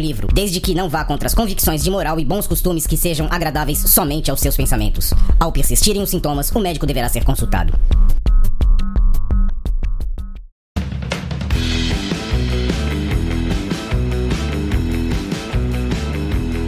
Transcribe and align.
livro, 0.00 0.28
desde 0.32 0.60
que 0.60 0.74
não 0.74 0.88
vá 0.88 1.04
contra 1.04 1.26
as 1.26 1.34
convicções 1.34 1.82
de 1.82 1.90
moral 1.90 2.18
e 2.18 2.24
bons 2.24 2.46
costumes 2.46 2.86
que 2.86 2.96
sejam 2.96 3.28
agradáveis 3.30 3.78
somente 3.78 4.30
aos 4.30 4.40
seus 4.40 4.56
pensamentos. 4.56 5.12
Ao 5.38 5.52
persistirem 5.52 6.02
os 6.02 6.10
sintomas, 6.10 6.50
o 6.50 6.60
médico 6.60 6.86
deverá 6.86 7.08
ser 7.08 7.24
consultado. 7.24 7.72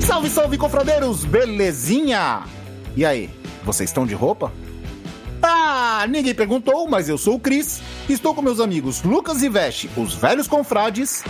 Salve, 0.01 0.29
salve, 0.29 0.59
confradeiros! 0.59 1.25
Belezinha? 1.25 2.43
E 2.97 3.05
aí, 3.05 3.31
vocês 3.65 3.91
estão 3.91 4.07
de 4.07 4.15
roupa? 4.15 4.53
Ah, 5.43 6.07
ninguém 6.09 6.35
perguntou, 6.35 6.87
mas 6.89 7.09
eu 7.09 7.17
sou 7.17 7.37
o 7.37 7.41
Cris. 7.41 7.81
Estou 8.09 8.35
com 8.35 8.43
meus 8.43 8.61
amigos 8.61 9.03
Lucas 9.03 9.43
e 9.43 9.49
Veste, 9.49 9.89
os 9.97 10.15
velhos 10.15 10.47
confrades, 10.47 11.23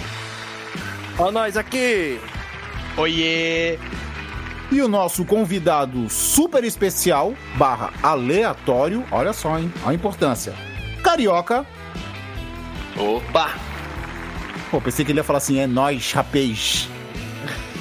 Ó 1.21 1.31
nós 1.31 1.55
aqui! 1.55 2.19
Oiê! 2.97 3.79
e 4.73 4.81
o 4.81 4.89
nosso 4.89 5.25
convidado 5.25 6.09
super 6.09 6.65
especial, 6.65 7.35
barra 7.57 7.93
aleatório, 8.03 9.05
olha 9.11 9.33
só, 9.33 9.59
hein, 9.59 9.73
a 9.85 9.93
importância. 9.93 10.55
Carioca. 11.03 11.67
Opa! 12.97 13.51
Pô, 14.71 14.81
pensei 14.81 15.05
que 15.05 15.13
ele 15.13 15.19
ia 15.19 15.25
falar 15.25 15.39
assim, 15.39 15.59
é 15.59 15.67
nós, 15.67 16.13
rapaz. 16.13 16.89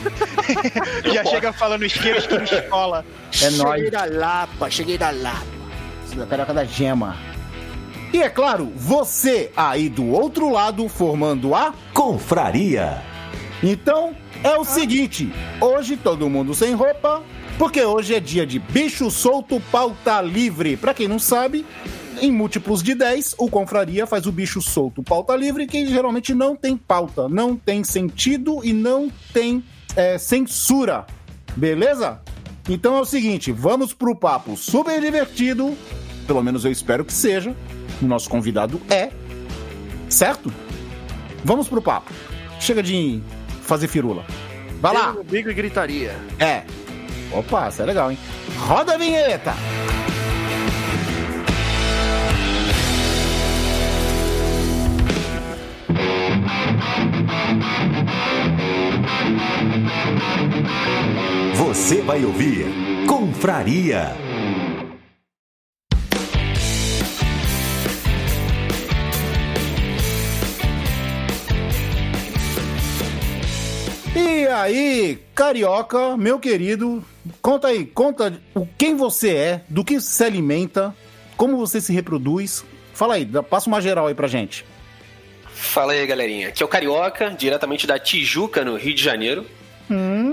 Já 1.14 1.24
chega 1.24 1.54
falando 1.54 1.86
isqueiro, 1.86 2.18
isqueiro 2.18 2.44
escola. 2.44 3.06
É 3.42 3.50
nós. 3.52 3.76
Cheguei 3.76 3.92
da 3.92 4.06
Lapa, 4.06 4.70
cheguei 4.70 4.98
da 4.98 5.12
Lapa. 5.12 5.46
da 6.16 6.26
Carioca 6.26 6.54
da 6.54 6.66
Gema. 6.66 7.16
E 8.12 8.22
é 8.22 8.30
claro, 8.30 8.74
você 8.76 9.52
aí 9.56 9.88
do 9.88 10.08
outro 10.08 10.52
lado 10.52 10.90
formando 10.90 11.54
a 11.54 11.74
Confraria. 11.94 13.09
Então, 13.62 14.16
é 14.44 14.58
o 14.58 14.64
seguinte: 14.64 15.32
hoje 15.60 15.98
todo 15.98 16.30
mundo 16.30 16.54
sem 16.54 16.74
roupa, 16.74 17.22
porque 17.58 17.84
hoje 17.84 18.16
é 18.16 18.20
dia 18.20 18.46
de 18.46 18.60
bicho 18.60 19.12
solto, 19.12 19.62
pauta 19.72 20.22
livre. 20.22 20.78
Pra 20.78 20.94
quem 20.94 21.08
não 21.08 21.20
sabe, 21.20 21.66
em 22.22 22.32
múltiplos 22.32 22.82
de 22.82 22.96
10, 22.96 23.36
o 23.38 23.50
Confraria 23.50 24.08
faz 24.08 24.26
o 24.26 24.32
bicho 24.32 24.62
solto, 24.62 25.04
pauta 25.04 25.36
livre, 25.36 25.68
que 25.68 25.86
geralmente 25.88 26.34
não 26.34 26.56
tem 26.56 26.78
pauta, 26.78 27.28
não 27.28 27.56
tem 27.56 27.84
sentido 27.84 28.62
e 28.64 28.74
não 28.74 29.12
tem 29.34 29.64
é, 29.96 30.18
censura. 30.18 31.06
Beleza? 31.56 32.22
Então 32.70 32.96
é 32.98 33.02
o 33.02 33.06
seguinte: 33.06 33.52
vamos 33.52 33.94
pro 33.94 34.16
papo 34.16 34.56
super 34.56 35.02
divertido, 35.02 35.76
pelo 36.26 36.42
menos 36.42 36.64
eu 36.64 36.72
espero 36.72 37.04
que 37.04 37.14
seja. 37.14 37.56
O 38.02 38.06
nosso 38.06 38.30
convidado 38.30 38.80
é, 38.90 39.12
certo? 40.08 40.54
Vamos 41.44 41.68
pro 41.68 41.82
papo. 41.82 42.14
Chega 42.60 42.82
de 42.82 43.22
fazer 43.70 43.88
firula. 43.88 44.26
Vai 44.82 44.94
lá! 44.94 45.16
Bico 45.30 45.50
e 45.50 45.54
gritaria. 45.54 46.16
É. 46.40 46.64
Opa, 47.32 47.70
isso 47.70 47.82
é 47.84 47.86
legal, 47.86 48.12
hein? 48.12 48.18
Roda 48.58 48.96
a 48.96 48.98
vinheta! 48.98 49.54
Você 61.56 62.02
vai 62.02 62.26
ouvir 62.26 62.66
Confraria. 63.08 64.29
E 74.20 74.48
aí, 74.48 75.20
carioca, 75.34 76.18
meu 76.18 76.40
querido, 76.40 77.04
conta 77.42 77.70
aí, 77.70 77.86
conta 77.86 78.42
o 78.54 78.68
quem 78.78 78.96
você 78.96 79.30
é, 79.36 79.62
do 79.70 79.84
que 79.84 80.00
se 80.02 80.24
alimenta, 80.24 80.94
como 81.38 81.56
você 81.56 81.80
se 81.80 81.94
reproduz. 81.94 82.66
Fala 82.94 83.14
aí, 83.16 83.26
passa 83.50 83.70
uma 83.70 83.80
geral 83.80 84.08
aí 84.08 84.14
pra 84.14 84.28
gente. 84.28 84.66
Fala 85.54 85.94
aí, 85.94 86.06
galerinha. 86.06 86.50
Aqui 86.50 86.62
é 86.62 86.66
o 86.66 86.70
Carioca, 86.70 87.30
diretamente 87.32 87.88
da 87.88 87.98
Tijuca, 87.98 88.66
no 88.66 88.76
Rio 88.76 88.94
de 88.94 89.02
Janeiro. 89.04 89.46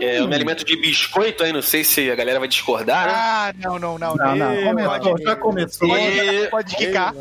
É, 0.03 0.19
eu 0.19 0.29
me 0.29 0.35
alimento 0.35 0.65
de 0.65 0.77
biscoito 0.77 1.43
aí, 1.45 1.53
não 1.53 1.63
sei 1.63 1.83
se 1.85 2.11
a 2.11 2.15
galera 2.15 2.39
vai 2.41 2.49
discordar, 2.49 3.07
né? 3.07 3.13
Ah, 3.17 3.55
não, 3.57 3.79
não, 3.79 3.97
não. 3.99 4.15
Não, 4.17 4.37
não, 4.37 4.57
começou, 4.65 5.01
pode, 5.13 5.23
já 5.23 5.37
começou. 5.37 5.97
E- 5.97 6.49
pode 6.49 6.77
quicar. 6.77 7.15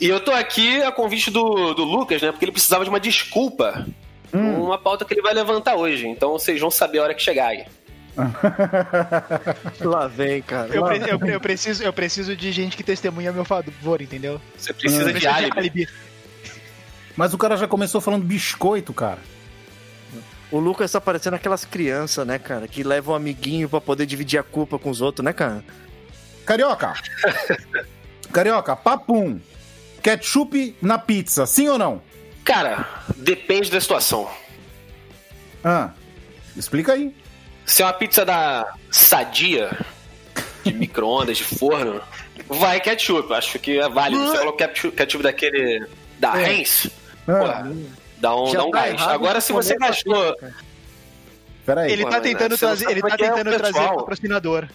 E 0.00 0.08
eu 0.08 0.18
tô 0.20 0.32
aqui 0.32 0.82
a 0.82 0.90
convite 0.90 1.30
do, 1.30 1.72
do 1.74 1.84
Lucas, 1.84 2.20
né? 2.20 2.32
Porque 2.32 2.46
ele 2.46 2.52
precisava 2.52 2.82
de 2.82 2.90
uma 2.90 2.98
desculpa. 2.98 3.86
Uma 4.38 4.78
pauta 4.78 5.04
que 5.04 5.14
ele 5.14 5.22
vai 5.22 5.32
levantar 5.34 5.76
hoje. 5.76 6.06
Então 6.08 6.32
vocês 6.32 6.60
vão 6.60 6.70
saber 6.70 6.98
a 6.98 7.02
hora 7.04 7.14
que 7.14 7.22
chegar 7.22 7.48
aí. 7.48 7.64
Lá 9.80 10.06
vem, 10.08 10.42
cara. 10.42 10.74
Eu, 10.74 10.82
Lá 10.82 10.88
pre- 10.88 11.10
eu- 11.10 11.18
eu 11.34 11.40
preciso, 11.40 11.82
eu 11.82 11.92
preciso 11.92 12.36
de 12.36 12.52
gente 12.52 12.76
que 12.76 12.82
testemunha 12.82 13.30
a 13.30 13.32
meu 13.32 13.44
favor, 13.44 14.00
entendeu? 14.00 14.40
Você 14.56 14.72
precisa 14.72 15.10
Eu 15.10 15.18
de 15.18 15.26
álibi. 15.26 15.58
alibi. 15.58 15.88
Mas 17.16 17.32
o 17.34 17.38
cara 17.38 17.56
já 17.56 17.66
começou 17.68 18.00
falando 18.00 18.24
biscoito, 18.24 18.92
cara. 18.92 19.18
O 20.50 20.58
Lucas 20.58 20.90
tá 20.92 21.00
parecendo 21.00 21.36
aquelas 21.36 21.64
crianças, 21.64 22.26
né, 22.26 22.38
cara? 22.38 22.68
Que 22.68 22.82
levam 22.84 23.14
um 23.14 23.16
amiguinho 23.16 23.68
pra 23.68 23.80
poder 23.80 24.06
dividir 24.06 24.38
a 24.38 24.42
culpa 24.42 24.78
com 24.78 24.90
os 24.90 25.00
outros, 25.00 25.24
né, 25.24 25.32
cara? 25.32 25.64
Carioca! 26.46 26.92
Carioca, 28.32 28.76
papum! 28.76 29.40
Ketchup 30.02 30.76
na 30.82 30.98
pizza, 30.98 31.46
sim 31.46 31.68
ou 31.68 31.78
não? 31.78 32.02
Cara, 32.44 32.86
depende 33.16 33.70
da 33.70 33.80
situação. 33.80 34.30
Ah, 35.64 35.90
explica 36.56 36.92
aí. 36.92 37.14
Se 37.64 37.82
é 37.82 37.86
uma 37.86 37.92
pizza 37.94 38.24
da 38.24 38.74
Sadia, 38.90 39.70
de 40.62 40.72
micro-ondas, 40.74 41.38
de 41.38 41.44
forno, 41.44 42.00
vai 42.46 42.80
ketchup. 42.80 43.32
Acho 43.32 43.58
que 43.58 43.78
é 43.78 43.88
válido. 43.88 44.26
Você 44.26 44.38
coloca 44.38 44.68
ketchup, 44.68 44.96
ketchup 44.96 45.22
daquele 45.24 45.86
da 46.18 46.40
Heinz, 46.42 46.88
Ah, 47.26 47.32
pô, 47.32 47.74
dá 48.18 48.36
um, 48.36 48.52
dá 48.52 48.64
um 48.64 48.70
tá 48.70 48.80
gás. 48.80 48.92
errado 48.94 49.10
Agora, 49.10 49.40
se 49.40 49.52
você 49.52 49.72
essa 49.72 49.86
gastou. 49.86 50.36
peraí. 51.64 51.90
Ele 51.92 52.04
tá 52.04 52.10
mas 52.10 52.22
tentando 52.22 52.56
você 52.56 52.66
não 52.66 52.76
trazer, 52.76 52.90
ele 52.90 53.00
tá 53.00 53.08
é 53.08 53.12
é 53.12 53.16
tentando 53.16 53.56
trazer 53.58 53.88
patrocinador. 53.94 54.68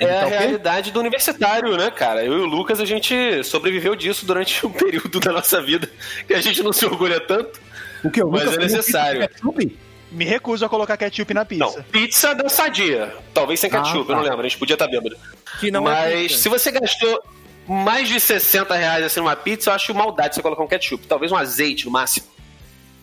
É 0.00 0.18
a 0.18 0.20
tá 0.22 0.26
realidade 0.26 0.90
do 0.92 1.00
universitário, 1.00 1.76
né, 1.76 1.90
cara? 1.90 2.24
Eu 2.24 2.34
e 2.38 2.40
o 2.40 2.46
Lucas, 2.46 2.80
a 2.80 2.84
gente 2.84 3.42
sobreviveu 3.44 3.96
disso 3.96 4.24
durante 4.26 4.64
um 4.66 4.70
período 4.70 5.18
da 5.20 5.32
nossa 5.32 5.60
vida 5.60 5.90
que 6.26 6.34
a 6.34 6.40
gente 6.40 6.62
não 6.62 6.72
se 6.72 6.84
orgulha 6.86 7.20
tanto. 7.20 7.60
O 8.04 8.10
que? 8.10 8.22
O 8.22 8.30
Mas 8.30 8.44
Lucas 8.44 8.56
é 8.56 8.58
necessário. 8.62 9.28
pizza? 9.28 9.76
Me 10.10 10.24
recuso 10.24 10.64
a 10.64 10.68
colocar 10.68 10.96
ketchup 10.96 11.34
na 11.34 11.40
Não, 11.40 11.46
pizza. 11.46 11.86
pizza 11.92 12.34
da 12.34 12.48
Sadia. 12.48 13.14
Talvez 13.34 13.60
sem 13.60 13.68
Ah, 13.70 13.82
ketchup, 13.82 14.06
tá. 14.06 14.12
eu 14.12 14.16
não 14.16 14.22
lembro. 14.22 14.40
A 14.40 14.42
gente 14.44 14.56
podia 14.58 14.74
estar 14.74 14.86
bêbado. 14.86 15.16
Que 15.60 15.70
não 15.70 15.82
é 15.90 16.12
Mas 16.14 16.22
pizza. 16.28 16.42
se 16.44 16.48
você 16.48 16.70
gastou 16.70 17.22
mais 17.66 18.08
de 18.08 18.18
60 18.18 18.74
reais 18.74 19.04
assim 19.04 19.20
numa 19.20 19.36
pizza, 19.36 19.68
eu 19.68 19.74
acho 19.74 19.94
maldade 19.94 20.34
você 20.34 20.40
colocar 20.42 20.62
um 20.62 20.66
ketchup. 20.66 21.06
Talvez 21.06 21.30
um 21.32 21.36
azeite 21.36 21.84
no 21.84 21.90
máximo. 21.90 22.26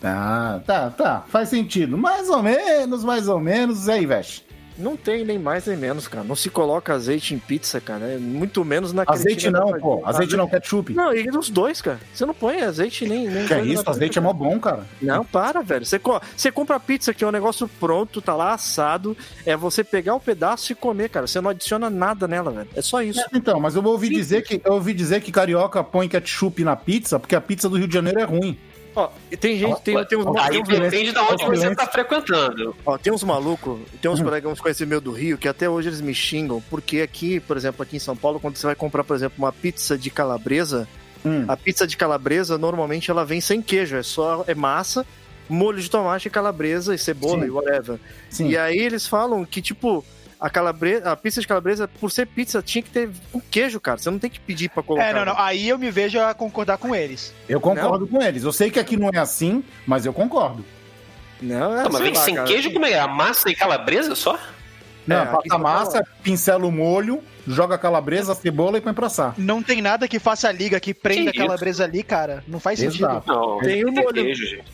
Ah, 0.02 0.60
tá, 0.66 0.90
tá. 0.90 1.24
Faz 1.28 1.48
sentido. 1.48 1.96
Mais 1.96 2.28
ou 2.28 2.42
menos, 2.42 3.04
mais 3.04 3.28
ou 3.28 3.38
menos. 3.40 3.86
E 3.86 3.92
aí, 3.92 4.06
Veste? 4.06 4.44
Não 4.78 4.96
tem 4.96 5.24
nem 5.24 5.38
mais 5.38 5.66
nem 5.66 5.76
menos, 5.76 6.06
cara. 6.06 6.24
Não 6.24 6.36
se 6.36 6.50
coloca 6.50 6.92
azeite 6.92 7.34
em 7.34 7.38
pizza, 7.38 7.80
cara. 7.80 8.06
É 8.06 8.18
muito 8.18 8.64
menos 8.64 8.92
na 8.92 9.04
Azeite 9.06 9.50
não, 9.50 9.72
pô. 9.78 9.96
Sadia. 9.96 10.08
Azeite 10.08 10.36
não, 10.36 10.48
ketchup. 10.48 10.92
Não, 10.94 11.14
e 11.14 11.28
os 11.30 11.48
dois, 11.48 11.80
cara. 11.80 11.98
Você 12.12 12.26
não 12.26 12.34
põe 12.34 12.60
azeite 12.62 13.06
nem. 13.06 13.26
nem 13.28 13.46
Que 13.46 13.54
é 13.54 13.64
isso? 13.64 13.82
Azeite 13.88 14.18
é 14.18 14.20
mó 14.20 14.32
bom, 14.32 14.58
cara. 14.60 14.86
Não, 15.00 15.24
para, 15.24 15.62
velho. 15.62 15.84
Você, 15.86 15.98
co- 15.98 16.20
você 16.36 16.52
compra 16.52 16.78
pizza 16.78 17.14
que 17.14 17.24
é 17.24 17.26
um 17.26 17.30
negócio 17.32 17.68
pronto, 17.80 18.20
tá 18.20 18.34
lá 18.34 18.52
assado. 18.54 19.16
É 19.44 19.56
você 19.56 19.82
pegar 19.82 20.14
um 20.14 20.20
pedaço 20.20 20.72
e 20.72 20.74
comer, 20.74 21.08
cara. 21.08 21.26
Você 21.26 21.40
não 21.40 21.50
adiciona 21.50 21.88
nada 21.88 22.28
nela, 22.28 22.50
velho. 22.50 22.68
É 22.74 22.82
só 22.82 23.02
isso. 23.02 23.20
Então, 23.32 23.58
mas 23.58 23.74
eu 23.76 23.84
ouvi 23.84 24.08
dizer 24.10 24.42
que 24.42 24.60
eu 24.64 24.74
ouvi 24.74 24.92
dizer 24.92 25.20
que 25.22 25.32
carioca 25.32 25.82
põe 25.82 26.08
ketchup 26.08 26.62
na 26.64 26.76
pizza 26.76 27.18
porque 27.18 27.34
a 27.34 27.40
pizza 27.40 27.68
do 27.68 27.76
Rio 27.76 27.88
de 27.88 27.94
Janeiro 27.94 28.20
é 28.20 28.24
ruim. 28.24 28.58
Ó, 28.96 29.10
e 29.30 29.36
tem 29.36 29.58
gente, 29.58 29.80
tem, 29.82 30.02
tem 30.06 30.18
uns, 30.18 30.36
Aí 30.38 30.62
depende 30.62 31.12
de 31.12 31.18
onde 31.18 31.44
você 31.44 31.74
tá 31.76 31.86
frequentando. 31.86 32.74
ó, 32.86 32.96
tem 32.96 33.12
uns 33.12 33.22
malucos, 33.22 33.78
tem 34.00 34.10
Hum. 34.10 34.14
uns 34.14 34.22
colegas 34.22 34.50
uns 34.50 34.58
conhecidos 34.60 34.88
meus 34.88 35.02
do 35.02 35.12
Rio 35.12 35.36
que 35.36 35.46
até 35.46 35.68
hoje 35.68 35.90
eles 35.90 36.00
me 36.00 36.14
xingam, 36.14 36.62
porque 36.70 37.02
aqui, 37.02 37.38
por 37.38 37.56
exemplo, 37.58 37.82
aqui 37.82 37.96
em 37.96 38.00
São 38.00 38.16
Paulo, 38.16 38.40
quando 38.40 38.56
você 38.56 38.66
vai 38.66 38.74
comprar, 38.74 39.04
por 39.04 39.14
exemplo, 39.14 39.34
uma 39.38 39.52
pizza 39.52 39.98
de 39.98 40.08
calabresa, 40.10 40.88
Hum. 41.24 41.44
a 41.46 41.56
pizza 41.56 41.86
de 41.86 41.96
calabresa 41.96 42.56
normalmente 42.56 43.10
ela 43.10 43.24
vem 43.24 43.40
sem 43.40 43.60
queijo, 43.60 43.96
é 43.96 44.02
só 44.02 44.44
é 44.46 44.54
massa, 44.54 45.04
molho 45.48 45.78
de 45.80 45.90
tomate, 45.90 46.30
calabresa 46.30 46.94
e 46.94 46.98
cebola 46.98 47.40
Sim. 47.42 47.46
e 47.46 47.50
whatever. 47.50 47.98
Sim. 48.30 48.48
E 48.48 48.56
aí 48.56 48.78
eles 48.78 49.06
falam 49.06 49.44
que, 49.44 49.60
tipo, 49.60 50.04
a, 50.40 50.50
calabresa, 50.50 51.10
a 51.10 51.16
pizza 51.16 51.40
de 51.40 51.46
calabresa, 51.46 51.88
por 51.88 52.10
ser 52.10 52.26
pizza, 52.26 52.62
tinha 52.62 52.82
que 52.82 52.90
ter 52.90 53.10
um 53.34 53.40
queijo, 53.40 53.80
cara. 53.80 53.98
Você 53.98 54.10
não 54.10 54.18
tem 54.18 54.30
que 54.30 54.40
pedir 54.40 54.68
pra 54.68 54.82
colocar. 54.82 55.06
É, 55.06 55.12
não, 55.14 55.24
não. 55.24 55.38
Aí 55.38 55.68
eu 55.68 55.78
me 55.78 55.90
vejo 55.90 56.20
a 56.20 56.34
concordar 56.34 56.78
com 56.78 56.94
eles. 56.94 57.32
Eu 57.48 57.60
concordo 57.60 58.06
com 58.06 58.22
eles. 58.22 58.42
Eu 58.44 58.52
sei 58.52 58.70
que 58.70 58.78
aqui 58.78 58.96
não 58.96 59.10
é 59.12 59.18
assim, 59.18 59.64
mas 59.86 60.04
eu 60.06 60.12
concordo. 60.12 60.64
Não, 61.40 61.78
é, 61.78 61.82
Não, 61.84 61.90
mas 61.90 62.02
vem 62.02 62.12
lá, 62.14 62.20
sem 62.20 62.34
cara. 62.34 62.46
queijo, 62.46 62.72
como 62.72 62.86
é? 62.86 62.98
A 62.98 63.06
massa 63.06 63.50
e 63.50 63.54
calabresa 63.54 64.14
só? 64.14 64.38
Não, 65.06 65.22
aqui 65.22 65.48
passa 65.48 65.62
massa, 65.62 66.04
pincela 66.22 66.66
o 66.66 66.72
molho, 66.72 67.22
joga 67.46 67.76
a 67.76 67.78
calabresa, 67.78 68.32
a 68.32 68.34
cebola 68.34 68.78
e 68.78 68.80
põe 68.80 68.92
pra 68.92 69.06
assar. 69.06 69.34
Não 69.38 69.62
tem 69.62 69.80
nada 69.80 70.08
que 70.08 70.18
faça 70.18 70.50
liga, 70.50 70.80
que 70.80 70.92
prenda 70.92 71.30
Que 71.30 71.38
a 71.40 71.42
calabresa 71.46 71.84
ali, 71.84 72.02
cara. 72.02 72.42
Não 72.48 72.58
faz 72.58 72.82
Exato. 72.82 72.96
sentido. 72.96 73.22
Não, 73.26 73.58
Tem 73.60 73.84
o 73.84 73.92
tem 73.92 74.02
molho. 74.02 74.12
queijo, 74.24 74.46
gente. 74.46 74.64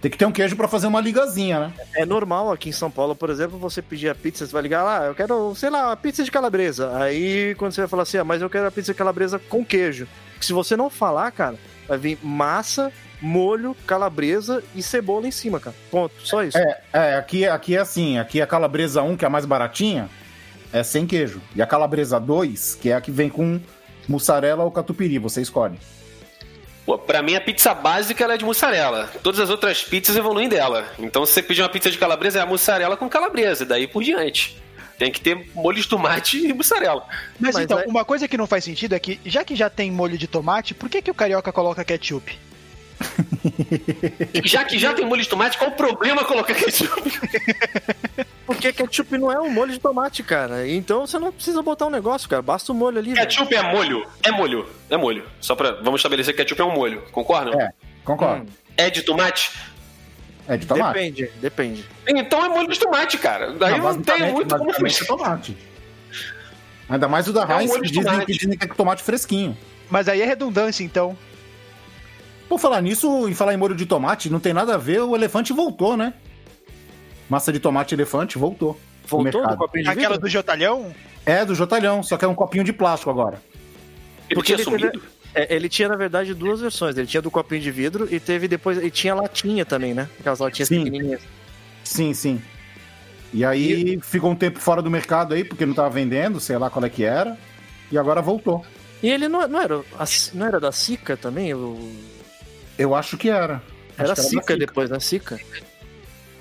Tem 0.00 0.10
que 0.10 0.16
ter 0.16 0.24
um 0.24 0.32
queijo 0.32 0.56
pra 0.56 0.66
fazer 0.66 0.86
uma 0.86 1.00
ligazinha, 1.00 1.60
né? 1.60 1.72
É 1.94 2.06
normal 2.06 2.50
aqui 2.50 2.70
em 2.70 2.72
São 2.72 2.90
Paulo, 2.90 3.14
por 3.14 3.28
exemplo, 3.28 3.58
você 3.58 3.82
pedir 3.82 4.08
a 4.08 4.14
pizza, 4.14 4.46
você 4.46 4.52
vai 4.52 4.62
ligar 4.62 4.82
lá, 4.82 5.04
eu 5.04 5.14
quero, 5.14 5.54
sei 5.54 5.68
lá, 5.68 5.88
uma 5.88 5.96
pizza 5.96 6.24
de 6.24 6.30
calabresa. 6.30 6.96
Aí 6.96 7.54
quando 7.56 7.72
você 7.72 7.82
vai 7.82 7.88
falar 7.88 8.04
assim, 8.04 8.16
ah, 8.16 8.24
mas 8.24 8.40
eu 8.40 8.48
quero 8.48 8.66
a 8.66 8.70
pizza 8.70 8.92
de 8.92 8.98
calabresa 8.98 9.38
com 9.38 9.64
queijo. 9.64 10.08
Se 10.40 10.54
você 10.54 10.74
não 10.74 10.88
falar, 10.88 11.30
cara, 11.32 11.56
vai 11.86 11.98
vir 11.98 12.18
massa, 12.22 12.90
molho, 13.20 13.76
calabresa 13.86 14.64
e 14.74 14.82
cebola 14.82 15.28
em 15.28 15.30
cima, 15.30 15.60
cara. 15.60 15.76
Ponto, 15.90 16.14
só 16.24 16.42
isso. 16.42 16.56
É, 16.56 16.80
é 16.92 17.14
aqui, 17.16 17.46
aqui 17.46 17.76
é 17.76 17.80
assim, 17.80 18.18
aqui 18.18 18.40
a 18.40 18.46
calabresa 18.46 19.02
1, 19.02 19.18
que 19.18 19.24
é 19.26 19.28
a 19.28 19.30
mais 19.30 19.44
baratinha, 19.44 20.08
é 20.72 20.82
sem 20.82 21.06
queijo. 21.06 21.42
E 21.54 21.60
a 21.60 21.66
calabresa 21.66 22.18
2, 22.18 22.76
que 22.76 22.88
é 22.88 22.94
a 22.94 23.02
que 23.02 23.10
vem 23.10 23.28
com 23.28 23.60
mussarela 24.08 24.64
ou 24.64 24.70
catupiry, 24.70 25.18
você 25.18 25.42
escolhe. 25.42 25.78
Pô, 26.86 26.98
pra 26.98 27.22
mim 27.22 27.34
a 27.34 27.40
pizza 27.40 27.74
básica 27.74 28.24
ela 28.24 28.34
é 28.34 28.36
de 28.36 28.44
mussarela. 28.44 29.10
Todas 29.22 29.40
as 29.40 29.50
outras 29.50 29.82
pizzas 29.82 30.16
evoluem 30.16 30.48
dela. 30.48 30.86
Então 30.98 31.24
se 31.26 31.32
você 31.34 31.42
pedir 31.42 31.62
uma 31.62 31.68
pizza 31.68 31.90
de 31.90 31.98
calabresa, 31.98 32.38
é 32.38 32.42
a 32.42 32.46
mussarela 32.46 32.96
com 32.96 33.08
calabresa, 33.08 33.64
daí 33.64 33.86
por 33.86 34.02
diante. 34.02 34.60
Tem 34.98 35.10
que 35.10 35.20
ter 35.20 35.48
molho 35.54 35.80
de 35.80 35.88
tomate 35.88 36.38
e 36.46 36.52
mussarela. 36.52 37.06
Mas, 37.38 37.54
Mas 37.54 37.64
então, 37.64 37.78
aí- 37.78 37.86
uma 37.86 38.04
coisa 38.04 38.28
que 38.28 38.36
não 38.36 38.46
faz 38.46 38.64
sentido 38.64 38.94
é 38.94 38.98
que, 38.98 39.18
já 39.24 39.42
que 39.44 39.56
já 39.56 39.70
tem 39.70 39.90
molho 39.90 40.18
de 40.18 40.26
tomate, 40.26 40.74
por 40.74 40.88
que, 40.90 41.00
que 41.00 41.10
o 41.10 41.14
carioca 41.14 41.50
coloca 41.52 41.82
ketchup? 41.84 42.38
Já 44.44 44.64
que 44.64 44.78
já 44.78 44.92
tem 44.94 45.04
molho 45.06 45.22
de 45.22 45.28
tomate, 45.28 45.56
qual 45.58 45.70
o 45.70 45.74
problema 45.74 46.24
colocar 46.24 46.54
ketchup? 46.54 46.90
Porque 48.46 48.72
ketchup 48.72 49.16
não 49.16 49.30
é 49.30 49.40
um 49.40 49.50
molho 49.50 49.72
de 49.72 49.78
tomate, 49.78 50.22
cara. 50.22 50.68
Então 50.68 51.06
você 51.06 51.18
não 51.18 51.32
precisa 51.32 51.62
botar 51.62 51.86
um 51.86 51.90
negócio, 51.90 52.28
cara. 52.28 52.42
Basta 52.42 52.72
o 52.72 52.74
molho 52.74 52.98
ali. 52.98 53.14
velho. 53.14 53.26
ketchup 53.26 53.54
é 53.54 53.62
molho? 53.62 54.06
É 54.22 54.30
molho. 54.30 54.68
É 54.88 54.96
molho. 54.96 55.24
Só 55.40 55.54
pra. 55.54 55.72
Vamos 55.82 56.00
estabelecer 56.00 56.34
que 56.34 56.42
ketchup 56.42 56.60
é 56.60 56.64
um 56.64 56.74
molho. 56.74 57.02
Concordam? 57.12 57.58
É, 57.60 57.70
concordo. 58.04 58.46
É 58.76 58.90
de 58.90 59.02
tomate? 59.02 59.52
É 60.48 60.56
de 60.56 60.66
tomate. 60.66 60.92
Depende, 60.94 61.30
depende. 61.40 61.84
Então 62.08 62.44
é 62.44 62.48
molho 62.48 62.68
de 62.68 62.78
tomate, 62.78 63.18
cara. 63.18 63.52
Daí 63.52 63.78
não, 63.78 63.92
tem 63.94 64.16
basicamente- 64.16 64.32
muito 64.32 64.56
como 64.58 64.72
fugir. 64.72 65.02
é 65.02 65.06
tomate. 65.06 65.56
Ainda 66.88 67.06
mais 67.06 67.28
o 67.28 67.32
da 67.32 67.42
É 67.42 67.46
um 67.54 67.60
Heinz, 67.60 67.72
que 67.76 67.82
dizem, 67.82 68.02
tomate. 68.02 68.26
que 68.26 68.32
dizem 68.32 68.58
que 68.58 68.64
é 68.64 68.68
tomate 68.68 69.02
fresquinho. 69.04 69.56
Mas 69.88 70.08
aí 70.08 70.20
é 70.22 70.24
redundância, 70.26 70.82
então. 70.82 71.16
Por 72.50 72.58
falar 72.58 72.82
nisso, 72.82 73.28
em 73.28 73.32
falar 73.34 73.54
em 73.54 73.56
molho 73.56 73.76
de 73.76 73.86
tomate, 73.86 74.28
não 74.28 74.40
tem 74.40 74.52
nada 74.52 74.74
a 74.74 74.76
ver, 74.76 75.00
o 75.02 75.14
elefante 75.14 75.52
voltou, 75.52 75.96
né? 75.96 76.12
Massa 77.28 77.52
de 77.52 77.60
tomate 77.60 77.94
elefante 77.94 78.36
voltou. 78.36 78.76
Voltou 79.06 79.46
do 79.46 79.56
copinho 79.56 79.84
de 79.84 79.90
Aquela 79.90 80.08
vidro? 80.14 80.20
do 80.22 80.28
Jotalhão? 80.28 80.92
É, 81.24 81.44
do 81.44 81.54
Jotalhão, 81.54 82.02
só 82.02 82.16
que 82.16 82.24
é 82.24 82.28
um 82.28 82.34
copinho 82.34 82.64
de 82.64 82.72
plástico 82.72 83.08
agora. 83.08 83.40
Ele 84.28 84.34
Porque 84.34 84.56
tinha 84.56 84.56
ele 84.56 84.64
teve- 84.64 84.92
sumido? 84.98 85.02
É, 85.32 85.54
ele 85.54 85.68
tinha, 85.68 85.88
na 85.88 85.94
verdade, 85.94 86.34
duas 86.34 86.60
versões. 86.60 86.96
Ele 86.98 87.06
tinha 87.06 87.22
do 87.22 87.30
copinho 87.30 87.60
de 87.60 87.70
vidro 87.70 88.08
e 88.12 88.18
teve 88.18 88.48
depois. 88.48 88.82
E 88.82 88.90
tinha 88.90 89.14
latinha 89.14 89.64
também, 89.64 89.94
né? 89.94 90.08
Aquelas 90.18 90.40
latinhas 90.40 90.68
Sim. 90.68 90.82
pequenininhas. 90.82 91.20
Sim, 91.84 92.12
sim. 92.12 92.42
E 93.32 93.44
aí 93.44 94.00
ficou 94.02 94.28
um 94.32 94.34
tempo 94.34 94.58
fora 94.58 94.82
do 94.82 94.90
mercado 94.90 95.34
aí, 95.34 95.44
porque 95.44 95.64
não 95.64 95.72
tava 95.74 95.88
vendendo, 95.90 96.40
sei 96.40 96.58
lá 96.58 96.68
qual 96.68 96.84
é 96.84 96.88
que 96.90 97.04
era. 97.04 97.38
E 97.92 97.96
agora 97.96 98.20
voltou. 98.20 98.66
E 99.00 99.08
ele 99.08 99.28
não, 99.28 99.46
não, 99.46 99.60
era, 99.62 99.80
não 100.34 100.46
era 100.46 100.58
da 100.58 100.72
Sica 100.72 101.16
também? 101.16 101.54
O- 101.54 101.92
Eu 102.80 102.94
acho 102.94 103.16
que 103.16 103.28
era. 103.28 103.62
Era 103.98 104.12
acho 104.12 104.22
que 104.22 104.28
Sica 104.28 104.56
da 104.56 104.64
depois, 104.66 104.88
né? 104.90 104.98
Sica? 105.00 105.38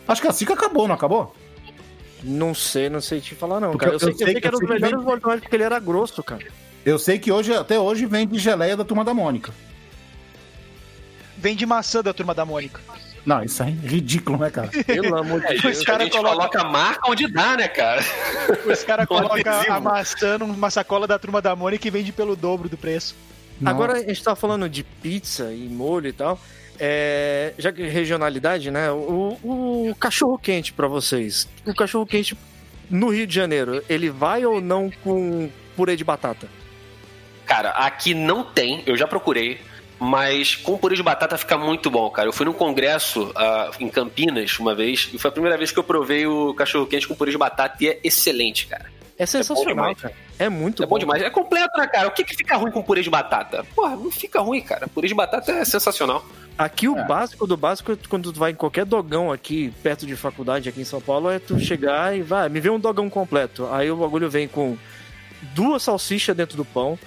Acho 0.08 0.22
que 0.22 0.28
a 0.28 0.32
Sica 0.32 0.54
acabou, 0.54 0.88
não 0.88 0.96
acabou? 0.96 1.36
Não 2.24 2.54
sei, 2.56 2.90
não 2.90 3.02
sei 3.02 3.20
te 3.22 3.36
falar, 3.36 3.60
não, 3.60 3.72
Porque 3.72 3.86
cara. 3.86 3.92
Eu, 3.92 3.96
eu 3.96 4.00
sei, 4.00 4.10
eu 4.14 4.18
sei 4.18 4.26
sei 4.28 4.36
que- 4.36 4.42
que 4.42 4.48
era 4.48 4.56
eu 4.56 4.58
um 4.58 4.62
dos 4.62 4.68
sei 4.70 4.78
que 4.78 4.82
melhores 4.84 4.98
vem- 4.98 5.06
molhos 5.06 5.20
de 5.20 5.24
tomate 5.24 5.42
porque 5.42 5.56
ele 5.56 5.64
era 5.64 5.80
grosso, 5.80 6.24
cara. 6.24 6.46
Eu 6.86 6.98
sei 6.98 7.20
que 7.20 7.32
hoje, 7.32 7.54
até 7.54 7.78
hoje 7.80 8.06
vende 8.06 8.38
geleia 8.40 8.76
da 8.78 8.84
turma 8.86 9.04
da 9.04 9.14
Mônica. 9.14 9.54
Vem 11.38 11.56
de 11.56 11.66
maçã 11.66 12.02
da 12.02 12.14
turma 12.14 12.34
da 12.34 12.46
Mônica. 12.46 12.82
Não, 13.26 13.44
isso 13.44 13.62
é 13.64 13.70
ridículo, 13.70 14.38
né, 14.40 14.50
cara? 14.50 14.70
Pelo 14.86 15.16
amor 15.18 15.42
de 15.42 15.48
É, 15.48 15.62
Deus. 15.62 15.78
Os 15.80 15.84
cara 15.84 16.04
a 16.04 16.06
gente 16.06 16.16
coloca- 16.18 16.36
coloca 16.36 16.62
a 16.62 16.70
marca 16.70 17.10
onde 17.12 17.32
dá, 17.32 17.56
né, 17.58 17.68
cara? 17.68 18.02
Os 18.66 18.84
caras 18.84 19.06
colocam 19.08 19.62
a 19.70 19.80
maçã 19.80 20.38
numa 20.38 20.70
sacola 20.70 21.06
da 21.06 21.20
turma 21.20 21.42
da 21.42 21.56
Mônica 21.56 21.88
e 21.88 21.92
vende 21.92 22.12
pelo 22.12 22.36
dobro 22.36 22.68
do 22.70 22.78
preço. 22.78 23.16
Não. 23.60 23.72
Agora 23.72 23.94
a 23.94 24.04
gente 24.04 24.24
tá 24.24 24.36
falando 24.36 24.70
de 24.70 24.84
pizza 24.84 25.52
e 25.52 25.68
molho 25.68 26.08
e 26.08 26.14
tal. 26.14 26.40
É, 26.80 27.54
já 27.58 27.74
que 27.74 27.84
regionalidade, 27.84 28.72
né? 28.72 28.90
O, 28.92 29.38
o 29.44 29.96
cachorro 30.00 30.38
quente 30.38 30.72
pra 30.72 30.88
vocês. 30.88 31.48
O 31.66 31.76
cachorro 31.76 32.06
quente 32.06 32.38
no 32.90 33.10
Rio 33.10 33.28
de 33.28 33.36
Janeiro, 33.36 33.84
ele 33.90 34.10
vai 34.10 34.46
ou 34.46 34.62
não 34.62 34.90
com 35.04 35.50
purê 35.76 35.96
de 35.96 36.04
batata? 36.04 36.48
Cara, 37.46 37.72
aqui 37.72 38.14
não 38.14 38.44
tem, 38.44 38.84
eu 38.86 38.96
já 38.96 39.08
procurei, 39.08 39.60
mas 40.00 40.56
com 40.56 40.78
purê 40.78 40.96
de 40.96 41.04
batata 41.04 41.38
fica 41.38 41.58
muito 41.58 41.90
bom, 41.92 42.10
cara. 42.10 42.30
Eu 42.30 42.34
fui 42.34 42.46
num 42.46 42.54
congresso 42.54 43.32
ah, 43.36 43.72
em 43.80 43.90
Campinas 43.90 44.58
uma 44.60 44.74
vez 44.74 45.10
e 45.14 45.18
foi 45.18 45.30
a 45.30 45.32
primeira 45.32 45.58
vez 45.58 45.72
que 45.72 45.80
eu 45.80 45.84
provei 45.84 46.26
o 46.26 46.54
cachorro 46.54 46.88
quente 46.88 47.08
com 47.08 47.16
purê 47.16 47.32
de 47.32 47.38
batata 47.38 47.78
e 47.82 47.90
é 47.90 48.00
excelente, 48.04 48.68
cara. 48.68 48.92
É 49.18 49.26
sensacional, 49.26 49.74
demais. 49.74 50.00
cara. 50.00 50.16
É 50.40 50.48
muito 50.48 50.82
é 50.82 50.86
bom 50.86 50.98
demais. 50.98 51.22
É 51.22 51.30
completo, 51.30 51.78
né, 51.78 51.86
cara? 51.86 52.08
O 52.08 52.12
que, 52.12 52.24
que 52.24 52.34
fica 52.34 52.56
ruim 52.56 52.72
com 52.72 52.82
purê 52.82 53.02
de 53.04 53.10
batata? 53.10 53.66
Porra, 53.76 53.96
não 53.98 54.10
fica 54.10 54.40
ruim, 54.40 54.62
cara. 54.62 54.88
Purê 54.88 55.08
de 55.10 55.14
batata 55.14 55.52
é 55.52 55.66
sensacional. 55.66 56.26
Aqui 56.58 56.88
o 56.88 56.98
É. 56.98 57.04
básico 57.06 57.46
do 57.46 57.58
básico, 57.58 57.96
quando 58.08 58.32
tu 58.32 58.40
vai 58.40 58.52
em 58.52 58.56
qualquer 58.56 58.86
dogão 58.86 59.32
aqui, 59.32 59.74
perto 59.84 60.06
de 60.08 60.16
faculdade 60.16 60.70
aqui 60.70 60.80
em 60.80 60.86
São 60.86 61.02
Paulo, 61.02 61.30
é 61.30 61.40
tu 61.40 61.60
chegar 61.60 62.16
e 62.18 62.22
vai, 62.22 62.48
me 62.48 62.60
vê 62.62 62.70
um 62.70 62.80
dogão 62.80 63.10
completo. 63.10 63.68
Aí 63.72 63.92
o 63.92 63.98
bagulho 63.98 64.30
vem 64.30 64.48
com 64.48 64.78
duas 65.54 65.84
salsichas 65.84 66.36
dentro 66.36 66.56
do 66.56 66.64
pão, 66.66 66.98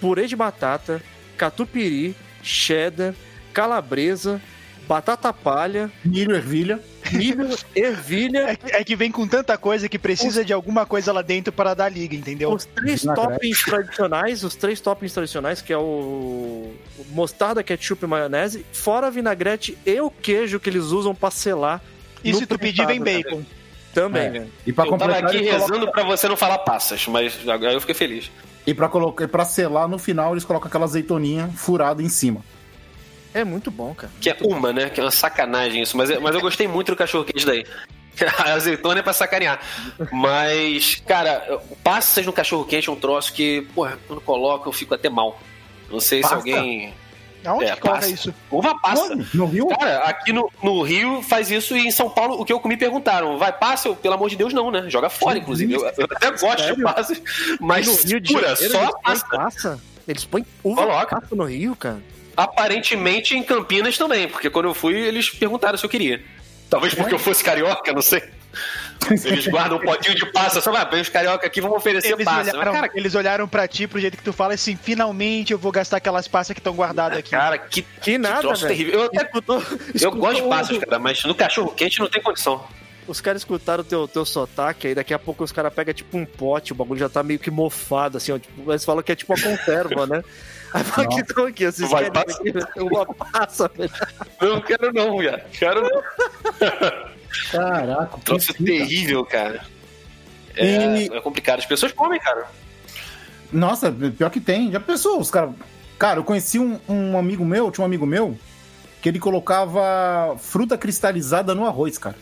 purê 0.00 0.26
de 0.26 0.34
batata, 0.36 1.00
catupiry, 1.36 2.16
cheddar, 2.42 3.14
calabresa, 3.52 4.40
batata 4.88 5.32
palha, 5.32 5.90
Milho, 6.04 6.34
ervilha. 6.34 6.80
milho, 7.12 7.48
ervilha, 7.74 8.50
É 8.50 8.56
que, 8.56 8.72
é 8.72 8.84
que 8.84 8.96
vem 8.96 9.10
com 9.10 9.26
tanta 9.26 9.56
coisa 9.58 9.88
que 9.88 9.98
precisa 9.98 10.44
de 10.44 10.52
alguma 10.52 10.84
coisa 10.86 11.12
lá 11.12 11.22
dentro 11.22 11.52
para 11.52 11.74
dar 11.74 11.88
liga, 11.88 12.14
entendeu? 12.14 12.52
os 12.52 12.64
três 12.64 13.02
toppings 13.02 13.62
tradicionais, 13.64 14.44
os 14.44 14.54
três 14.56 14.80
toppings 14.80 15.12
tradicionais, 15.12 15.60
que 15.62 15.72
é 15.72 15.78
o 15.78 16.72
mostarda, 17.10 17.62
ketchup 17.62 18.04
e 18.04 18.08
maionese, 18.08 18.64
fora 18.72 19.10
vinagrete 19.10 19.76
e 19.84 20.00
o 20.00 20.10
queijo 20.10 20.58
que 20.60 20.70
eles 20.70 20.84
usam 20.86 21.14
pra 21.14 21.30
selar. 21.30 21.82
E 22.24 22.32
no 22.32 22.38
se 22.38 22.46
tu 22.46 22.58
pedir, 22.58 22.86
vem 22.86 23.00
prensado, 23.00 23.36
bacon. 23.36 23.44
Também, 23.94 24.22
É. 24.26 24.30
velho. 24.30 24.52
E 24.66 24.72
pra 24.72 24.84
eu 24.84 24.90
tava 24.90 25.04
completar, 25.14 25.30
aqui 25.36 25.44
rezando 25.44 25.90
pra 25.90 26.02
você 26.04 26.28
não 26.28 26.36
falar 26.36 26.58
passas, 26.58 27.06
mas 27.06 27.36
agora 27.48 27.72
eu 27.72 27.80
fiquei 27.80 27.94
feliz. 27.94 28.30
E 28.66 28.74
pra, 28.74 28.88
colocar, 28.88 29.24
e 29.24 29.28
pra 29.28 29.44
selar 29.44 29.86
no 29.88 29.98
final, 29.98 30.32
eles 30.32 30.44
colocam 30.44 30.66
aquela 30.68 30.84
azeitoninha 30.84 31.48
furada 31.56 32.02
em 32.02 32.08
cima. 32.08 32.40
É 33.36 33.44
muito 33.44 33.70
bom, 33.70 33.94
cara. 33.94 34.10
Que 34.20 34.30
é 34.30 34.36
uma, 34.40 34.72
né? 34.72 34.88
Que 34.88 34.98
é 35.00 35.04
uma 35.04 35.10
sacanagem 35.10 35.82
isso. 35.82 35.96
Mas, 35.96 36.08
mas 36.20 36.34
eu 36.34 36.40
gostei 36.40 36.66
muito 36.66 36.92
do 36.92 36.96
cachorro 36.96 37.24
quente 37.24 37.44
daí. 37.44 37.64
A 38.38 38.54
azeitona 38.54 39.00
é 39.00 39.02
pra 39.02 39.12
sacanear. 39.12 39.60
Mas, 40.10 40.96
cara, 41.06 41.60
passas 41.84 42.24
no 42.24 42.32
cachorro 42.32 42.64
quente 42.64 42.88
é 42.88 42.92
um 42.92 42.96
troço 42.96 43.32
que, 43.34 43.60
porra, 43.74 43.98
quando 44.06 44.20
coloca 44.22 44.68
eu 44.68 44.72
fico 44.72 44.94
até 44.94 45.10
mal. 45.10 45.38
Não 45.90 46.00
sei 46.00 46.22
Passa? 46.22 46.34
se 46.34 46.38
alguém. 46.50 46.94
Aonde 47.44 47.66
É, 47.66 47.76
coloca 47.76 48.00
passa. 48.00 48.10
isso? 48.10 48.34
Uva 48.50 48.74
passa. 48.80 49.02
Onde? 49.12 49.28
No 49.36 49.44
Rio? 49.46 49.66
Cara, 49.68 49.98
aqui 50.04 50.32
no, 50.32 50.50
no 50.62 50.82
Rio 50.82 51.22
faz 51.22 51.50
isso 51.50 51.76
e 51.76 51.86
em 51.86 51.90
São 51.90 52.08
Paulo 52.08 52.40
o 52.40 52.44
que 52.44 52.52
eu 52.52 52.58
comi 52.58 52.76
perguntaram. 52.76 53.36
Vai 53.38 53.52
passa? 53.52 53.86
Eu, 53.88 53.94
pelo 53.94 54.14
amor 54.14 54.30
de 54.30 54.36
Deus, 54.36 54.52
não, 54.54 54.70
né? 54.70 54.86
Joga 54.88 55.10
fora, 55.10 55.38
inclusive. 55.38 55.74
Eu, 55.74 55.82
eu 55.98 56.08
até 56.10 56.30
gosto 56.30 56.58
Sério? 56.60 56.76
de 56.76 56.82
passas, 56.82 57.22
mas 57.60 57.86
no 57.86 57.94
Rio 57.94 58.18
de 58.20 58.32
pura, 58.32 58.56
Janeiro, 58.56 58.72
só 58.72 58.98
passa. 58.98 59.26
passa. 59.28 59.80
Eles 60.08 60.24
põem 60.24 60.44
uva 60.64 60.82
Coloca. 60.86 61.20
passa 61.20 61.36
no 61.36 61.44
Rio, 61.44 61.76
cara. 61.76 62.00
Aparentemente 62.36 63.34
em 63.36 63.42
Campinas 63.42 63.96
também, 63.96 64.28
porque 64.28 64.50
quando 64.50 64.66
eu 64.66 64.74
fui 64.74 64.94
eles 64.94 65.30
perguntaram 65.30 65.78
se 65.78 65.84
eu 65.84 65.90
queria. 65.90 66.22
Talvez 66.68 66.94
porque 66.94 67.14
eu 67.14 67.18
fosse 67.18 67.42
carioca, 67.44 67.92
não 67.92 68.02
sei. 68.02 68.22
Eles 69.24 69.46
guardam 69.46 69.78
um 69.78 69.80
potinho 69.80 70.14
de 70.16 70.26
passa, 70.32 70.60
só 70.60 70.72
vai, 70.72 71.00
os 71.00 71.08
carioca 71.08 71.46
aqui 71.46 71.60
vão 71.60 71.72
oferecer 71.76 72.12
Eles 72.12 72.24
passa. 72.24 72.50
olharam, 72.52 72.72
Mas, 72.72 72.80
cara, 72.80 72.92
eles 72.94 73.14
olharam 73.14 73.46
pra 73.46 73.68
ti 73.68 73.86
pro 73.86 74.00
jeito 74.00 74.16
que 74.16 74.22
tu 74.24 74.32
fala 74.32 74.54
assim, 74.54 74.76
finalmente 74.76 75.52
eu 75.52 75.58
vou 75.58 75.70
gastar 75.70 75.98
aquelas 75.98 76.26
passas 76.26 76.54
que 76.54 76.60
estão 76.60 76.74
guardadas 76.74 77.18
aqui. 77.18 77.30
cara, 77.30 77.56
que, 77.58 77.82
Que 78.02 78.18
nada, 78.18 78.40
troço 78.40 78.62
velho. 78.66 78.76
terrível. 78.76 79.00
Eu, 79.00 79.06
até, 79.06 79.22
Escutou- 79.22 79.62
eu 80.00 80.10
gosto 80.12 80.42
de 80.42 80.48
passas, 80.48 80.78
cara, 80.78 80.98
mas 80.98 81.22
no 81.24 81.34
cachorro 81.34 81.70
quente 81.72 82.00
não 82.00 82.08
tem 82.08 82.20
condição. 82.22 82.64
Os 83.06 83.20
caras 83.20 83.42
escutaram 83.42 83.82
o 83.82 83.84
teu, 83.84 84.08
teu 84.08 84.24
sotaque, 84.24 84.88
aí 84.88 84.94
daqui 84.94 85.14
a 85.14 85.18
pouco 85.18 85.44
os 85.44 85.52
caras 85.52 85.72
pegam 85.72 85.94
tipo 85.94 86.18
um 86.18 86.24
pote, 86.26 86.72
o 86.72 86.74
bagulho 86.74 86.98
já 86.98 87.08
tá 87.08 87.22
meio 87.22 87.38
que 87.38 87.50
mofado, 87.52 88.16
assim, 88.16 88.32
ó, 88.32 88.38
tipo, 88.38 88.72
eles 88.72 88.84
falam 88.84 89.02
que 89.02 89.12
é 89.12 89.14
tipo 89.14 89.32
uma 89.32 89.40
conserva, 89.40 90.06
né? 90.06 90.22
Aí 90.76 90.84
fala 90.84 91.08
que 91.08 91.20
estão 91.20 91.46
aqui, 91.46 91.64
vocês 91.72 91.90
Vai, 91.90 92.10
querem 92.10 92.24
passa. 92.24 92.42
aqui 92.42 92.80
uma 92.80 93.06
passa, 93.06 93.68
velho. 93.74 93.90
Não 94.40 94.60
quero 94.60 94.92
não, 94.92 95.16
cara. 95.18 95.46
Quero 95.52 95.82
não. 95.82 96.02
Caraca, 97.50 98.18
Troço 98.24 98.52
fita. 98.52 98.64
terrível, 98.64 99.24
cara. 99.24 99.64
É, 100.54 101.02
E- 101.02 101.08
é 101.16 101.20
complicado. 101.20 101.58
As 101.60 101.66
pessoas 101.66 101.92
comem, 101.92 102.20
cara. 102.20 102.46
Nossa, 103.52 103.90
pior 103.92 104.30
que 104.30 104.40
tem. 104.40 104.70
Já 104.72 104.80
pensou, 104.80 105.20
os 105.20 105.30
caras. 105.30 105.54
Cara, 105.98 106.18
eu 106.20 106.24
conheci 106.24 106.58
um, 106.58 106.78
um 106.88 107.16
amigo 107.16 107.44
meu, 107.44 107.70
tinha 107.70 107.82
um 107.82 107.86
amigo 107.86 108.04
meu, 108.04 108.36
que 109.00 109.08
ele 109.08 109.18
colocava 109.18 110.36
fruta 110.38 110.76
cristalizada 110.76 111.54
no 111.54 111.64
arroz, 111.64 111.96
cara. 111.96 112.16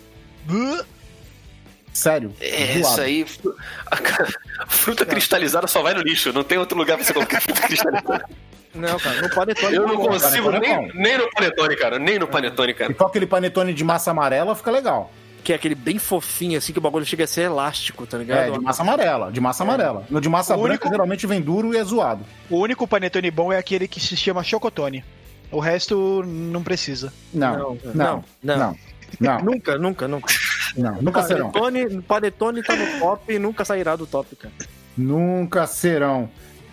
Sério. 1.94 2.34
É, 2.40 2.74
isso 2.78 3.00
aí. 3.00 3.24
a 3.90 4.66
Fruta 4.66 5.06
cristalizada 5.06 5.66
só 5.66 5.80
vai 5.80 5.94
no 5.94 6.02
lixo. 6.02 6.32
Não 6.32 6.44
tem 6.44 6.58
outro 6.58 6.76
lugar 6.76 6.96
pra 6.98 7.06
você 7.06 7.14
colocar 7.14 7.40
fruta 7.40 7.62
cristalizada. 7.66 8.24
Não, 8.74 8.98
cara, 8.98 9.22
não 9.22 9.28
pode 9.28 9.54
ter. 9.54 9.72
Eu 9.72 9.86
não 9.86 9.96
consigo 9.96 10.50
Panetone 10.50 10.56
é 10.56 10.60
nem, 10.60 10.76
bom. 10.88 10.90
nem 10.94 11.18
no 11.18 11.30
panetone, 11.30 11.76
cara. 11.76 11.98
Nem 11.98 12.18
no 12.18 12.26
panetone, 12.26 12.72
E 12.72 12.74
cara. 12.74 12.92
com 12.94 13.04
aquele 13.06 13.26
panetone 13.26 13.72
de 13.72 13.84
massa 13.84 14.10
amarela 14.10 14.54
fica 14.56 14.70
legal. 14.70 15.12
Que 15.44 15.52
é 15.52 15.56
aquele 15.56 15.74
bem 15.76 15.98
fofinho, 15.98 16.58
assim, 16.58 16.72
que 16.72 16.78
o 16.78 16.82
bagulho 16.82 17.04
chega 17.06 17.22
a 17.22 17.26
ser 17.26 17.42
elástico, 17.42 18.06
tá 18.06 18.16
É, 18.16 18.20
ligado? 18.20 18.52
de 18.54 18.58
massa 18.60 18.82
amarela. 18.82 19.30
De 19.30 19.40
massa 19.40 19.62
amarela. 19.62 20.04
No 20.10 20.20
de 20.20 20.28
massa 20.28 20.54
O 20.56 20.62
branca 20.62 20.70
único- 20.86 20.88
geralmente 20.88 21.26
vem 21.26 21.40
duro 21.40 21.72
e 21.72 21.76
é 21.76 21.84
zoado. 21.84 22.24
O 22.50 22.58
único 22.58 22.88
panetone 22.88 23.30
bom 23.30 23.52
é 23.52 23.58
aquele 23.58 23.86
que 23.86 24.00
se 24.00 24.16
chama 24.16 24.42
chocotone. 24.42 25.04
O 25.52 25.60
resto 25.60 26.24
não 26.26 26.62
precisa. 26.62 27.12
Não, 27.32 27.52
Não, 27.56 27.78
não, 27.94 28.24
não, 28.42 28.56
não. 28.58 28.76
Não, 29.20 29.38
Nunca, 29.40 29.78
nunca, 29.78 30.08
nunca. 30.08 30.34
Não, 30.76 31.00
nunca 31.00 31.22
serão. 31.22 31.50
Panetone, 31.50 32.02
panetone 32.02 32.62
tá 32.62 32.76
no 32.76 32.98
top 32.98 33.32
e 33.32 33.38
nunca 33.38 33.64
sairá 33.64 33.96
do 33.96 34.06
top, 34.06 34.34
cara. 34.36 34.54
Nunca 34.96 35.66
serão. 35.66 36.28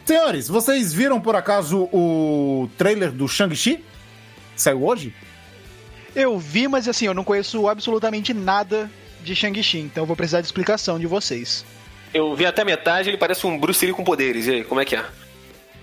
Senhores, 0.06 0.48
vocês 0.48 0.92
viram 0.94 1.22
por 1.22 1.36
acaso 1.36 1.90
o 1.94 2.70
trailer 2.78 3.12
do 3.12 3.28
Shang-Chi? 3.28 3.84
Saiu 4.56 4.84
hoje? 4.86 5.14
Eu 6.16 6.38
vi, 6.38 6.68
mas 6.68 6.88
assim, 6.88 7.06
eu 7.06 7.14
não 7.14 7.24
conheço 7.24 7.68
absolutamente 7.68 8.34
nada 8.34 8.90
de 9.24 9.36
Shang-Chi, 9.36 9.80
então 9.80 10.04
eu 10.04 10.08
vou 10.08 10.16
precisar 10.16 10.42
de 10.42 10.48
explicação 10.48 11.00
de 11.00 11.08
vocês. 11.08 11.64
Eu 12.14 12.36
vi 12.36 12.46
até 12.46 12.66
metade, 12.66 13.10
ele 13.10 13.18
parece 13.18 13.48
um 13.48 13.58
Bruce 13.58 13.86
Lee 13.86 13.94
com 13.94 14.04
poderes. 14.04 14.48
E 14.48 14.52
aí, 14.52 14.64
como 14.64 14.82
é 14.82 14.86
que 14.86 14.96
é? 14.96 15.06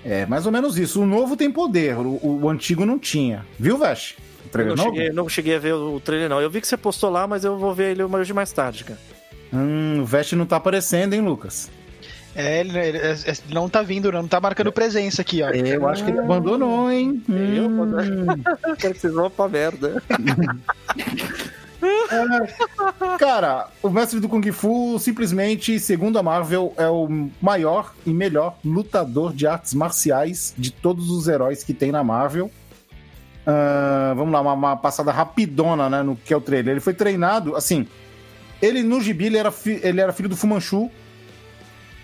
É, 0.05 0.27
mais 0.27 0.45
ou 0.45 0.53
menos 0.53 0.77
isso. 0.79 1.01
O 1.01 1.07
novo 1.07 1.37
tem 1.37 1.51
poder, 1.51 1.97
o, 1.97 2.19
o 2.23 2.49
antigo 2.49 2.85
não 2.85 2.99
tinha. 2.99 3.47
Viu, 3.59 3.79
Vesh? 3.79 4.17
Trailer 4.49 4.77
não 4.77 4.85
novo? 4.85 4.97
cheguei, 4.97 5.13
não 5.13 5.29
cheguei 5.29 5.57
a 5.57 5.59
ver 5.59 5.75
o 5.75 6.01
trailer, 6.01 6.29
não. 6.29 6.41
Eu 6.41 6.51
vi 6.51 6.61
que 6.61 6.69
você 6.69 6.77
postou 6.77 7.11
lá, 7.11 7.27
mas 7.27 7.45
eu 7.45 7.57
vou 7.59 7.75
ver 7.75 7.93
ele 7.93 8.03
hoje 8.03 8.33
mais 8.33 8.53
tarde, 8.53 8.85
cara. 8.85 8.99
Hum, 9.53 10.01
o 10.03 10.05
Vesh 10.05 10.33
não 10.33 10.47
tá 10.47 10.57
aparecendo, 10.57 11.15
hein, 11.15 11.21
Lucas? 11.21 11.71
É, 12.35 12.61
ele, 12.61 12.79
ele- 12.79 12.99
ele 12.99 13.39
não 13.51 13.69
tá 13.69 13.83
vindo, 13.83 14.13
não 14.13 14.29
tá 14.29 14.41
marcando 14.41 14.71
presença 14.71 15.23
aqui, 15.23 15.43
ó. 15.43 15.49
Eu 15.49 15.89
acho 15.89 16.05
que 16.05 16.11
ele 16.11 16.21
abandonou, 16.21 16.91
hein? 16.91 17.23
Eu? 17.29 17.67
Hum. 17.69 18.27
Quero 18.79 18.95
que 18.95 19.01
vocês 19.01 19.13
vão 19.15 19.31
pra 19.31 19.49
merda. 19.49 20.03
Cara, 23.19 23.69
o 23.83 23.89
mestre 23.89 24.21
do 24.21 24.29
Kung 24.29 24.43
Fu, 24.53 24.99
simplesmente, 24.99 25.79
segundo 25.79 26.19
a 26.19 26.23
Marvel, 26.23 26.73
é 26.77 26.89
o 26.89 27.29
maior 27.41 27.95
e 28.05 28.11
melhor 28.11 28.57
lutador 28.65 29.33
de 29.33 29.47
artes 29.47 29.75
marciais 29.75 30.55
de 30.57 30.71
todos 30.73 31.11
os 31.11 31.29
heróis 31.29 31.63
que 31.63 31.73
tem 31.75 31.93
na 31.93 32.03
Marvel. 32.03 32.51
Ah, 33.51 34.13
vamos 34.15 34.31
lá, 34.31 34.43
uma, 34.43 34.53
uma 34.53 34.77
passada 34.77 35.11
rapidona, 35.11 35.89
né, 35.89 36.03
no 36.03 36.15
que 36.15 36.35
é 36.35 36.37
o 36.37 36.41
trailer. 36.41 36.73
Ele 36.73 36.81
foi 36.81 36.93
treinado, 36.93 37.57
assim, 37.57 37.87
ele 38.61 38.83
no 38.83 39.01
gibi, 39.01 39.25
ele 39.25 39.39
era, 39.39 39.51
fi- 39.51 39.81
ele 39.83 40.03
era 40.03 40.13
filho 40.13 40.29
do 40.29 40.37
Fu 40.37 40.47
Manchu, 40.47 40.91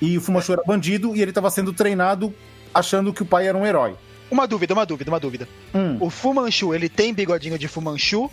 e 0.00 0.16
o 0.16 0.22
Fu 0.22 0.32
Manchu 0.32 0.52
era 0.54 0.62
bandido, 0.66 1.14
e 1.14 1.20
ele 1.20 1.32
tava 1.32 1.50
sendo 1.50 1.70
treinado 1.74 2.32
achando 2.72 3.12
que 3.12 3.22
o 3.22 3.26
pai 3.26 3.46
era 3.46 3.58
um 3.58 3.66
herói. 3.66 3.94
Uma 4.30 4.46
dúvida, 4.48 4.72
uma 4.72 4.86
dúvida, 4.86 5.10
uma 5.10 5.20
dúvida. 5.20 5.46
Hum, 5.74 5.98
O 6.00 6.08
Fu 6.08 6.32
Manchu, 6.32 6.74
ele 6.74 6.88
tem 6.88 7.12
bigodinho 7.12 7.58
de 7.58 7.68
Fu 7.68 7.82
Manchu? 7.82 8.30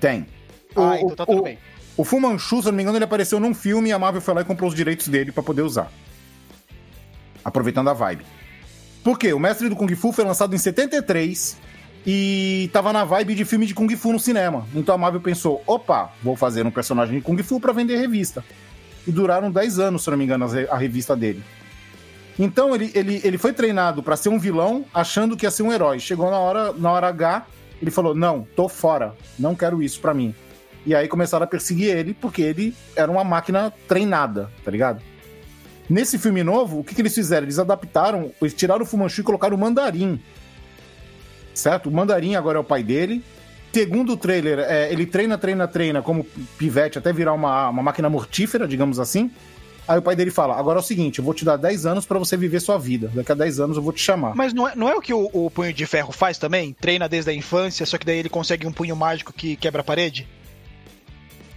tem. 0.00 0.26
Ah, 0.74 0.80
O- 0.80 0.94
então 0.96 1.10
tá 1.14 1.24
tudo 1.26 1.38
o- 1.38 1.42
bem. 1.44 1.58
O 1.96 2.02
Fu 2.04 2.18
Manchu, 2.18 2.60
se 2.60 2.66
eu 2.66 2.72
não 2.72 2.76
me 2.76 2.82
engano, 2.82 2.98
ele 2.98 3.04
apareceu 3.04 3.38
num 3.38 3.54
filme 3.54 3.90
e 3.90 3.92
a 3.92 3.98
Marvel 4.00 4.20
foi 4.20 4.34
lá 4.34 4.40
e 4.40 4.44
comprou 4.44 4.68
os 4.68 4.74
direitos 4.74 5.06
dele 5.06 5.30
pra 5.30 5.42
poder 5.44 5.62
usar. 5.62 5.92
Aproveitando 7.44 7.88
a 7.88 7.92
vibe. 7.92 8.24
Por 9.04 9.18
quê? 9.18 9.32
O 9.32 9.38
Mestre 9.38 9.68
do 9.68 9.76
Kung 9.76 9.94
Fu 9.94 10.10
foi 10.12 10.24
lançado 10.24 10.54
em 10.54 10.58
73 10.58 11.56
e 12.06 12.68
tava 12.72 12.92
na 12.92 13.04
vibe 13.04 13.34
de 13.34 13.44
filme 13.44 13.66
de 13.66 13.74
Kung 13.74 13.88
Fu 13.96 14.12
no 14.12 14.18
cinema. 14.18 14.66
Então 14.74 14.94
a 14.94 14.98
Marvel 14.98 15.20
pensou, 15.20 15.62
opa, 15.66 16.12
vou 16.22 16.36
fazer 16.36 16.66
um 16.66 16.70
personagem 16.70 17.16
de 17.16 17.20
Kung 17.22 17.40
Fu 17.42 17.60
pra 17.60 17.72
vender 17.72 17.96
revista. 17.96 18.44
E 19.06 19.12
duraram 19.12 19.50
10 19.50 19.78
anos, 19.78 20.04
se 20.04 20.10
não 20.10 20.16
me 20.16 20.24
engano, 20.24 20.46
a 20.70 20.76
revista 20.76 21.16
dele. 21.16 21.42
Então 22.38 22.74
ele, 22.74 22.90
ele, 22.94 23.20
ele 23.22 23.38
foi 23.38 23.52
treinado 23.52 24.02
pra 24.02 24.16
ser 24.16 24.28
um 24.28 24.38
vilão, 24.38 24.84
achando 24.92 25.36
que 25.36 25.46
ia 25.46 25.50
ser 25.50 25.62
um 25.62 25.72
herói. 25.72 25.98
Chegou 25.98 26.30
na 26.30 26.38
hora, 26.38 26.72
na 26.72 26.90
hora 26.90 27.08
H, 27.08 27.46
ele 27.80 27.90
falou, 27.90 28.14
não, 28.14 28.46
tô 28.56 28.68
fora, 28.68 29.14
não 29.38 29.54
quero 29.54 29.82
isso 29.82 30.00
pra 30.00 30.14
mim. 30.14 30.34
E 30.84 30.94
aí 30.94 31.06
começaram 31.06 31.44
a 31.44 31.46
perseguir 31.46 31.96
ele, 31.96 32.14
porque 32.14 32.42
ele 32.42 32.74
era 32.96 33.10
uma 33.10 33.22
máquina 33.22 33.72
treinada, 33.86 34.50
tá 34.64 34.70
ligado? 34.70 35.02
Nesse 35.88 36.18
filme 36.18 36.42
novo, 36.42 36.80
o 36.80 36.84
que, 36.84 36.94
que 36.94 37.02
eles 37.02 37.14
fizeram? 37.14 37.44
Eles 37.44 37.58
adaptaram, 37.58 38.32
eles 38.40 38.54
tiraram 38.54 38.82
o 38.82 38.86
Fumanchu 38.86 39.20
e 39.20 39.24
colocaram 39.24 39.56
o 39.56 39.60
Mandarim. 39.60 40.20
Certo? 41.54 41.88
O 41.88 41.92
Mandarim 41.92 42.34
agora 42.34 42.58
é 42.58 42.60
o 42.60 42.64
pai 42.64 42.82
dele. 42.82 43.22
Segundo 43.72 44.12
o 44.12 44.16
trailer, 44.16 44.58
é, 44.60 44.92
ele 44.92 45.06
treina, 45.06 45.38
treina, 45.38 45.66
treina 45.66 46.02
como 46.02 46.24
pivete 46.58 46.98
até 46.98 47.12
virar 47.12 47.32
uma, 47.32 47.70
uma 47.70 47.82
máquina 47.82 48.10
mortífera, 48.10 48.68
digamos 48.68 49.00
assim. 49.00 49.30
Aí 49.88 49.98
o 49.98 50.02
pai 50.02 50.14
dele 50.14 50.30
fala: 50.30 50.56
Agora 50.56 50.78
é 50.78 50.80
o 50.80 50.84
seguinte, 50.84 51.18
eu 51.18 51.24
vou 51.24 51.34
te 51.34 51.44
dar 51.44 51.56
10 51.56 51.86
anos 51.86 52.06
pra 52.06 52.18
você 52.18 52.36
viver 52.36 52.60
sua 52.60 52.78
vida. 52.78 53.10
Daqui 53.14 53.32
a 53.32 53.34
10 53.34 53.60
anos 53.60 53.76
eu 53.76 53.82
vou 53.82 53.92
te 53.92 54.00
chamar. 54.00 54.34
Mas 54.34 54.52
não 54.52 54.68
é, 54.68 54.76
não 54.76 54.88
é 54.88 54.94
o 54.94 55.00
que 55.00 55.12
o, 55.12 55.28
o 55.32 55.50
Punho 55.50 55.72
de 55.72 55.86
Ferro 55.86 56.12
faz 56.12 56.38
também? 56.38 56.72
Treina 56.78 57.08
desde 57.08 57.30
a 57.30 57.34
infância, 57.34 57.84
só 57.86 57.98
que 57.98 58.06
daí 58.06 58.18
ele 58.18 58.28
consegue 58.28 58.66
um 58.66 58.72
punho 58.72 58.94
mágico 58.94 59.32
que 59.32 59.56
quebra 59.56 59.80
a 59.80 59.84
parede? 59.84 60.28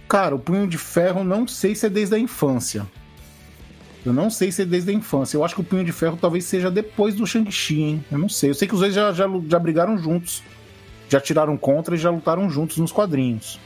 Cara, 0.08 0.34
o 0.34 0.38
punho 0.38 0.68
de 0.68 0.78
ferro 0.78 1.24
não 1.24 1.48
sei 1.48 1.74
se 1.74 1.86
é 1.86 1.90
desde 1.90 2.14
a 2.14 2.18
infância. 2.18 2.86
Eu 4.06 4.12
não 4.12 4.30
sei 4.30 4.52
se 4.52 4.62
é 4.62 4.64
desde 4.64 4.90
a 4.90 4.94
infância. 4.94 5.36
Eu 5.36 5.44
acho 5.44 5.54
que 5.54 5.60
o 5.60 5.64
punho 5.64 5.84
de 5.84 5.92
ferro 5.92 6.16
talvez 6.20 6.44
seja 6.44 6.70
depois 6.70 7.14
do 7.14 7.26
Shang-Chi, 7.26 7.82
hein? 7.82 8.04
Eu 8.10 8.18
não 8.18 8.28
sei. 8.28 8.50
Eu 8.50 8.54
sei 8.54 8.68
que 8.68 8.74
os 8.74 8.80
dois 8.80 8.94
já, 8.94 9.12
já, 9.12 9.26
já 9.48 9.58
brigaram 9.58 9.98
juntos. 9.98 10.42
Já 11.08 11.20
tiraram 11.20 11.56
contra 11.56 11.94
e 11.94 11.98
já 11.98 12.10
lutaram 12.10 12.48
juntos 12.48 12.78
nos 12.78 12.92
quadrinhos. 12.92 13.58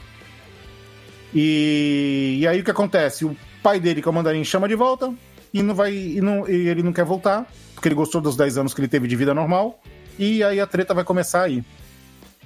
E, 1.34 2.38
e 2.40 2.46
aí 2.46 2.60
o 2.60 2.64
que 2.64 2.70
acontece? 2.70 3.24
O 3.24 3.36
pai 3.62 3.78
dele, 3.78 4.02
que 4.02 4.08
é 4.08 4.10
o 4.10 4.14
mandarim, 4.14 4.42
chama 4.44 4.66
de 4.66 4.74
volta 4.74 5.12
e 5.52 5.62
não 5.62 5.74
vai. 5.74 5.94
E, 5.94 6.20
não, 6.20 6.48
e 6.48 6.68
ele 6.68 6.82
não 6.82 6.92
quer 6.92 7.04
voltar, 7.04 7.46
porque 7.74 7.88
ele 7.88 7.94
gostou 7.94 8.20
dos 8.20 8.36
10 8.36 8.58
anos 8.58 8.74
que 8.74 8.80
ele 8.80 8.88
teve 8.88 9.06
de 9.06 9.16
vida 9.16 9.34
normal. 9.34 9.80
E 10.18 10.42
aí 10.42 10.60
a 10.60 10.66
treta 10.66 10.92
vai 10.94 11.04
começar 11.04 11.42
aí. 11.42 11.64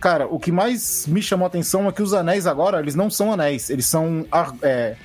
Cara, 0.01 0.27
o 0.27 0.39
que 0.39 0.53
mais 0.53 1.07
me 1.07 1.23
chamou 1.23 1.45
a 1.45 1.49
atenção 1.49 1.89
é 1.89 1.93
que 1.93 2.03
os 2.03 2.13
anéis 2.13 2.47
agora, 2.47 2.79
eles 2.79 2.95
não 2.95 3.09
são 3.09 3.33
anéis, 3.33 3.71
eles 3.71 3.87
são 3.87 4.27
é, 4.63 4.97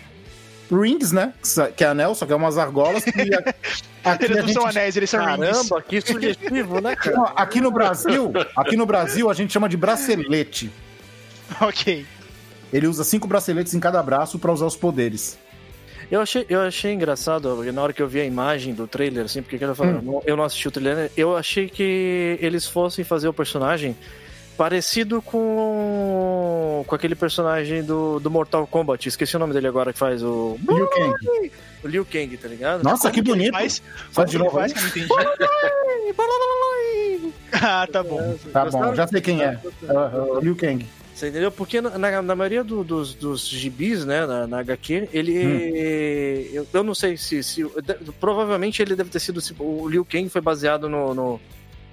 rings, 0.72 1.12
né? 1.12 1.34
Que 1.76 1.84
é 1.84 1.88
anel, 1.88 2.14
só 2.16 2.26
que 2.26 2.34
é 2.34 2.36
umas 2.36 2.58
argolas. 2.58 3.04
E 3.08 3.12
aqui, 4.04 4.26
Eles 4.26 4.38
não 4.38 4.42
gente- 4.48 4.54
são 4.54 4.66
anéis, 4.66 4.96
eles 4.98 5.10
são 5.10 5.26
rings. 5.26 5.40
Caramba, 5.70 5.82
que 5.82 6.02
sugestivo, 6.02 6.80
né, 6.82 6.96
cara? 6.96 7.16
Não, 7.16 7.26
aqui 7.36 7.60
no 7.62 7.72
Brasil, 7.72 8.32
aqui 8.56 8.76
no 8.78 8.86
Brasil 8.86 9.30
a 9.30 9.34
gente 9.34 9.52
chama 9.54 9.68
de 9.70 9.78
bracelete. 9.78 10.72
Ok. 11.62 12.06
Ele 12.72 12.86
usa 12.86 13.04
cinco 13.04 13.28
braceletes 13.28 13.74
em 13.74 13.80
cada 13.80 14.04
braço 14.04 14.38
pra 14.38 14.52
usar 14.52 14.68
os 14.68 14.76
poderes. 14.76 15.36
Eu 16.12 16.22
achei, 16.22 16.46
eu 16.48 16.62
achei 16.62 16.94
engraçado, 16.94 17.56
porque 17.56 17.72
na 17.72 17.82
hora 17.82 17.92
que 17.94 18.02
eu 18.02 18.08
vi 18.08 18.22
a 18.22 18.26
imagem 18.26 18.74
do 18.74 18.86
trailer, 18.88 19.26
assim, 19.26 19.42
porque 19.42 19.64
eu, 19.64 19.76
falei, 19.76 19.96
Hum. 19.96 20.22
eu 20.26 20.38
não 20.38 20.44
assisti 20.44 20.68
o 20.68 20.72
trailer, 20.72 21.12
eu 21.18 21.36
achei 21.36 21.68
que 21.68 22.38
eles 22.40 22.68
fossem 22.68 23.04
fazer 23.04 23.28
o 23.28 23.34
personagem 23.34 23.96
parecido 24.60 25.22
com, 25.22 26.84
com 26.86 26.94
aquele 26.94 27.16
personagem 27.16 27.82
do, 27.82 28.20
do 28.20 28.30
Mortal 28.30 28.68
Kombat. 28.68 29.08
Esqueci 29.08 29.38
o 29.38 29.40
nome 29.40 29.54
dele 29.54 29.68
agora, 29.68 29.94
que 29.94 29.98
faz 30.00 30.22
o, 30.22 30.60
Liu 30.68 30.86
Kang. 30.90 31.52
o 31.82 31.88
Liu 31.88 32.06
Kang, 32.06 32.36
tá 32.36 32.48
ligado? 32.50 32.84
Nossa, 32.84 33.10
que 33.10 33.22
bonito. 33.22 33.54
Faz, 33.54 33.82
Faz 34.12 34.30
de 34.30 34.38
como 34.38 34.50
novo 34.50 34.60
faz, 34.60 34.74
que 34.74 34.80
eu 34.80 34.84
não 34.84 34.90
entendi. 34.90 35.08
Ah, 37.54 37.88
tá 37.90 38.04
bom. 38.04 38.38
Tá 38.52 38.66
bom, 38.66 38.94
já 38.96 39.08
sei 39.08 39.22
quem 39.22 39.42
é. 39.42 39.58
O- 39.84 39.92
é 39.94 40.38
o 40.38 40.40
Liu 40.42 40.56
Kang. 40.58 40.86
Você 41.16 41.30
entendeu? 41.30 41.52
Porque 41.52 41.80
na, 41.80 41.98
na- 41.98 42.22
na 42.22 42.36
maioria 42.36 42.64
do- 42.64 42.84
dos, 42.84 43.14
dos 43.14 43.48
gibis, 43.48 44.04
né, 44.06 44.26
na, 44.26 44.46
na 44.46 44.60
HQ, 44.60 45.08
ele. 45.14 45.40
Hum. 45.46 46.50
Eu, 46.54 46.68
eu 46.74 46.84
não 46.84 46.94
sei 46.96 47.16
se, 47.16 47.42
se- 47.44 47.64
de- 47.64 48.12
Provavelmente 48.20 48.82
ele 48.82 48.94
deve 48.96 49.10
ter 49.10 49.20
sido. 49.22 49.40
se- 49.40 49.56
O 49.58 49.88
Liu 49.88 50.04
Kang 50.06 50.28
foi 50.30 50.42
baseado 50.42 50.88
no, 50.90 51.14
no, 51.14 51.40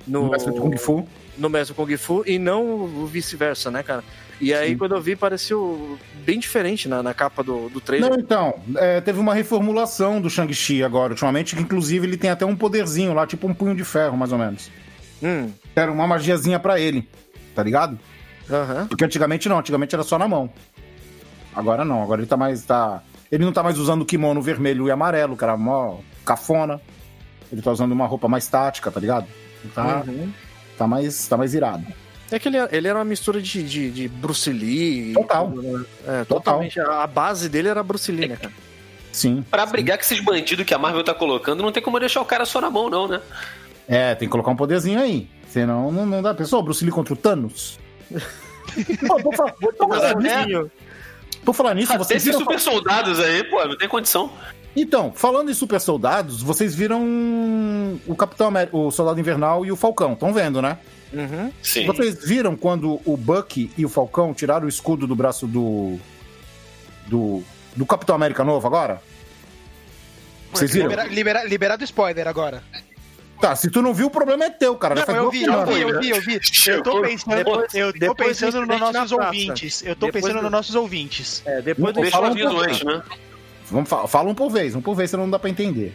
no, 0.07 0.31
mestre 0.31 0.53
Kung 0.53 0.77
Fu. 0.77 1.07
no 1.37 1.49
mestre 1.51 1.75
Kung 1.75 1.97
Fu 1.97 2.23
e 2.27 2.39
não 2.39 2.65
o 2.65 3.07
vice-versa, 3.07 3.71
né, 3.71 3.83
cara? 3.83 4.03
E 4.41 4.53
aí, 4.53 4.71
Sim. 4.71 4.79
quando 4.79 4.95
eu 4.95 5.01
vi, 5.01 5.17
pareceu 5.17 5.99
bem 6.25 6.39
diferente 6.39 6.89
na, 6.89 7.03
na 7.03 7.15
capa 7.15 7.43
do, 7.43 7.71
do 7.71 7.81
trailer. 7.81 8.11
Não, 8.11 8.19
então, 8.19 8.55
é, 8.77 9.01
teve 9.01 9.19
uma 9.19 9.33
reformulação 9.33 10.21
do 10.21 10.29
Shang-Chi 10.29 10.85
agora, 10.85 11.13
ultimamente, 11.13 11.57
que 11.57 11.63
inclusive 11.63 12.07
ele 12.07 12.19
tem 12.19 12.29
até 12.29 12.45
um 12.45 12.55
poderzinho 12.55 13.15
lá, 13.15 13.27
tipo 13.27 13.47
um 13.47 13.55
punho 13.55 13.75
de 13.75 13.83
ferro, 13.85 14.17
mais 14.17 14.33
ou 14.33 14.39
menos. 14.39 14.71
Hum, 15.23 15.51
Era 15.75 15.91
uma 15.91 16.07
magiazinha 16.07 16.59
pra 16.61 16.79
ele, 16.79 17.09
tá 17.55 17.63
ligado? 17.63 17.99
aham. 18.51 18.87
Porque 18.87 19.05
antigamente 19.05 19.49
não, 19.49 19.59
antigamente 19.59 19.95
era 19.95 20.05
só 20.05 20.19
na 20.19 20.29
mão. 20.29 20.51
Agora 21.55 21.85
não, 21.85 22.03
agora 22.03 22.21
ele 22.21 22.29
tá 22.29 22.37
mais. 22.37 22.63
Tá... 22.65 23.03
Ele 23.33 23.45
não 23.45 23.53
tá 23.53 23.63
mais 23.63 23.79
usando 23.79 24.03
o 24.03 24.05
kimono 24.07 24.43
vermelho 24.43 24.87
e 24.87 24.91
amarelo, 24.91 25.37
que 25.37 25.43
era 25.43 25.57
mó 25.57 25.99
cafona. 26.25 26.81
Ele 27.51 27.63
tá 27.63 27.73
usando 27.73 27.93
uma 27.93 28.07
roupa 28.07 28.29
mais 28.29 28.47
tática, 28.47 28.91
tá 28.91 29.01
ligado? 29.01 29.27
Tá, 29.75 30.03
Uhum. 30.07 30.33
tá, 30.79 30.87
mais, 30.87 31.27
tá 31.29 31.37
mais 31.37 31.55
irado. 31.55 31.85
É 32.31 32.39
que 32.39 32.49
ele, 32.49 32.57
ele 32.73 32.89
era 32.89 32.99
uma 32.99 33.05
mistura 33.05 33.41
de, 33.41 33.63
de, 33.63 33.91
de 33.91 34.09
Bruce 34.09 34.51
Lee. 34.51 35.13
Total. 35.15 35.49
né? 35.51 35.85
É, 36.07 36.25
Total. 36.25 36.25
totalmente. 36.25 36.81
A 36.81 37.03
a 37.05 37.07
base 37.07 37.49
dele 37.49 37.69
era 37.69 37.83
Bruce 37.83 38.11
Lee, 38.11 38.29
né, 38.29 38.37
cara? 38.37 38.53
Sim. 39.13 39.45
Pra 39.51 39.65
brigar 39.65 39.97
com 39.97 40.03
esses 40.03 40.21
bandidos 40.21 40.65
que 40.67 40.75
a 40.75 40.79
Marvel 40.79 41.03
tá 41.05 41.15
colocando, 41.15 41.63
não 41.63 41.71
tem 41.73 41.83
como 41.83 41.99
deixar 42.01 42.21
o 42.21 42.25
cara 42.25 42.45
só 42.45 42.61
na 42.61 42.69
mão, 42.69 42.91
não, 42.91 43.07
né? 43.09 43.21
É, 43.89 44.15
tem 44.15 44.27
que 44.29 44.33
colocar 44.33 44.51
um 44.51 44.57
poderzinho 44.57 45.01
aí. 45.01 45.29
Senão 45.49 45.91
não, 45.93 46.05
não 46.05 46.21
dá. 46.21 46.35
Pessoal, 46.35 46.63
Bruce 46.63 46.85
Lee 46.85 46.93
contra 46.93 47.15
o 47.15 47.17
Thanos? 47.17 47.79
Pô, 49.07 49.17
por, 49.23 49.35
fa- 49.35 49.53
por 49.53 49.75
falar 49.77 50.17
nisso, 50.17 50.71
por 51.45 51.55
falar 51.55 51.75
nisso, 51.75 51.97
vocês 51.97 52.27
esses 52.27 52.37
super 52.39 52.59
soldados 52.61 53.19
aí, 53.21 53.45
pô, 53.45 53.65
não 53.65 53.79
tem 53.79 53.89
condição. 53.89 54.31
Então, 54.77 55.11
falando 55.15 55.51
em 55.51 55.55
super 55.55 55.81
soldados, 55.81 56.43
vocês 56.43 56.75
viram 56.75 57.03
o 58.07 58.15
Capitão 58.15 58.49
América, 58.49 58.77
o 58.77 58.91
Soldado 58.91 59.19
Invernal 59.19 59.65
e 59.65 59.73
o 59.73 59.77
Falcão. 59.77 60.13
Estão 60.13 60.33
vendo, 60.35 60.61
né? 60.61 60.79
Uhum. 61.13 61.51
Sim. 61.63 61.87
Vocês 61.87 62.23
viram 62.25 62.55
quando 62.57 63.01
o 63.05 63.17
Bucky 63.17 63.71
e 63.79 63.87
o 63.87 63.89
Falcão 63.89 64.35
tiraram 64.35 64.67
o 64.67 64.69
escudo 64.69 65.07
do 65.07 65.17
braço 65.17 65.47
do. 65.47 65.99
do. 67.07 67.43
do 67.75 67.87
Capitão 67.87 68.15
América 68.15 68.45
novo 68.45 68.67
agora? 68.67 69.01
Vocês 70.53 70.71
viram? 70.73 70.89
Libera, 70.89 71.09
libera- 71.09 71.45
liberado 71.45 71.85
spoiler 71.85 72.29
agora. 72.29 72.63
Tá, 73.41 73.55
se 73.55 73.71
tu 73.71 73.83
não 73.83 73.93
viu, 73.93 74.07
o 74.07 74.11
problema 74.11 74.47
é 74.47 74.51
teu, 74.51 74.75
cara. 74.77 74.97
Já 74.97 75.05
Não, 75.07 75.15
eu 75.25 75.31
vi, 75.31 75.45
eu 75.45 75.67
vi, 75.67 75.81
eu 75.81 76.01
vi, 76.01 76.11
eu 76.11 76.21
vi. 76.23 76.41
Eu 76.67 76.83
tô 76.83 77.03
pensando, 77.03 77.67
eu 77.75 77.93
tô 77.93 78.15
pensando 78.15 78.61
do 78.61 78.67
nos 78.67 78.81
nossos 78.81 79.13
ouvintes. 79.13 79.83
Eu 79.85 79.95
tô 79.97 80.11
pensando 80.11 80.37
do- 80.37 80.43
nos 80.43 80.51
nossos 80.51 80.75
ouvintes. 80.75 81.43
É, 81.45 81.61
depois 81.61 81.95
do 81.95 82.01
Deixa 82.01 82.19
um 82.19 82.35
né? 82.85 83.03
Vamos 83.71 83.89
fa 83.89 84.07
fala 84.07 84.29
um 84.31 84.35
por 84.35 84.51
vez, 84.51 84.75
um 84.75 84.81
por 84.81 84.95
vez, 84.95 85.11
senão 85.11 85.25
não 85.25 85.31
dá 85.31 85.39
pra 85.39 85.51
entender. 85.51 85.95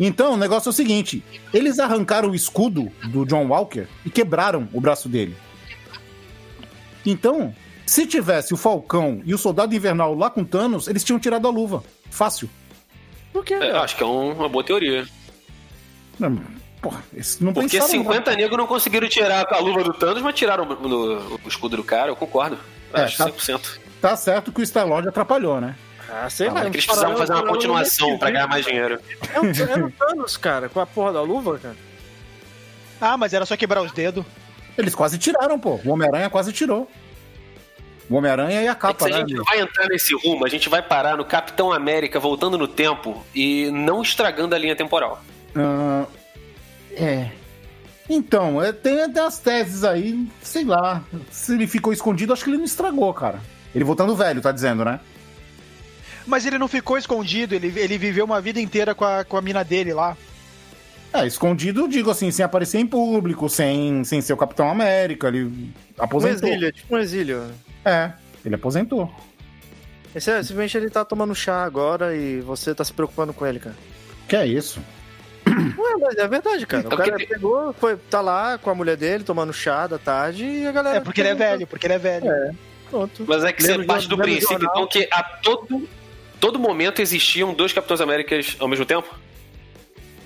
Então, 0.00 0.32
o 0.34 0.36
negócio 0.36 0.68
é 0.68 0.70
o 0.70 0.72
seguinte: 0.72 1.22
eles 1.52 1.78
arrancaram 1.78 2.30
o 2.30 2.34
escudo 2.34 2.90
do 3.08 3.24
John 3.24 3.46
Walker 3.46 3.86
e 4.04 4.10
quebraram 4.10 4.68
o 4.72 4.80
braço 4.80 5.08
dele. 5.08 5.36
Então, 7.06 7.54
se 7.86 8.06
tivesse 8.06 8.54
o 8.54 8.56
Falcão 8.56 9.20
e 9.24 9.34
o 9.34 9.38
Soldado 9.38 9.74
Invernal 9.74 10.14
lá 10.14 10.30
com 10.30 10.44
Thanos, 10.44 10.88
eles 10.88 11.04
tinham 11.04 11.18
tirado 11.18 11.46
a 11.46 11.50
luva. 11.50 11.82
Fácil. 12.10 12.48
Por 13.32 13.44
quê? 13.44 13.54
É, 13.54 13.72
eu 13.72 13.80
acho 13.80 13.96
que 13.96 14.02
é 14.02 14.06
um- 14.06 14.32
uma 14.32 14.48
boa 14.48 14.64
teoria. 14.64 15.06
Não, 16.18 16.40
Porra, 16.80 17.02
não 17.40 17.52
Porque 17.54 17.78
pensaram, 17.78 17.88
50 18.04 18.36
negros 18.36 18.58
não 18.58 18.66
conseguiram 18.66 19.08
tirar 19.08 19.46
a 19.50 19.58
luva 19.58 19.82
do 19.82 19.94
Thanos, 19.94 20.22
mas 20.22 20.34
tiraram 20.34 20.64
o, 20.64 20.88
no- 20.88 21.36
o 21.42 21.48
escudo 21.48 21.78
do 21.78 21.82
cara, 21.84 22.10
eu 22.10 22.16
concordo. 22.16 22.58
É, 22.92 23.02
acho 23.04 23.16
tá. 23.16 23.24
100%. 23.24 23.80
Tá 24.02 24.14
certo 24.16 24.52
que 24.52 24.60
o 24.60 24.62
Star-Lord 24.66 25.08
atrapalhou, 25.08 25.60
né? 25.62 25.74
Ah, 26.16 26.30
sei 26.30 26.46
Ah, 26.48 26.52
lá. 26.52 26.60
é 26.60 26.70
que 26.70 26.76
eles 26.76 26.86
precisavam 26.86 27.16
fazer 27.16 27.32
uma 27.32 27.46
continuação 27.46 28.16
pra 28.18 28.30
ganhar 28.30 28.46
mais 28.46 28.64
dinheiro. 28.64 29.00
É 29.32 29.40
o, 29.40 29.44
é 29.46 29.84
o 29.84 29.90
Thanos, 29.90 30.36
cara, 30.36 30.68
com 30.68 30.78
a 30.78 30.86
porra 30.86 31.12
da 31.12 31.20
luva, 31.22 31.58
cara. 31.58 31.76
Ah, 33.00 33.16
mas 33.16 33.32
era 33.34 33.44
só 33.44 33.56
quebrar 33.56 33.82
os 33.82 33.90
dedos. 33.92 34.24
Eles 34.78 34.94
quase 34.94 35.18
tiraram, 35.18 35.58
pô. 35.58 35.80
O 35.84 35.90
Homem-Aranha 35.90 36.30
quase 36.30 36.52
tirou. 36.52 36.88
O 38.08 38.14
Homem-Aranha 38.16 38.62
e 38.62 38.68
a 38.68 38.72
É 38.72 38.74
que 38.74 38.80
capa, 38.80 39.06
se 39.06 39.12
a 39.12 39.18
né? 39.18 39.26
gente 39.26 39.34
vai 39.44 39.60
entrar 39.60 39.88
nesse 39.88 40.14
rumo, 40.14 40.44
a 40.44 40.48
gente 40.48 40.68
vai 40.68 40.82
parar 40.82 41.16
no 41.16 41.24
Capitão 41.24 41.72
América 41.72 42.20
voltando 42.20 42.56
no 42.56 42.68
tempo 42.68 43.24
e 43.34 43.70
não 43.72 44.00
estragando 44.02 44.54
a 44.54 44.58
linha 44.58 44.76
temporal. 44.76 45.22
Ah, 45.56 46.04
é. 46.92 47.30
Então, 48.08 48.62
é, 48.62 48.72
tem 48.72 49.02
até 49.02 49.20
as 49.20 49.38
teses 49.38 49.82
aí, 49.82 50.28
sei 50.42 50.64
lá. 50.64 51.02
Se 51.30 51.54
ele 51.54 51.66
ficou 51.66 51.92
escondido, 51.92 52.32
acho 52.32 52.44
que 52.44 52.50
ele 52.50 52.58
não 52.58 52.64
estragou, 52.64 53.12
cara. 53.14 53.40
Ele 53.74 53.82
voltando 53.84 54.14
velho, 54.14 54.40
tá 54.42 54.52
dizendo, 54.52 54.84
né? 54.84 55.00
Mas 56.26 56.46
ele 56.46 56.58
não 56.58 56.68
ficou 56.68 56.96
escondido, 56.96 57.54
ele, 57.54 57.72
ele 57.78 57.98
viveu 57.98 58.24
uma 58.24 58.40
vida 58.40 58.60
inteira 58.60 58.94
com 58.94 59.04
a, 59.04 59.24
com 59.24 59.36
a 59.36 59.42
mina 59.42 59.62
dele 59.62 59.92
lá. 59.92 60.16
É, 61.12 61.26
escondido, 61.26 61.86
digo 61.86 62.10
assim, 62.10 62.30
sem 62.30 62.44
aparecer 62.44 62.78
em 62.78 62.86
público, 62.86 63.48
sem, 63.48 64.02
sem 64.04 64.20
ser 64.20 64.32
o 64.32 64.36
Capitão 64.36 64.68
América, 64.68 65.28
ele 65.28 65.44
Um 65.44 65.72
aposentou. 65.98 66.48
exílio, 66.48 66.72
tipo 66.72 66.94
um 66.94 66.98
exílio. 66.98 67.42
É, 67.84 68.10
ele 68.44 68.54
aposentou. 68.56 69.14
Esse, 70.14 70.30
é, 70.30 70.42
simplesmente 70.42 70.76
ele 70.76 70.90
tá 70.90 71.04
tomando 71.04 71.34
chá 71.34 71.62
agora 71.64 72.16
e 72.16 72.40
você 72.40 72.74
tá 72.74 72.84
se 72.84 72.92
preocupando 72.92 73.32
com 73.32 73.46
ele, 73.46 73.60
cara. 73.60 73.76
Que 74.26 74.36
é 74.36 74.46
isso? 74.46 74.80
Ué, 75.46 75.96
mas 76.00 76.16
é 76.16 76.26
verdade, 76.26 76.66
cara. 76.66 76.82
Então, 76.84 76.98
o 76.98 77.02
cara 77.02 77.16
que- 77.16 77.26
pegou, 77.26 77.72
foi, 77.74 77.96
tá 77.96 78.20
lá 78.20 78.56
com 78.58 78.70
a 78.70 78.74
mulher 78.74 78.96
dele 78.96 79.22
tomando 79.22 79.52
chá 79.52 79.86
da 79.86 79.98
tarde 79.98 80.44
e 80.44 80.66
a 80.66 80.72
galera. 80.72 80.96
É 80.96 81.00
porque 81.00 81.20
ele 81.20 81.28
é 81.28 81.34
velho, 81.34 81.66
porque 81.66 81.86
ele 81.86 81.94
é 81.94 81.98
velho. 81.98 82.26
Pronto. 82.90 83.24
Mas 83.28 83.44
é 83.44 83.52
que 83.52 83.62
Lembra 83.62 83.82
você 83.82 83.86
parte 83.86 84.08
do 84.08 84.16
princípio, 84.16 84.48
jornal? 84.50 84.72
então, 84.74 84.86
que 84.88 85.08
a 85.12 85.22
todo, 85.22 85.88
todo 86.44 86.58
momento 86.58 87.00
existiam 87.00 87.54
dois 87.54 87.72
Capitães 87.72 88.02
Américas 88.02 88.54
ao 88.60 88.68
mesmo 88.68 88.84
tempo? 88.84 89.08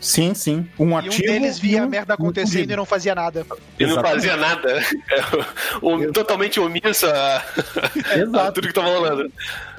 Sim, 0.00 0.35
sim. 0.35 0.68
Um 0.76 0.88
E 0.88 0.92
um 0.92 0.96
ativo. 0.96 1.22
deles 1.22 1.61
via 1.61 1.81
um- 1.81 1.85
a 1.85 1.87
merda 1.88 2.12
um 2.14 2.14
acontecendo 2.14 2.48
escondido. 2.48 2.72
e 2.72 2.76
não 2.76 2.85
fazia 2.85 3.14
nada. 3.14 3.46
E 3.78 3.87
não 3.87 4.02
fazia 4.02 4.37
nada. 4.37 4.83
O- 5.81 6.12
totalmente 6.12 6.59
omisso 6.59 7.07
a, 7.07 7.37
a 8.11 8.18
Exato. 8.18 8.52
tudo 8.54 8.66
que 8.66 8.74
tava 8.74 8.88
rolando. 8.88 9.31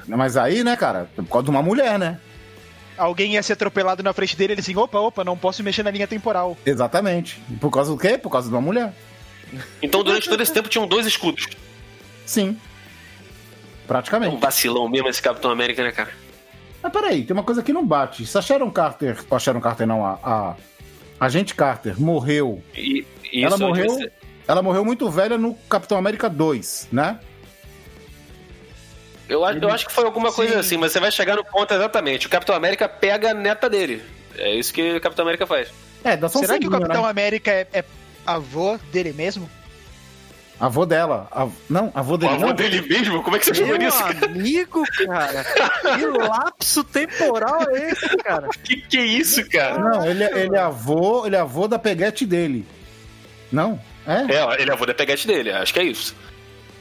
Mas 0.08 0.38
aí, 0.38 0.64
né, 0.64 0.76
cara, 0.76 1.10
por 1.14 1.26
causa 1.26 1.44
de 1.44 1.50
uma 1.50 1.62
mulher, 1.62 1.98
né? 1.98 2.18
Alguém 2.96 3.32
ia 3.34 3.42
ser 3.42 3.52
atropelado 3.52 4.02
na 4.02 4.12
frente 4.14 4.34
dele, 4.34 4.54
ele 4.54 4.60
assim, 4.62 4.74
opa, 4.76 4.98
opa, 4.98 5.22
não 5.24 5.36
posso 5.36 5.62
mexer 5.62 5.82
na 5.82 5.90
linha 5.90 6.06
temporal. 6.06 6.56
Exatamente. 6.64 7.38
Por 7.60 7.70
causa 7.70 7.90
do 7.92 7.98
quê? 7.98 8.16
Por 8.16 8.30
causa 8.30 8.48
de 8.48 8.54
uma 8.54 8.60
mulher. 8.62 8.94
Então, 9.82 10.02
durante 10.02 10.28
todo 10.28 10.42
esse 10.42 10.52
tempo, 10.52 10.68
tinham 10.70 10.86
dois 10.86 11.06
escudos. 11.06 11.46
Sim. 12.24 12.48
É 12.48 13.84
um 13.84 13.86
Praticamente. 13.86 14.36
vacilão 14.40 14.88
mesmo 14.88 15.08
esse 15.08 15.20
Capitão 15.20 15.50
América, 15.50 15.82
né, 15.82 15.90
cara? 15.92 16.10
Mas 16.82 16.92
peraí, 16.92 17.24
tem 17.24 17.34
uma 17.34 17.42
coisa 17.42 17.62
que 17.62 17.72
não 17.72 17.86
bate. 17.86 18.24
Se 18.26 18.36
a 18.38 18.42
Sharon 18.42 18.70
Carter, 18.70 19.18
ou 19.28 19.36
a 19.36 19.40
Sharon 19.40 19.60
Carter 19.60 19.86
não, 19.86 20.04
a, 20.04 20.18
a 20.22 20.56
agente 21.26 21.54
Carter 21.54 22.00
morreu. 22.00 22.62
E, 22.74 23.04
e 23.32 23.44
ela 23.44 23.58
morreu. 23.58 23.90
você- 23.90 24.10
Ela 24.48 24.62
morreu 24.62 24.84
muito 24.84 25.08
velha 25.10 25.36
no 25.38 25.54
Capitão 25.68 25.98
América 25.98 26.28
2, 26.28 26.88
né? 26.90 27.18
Eu, 29.28 29.44
acho- 29.44 29.58
eu 29.58 29.68
acho 29.70 29.86
que 29.86 29.92
foi 29.92 30.04
alguma 30.04 30.32
coisa 30.32 30.54
Sim. 30.54 30.58
assim, 30.58 30.76
mas 30.76 30.90
você 30.92 30.98
vai 31.00 31.10
chegar 31.12 31.36
no 31.36 31.44
ponto 31.44 31.72
exatamente. 31.72 32.26
O 32.26 32.30
Capitão 32.30 32.54
América 32.54 32.88
pega 32.88 33.30
a 33.30 33.34
neta 33.34 33.68
dele. 33.70 34.02
É 34.36 34.54
isso 34.54 34.72
que 34.72 34.96
o 34.96 35.00
Capitão 35.00 35.22
América 35.24 35.46
faz. 35.46 35.68
É, 36.02 36.16
dá 36.16 36.28
só 36.28 36.38
um 36.38 36.42
Será 36.42 36.54
que 36.54 36.60
o 36.60 36.70
segundinho, 36.70 36.80
Capitão 36.88 37.02
né? 37.04 37.10
América 37.10 37.50
é, 37.52 37.66
é 37.72 37.84
avô 38.26 38.76
dele 38.90 39.12
mesmo? 39.12 39.48
Avô 40.60 40.84
dela. 40.84 41.26
A- 41.32 41.48
Não, 41.70 41.90
avô 41.94 42.14
O 42.14 42.18
dele 42.18 42.34
avô 42.34 42.46
não. 42.48 42.54
dele 42.54 42.82
mesmo? 42.82 43.22
Como 43.22 43.34
é 43.36 43.38
que 43.38 43.46
você 43.46 43.78
nisso? 43.78 43.98
cara? 43.98 44.26
amigo, 44.26 44.82
cara. 45.06 45.44
que 45.96 46.06
lapso 46.06 46.84
temporal 46.84 47.62
é 47.70 47.90
esse, 47.90 48.08
cara? 48.18 48.48
Que 48.62 48.76
que 48.76 48.98
é 48.98 49.04
isso, 49.06 49.48
cara? 49.48 49.78
Não, 49.78 50.04
ele, 50.06 50.22
é- 50.22 50.44
ele 50.44 50.56
é 50.56 50.60
avô, 50.60 51.26
ele 51.26 51.34
é 51.36 51.40
avô 51.40 51.66
da 51.66 51.78
peguete 51.78 52.26
dele. 52.26 52.66
Não? 53.50 53.80
É? 54.06 54.34
É, 54.34 54.60
ele 54.62 54.70
é 54.70 54.74
avô 54.74 54.84
da 54.84 54.92
peguete 54.94 55.26
dele, 55.26 55.50
acho 55.50 55.72
que 55.72 55.80
é 55.80 55.84
isso. 55.84 56.14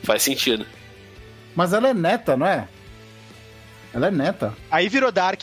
Faz 0.03 0.23
sentido. 0.23 0.65
Mas 1.55 1.71
ela 1.73 1.87
é 1.89 1.93
neta, 1.93 2.35
não 2.35 2.45
é? 2.45 2.67
Ela 3.93 4.07
é 4.07 4.11
neta. 4.11 4.53
Aí 4.69 4.89
virou 4.89 5.11
Dark. 5.11 5.41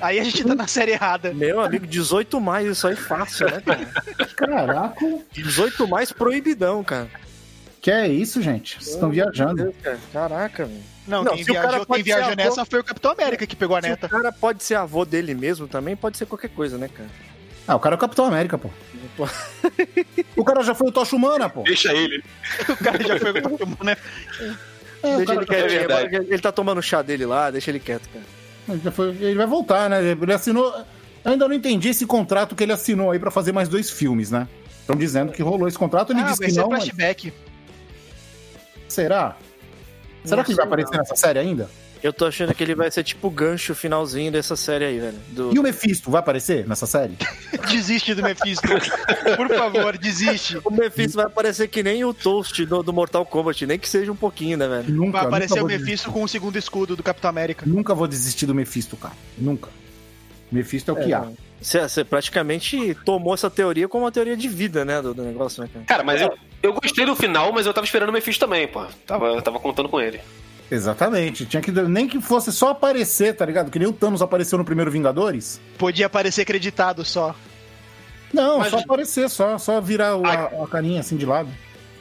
Aí 0.00 0.20
a 0.20 0.24
gente 0.24 0.44
tá 0.44 0.54
na 0.54 0.66
série 0.68 0.92
errada. 0.92 1.32
Meu 1.34 1.60
amigo, 1.60 1.84
18 1.86 2.40
mais, 2.40 2.66
isso 2.68 2.86
aí 2.86 2.94
fácil, 2.94 3.50
né, 3.50 3.60
cara? 3.64 3.86
Caraca. 4.36 5.04
18 5.32 5.88
mais 5.88 6.12
proibidão, 6.12 6.84
cara. 6.84 7.08
Que 7.88 7.92
é 7.92 8.06
isso, 8.06 8.42
gente? 8.42 8.74
Vocês 8.74 8.88
estão 8.96 9.08
Meu 9.08 9.14
viajando. 9.24 9.62
Deus, 9.62 9.74
cara. 9.82 9.98
Caraca, 10.12 10.66
velho. 10.66 10.80
Não, 11.06 11.24
Não, 11.24 11.32
quem 11.34 11.42
se 11.42 11.50
o 11.50 11.54
cara 11.54 11.68
viajou, 11.68 11.86
quem 11.86 12.02
viajou 12.02 12.24
ser 12.26 12.32
avô- 12.32 12.42
nessa 12.50 12.64
foi 12.66 12.80
o 12.80 12.84
Capitão 12.84 13.12
América 13.12 13.46
que 13.46 13.56
pegou 13.56 13.76
a 13.76 13.80
Se 13.80 13.88
neta. 13.88 14.06
o 14.06 14.10
cara 14.10 14.30
pode 14.30 14.62
ser 14.62 14.74
avô 14.74 15.06
dele 15.06 15.34
mesmo 15.34 15.66
também, 15.66 15.96
pode 15.96 16.18
ser 16.18 16.26
qualquer 16.26 16.50
coisa, 16.50 16.76
né, 16.76 16.90
cara? 16.94 17.08
Ah, 17.66 17.76
o 17.76 17.80
cara 17.80 17.94
é 17.94 17.96
o 17.96 17.98
Capitão 17.98 18.26
América, 18.26 18.58
pô. 18.58 18.68
O 20.36 20.44
cara 20.44 20.62
já 20.62 20.74
foi 20.74 20.88
o 20.88 20.92
Tocha 20.92 21.16
Humana, 21.16 21.48
pô. 21.48 21.62
Deixa 21.62 21.90
ele. 21.94 22.22
O 22.68 22.76
cara 22.76 23.02
já 23.02 23.18
foi 23.18 23.30
o 23.30 23.84
né? 23.84 23.96
É, 25.02 25.14
o 25.14 25.16
deixa 25.16 25.32
ele 25.32 25.46
quietinho. 25.46 25.90
é 25.90 26.14
ele 26.28 26.38
tá 26.40 26.52
tomando 26.52 26.82
chá 26.82 27.00
dele 27.00 27.24
lá, 27.24 27.50
deixa 27.50 27.70
ele 27.70 27.80
quieto, 27.80 28.06
cara. 28.10 28.24
Ele, 28.68 28.80
já 28.84 28.90
foi- 28.90 29.16
ele 29.18 29.34
vai 29.34 29.46
voltar, 29.46 29.88
né? 29.88 30.02
Ele 30.10 30.32
assinou. 30.34 30.66
Eu 31.24 31.32
ainda 31.32 31.48
não 31.48 31.54
entendi 31.54 31.88
esse 31.88 32.04
contrato 32.04 32.54
que 32.54 32.62
ele 32.64 32.72
assinou 32.72 33.12
aí 33.12 33.18
pra 33.18 33.30
fazer 33.30 33.52
mais 33.52 33.66
dois 33.66 33.90
filmes, 33.90 34.30
né? 34.30 34.46
Estão 34.78 34.94
dizendo 34.94 35.32
que 35.32 35.42
rolou 35.42 35.66
esse 35.68 35.78
contrato, 35.78 36.12
ele 36.12 36.20
Ah, 36.20 36.24
disse 36.24 36.38
vai 36.38 36.48
que 36.48 36.54
ser 36.54 36.60
não. 36.60 36.68
Mas... 36.68 36.90
Será? 38.88 39.36
Será 40.24 40.44
que 40.44 40.50
ele 40.50 40.56
vai 40.56 40.66
aparecer 40.66 40.92
não. 40.92 40.98
nessa 40.98 41.16
série 41.16 41.38
ainda? 41.38 41.68
Eu 42.02 42.12
tô 42.12 42.26
achando 42.26 42.54
que 42.54 42.62
ele 42.62 42.74
vai 42.74 42.90
ser 42.90 43.02
tipo 43.02 43.26
o 43.26 43.30
gancho 43.30 43.74
finalzinho 43.74 44.30
dessa 44.30 44.54
série 44.54 44.84
aí, 44.84 45.00
velho. 45.00 45.18
Do... 45.30 45.54
E 45.54 45.58
o 45.58 45.62
Mephisto 45.62 46.10
vai 46.10 46.20
aparecer 46.20 46.66
nessa 46.66 46.86
série? 46.86 47.16
Desiste 47.68 48.14
do 48.14 48.22
Mephisto. 48.22 48.68
Por 49.36 49.48
favor, 49.48 49.98
desiste. 49.98 50.60
O 50.64 50.70
Mephisto 50.70 51.16
vai 51.16 51.26
aparecer 51.26 51.68
que 51.68 51.82
nem 51.82 52.04
o 52.04 52.14
Toast 52.14 52.64
do, 52.64 52.82
do 52.82 52.92
Mortal 52.92 53.26
Kombat, 53.26 53.66
nem 53.66 53.78
que 53.78 53.88
seja 53.88 54.12
um 54.12 54.16
pouquinho, 54.16 54.56
né, 54.56 54.68
velho? 54.68 54.94
Nunca, 54.94 55.18
Vai 55.18 55.26
aparecer 55.26 55.60
nunca 55.60 55.74
o 55.74 55.78
Mephisto 55.78 56.12
com 56.12 56.22
o 56.22 56.28
segundo 56.28 56.56
escudo 56.56 56.94
do 56.94 57.02
Capitão 57.02 57.28
América. 57.28 57.66
Nunca 57.66 57.94
vou 57.94 58.06
desistir 58.06 58.46
do 58.46 58.54
Mephisto, 58.54 58.96
cara. 58.96 59.14
Nunca. 59.36 59.68
Mephisto 60.50 60.90
é 60.90 60.94
o 60.94 60.96
que 60.96 61.12
há. 61.12 61.28
Você, 61.60 61.80
você 61.80 62.04
praticamente 62.04 62.96
tomou 63.04 63.34
essa 63.34 63.50
teoria 63.50 63.88
como 63.88 64.04
uma 64.04 64.12
teoria 64.12 64.36
de 64.36 64.48
vida, 64.48 64.84
né, 64.84 65.02
do, 65.02 65.12
do 65.12 65.24
negócio, 65.24 65.62
né, 65.62 65.68
cara? 65.72 65.84
Cara, 65.84 66.04
mas 66.04 66.22
eu, 66.22 66.32
eu 66.62 66.72
gostei 66.72 67.04
do 67.06 67.14
final, 67.16 67.52
mas 67.52 67.66
eu 67.66 67.74
tava 67.74 67.84
esperando 67.84 68.08
o 68.08 68.12
Mephisto 68.12 68.44
também, 68.44 68.66
pô. 68.68 68.84
Tava, 69.06 69.26
eu 69.26 69.42
tava 69.42 69.58
contando 69.60 69.88
com 69.88 70.00
ele. 70.00 70.20
Exatamente. 70.70 71.46
Tinha 71.46 71.62
que 71.62 71.70
nem 71.70 72.06
que 72.06 72.20
fosse 72.20 72.52
só 72.52 72.70
aparecer, 72.70 73.34
tá 73.34 73.46
ligado? 73.46 73.70
Que 73.70 73.78
nem 73.78 73.88
o 73.88 73.92
Thanos 73.92 74.20
apareceu 74.20 74.58
no 74.58 74.64
primeiro 74.64 74.90
Vingadores. 74.90 75.60
Podia 75.78 76.06
aparecer 76.06 76.42
acreditado 76.42 77.04
só. 77.04 77.34
Não, 78.32 78.58
Mas- 78.58 78.68
só 78.70 78.78
aparecer, 78.78 79.30
só, 79.30 79.56
só 79.56 79.80
virar 79.80 80.16
o- 80.16 80.26
a, 80.26 80.64
a 80.64 80.66
carinha 80.68 81.00
assim 81.00 81.16
de 81.16 81.24
lado. 81.24 81.48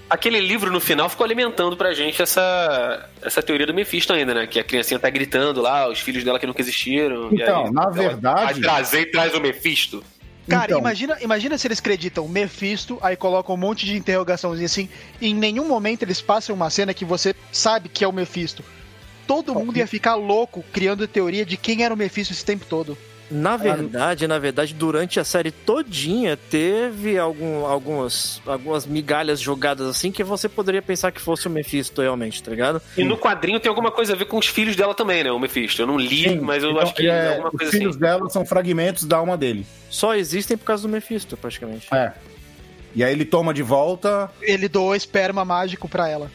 Aquele 0.10 0.40
livro 0.40 0.72
no 0.72 0.80
final 0.80 1.10
ficou 1.10 1.26
alimentando 1.26 1.76
pra 1.76 1.94
gente 1.94 2.22
essa, 2.22 3.10
essa 3.22 3.42
teoria 3.44 3.66
do 3.68 3.74
Mephisto 3.74 4.14
ainda, 4.14 4.34
né? 4.34 4.48
Que 4.48 4.58
a 4.60 4.64
criancinha 4.64 5.00
tá 5.00 5.10
gritando 5.10 5.62
lá, 5.62 5.90
os 5.90 6.00
filhos 6.00 6.24
dela 6.24 6.40
que 6.40 6.48
nunca 6.48 6.62
existiram. 6.62 7.30
e 7.32 7.36
Então, 7.42 7.66
aí, 7.66 7.72
na 7.72 7.84
ela 7.84 7.92
verdade- 7.92 8.62
trazer 8.62 9.02
e 9.02 9.12
traz 9.12 9.34
o 9.34 9.40
Mephisto. 9.42 10.02
Cara, 10.48 10.66
Então. 10.66 10.80
imagina, 10.80 11.18
imagina 11.22 11.58
se 11.58 11.68
eles 11.68 11.80
acreditam 11.80 12.28
Mephisto, 12.28 12.98
aí 13.02 13.16
colocam 13.16 13.56
um 13.56 13.58
monte 13.58 13.86
de 13.86 13.98
interrogaçãozinha 13.98 14.66
assim, 14.66 14.90
e 15.20 15.28
em 15.28 15.34
nenhum 15.34 15.68
momento 15.68 16.04
eles 16.04 16.22
passam 16.22 16.56
uma 16.56 16.70
cena 16.70 16.94
que 16.94 17.04
você 17.04 17.36
sabe 17.52 17.90
que 17.90 18.04
é 18.04 18.08
o 18.08 18.14
Mephisto. 18.14 18.64
Todo 19.28 19.54
mundo 19.54 19.76
ia 19.76 19.86
ficar 19.86 20.16
louco 20.16 20.64
criando 20.72 21.06
teoria 21.06 21.46
de 21.46 21.58
quem 21.58 21.84
era 21.84 21.94
o 21.94 21.98
Mephisto 21.98 22.34
esse 22.34 22.46
tempo 22.46 22.66
todo. 22.66 22.98
Na 23.30 23.58
verdade, 23.58 24.26
na 24.26 24.40
verdade, 24.40 24.74
durante 24.74 25.20
a 25.20 25.24
série 25.26 25.52
todinha 25.52 26.38
teve 26.38 27.18
algum, 27.20 27.66
algumas, 27.66 28.42
algumas 28.46 28.86
migalhas 28.86 29.40
jogadas 29.42 29.86
assim 29.88 30.12
que 30.14 30.24
você 30.24 30.48
poderia 30.48 30.82
pensar 30.82 31.12
que 31.12 31.20
fosse 31.20 31.46
o 31.46 31.50
Mephisto 31.50 32.02
realmente, 32.02 32.42
tá 32.42 32.50
ligado? 32.52 32.82
E 32.98 33.04
no 33.04 33.18
quadrinho 33.18 33.60
tem 33.60 33.68
alguma 33.70 33.92
coisa 33.92 34.14
a 34.14 34.16
ver 34.16 34.26
com 34.26 34.38
os 34.38 34.48
filhos 34.48 34.78
dela 34.78 34.96
também, 34.96 35.26
né? 35.26 35.32
O 35.32 35.40
Mephisto. 35.40 35.82
Eu 35.82 35.88
não 35.88 35.98
li, 35.98 36.24
Sim, 36.30 36.40
mas 36.40 36.64
eu 36.64 36.72
então, 36.72 36.82
acho 36.84 36.94
que 36.94 37.06
é, 37.08 37.30
alguma 37.32 37.50
os 37.50 37.58
coisa 37.58 37.72
filhos 37.72 37.96
assim. 37.96 38.00
dela 38.00 38.30
são 38.30 38.46
fragmentos 38.46 39.04
da 39.04 39.18
alma 39.18 39.36
dele. 39.38 39.66
Só 39.90 40.16
existem 40.16 40.56
por 40.58 40.64
causa 40.66 40.84
do 40.84 40.90
Mephisto, 40.90 41.36
praticamente. 41.36 41.88
É. 41.94 42.14
E 42.96 43.04
aí 43.04 43.12
ele 43.12 43.26
toma 43.26 43.54
de 43.54 43.62
volta, 43.62 44.32
Ele 44.42 44.70
doou 44.70 44.96
esperma 44.96 45.44
mágico 45.44 45.90
pra 45.90 46.08
ela. 46.08 46.32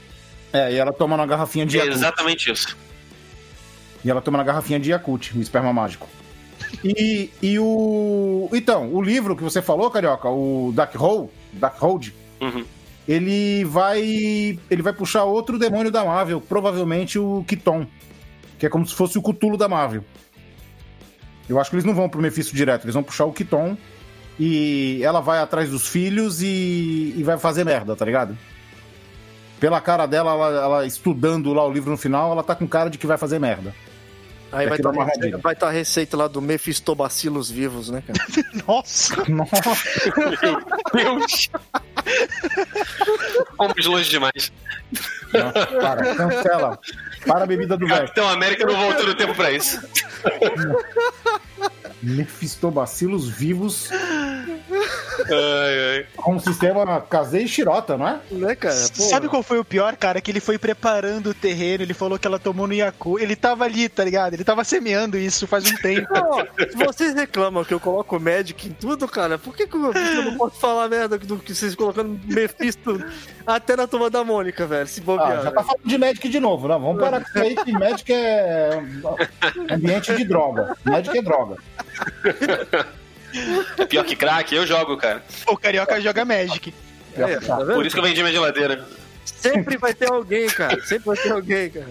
é, 0.53 0.71
e 0.73 0.77
ela 0.77 0.93
toma 0.93 1.17
na 1.17 1.25
garrafinha 1.25 1.65
de 1.65 1.77
É 1.79 1.81
Yakult. 1.81 1.97
exatamente 1.97 2.51
isso. 2.51 2.77
E 4.05 4.11
ela 4.11 4.21
toma 4.21 4.37
na 4.37 4.45
garrafinha 4.45 4.79
de 4.79 4.91
Yakult, 4.91 5.33
o 5.35 5.41
esperma 5.41 5.73
mágico. 5.73 6.07
E, 6.85 7.31
e 7.43 7.59
o. 7.59 8.49
Então, 8.53 8.93
o 8.93 9.03
livro 9.03 9.37
que 9.37 9.43
você 9.43 9.61
falou, 9.63 9.91
Carioca, 9.91 10.29
o 10.29 10.73
Darkhold, 10.75 11.31
Darkhold, 11.53 12.15
Uhum. 12.41 12.65
ele 13.07 13.65
vai. 13.65 14.01
Ele 14.71 14.83
vai 14.83 14.93
puxar 14.93 15.25
outro 15.25 15.59
demônio 15.59 15.91
da 15.93 16.05
Marvel, 16.05 16.41
provavelmente 16.41 17.19
o 17.19 17.45
Kiton. 17.47 17.87
Que 18.59 18.67
é 18.67 18.69
como 18.69 18.87
se 18.87 18.95
fosse 18.95 19.19
o 19.19 19.23
Cthulhu 19.23 19.57
da 19.57 19.69
Marvel. 19.69 20.05
Eu 21.49 21.61
acho 21.61 21.71
que 21.71 21.77
eles 21.77 21.85
não 21.85 21.95
vão 21.95 22.09
pro 22.09 22.21
Mephisto 22.23 22.55
direto, 22.55 22.85
eles 22.85 22.95
vão 22.95 23.03
puxar 23.03 23.25
o 23.27 23.33
Kiton. 23.33 23.77
E 24.41 25.01
ela 25.03 25.21
vai 25.21 25.41
atrás 25.41 25.71
dos 25.71 25.87
filhos 25.87 26.41
e, 26.43 27.15
e 27.17 27.23
vai 27.23 27.39
fazer 27.39 27.65
merda, 27.65 27.95
tá 27.95 28.05
ligado? 28.05 28.37
Pela 29.61 29.81
cara 29.81 30.07
dela, 30.07 30.33
ela, 30.33 30.63
ela 30.63 30.87
estudando 30.87 31.53
lá 31.53 31.65
o 31.67 31.73
livro 31.73 31.91
no 31.91 31.97
final, 31.97 32.33
ela 32.33 32.43
tá 32.43 32.55
com 32.55 32.67
cara 32.67 32.89
de 32.91 32.99
que 32.99 33.07
vai 33.07 33.19
fazer 33.19 33.39
merda. 33.39 33.75
Aí 34.53 34.69
vai 34.69 34.77
estar 34.77 34.91
armadilha. 34.91 35.39
vai 35.39 35.57
tá 35.57 35.69
a 35.69 35.71
receita 35.71 36.17
lá 36.17 36.29
do 36.29 36.43
Mephistobacilos 36.43 37.51
vivos, 37.51 37.89
né, 37.89 38.03
cara? 38.07 38.19
Nossa! 38.69 39.25
Nossa. 39.29 39.63
Deus! 40.93 41.51
Fomos 43.57 43.87
longe 43.87 44.11
demais. 44.11 44.53
Nossa, 45.33 45.67
para, 45.67 46.15
cancela. 46.15 46.79
Para 47.27 47.45
a 47.45 47.47
bebida 47.47 47.77
do 47.77 47.87
velho. 47.87 48.01
Capitão 48.03 48.29
América 48.29 48.67
não 48.67 48.77
voltou 48.77 49.07
no 49.07 49.15
tempo 49.15 49.35
pra 49.35 49.51
isso. 49.51 49.81
Mefistobacilos 52.03 53.29
vivos 53.29 53.89
Ai, 55.31 55.97
ai. 55.99 56.07
com 56.17 56.35
um 56.35 56.41
sistema 56.41 57.01
caseiro 57.03 57.47
e 57.47 57.49
xirota, 57.49 57.97
não 57.97 58.09
é? 58.09 58.21
né, 58.31 58.55
cara? 58.57 58.75
Pô, 58.97 59.03
Sabe 59.05 59.29
qual 59.29 59.43
foi 59.43 59.59
o 59.59 59.65
pior, 59.65 59.95
cara? 59.97 60.21
Que 60.21 60.31
ele 60.31 60.41
foi 60.41 60.59
preparando 60.59 61.31
o 61.31 61.35
terreno, 61.35 61.85
ele 61.85 61.95
falou 61.95 62.19
que 62.19 62.27
ela 62.27 62.39
tomou 62.39 62.67
no 62.67 62.75
Yaku. 62.75 63.19
Ele 63.21 63.37
tava 63.37 63.65
ali, 63.65 63.89
tá 63.89 64.03
ligado? 64.05 64.35
Ele 64.35 64.43
tava 64.45 64.65
semeando 64.65 65.17
isso 65.17 65.47
faz 65.47 65.71
um 65.71 65.77
tempo. 65.77 66.09
Se 66.71 66.77
vocês 66.85 67.15
reclamam 67.15 67.65
que 67.65 67.73
eu 67.73 67.79
coloco 67.81 68.19
Magic 68.19 68.69
em 68.69 68.73
tudo, 68.73 69.07
cara, 69.07 69.39
por 69.39 69.55
que, 69.55 69.67
que 69.67 69.77
eu 69.77 69.93
eu 69.93 70.23
não 70.25 70.37
posso 70.37 70.59
falar 70.59 70.89
merda 70.89 71.19
do 71.19 71.39
que 71.39 71.55
vocês 71.55 71.75
colocando 71.75 72.19
Mephisto 72.25 73.03
até 73.47 73.77
na 73.77 73.87
turma 73.87 74.11
da 74.11 74.25
Mônica, 74.25 74.67
velho? 74.67 74.87
Se 74.89 75.01
Ah, 75.01 75.05
bobear. 75.05 75.43
já 75.45 75.51
tá 75.53 75.63
falando 75.63 75.83
de 75.85 75.99
Magic 75.99 76.29
de 76.29 76.41
novo, 76.41 76.67
não? 76.67 76.81
Vamos 76.81 77.01
parar 77.01 77.21
com 77.23 77.29
isso 77.29 77.39
aí 77.39 77.55
que 77.57 77.73
Magic 77.73 78.13
é 78.13 78.81
ambiente 79.71 80.15
de 80.17 80.25
droga. 80.25 80.75
Magic 80.85 81.17
é 81.17 81.23
droga. 81.23 81.57
É 83.79 83.87
pior 83.87 84.05
que 84.05 84.15
crack, 84.15 84.55
eu 84.55 84.67
jogo, 84.67 84.97
cara. 84.97 85.23
o 85.47 85.57
Carioca 85.57 86.01
joga 86.01 86.25
Magic. 86.25 86.75
É, 87.17 87.41
tá 87.41 87.59
vendo? 87.59 87.75
Por 87.75 87.87
isso 87.87 87.95
que 87.95 88.01
eu 88.01 88.05
vendi 88.05 88.21
minha 88.21 88.33
geladeira. 88.33 88.87
Sempre 89.25 89.77
vai 89.77 89.95
ter 89.95 90.11
alguém, 90.11 90.47
cara. 90.49 90.81
Sempre 90.85 91.07
vai 91.07 91.17
ter 91.17 91.33
alguém, 91.33 91.71
cara. 91.71 91.89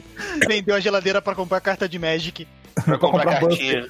Vendeu 0.48 0.76
a 0.76 0.80
geladeira 0.80 1.22
pra 1.22 1.36
comprar 1.36 1.62
carta 1.62 1.88
de 1.88 1.98
Magic. 1.98 2.48
Pra 2.74 2.98
comprar 2.98 3.26
comprar 3.26 3.40
cartinha. 3.40 3.90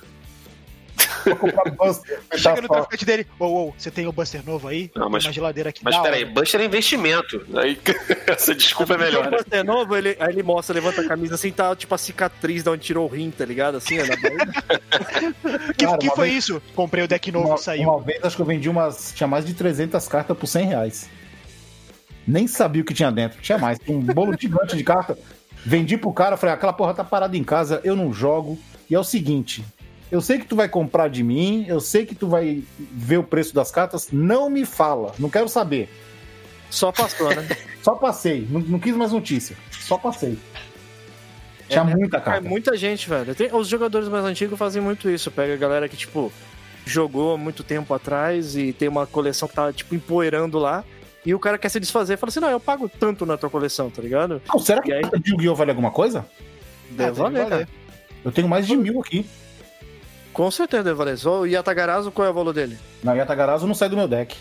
Vou 1.25 1.35
comprar 1.35 1.71
Buster. 1.71 2.19
Chega 2.35 2.61
no 2.61 2.67
Tá 2.67 2.73
só. 2.73 2.73
traficante 2.81 3.05
dele. 3.05 3.27
Ô, 3.39 3.45
ô, 3.45 3.73
você 3.77 3.91
tem 3.91 4.07
o 4.07 4.11
Buster 4.11 4.43
novo 4.45 4.67
aí? 4.67 4.89
Não, 4.95 5.09
mas- 5.09 5.23
Tem 5.23 5.29
uma 5.29 5.33
geladeira 5.33 5.69
aqui. 5.69 5.81
Mas 5.83 5.97
peraí. 5.97 6.25
Buster 6.25 6.61
é 6.61 6.65
investimento. 6.65 7.45
Aí, 7.55 7.77
essa 8.27 8.55
desculpa 8.55 8.95
é 8.95 8.97
melhor. 8.97 9.29
Você 9.29 9.57
é 9.57 9.63
novo, 9.63 9.95
ele, 9.95 10.15
aí 10.19 10.29
ele 10.33 10.43
mostra, 10.43 10.73
levanta 10.73 11.01
a 11.01 11.07
camisa 11.07 11.35
assim, 11.35 11.51
tá 11.51 11.75
tipo 11.75 11.93
a 11.93 11.97
cicatriz 11.97 12.63
de 12.63 12.69
onde 12.69 12.83
tirou 12.83 13.05
o 13.07 13.13
rim, 13.13 13.29
tá 13.31 13.45
ligado? 13.45 13.77
Assim, 13.77 13.97
na 13.97 14.15
barriga. 14.15 14.51
Que, 15.77 15.85
Cara, 15.85 15.97
que 15.97 16.09
foi 16.09 16.29
vez- 16.29 16.43
isso? 16.43 16.61
Comprei 16.75 17.03
o 17.03 17.07
deck 17.07 17.31
novo 17.31 17.47
Uma, 17.49 17.57
saiu. 17.57 17.89
uma 17.89 17.99
vez 18.01 18.23
acho 18.23 18.35
que 18.35 18.41
eu 18.41 18.45
vendi 18.45 18.69
umas. 18.69 19.13
Tinha 19.15 19.27
mais 19.27 19.45
de 19.45 19.53
300 19.53 20.07
cartas 20.07 20.37
por 20.37 20.47
100 20.47 20.65
reais. 20.65 21.09
Nem 22.27 22.47
sabia 22.47 22.81
o 22.81 22.85
que 22.85 22.93
tinha 22.93 23.11
dentro. 23.11 23.41
Tinha 23.41 23.57
mais. 23.57 23.77
Um 23.87 23.99
bolo 23.99 24.35
gigante 24.39 24.75
de 24.77 24.83
carta. 24.83 25.17
Vendi 25.65 25.97
pro 25.97 26.11
cara, 26.13 26.37
falei, 26.37 26.55
aquela 26.55 26.73
porra 26.73 26.93
tá 26.93 27.03
parada 27.03 27.35
em 27.37 27.43
casa, 27.43 27.81
eu 27.83 27.95
não 27.95 28.11
jogo. 28.13 28.57
E 28.89 28.95
é 28.95 28.99
o 28.99 29.03
seguinte. 29.03 29.63
Eu 30.11 30.19
sei 30.21 30.37
que 30.39 30.45
tu 30.45 30.55
vai 30.55 30.67
comprar 30.67 31.07
de 31.09 31.23
mim, 31.23 31.65
eu 31.67 31.79
sei 31.79 32.05
que 32.05 32.13
tu 32.13 32.27
vai 32.27 32.61
ver 32.77 33.17
o 33.17 33.23
preço 33.23 33.53
das 33.55 33.71
cartas, 33.71 34.09
não 34.11 34.49
me 34.49 34.65
fala, 34.65 35.13
não 35.17 35.29
quero 35.29 35.47
saber. 35.47 35.89
Só 36.69 36.91
passou, 36.91 37.33
né? 37.33 37.47
Só 37.81 37.95
passei, 37.95 38.45
não, 38.49 38.59
não 38.59 38.79
quis 38.79 38.95
mais 38.95 39.11
notícia. 39.11 39.55
Só 39.71 39.97
passei. 39.97 40.37
Tinha 41.67 41.83
muita 41.85 42.17
É 42.17 42.21
carta. 42.21 42.47
muita 42.49 42.75
gente, 42.77 43.07
velho. 43.09 43.33
Tem- 43.33 43.53
os 43.55 43.67
jogadores 43.67 44.07
mais 44.09 44.25
antigos 44.25 44.59
fazem 44.59 44.81
muito 44.81 45.09
isso. 45.09 45.31
Pega 45.31 45.53
a 45.53 45.57
galera 45.57 45.87
que, 45.87 45.95
tipo, 45.95 46.31
jogou 46.85 47.33
há 47.35 47.37
muito 47.37 47.63
tempo 47.63 47.93
atrás 47.93 48.57
e 48.57 48.73
tem 48.73 48.89
uma 48.89 49.07
coleção 49.07 49.47
que 49.47 49.55
tá, 49.55 49.71
tipo, 49.71 49.95
empoeirando 49.95 50.59
lá. 50.59 50.83
E 51.25 51.33
o 51.33 51.39
cara 51.39 51.57
quer 51.57 51.69
se 51.69 51.79
desfazer. 51.79 52.17
Fala 52.17 52.29
assim, 52.29 52.39
não, 52.41 52.49
eu 52.49 52.59
pago 52.59 52.89
tanto 52.89 53.25
na 53.25 53.37
tua 53.37 53.49
coleção, 53.49 53.89
tá 53.89 54.01
ligado? 54.01 54.41
Não, 54.51 54.59
será 54.59 54.81
que 54.81 54.89
E 54.89 54.93
aí? 54.93 55.01
carta 55.01 55.17
de 55.19 55.31
Yu-Gi-Oh! 55.31 55.55
vale 55.55 55.71
alguma 55.71 55.91
coisa? 55.91 56.25
Deve 56.89 56.97
deve 57.11 57.11
valer, 57.21 57.43
valer. 57.49 57.67
Eu 58.25 58.31
tenho 58.33 58.49
mais 58.49 58.67
de 58.67 58.75
mil 58.75 58.99
aqui. 58.99 59.25
Com 60.33 60.49
certeza. 60.49 60.95
Só 61.17 61.41
o 61.41 61.45
Yatagarasu, 61.45 62.11
qual 62.11 62.27
é 62.27 62.31
o 62.31 62.33
valor 62.33 62.53
dele? 62.53 62.77
Na 63.03 63.13
Yatagarasu 63.13 63.67
não 63.67 63.75
sai 63.75 63.89
do 63.89 63.97
meu 63.97 64.07
deck. 64.07 64.35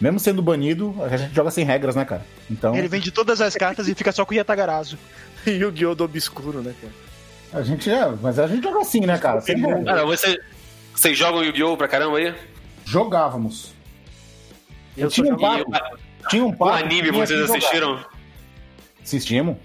Mesmo 0.00 0.18
sendo 0.18 0.40
banido, 0.40 0.94
a 1.02 1.14
gente 1.16 1.34
joga 1.34 1.50
sem 1.50 1.64
regras, 1.64 1.94
né, 1.94 2.04
cara? 2.06 2.24
Então, 2.50 2.74
Ele 2.74 2.88
vende 2.88 3.10
todas 3.10 3.40
as 3.40 3.54
cartas 3.54 3.86
e 3.86 3.94
fica 3.94 4.10
só 4.12 4.24
com 4.24 4.32
o 4.32 4.36
Yatagarasu. 4.36 4.96
Yu-Gi-Oh! 5.46 5.94
do 5.94 6.04
Obscuro, 6.04 6.62
né, 6.62 6.74
cara? 6.80 6.92
a 7.52 7.62
gente 7.62 7.90
é, 7.90 8.06
mas 8.22 8.38
a 8.38 8.46
gente 8.46 8.62
joga 8.62 8.80
assim, 8.80 9.00
né, 9.00 9.18
cara? 9.18 9.40
Sem 9.40 9.56
regras. 9.58 9.84
Cara, 9.84 10.06
você, 10.06 10.38
vocês 10.94 11.18
jogam 11.18 11.44
Yu-Gi-Oh! 11.44 11.76
pra 11.76 11.86
caramba 11.88 12.16
aí? 12.16 12.34
Jogávamos. 12.84 13.74
Eu 14.96 15.08
tinha 15.08 15.34
um 15.34 15.36
papo, 15.38 15.70
tinha 16.28 16.44
um 16.44 16.48
O 16.48 16.56
papo. 16.56 16.72
anime 16.72 17.02
que 17.02 17.12
tinha 17.12 17.26
vocês 17.26 17.40
jogar. 17.40 17.56
assistiram? 17.58 18.04
Assistimos. 19.02 19.56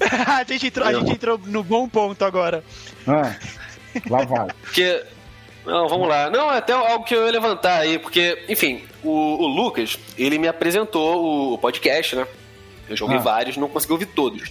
a, 0.26 0.44
gente 0.44 0.66
entrou, 0.66 0.86
a 0.86 0.92
gente 0.92 1.12
entrou 1.12 1.38
no 1.38 1.62
bom 1.62 1.88
ponto 1.88 2.24
agora. 2.24 2.64
Ah, 3.06 3.34
lá 4.08 4.24
vai. 4.24 4.48
Porque. 4.62 5.02
Não, 5.66 5.88
vamos 5.88 6.06
lá. 6.08 6.28
Não, 6.30 6.52
é 6.52 6.58
até 6.58 6.74
algo 6.74 7.04
que 7.04 7.14
eu 7.14 7.24
ia 7.24 7.32
levantar 7.32 7.78
aí, 7.80 7.98
porque, 7.98 8.44
enfim, 8.50 8.82
o, 9.02 9.08
o 9.10 9.46
Lucas, 9.46 9.98
ele 10.18 10.38
me 10.38 10.46
apresentou 10.46 11.22
o, 11.24 11.54
o 11.54 11.58
podcast, 11.58 12.14
né? 12.16 12.26
Eu 12.86 12.94
joguei 12.94 13.16
Ah. 13.16 13.20
vários, 13.20 13.56
não 13.56 13.66
consegui 13.66 13.94
ouvir 13.94 14.06
todos. 14.06 14.42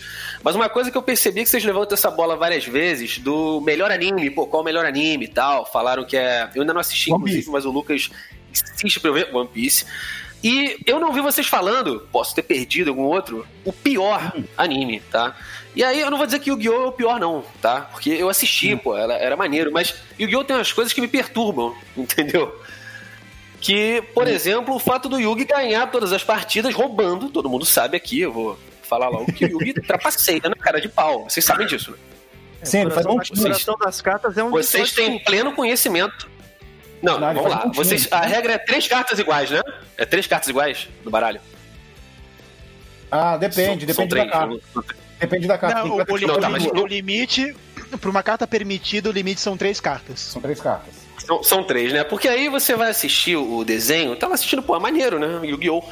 Mas 0.43 0.55
uma 0.55 0.67
coisa 0.67 0.89
que 0.89 0.97
eu 0.97 1.03
percebi 1.03 1.41
é 1.41 1.43
que 1.43 1.49
vocês 1.49 1.63
levantam 1.63 1.93
essa 1.93 2.09
bola 2.09 2.35
várias 2.35 2.65
vezes 2.65 3.19
do 3.19 3.61
melhor 3.61 3.91
anime, 3.91 4.27
pô, 4.31 4.47
qual 4.47 4.63
o 4.63 4.65
melhor 4.65 4.85
anime 4.87 5.25
e 5.25 5.27
tal. 5.27 5.67
Falaram 5.67 6.03
que 6.03 6.17
é. 6.17 6.49
Eu 6.55 6.61
ainda 6.61 6.73
não 6.73 6.81
assisti, 6.81 7.11
One 7.11 7.17
inclusive, 7.19 7.41
Piece. 7.41 7.51
mas 7.51 7.63
o 7.65 7.69
Lucas 7.71 8.09
insiste 8.51 8.99
pra 8.99 9.09
eu 9.11 9.13
ver 9.13 9.29
One 9.35 9.47
Piece. 9.47 9.85
E 10.43 10.77
eu 10.87 10.99
não 10.99 11.13
vi 11.13 11.21
vocês 11.21 11.45
falando, 11.45 12.07
posso 12.11 12.33
ter 12.33 12.41
perdido 12.41 12.89
algum 12.89 13.03
outro, 13.03 13.47
o 13.63 13.71
pior 13.71 14.33
anime, 14.57 14.99
tá? 15.11 15.37
E 15.75 15.83
aí 15.83 15.99
eu 15.99 16.11
não 16.11 16.17
vou 16.17 16.25
dizer 16.27 16.39
que 16.39 16.49
Yu-Gi-Oh! 16.51 16.83
é 16.83 16.87
o 16.87 16.91
pior, 16.91 17.19
não, 17.19 17.43
tá? 17.61 17.81
Porque 17.81 18.11
eu 18.11 18.29
assisti, 18.29 18.75
pô, 18.75 18.95
era, 18.95 19.13
era 19.15 19.35
maneiro, 19.35 19.71
mas 19.71 19.95
Yu-Gi-Oh! 20.19 20.43
tem 20.43 20.55
umas 20.55 20.71
coisas 20.71 20.93
que 20.93 21.01
me 21.01 21.07
perturbam, 21.07 21.75
entendeu? 21.97 22.59
Que, 23.59 24.01
por 24.13 24.27
exemplo, 24.27 24.75
o 24.75 24.79
fato 24.79 25.07
do 25.07 25.17
Yugi 25.17 25.45
ganhar 25.45 25.89
todas 25.89 26.11
as 26.11 26.21
partidas 26.21 26.75
roubando, 26.75 27.29
todo 27.29 27.49
mundo 27.49 27.65
sabe 27.65 27.95
aqui, 27.95 28.19
eu 28.19 28.31
vou 28.33 28.59
falar 28.83 29.07
logo 29.07 29.31
que 29.31 29.45
o 29.45 29.49
Yugi 29.49 29.73
trapaceia 29.81 30.41
na 30.43 30.55
cara 30.55 30.81
de 30.81 30.89
pau. 30.89 31.23
Vocês 31.29 31.45
sabem 31.45 31.65
disso, 31.65 31.91
né? 31.91 31.97
Sim, 32.61 32.81
ele 32.81 32.91
faz 32.91 33.05
um 33.05 33.17
A 33.19 33.23
coração 33.25 33.77
das 33.77 34.01
cartas 34.01 34.37
é 34.37 34.43
um 34.43 34.49
Vocês 34.51 34.91
têm 34.91 35.17
pleno 35.23 35.53
conhecimento. 35.53 36.29
Não, 37.01 37.15
ele 37.15 37.39
vamos 37.39 37.51
lá. 37.51 37.65
um 37.65 37.71
Vocês, 37.71 38.07
a 38.11 38.21
regra 38.21 38.53
é 38.53 38.57
três 38.57 38.87
cartas 38.87 39.17
iguais, 39.17 39.49
né? 39.49 39.61
É 39.97 40.05
três 40.05 40.27
cartas 40.27 40.49
iguais 40.49 40.87
no 41.03 41.09
baralho. 41.11 41.41
Ah, 43.09 43.37
depende, 43.37 43.85
São- 43.85 43.95
são 43.95 44.05
depende 44.07 44.15
da 44.27 44.31
três, 44.31 44.31
carta. 44.31 44.95
Depende 45.19 45.47
da 45.47 45.57
carta. 45.57 45.83
Não, 45.83 45.97
o, 45.97 46.05
que 46.05 46.25
não, 46.25 46.39
tá, 46.39 46.49
mas 46.49 46.65
o 46.65 46.85
limite, 46.85 47.55
pra 47.99 48.09
uma 48.09 48.23
carta 48.23 48.45
permitida, 48.45 49.09
o 49.09 49.11
limite 49.11 49.39
são 49.39 49.55
três 49.55 49.79
cartas. 49.79 50.19
São 50.19 50.41
três 50.41 50.59
cartas. 50.59 50.93
São, 51.25 51.41
são 51.43 51.63
três, 51.63 51.93
né? 51.93 52.03
Porque 52.03 52.27
aí 52.27 52.49
você 52.49 52.75
vai 52.75 52.89
assistir 52.89 53.37
o 53.37 53.63
desenho, 53.63 54.15
tava 54.15 54.33
assistindo, 54.33 54.61
pô, 54.61 54.75
é 54.75 54.79
maneiro, 54.79 55.19
né? 55.19 55.47
Yu-Gi-Oh! 55.47 55.83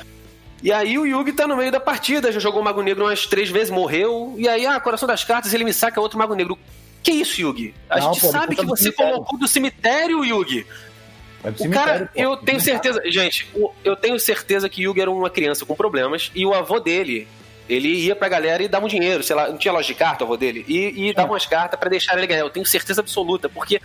E 0.63 0.71
aí 0.71 0.97
o 0.99 1.05
Yugi 1.07 1.33
tá 1.33 1.47
no 1.47 1.57
meio 1.57 1.71
da 1.71 1.79
partida, 1.79 2.31
já 2.31 2.39
jogou 2.39 2.61
o 2.61 2.63
Mago 2.63 2.83
Negro 2.83 3.05
umas 3.05 3.25
três 3.25 3.49
vezes, 3.49 3.71
morreu. 3.71 4.35
E 4.37 4.47
aí, 4.47 4.65
ah, 4.65 4.79
coração 4.79 5.07
das 5.07 5.23
cartas, 5.23 5.53
ele 5.53 5.63
me 5.63 5.73
saca 5.73 5.99
outro 5.99 6.19
Mago 6.19 6.35
Negro. 6.35 6.57
Que 7.01 7.11
isso, 7.11 7.41
Yugi? 7.41 7.73
A 7.89 7.99
Não, 7.99 8.13
gente 8.13 8.21
pô, 8.21 8.27
sabe 8.31 8.55
que 8.55 8.63
você 8.65 8.83
cemitério. 8.83 9.13
colocou 9.13 9.39
do 9.39 9.47
cemitério, 9.47 10.23
Yugi. 10.23 10.67
É 11.43 11.49
do 11.49 11.63
O 11.63 11.69
cara, 11.71 12.11
pô. 12.13 12.21
eu 12.21 12.37
tenho 12.37 12.59
certeza, 12.59 13.01
gente, 13.09 13.49
eu 13.83 13.95
tenho 13.95 14.19
certeza 14.19 14.69
que 14.69 14.83
Yugi 14.83 15.01
era 15.01 15.09
uma 15.09 15.31
criança 15.31 15.65
com 15.65 15.73
problemas 15.73 16.29
e 16.35 16.45
o 16.45 16.53
avô 16.53 16.79
dele, 16.79 17.27
ele 17.73 17.87
ia 17.89 18.15
pra 18.15 18.27
galera 18.29 18.61
e 18.63 18.67
dava 18.67 18.85
um 18.85 18.89
dinheiro, 18.89 19.23
sei 19.23 19.35
lá, 19.35 19.47
não 19.49 19.57
tinha 19.57 19.71
loja 19.73 19.87
de 19.87 19.95
carta 19.95 20.23
o 20.23 20.27
avô 20.27 20.37
dele, 20.37 20.65
e, 20.67 21.09
e 21.09 21.13
dava 21.13 21.31
umas 21.31 21.45
cartas 21.45 21.79
pra 21.79 21.89
deixar 21.89 22.17
ele 22.17 22.27
ganhar. 22.27 22.41
Eu 22.41 22.49
tenho 22.49 22.65
certeza 22.65 23.01
absoluta, 23.01 23.47
porque 23.49 23.79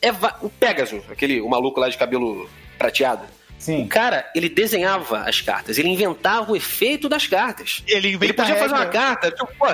é 0.00 0.10
va- 0.12 0.36
o 0.42 0.48
Pegasus, 0.48 1.02
aquele 1.10 1.40
o 1.40 1.48
maluco 1.48 1.78
lá 1.80 1.88
de 1.88 1.96
cabelo 1.96 2.48
prateado. 2.78 3.24
O 3.24 3.28
Sim. 3.64 3.86
cara, 3.86 4.28
ele 4.34 4.48
desenhava 4.48 5.20
as 5.20 5.40
cartas, 5.40 5.78
ele 5.78 5.88
inventava 5.88 6.50
o 6.50 6.56
efeito 6.56 7.08
das 7.08 7.26
cartas. 7.26 7.82
Ele 7.86 8.08
Ele 8.20 8.32
podia 8.32 8.56
fazer 8.56 8.74
uma 8.74 8.86
carta, 8.86 9.30
tipo, 9.30 9.46
pô, 9.56 9.66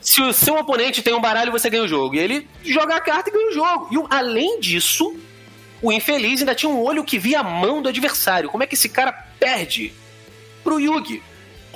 se 0.00 0.20
o 0.20 0.32
seu 0.32 0.56
oponente 0.56 1.00
tem 1.02 1.14
um 1.14 1.20
baralho, 1.20 1.52
você 1.52 1.70
ganha 1.70 1.84
o 1.84 1.88
jogo. 1.88 2.16
E 2.16 2.18
ele 2.18 2.48
joga 2.64 2.96
a 2.96 3.00
carta 3.00 3.30
e 3.30 3.32
ganha 3.32 3.48
o 3.48 3.52
jogo. 3.52 3.88
E 3.92 3.98
o- 3.98 4.06
além 4.10 4.58
disso, 4.60 5.16
o 5.80 5.92
infeliz 5.92 6.40
ainda 6.40 6.54
tinha 6.56 6.68
um 6.70 6.82
olho 6.82 7.04
que 7.04 7.18
via 7.18 7.38
a 7.40 7.42
mão 7.44 7.80
do 7.80 7.88
adversário. 7.88 8.48
Como 8.50 8.64
é 8.64 8.66
que 8.66 8.74
esse 8.74 8.88
cara 8.88 9.12
perde 9.38 9.92
pro 10.64 10.80
Yugi? 10.80 11.22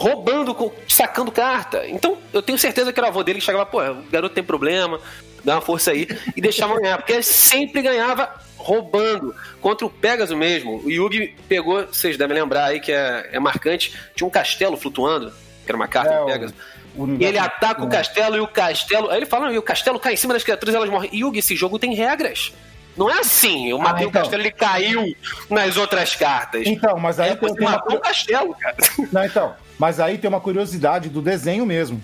Roubando, 0.00 0.72
sacando 0.88 1.30
carta. 1.30 1.86
Então, 1.86 2.16
eu 2.32 2.40
tenho 2.40 2.56
certeza 2.56 2.90
que 2.90 2.98
era 2.98 3.08
o 3.08 3.10
avô 3.10 3.22
dele 3.22 3.38
que 3.38 3.44
chegava, 3.44 3.66
pô, 3.66 3.82
o 3.82 4.02
garoto 4.10 4.34
tem 4.34 4.42
problema, 4.42 4.98
dá 5.44 5.56
uma 5.56 5.60
força 5.60 5.90
aí, 5.90 6.08
e 6.34 6.40
deixava 6.40 6.80
ganhar. 6.80 6.96
Porque 6.96 7.12
ele 7.12 7.22
sempre 7.22 7.82
ganhava 7.82 8.34
roubando. 8.56 9.34
Contra 9.60 9.86
o 9.86 9.90
Pegasus 9.90 10.34
mesmo, 10.34 10.80
o 10.82 10.90
Yugi 10.90 11.36
pegou, 11.46 11.86
vocês 11.86 12.16
devem 12.16 12.34
lembrar 12.34 12.64
aí 12.64 12.80
que 12.80 12.90
é, 12.90 13.28
é 13.30 13.38
marcante, 13.38 13.94
tinha 14.14 14.26
um 14.26 14.30
castelo 14.30 14.74
flutuando, 14.78 15.30
que 15.66 15.70
era 15.70 15.76
uma 15.76 15.86
carta 15.86 16.14
É, 16.14 16.18
do 16.20 16.24
Pegasus. 16.24 16.56
o 16.96 17.06
E 17.20 17.24
ele 17.26 17.38
ataca 17.38 17.84
o 17.84 17.88
castelo 17.88 18.36
e 18.36 18.40
o 18.40 18.48
castelo. 18.48 19.10
Aí 19.10 19.18
ele 19.18 19.26
fala, 19.26 19.52
e 19.52 19.58
o 19.58 19.62
castelo 19.62 20.00
cai 20.00 20.14
em 20.14 20.16
cima 20.16 20.32
das 20.32 20.42
criaturas 20.42 20.72
e 20.72 20.76
elas 20.78 20.88
morrem. 20.88 21.10
Yugi, 21.12 21.40
esse 21.40 21.54
jogo 21.54 21.78
tem 21.78 21.94
regras. 21.94 22.54
Não 22.96 23.08
é 23.08 23.20
assim. 23.20 23.68
Eu 23.68 23.78
matei 23.78 24.06
então. 24.06 24.20
o 24.20 24.24
castelo 24.24 24.42
ele 24.42 24.50
caiu 24.50 25.14
nas 25.48 25.76
outras 25.76 26.14
cartas. 26.16 26.66
Então, 26.66 26.98
mas 26.98 27.18
aí 27.20 27.30
É, 27.30 27.36
tem, 27.36 27.48
você 27.48 27.54
tem 27.54 27.66
uma... 27.66 27.76
matou 27.76 27.96
o 27.96 28.00
castelo, 28.00 28.54
cara. 28.54 28.76
Não, 29.12 29.24
então, 29.24 29.54
mas 29.78 30.00
aí 30.00 30.18
tem 30.18 30.28
uma 30.28 30.40
curiosidade 30.40 31.08
do 31.08 31.22
desenho 31.22 31.64
mesmo. 31.64 32.02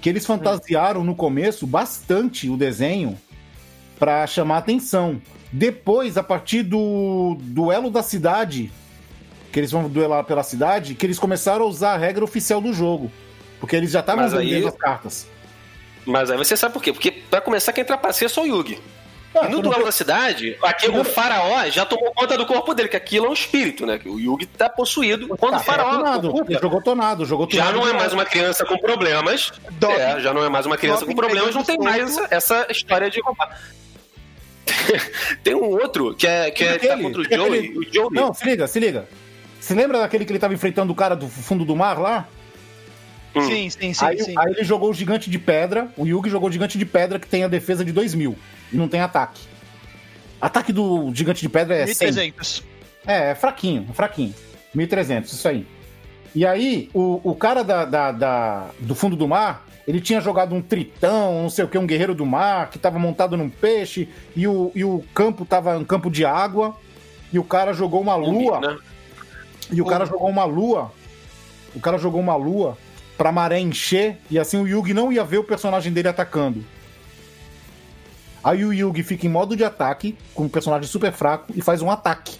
Que 0.00 0.08
eles 0.08 0.24
fantasiaram 0.26 1.02
no 1.02 1.14
começo 1.14 1.66
bastante 1.66 2.48
o 2.48 2.56
desenho 2.56 3.18
pra 3.98 4.26
chamar 4.26 4.58
atenção. 4.58 5.20
Depois, 5.50 6.16
a 6.16 6.22
partir 6.22 6.62
do 6.62 7.36
duelo 7.40 7.90
da 7.90 8.02
cidade, 8.02 8.70
que 9.50 9.58
eles 9.58 9.70
vão 9.72 9.88
duelar 9.88 10.22
pela 10.24 10.42
cidade, 10.42 10.94
que 10.94 11.06
eles 11.06 11.18
começaram 11.18 11.64
a 11.64 11.68
usar 11.68 11.94
a 11.94 11.96
regra 11.96 12.22
oficial 12.22 12.60
do 12.60 12.72
jogo. 12.72 13.10
Porque 13.58 13.74
eles 13.74 13.90
já 13.90 14.00
estavam 14.00 14.22
Mas 14.24 14.34
aí- 14.34 14.46
vendendo 14.50 14.68
as 14.68 14.76
cartas. 14.76 15.26
Mas 16.04 16.30
aí 16.30 16.36
você 16.36 16.56
sabe 16.56 16.74
por 16.74 16.82
quê? 16.82 16.92
Porque 16.92 17.10
pra 17.10 17.40
começar, 17.40 17.72
quem 17.72 17.84
trapaceia 17.84 18.26
é 18.26 18.28
só 18.28 18.42
o 18.42 18.46
Yugi. 18.46 18.78
Ah, 19.40 19.46
E 19.46 19.50
no 19.50 19.60
duelo 19.62 19.84
da 19.84 19.92
cidade, 19.92 20.56
aqui, 20.62 20.88
o 20.88 21.04
faraó 21.04 21.68
já 21.70 21.84
tomou 21.84 22.12
conta 22.12 22.36
do 22.38 22.46
corpo 22.46 22.72
dele, 22.74 22.88
que 22.88 22.96
aquilo 22.96 23.26
é 23.26 23.28
um 23.30 23.32
espírito, 23.32 23.84
né? 23.86 23.98
Que 23.98 24.08
o 24.08 24.18
Yugi 24.18 24.46
tá 24.46 24.68
possuído. 24.68 25.28
Quando 25.36 25.54
o 25.54 25.58
Tá, 25.58 25.64
faraó 25.64 25.88
era 25.88 25.98
tonado. 25.98 26.28
ocupa, 26.30 26.52
Ele 26.52 26.60
jogou 26.60 26.82
tonado, 26.82 27.24
jogou 27.24 27.48
já 27.50 27.66
tonado. 27.66 27.78
não 27.78 27.88
é 27.88 27.92
mais 27.92 28.12
uma 28.12 28.24
criança 28.24 28.64
com 28.64 28.78
problemas. 28.78 29.52
Doping. 29.72 29.94
É, 30.00 30.20
já 30.20 30.32
não 30.32 30.44
é 30.44 30.48
mais 30.48 30.66
uma 30.66 30.76
criança 30.76 31.04
com 31.04 31.14
problemas, 31.14 31.54
não 31.54 31.64
tem 31.64 31.78
mais 31.78 32.16
essa, 32.16 32.28
essa 32.30 32.66
história 32.70 33.10
de 33.10 33.20
roubar. 33.20 33.58
tem 35.42 35.54
um 35.54 35.64
outro 35.64 36.14
que 36.14 36.26
é, 36.26 36.50
que 36.50 36.64
é, 36.64 36.70
tá 36.70 36.74
Aquele- 36.94 37.02
contra 37.02 37.20
o 37.20 37.24
aquele- 37.24 37.42
Joey. 37.44 37.78
O 37.78 37.82
Joey. 37.92 38.08
Não, 38.12 38.34
se 38.34 38.44
liga, 38.44 38.66
se 38.66 38.80
liga. 38.80 39.08
Você 39.60 39.74
lembra 39.74 39.98
daquele 40.00 40.24
que 40.24 40.32
ele 40.32 40.38
tava 40.38 40.54
enfrentando 40.54 40.92
o 40.92 40.96
cara 40.96 41.16
do 41.16 41.28
fundo 41.28 41.64
do 41.64 41.74
mar 41.74 41.98
lá? 42.00 42.28
Hum. 43.40 43.42
Sim, 43.48 43.70
sim, 43.70 43.92
sim, 43.94 44.04
aí, 44.04 44.22
sim. 44.22 44.34
aí 44.38 44.52
ele 44.52 44.64
jogou 44.64 44.90
o 44.90 44.94
gigante 44.94 45.28
de 45.30 45.38
pedra. 45.38 45.88
O 45.96 46.06
Yugi 46.06 46.30
jogou 46.30 46.48
o 46.48 46.52
gigante 46.52 46.78
de 46.78 46.86
pedra 46.86 47.18
que 47.18 47.26
tem 47.28 47.44
a 47.44 47.48
defesa 47.48 47.84
de 47.84 47.92
2000 47.92 48.36
e 48.72 48.76
não 48.76 48.88
tem 48.88 49.00
ataque. 49.00 49.42
Ataque 50.40 50.72
do 50.72 51.10
gigante 51.14 51.40
de 51.40 51.48
pedra 51.48 51.74
é 51.76 51.86
100. 51.86 52.06
1300. 52.08 52.62
É, 53.06 53.30
é 53.30 53.34
fraquinho, 53.34 53.86
é 53.90 53.92
fraquinho. 53.92 54.34
1300, 54.74 55.32
isso 55.32 55.48
aí. 55.48 55.66
E 56.34 56.44
aí, 56.44 56.90
o, 56.92 57.20
o 57.24 57.34
cara 57.34 57.62
da, 57.64 57.84
da- 57.84 58.12
da- 58.12 58.70
do 58.78 58.94
fundo 58.94 59.16
do 59.16 59.26
mar, 59.26 59.66
ele 59.88 60.00
tinha 60.00 60.20
jogado 60.20 60.54
um 60.54 60.60
tritão, 60.60 61.42
não 61.42 61.48
sei 61.48 61.64
o 61.64 61.68
que, 61.68 61.78
um 61.78 61.86
guerreiro 61.86 62.14
do 62.14 62.26
mar, 62.26 62.68
que 62.68 62.78
tava 62.78 62.98
montado 62.98 63.36
num 63.36 63.48
peixe, 63.48 64.08
e 64.34 64.46
o, 64.46 64.70
e 64.74 64.84
o 64.84 65.02
campo 65.14 65.46
tava 65.46 65.78
um 65.78 65.84
campo 65.84 66.10
de 66.10 66.24
água, 66.26 66.76
e 67.32 67.38
o 67.38 67.44
cara 67.44 67.72
jogou 67.72 68.00
uma 68.02 68.16
lua. 68.16 68.60
né? 68.60 68.76
E 69.72 69.80
o 69.80 69.86
cara 69.86 70.04
jogou 70.04 70.28
uma 70.28 70.44
lua. 70.44 70.92
O 71.74 71.80
cara 71.80 71.96
jogou 71.96 72.20
uma 72.20 72.36
lua 72.36 72.76
pra 73.16 73.32
maré 73.32 73.58
encher 73.58 74.18
e 74.30 74.38
assim 74.38 74.60
o 74.60 74.66
Yugi 74.66 74.92
não 74.94 75.10
ia 75.12 75.24
ver 75.24 75.38
o 75.38 75.44
personagem 75.44 75.92
dele 75.92 76.08
atacando. 76.08 76.64
Aí 78.42 78.64
o 78.64 78.72
Yugi 78.72 79.02
fica 79.02 79.26
em 79.26 79.30
modo 79.30 79.56
de 79.56 79.64
ataque, 79.64 80.16
com 80.34 80.44
um 80.44 80.48
personagem 80.48 80.88
super 80.88 81.12
fraco, 81.12 81.52
e 81.54 81.60
faz 81.60 81.82
um 81.82 81.90
ataque. 81.90 82.38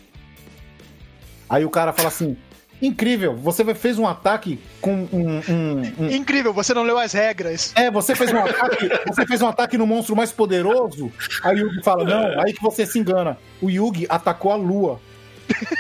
Aí 1.48 1.64
o 1.64 1.70
cara 1.70 1.92
fala 1.92 2.08
assim: 2.08 2.36
Incrível, 2.80 3.34
você 3.34 3.64
fez 3.74 3.98
um 3.98 4.06
ataque 4.06 4.60
com 4.80 5.08
um. 5.12 5.40
um- 5.48 6.04
um- 6.04 6.10
Incrível, 6.10 6.52
você 6.52 6.72
não 6.74 6.82
leu 6.84 6.98
as 6.98 7.12
regras. 7.12 7.72
É, 7.74 7.90
você 7.90 8.14
fez 8.14 8.32
um 8.32 8.38
ataque. 8.38 8.88
Você 9.08 9.26
fez 9.26 9.40
um 9.42 9.48
ataque 9.48 9.78
no 9.78 9.86
monstro 9.86 10.14
mais 10.14 10.30
poderoso. 10.30 11.10
Aí 11.42 11.56
o 11.56 11.66
Yugi 11.68 11.82
fala: 11.82 12.04
Não, 12.04 12.40
aí 12.40 12.52
que 12.52 12.62
você 12.62 12.84
se 12.86 12.98
engana. 12.98 13.38
O 13.62 13.70
Yugi 13.70 14.06
atacou 14.08 14.52
a 14.52 14.56
lua. 14.56 15.00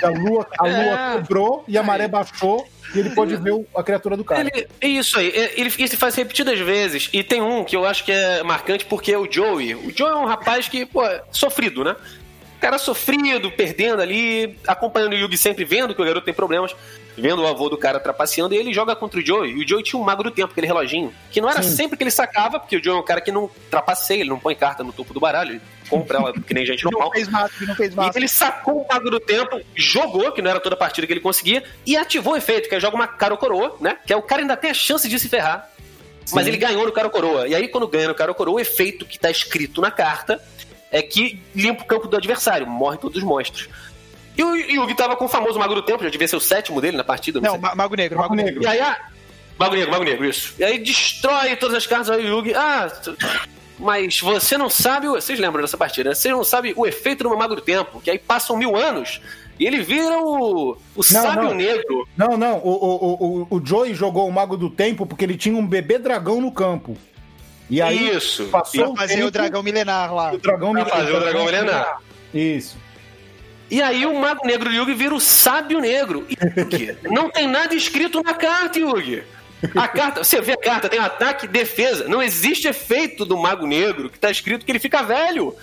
A 0.02 0.08
lua, 0.08 0.46
a 0.58 0.62
lua 0.66 0.74
É. 0.74 1.16
quebrou 1.16 1.64
e 1.68 1.76
a 1.76 1.82
maré 1.82 2.06
baixou 2.08 2.66
e 2.94 2.98
ele 2.98 3.10
pode 3.10 3.36
ver 3.36 3.52
a 3.74 3.82
criatura 3.82 4.16
do 4.16 4.24
cara. 4.24 4.40
Ele, 4.40 4.66
é 4.80 4.88
isso 4.88 5.18
aí, 5.18 5.28
é, 5.28 5.60
ele, 5.60 5.72
ele 5.78 5.88
faz 5.88 6.14
repetidas 6.14 6.58
vezes. 6.58 7.08
E 7.12 7.22
tem 7.22 7.40
um 7.42 7.64
que 7.64 7.76
eu 7.76 7.84
acho 7.84 8.04
que 8.04 8.12
é 8.12 8.42
marcante 8.42 8.84
porque 8.84 9.12
é 9.12 9.18
o 9.18 9.30
Joey. 9.30 9.74
O 9.74 9.92
Joey 9.96 10.12
é 10.12 10.16
um 10.16 10.26
rapaz 10.26 10.68
que, 10.68 10.86
pô, 10.86 11.04
é 11.04 11.22
sofrido, 11.30 11.84
né? 11.84 11.96
Cara 12.66 12.78
sofrido, 12.78 13.48
perdendo 13.52 14.02
ali, 14.02 14.58
acompanhando 14.66 15.12
o 15.12 15.16
Yugi 15.16 15.38
sempre, 15.38 15.64
vendo 15.64 15.94
que 15.94 16.02
o 16.02 16.04
garoto 16.04 16.24
tem 16.24 16.34
problemas, 16.34 16.74
vendo 17.16 17.42
o 17.42 17.46
avô 17.46 17.68
do 17.68 17.78
cara 17.78 18.00
trapaceando, 18.00 18.56
e 18.56 18.58
ele 18.58 18.74
joga 18.74 18.96
contra 18.96 19.20
o 19.20 19.24
Joey. 19.24 19.52
E 19.52 19.64
o 19.64 19.68
Joey 19.68 19.84
tinha 19.84 20.00
um 20.00 20.02
mago 20.02 20.24
do 20.24 20.32
tempo, 20.32 20.50
aquele 20.50 20.66
reloginho, 20.66 21.14
que 21.30 21.40
não 21.40 21.48
era 21.48 21.62
Sim. 21.62 21.76
sempre 21.76 21.96
que 21.96 22.02
ele 22.02 22.10
sacava, 22.10 22.58
porque 22.58 22.76
o 22.76 22.82
Joey 22.82 22.96
é 22.96 23.00
um 23.00 23.04
cara 23.04 23.20
que 23.20 23.30
não 23.30 23.48
trapaceia, 23.70 24.18
ele 24.18 24.30
não 24.30 24.40
põe 24.40 24.56
carta 24.56 24.82
no 24.82 24.92
topo 24.92 25.14
do 25.14 25.20
baralho, 25.20 25.52
ele 25.52 25.60
compra 25.88 26.18
ela 26.18 26.32
que 26.32 26.52
nem 26.52 26.66
gente 26.66 26.84
Não 26.84 26.90
normal. 26.90 27.12
fez 27.12 27.28
massa, 27.28 27.54
não 27.64 27.76
fez 27.76 27.94
E 27.94 28.18
ele 28.18 28.26
sacou 28.26 28.82
o 28.82 28.88
mago 28.92 29.10
do 29.10 29.20
tempo, 29.20 29.60
jogou, 29.76 30.32
que 30.32 30.42
não 30.42 30.50
era 30.50 30.58
toda 30.58 30.74
a 30.74 30.78
partida 30.78 31.06
que 31.06 31.12
ele 31.12 31.20
conseguia, 31.20 31.62
e 31.86 31.96
ativou 31.96 32.32
o 32.32 32.36
efeito, 32.36 32.68
que 32.68 32.74
é 32.74 32.80
joga 32.80 32.96
uma 32.96 33.06
cara 33.06 33.32
ou 33.32 33.38
coroa, 33.38 33.76
né? 33.80 33.96
Que 34.04 34.12
é 34.12 34.16
o 34.16 34.22
cara 34.22 34.42
ainda 34.42 34.56
tem 34.56 34.72
a 34.72 34.74
chance 34.74 35.08
de 35.08 35.20
se 35.20 35.28
ferrar. 35.28 35.70
Mas 36.32 36.48
ele 36.48 36.56
ganhou 36.56 36.84
no 36.84 36.90
cara 36.90 37.06
ou 37.06 37.12
coroa. 37.12 37.46
E 37.46 37.54
aí, 37.54 37.68
quando 37.68 37.86
ganha 37.86 38.08
no 38.08 38.14
cara 38.14 38.32
ou 38.32 38.34
coroa, 38.34 38.56
o 38.56 38.60
efeito 38.60 39.06
que 39.06 39.16
tá 39.16 39.30
escrito 39.30 39.80
na 39.80 39.92
carta 39.92 40.42
é 40.90 41.02
que 41.02 41.40
limpa 41.54 41.82
o 41.82 41.86
campo 41.86 42.08
do 42.08 42.16
adversário, 42.16 42.66
morre 42.66 42.98
todos 42.98 43.16
os 43.18 43.22
monstros. 43.24 43.68
E 44.36 44.42
o 44.42 44.54
Yugi 44.54 44.94
tava 44.94 45.16
com 45.16 45.24
o 45.24 45.28
famoso 45.28 45.58
Mago 45.58 45.74
do 45.74 45.82
Tempo, 45.82 46.04
já 46.04 46.10
devia 46.10 46.28
ser 46.28 46.36
o 46.36 46.40
sétimo 46.40 46.80
dele 46.80 46.96
na 46.96 47.04
partida, 47.04 47.40
não, 47.40 47.52
Não. 47.54 47.58
Ma- 47.60 47.74
Mago 47.74 47.94
Negro, 47.96 48.18
Mago 48.18 48.34
Mago 48.36 48.46
Negro. 48.46 48.62
E 48.62 48.66
aí, 48.66 48.80
ah, 48.80 48.98
Mago 49.58 49.74
Negro, 49.74 49.90
Mago 49.90 50.04
Negro, 50.04 50.24
isso. 50.26 50.54
E 50.58 50.64
aí 50.64 50.78
destrói 50.78 51.56
todas 51.56 51.76
as 51.76 51.86
cartas, 51.86 52.10
aí 52.10 52.24
o 52.24 52.28
Yugi, 52.38 52.54
ah, 52.54 52.92
mas 53.78 54.20
você 54.20 54.56
não 54.58 54.68
sabe, 54.70 55.08
o- 55.08 55.12
vocês 55.12 55.38
lembram 55.38 55.62
dessa 55.62 55.76
partida, 55.78 56.10
né? 56.10 56.14
Vocês 56.14 56.34
não 56.34 56.44
sabem 56.44 56.72
o 56.76 56.86
efeito 56.86 57.24
do 57.24 57.36
Mago 57.36 57.54
do 57.56 57.62
Tempo, 57.62 58.00
que 58.00 58.10
aí 58.10 58.18
passam 58.18 58.56
mil 58.56 58.76
anos 58.76 59.20
e 59.58 59.66
ele 59.66 59.80
vira 59.82 60.18
o, 60.18 60.76
o 60.94 61.02
sábio 61.02 61.44
não. 61.44 61.54
negro. 61.54 62.06
Não, 62.16 62.36
não, 62.36 62.58
o, 62.58 62.70
o, 62.70 63.46
o, 63.50 63.56
o 63.56 63.66
Joey 63.66 63.94
jogou 63.94 64.28
o 64.28 64.32
Mago 64.32 64.56
do 64.56 64.68
Tempo 64.68 65.06
porque 65.06 65.24
ele 65.24 65.36
tinha 65.36 65.56
um 65.56 65.66
bebê 65.66 65.98
dragão 65.98 66.40
no 66.42 66.52
campo. 66.52 66.96
E 67.68 67.82
aí 67.82 68.10
Isso. 68.10 68.46
passou 68.46 68.94
Pra 68.94 69.06
fazer 69.08 69.24
o 69.24 69.30
dragão 69.30 69.62
milenar 69.62 70.14
lá. 70.14 70.32
o 70.32 70.38
dragão 70.38 70.72
Pra 70.72 70.86
fazer 70.86 71.12
o 71.12 71.20
dragão 71.20 71.44
milenar. 71.44 72.00
Isso. 72.32 72.76
E 73.70 73.82
aí 73.82 74.06
o 74.06 74.14
Mago 74.14 74.46
Negro 74.46 74.72
Yugi 74.72 74.94
vira 74.94 75.14
o 75.14 75.20
Sábio 75.20 75.80
Negro. 75.80 76.26
Yugi, 76.56 76.96
não 77.10 77.28
tem 77.30 77.48
nada 77.48 77.74
escrito 77.74 78.22
na 78.22 78.34
carta, 78.34 78.78
Yugi. 78.78 79.24
A 79.74 79.88
carta, 79.88 80.22
você 80.22 80.40
vê 80.40 80.52
a 80.52 80.56
carta, 80.56 80.88
tem 80.88 81.00
ataque 81.00 81.46
e 81.46 81.48
defesa. 81.48 82.06
Não 82.06 82.22
existe 82.22 82.68
efeito 82.68 83.24
do 83.24 83.36
Mago 83.36 83.66
Negro 83.66 84.08
que 84.10 84.18
tá 84.18 84.30
escrito 84.30 84.64
que 84.64 84.70
ele 84.70 84.78
fica 84.78 85.02
velho. 85.02 85.56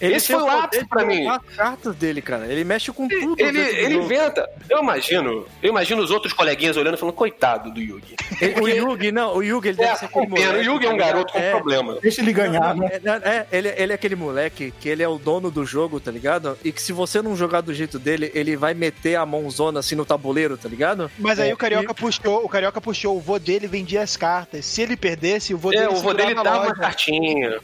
Esse 0.00 0.28
tem 0.28 0.36
foi 0.36 0.44
o 0.44 0.50
ápice 0.50 0.84
pra 0.86 1.04
mim. 1.04 1.26
as 1.26 1.42
cartas 1.56 1.94
dele, 1.96 2.20
cara. 2.22 2.46
Ele 2.46 2.64
mexe 2.64 2.90
com 2.92 3.08
tudo. 3.08 3.40
Ele, 3.40 3.60
ele 3.60 3.94
inventa. 3.96 4.48
Eu 4.68 4.80
imagino, 4.82 5.46
eu 5.62 5.70
imagino 5.70 6.02
os 6.02 6.10
outros 6.10 6.32
coleguinhas 6.32 6.76
olhando 6.76 6.94
e 6.94 6.98
falando, 6.98 7.14
coitado 7.14 7.70
do 7.70 7.80
Yugi. 7.80 8.14
Ele- 8.40 8.60
o 8.60 8.68
Yugi, 8.68 9.12
não, 9.12 9.36
o 9.36 9.42
Yugi 9.42 9.68
ele 9.68 9.82
É, 9.82 9.86
deve 9.86 9.98
ser 9.98 10.04
aquele 10.06 10.26
com 10.26 10.34
pena. 10.34 10.46
O 10.48 10.52
moleque, 10.52 10.68
Yugi 10.70 10.86
é 10.86 10.90
um 10.90 10.96
garoto 10.96 11.32
com 11.32 11.38
É, 11.38 11.50
problema. 11.50 11.98
Deixa 12.00 12.20
ele 12.20 12.32
ganhar, 12.32 12.74
né? 12.74 12.90
É, 12.92 13.28
é, 13.30 13.46
ele, 13.52 13.68
ele 13.76 13.92
é 13.92 13.94
aquele 13.94 14.16
moleque 14.16 14.72
que 14.80 14.88
ele 14.88 15.02
é 15.02 15.08
o 15.08 15.18
dono 15.18 15.50
do 15.50 15.64
jogo, 15.64 16.00
tá 16.00 16.10
ligado? 16.10 16.58
E 16.64 16.72
que 16.72 16.80
se 16.82 16.92
você 16.92 17.20
não 17.22 17.36
jogar 17.36 17.60
do 17.60 17.72
jeito 17.74 17.98
dele, 17.98 18.30
ele 18.34 18.56
vai 18.56 18.74
meter 18.74 19.16
a 19.16 19.26
mãozona 19.26 19.80
assim 19.80 19.94
no 19.94 20.04
tabuleiro, 20.04 20.56
tá 20.56 20.68
ligado? 20.68 21.10
Mas 21.18 21.38
aí 21.38 21.50
É, 21.50 21.54
o 21.54 21.56
Carioca 21.56 21.94
puxou, 21.94 22.44
o 22.44 22.48
Carioca 22.48 22.80
puxou, 22.80 23.16
o 23.16 23.20
vô 23.20 23.38
dele 23.38 23.66
vendia 23.66 24.02
as 24.02 24.16
cartas. 24.16 24.64
Se 24.66 24.82
ele 24.82 24.96
perdesse, 24.96 25.54
o 25.54 25.58
vô 25.58 25.72
É, 25.72 25.76
dele 25.76 25.88
o 25.88 25.96
vô 25.96 26.12
dele 26.14 26.34
dava 26.34 26.66
uma 26.66 26.74
cartinha. 26.74 27.58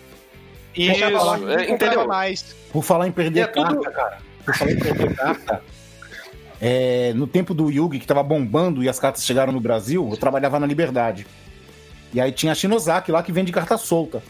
Isso, 0.74 1.04
é, 1.48 1.70
entendeu? 1.70 2.06
mais. 2.06 2.54
Por 2.72 2.82
falar 2.82 3.08
em 3.08 3.12
perder 3.12 3.40
É 3.40 3.46
tudo- 3.46 3.80
carta, 3.82 3.90
cara. 3.90 4.18
Por 4.44 4.54
falar 4.54 4.70
em 4.72 4.78
perder 4.78 5.14
carta. 5.16 5.62
é, 6.60 7.12
no 7.14 7.26
tempo 7.26 7.52
do 7.54 7.70
Yugi, 7.70 7.98
que 7.98 8.06
tava 8.06 8.22
bombando 8.22 8.82
e 8.82 8.88
as 8.88 8.98
cartas 8.98 9.24
chegaram 9.24 9.52
no 9.52 9.60
Brasil, 9.60 10.08
eu 10.10 10.16
trabalhava 10.16 10.58
na 10.60 10.66
Liberdade. 10.66 11.26
E 12.12 12.20
aí 12.20 12.32
tinha 12.32 12.52
a 12.52 12.54
Shinozaki 12.54 13.12
lá 13.12 13.22
que 13.22 13.32
vende 13.32 13.52
carta 13.52 13.76
solta. 13.76 14.22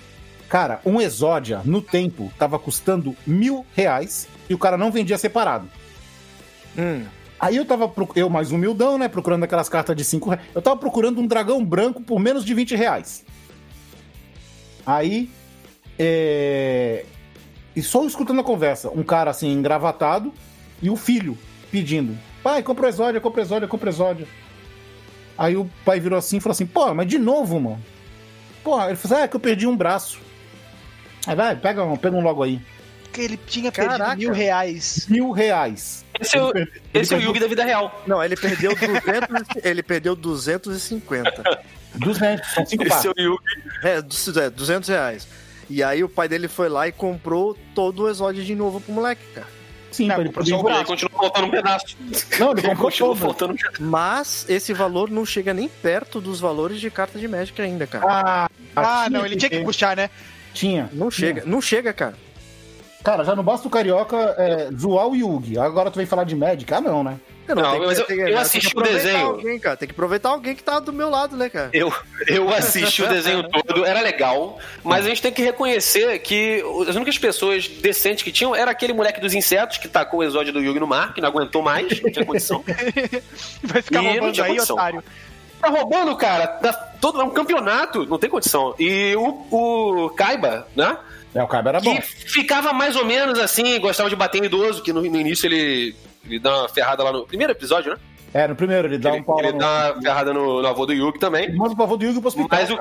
Cara, 0.48 0.81
um 0.85 1.01
Exódia, 1.01 1.61
no 1.64 1.83
tempo, 1.83 2.33
tava 2.38 2.59
custando 2.59 3.14
mil 3.27 3.66
reais 3.77 4.27
e 4.48 4.55
o 4.55 4.59
cara 4.59 4.79
não 4.79 4.90
vendia 4.90 5.18
separado. 5.18 5.68
Hum. 6.77 7.05
Aí 7.38 7.57
eu 7.57 7.64
tava, 7.64 7.92
eu 8.16 8.29
mais 8.29 8.51
humildão, 8.51 8.98
né, 8.98 9.07
procurando 9.09 9.44
aquelas 9.44 9.68
cartas 9.68 9.94
de 9.94 10.05
5 10.05 10.31
reais. 10.31 10.44
Eu 10.55 10.61
tava 10.62 10.77
procurando 10.77 11.20
um 11.20 11.27
dragão 11.27 11.64
branco 11.64 12.01
por 12.03 12.18
menos 12.18 12.44
de 12.44 12.53
20 12.55 12.74
reais. 12.74 13.24
Aí, 14.85 15.31
é... 15.98 17.04
E 17.74 17.82
só 17.82 18.04
escutando 18.04 18.40
a 18.40 18.44
conversa, 18.44 18.90
um 18.90 19.02
cara 19.02 19.30
assim, 19.30 19.52
engravatado, 19.52 20.32
e 20.82 20.90
o 20.90 20.96
filho 20.96 21.38
pedindo, 21.70 22.18
pai, 22.42 22.62
compra 22.62 22.87
o 22.87 22.88
Exódia, 22.88 23.20
compra 23.20 23.40
o 23.40 23.44
Exódia, 23.44 23.68
compra 23.68 23.87
o 23.87 23.92
Exódia. 23.92 24.26
Aí 25.37 25.56
o 25.56 25.70
pai 25.84 26.00
virou 26.00 26.18
assim 26.18 26.38
e 26.38 26.40
falou 26.40 26.52
assim, 26.52 26.66
pô, 26.66 26.92
mas 26.92 27.06
de 27.06 27.18
novo, 27.18 27.61
mano. 27.61 27.80
Pô, 28.64 28.74
ele 28.84 28.96
falou 28.96 29.14
assim, 29.14 29.22
ah, 29.22 29.24
é 29.24 29.28
que 29.28 29.37
eu 29.37 29.40
perdi 29.40 29.66
um 29.66 29.76
braço. 29.76 30.18
Aí 31.26 31.37
vai, 31.37 31.54
pega 31.54 31.84
um, 31.84 31.96
pega 31.96 32.16
um 32.16 32.22
logo 32.22 32.42
aí. 32.42 32.61
Porque 33.04 33.20
ele 33.20 33.37
tinha 33.46 33.70
Caraca. 33.70 33.98
perdido 33.98 34.18
mil 34.18 34.32
reais. 34.32 35.06
Mil 35.08 35.30
reais. 35.30 36.04
Esse 36.20 36.37
é 36.37 36.42
o, 36.42 36.50
Ele 36.56 36.68
esse 36.94 37.14
é 37.14 37.16
o 37.16 37.20
perdeu 37.20 37.28
Yugi 37.28 37.40
da 37.40 37.46
vida 37.46 37.64
real. 37.64 38.02
Não, 38.06 38.22
ele 38.22 38.37
perdeu 38.37 38.74
200, 38.74 39.64
ele 39.64 39.82
perdeu 39.82 40.16
250. 40.16 41.61
200, 41.94 42.48
são 42.50 42.66
cinco 42.66 42.84
Esse 42.84 43.06
é 43.06 43.11
o 43.11 43.14
Yugi. 43.16 43.42
É, 43.84 44.02
du- 44.02 44.40
é, 44.40 44.50
200 44.50 44.88
reais. 44.88 45.28
E 45.70 45.83
aí 45.83 46.02
o 46.02 46.09
pai 46.09 46.28
dele 46.28 46.48
foi 46.48 46.68
lá 46.68 46.88
e 46.88 46.92
comprou 46.92 47.57
todo 47.74 48.04
o 48.04 48.09
exódio 48.09 48.44
de 48.44 48.54
novo 48.54 48.81
pro 48.81 48.92
moleque, 48.92 49.22
cara. 49.35 49.46
Sim, 49.90 50.07
Não, 50.07 50.14
pra 50.16 50.24
ele 50.24 50.33
poder 50.33 50.85
continua 50.85 51.11
faltando 51.11 51.46
um 51.46 51.50
pedaço. 51.50 51.96
Não, 52.38 52.52
ele 52.52 52.62
todo. 53.14 53.16
faltando 53.16 53.52
um 53.54 53.57
pedaço. 53.57 53.83
Mas 53.83 54.46
esse 54.48 54.72
valor 54.72 55.11
não 55.11 55.24
chega 55.24 55.52
nem 55.54 55.68
perto 55.68 56.20
dos 56.20 56.40
valores 56.40 56.81
de 56.81 56.90
carta 56.90 57.18
de 57.18 57.26
Magic 57.26 57.61
ainda, 57.61 57.87
cara. 57.87 58.04
Ah, 58.07 58.50
Ah, 58.76 59.04
tinha 59.07 59.18
não, 59.18 59.26
ele 59.26 59.37
tinha 59.37 59.50
que 59.50 59.61
puxar, 59.64 59.96
né? 59.96 60.11
Tinha. 60.54 60.88
não 60.92 61.11
chega, 61.11 61.42
não 61.46 61.61
chega, 61.61 61.92
cara. 61.92 62.14
Cara, 63.09 63.25
já 63.25 63.35
não 63.35 63.42
basta 63.42 63.66
o 63.66 63.71
Carioca 63.71 64.16
é, 64.37 64.68
zoar 64.79 65.07
o 65.07 65.16
Yugi. 65.16 65.59
Agora 65.59 65.90
tu 65.90 65.97
vem 65.97 66.05
falar 66.05 66.25
de 66.25 66.37
Magic? 66.37 66.71
Ah, 66.75 66.79
não, 66.81 67.03
né? 67.03 67.18
Não, 67.49 67.55
tem 67.71 67.81
que- 67.81 67.87
mas 67.87 67.99
eu- 68.01 68.07
eu 68.29 68.38
assisti 68.38 68.77
o 68.77 68.83
desenho. 68.83 69.27
Alguém, 69.29 69.59
cara. 69.59 69.75
Tem 69.79 69.88
que 69.88 69.92
aproveitar 69.94 70.29
alguém 70.29 70.55
que 70.55 70.62
tá 70.62 70.79
do 70.79 70.92
meu 70.92 71.09
lado, 71.09 71.35
né, 71.35 71.49
cara? 71.49 71.71
Eu, 71.73 71.90
eu 72.27 72.51
assisti 72.51 73.03
o 73.03 73.09
desenho 73.09 73.42
todo, 73.49 73.87
era 73.87 74.03
legal, 74.03 74.59
mas 74.85 75.07
a 75.07 75.09
gente 75.09 75.23
tem 75.23 75.33
que 75.33 75.40
reconhecer 75.40 76.18
que 76.18 76.62
as 76.87 76.94
únicas 76.97 77.16
pessoas 77.16 77.66
decentes 77.66 78.23
que 78.23 78.31
tinham 78.31 78.55
era 78.55 78.71
aquele 78.71 78.92
moleque 78.92 79.23
dos 79.23 79.33
insetos 79.33 79.79
que 79.79 79.88
tacou 79.88 80.21
o 80.21 80.23
exódio 80.23 80.53
do 80.53 80.61
Yugi 80.61 80.79
no 80.79 80.87
mar, 80.87 81.14
que 81.14 81.23
não 81.23 81.31
aguentou 81.31 81.62
mais, 81.62 82.03
não 82.03 82.12
tinha 82.12 82.27
condição. 82.27 82.62
Vai 83.64 83.81
ficar 83.81 84.03
E 84.03 84.05
não 84.05 84.12
roubando 84.12 84.42
aí, 84.42 84.49
condição. 84.51 84.77
otário. 84.77 85.03
Tá 85.59 85.68
roubando, 85.71 86.14
cara. 86.16 86.47
Tá 86.47 86.73
todo, 87.01 87.21
é 87.21 87.25
um 87.25 87.31
campeonato, 87.31 88.05
não 88.07 88.18
tem 88.18 88.29
condição. 88.29 88.75
E 88.79 89.16
o, 89.16 90.05
o 90.05 90.11
Kaiba, 90.11 90.68
né? 90.77 90.97
É, 91.35 91.43
o 91.43 91.47
Kaiba 91.47 91.71
era 91.71 91.81
bom. 91.81 91.97
Ficava 92.01 92.73
mais 92.73 92.97
ou 92.97 93.05
menos 93.05 93.38
assim, 93.38 93.79
gostava 93.81 94.09
de 94.09 94.17
bater 94.17 94.43
em 94.43 94.47
idoso, 94.47 94.83
que 94.83 94.93
no, 94.93 95.01
no 95.03 95.21
início 95.21 95.47
ele, 95.47 95.95
ele 96.25 96.38
dá 96.38 96.61
uma 96.61 96.69
ferrada 96.69 97.03
lá 97.05 97.12
no 97.12 97.27
primeiro 97.27 97.53
episódio, 97.53 97.93
né? 97.93 97.99
É, 98.35 98.47
no 98.47 98.55
primeiro, 98.55 98.88
ele 98.88 98.99
dá 98.99 99.11
ele 99.11 99.21
um 99.21 99.23
pau 99.23 99.38
ele 99.38 99.53
no... 99.53 99.59
dá 99.59 99.93
uma 99.95 100.03
ferrada 100.03 100.33
no, 100.35 100.61
no 100.62 100.69
avô 100.69 100.85
do 100.87 100.93
Yugi 100.93 101.19
também. 101.19 101.45
Ele 101.45 101.57
manda 101.57 101.73
o 101.73 101.77
pavô 101.77 101.97
do 101.97 102.05
Yugi 102.05 102.19
pro 102.21 102.29
hospital. 102.29 102.49
Mas 102.51 102.71
o. 102.71 102.79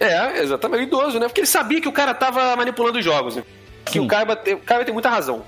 É, 0.00 0.42
exatamente, 0.42 0.80
o 0.80 0.82
idoso, 0.84 1.18
né? 1.20 1.26
Porque 1.26 1.40
ele 1.40 1.46
sabia 1.46 1.80
que 1.80 1.88
o 1.88 1.92
cara 1.92 2.12
tava 2.12 2.54
manipulando 2.56 2.98
os 2.98 3.04
jogos. 3.04 3.36
Né? 3.36 3.44
Que 3.84 4.00
o 4.00 4.06
Kaiba, 4.06 4.34
tem, 4.34 4.54
o 4.54 4.58
Kaiba 4.58 4.84
tem 4.84 4.92
muita 4.92 5.08
razão. 5.08 5.44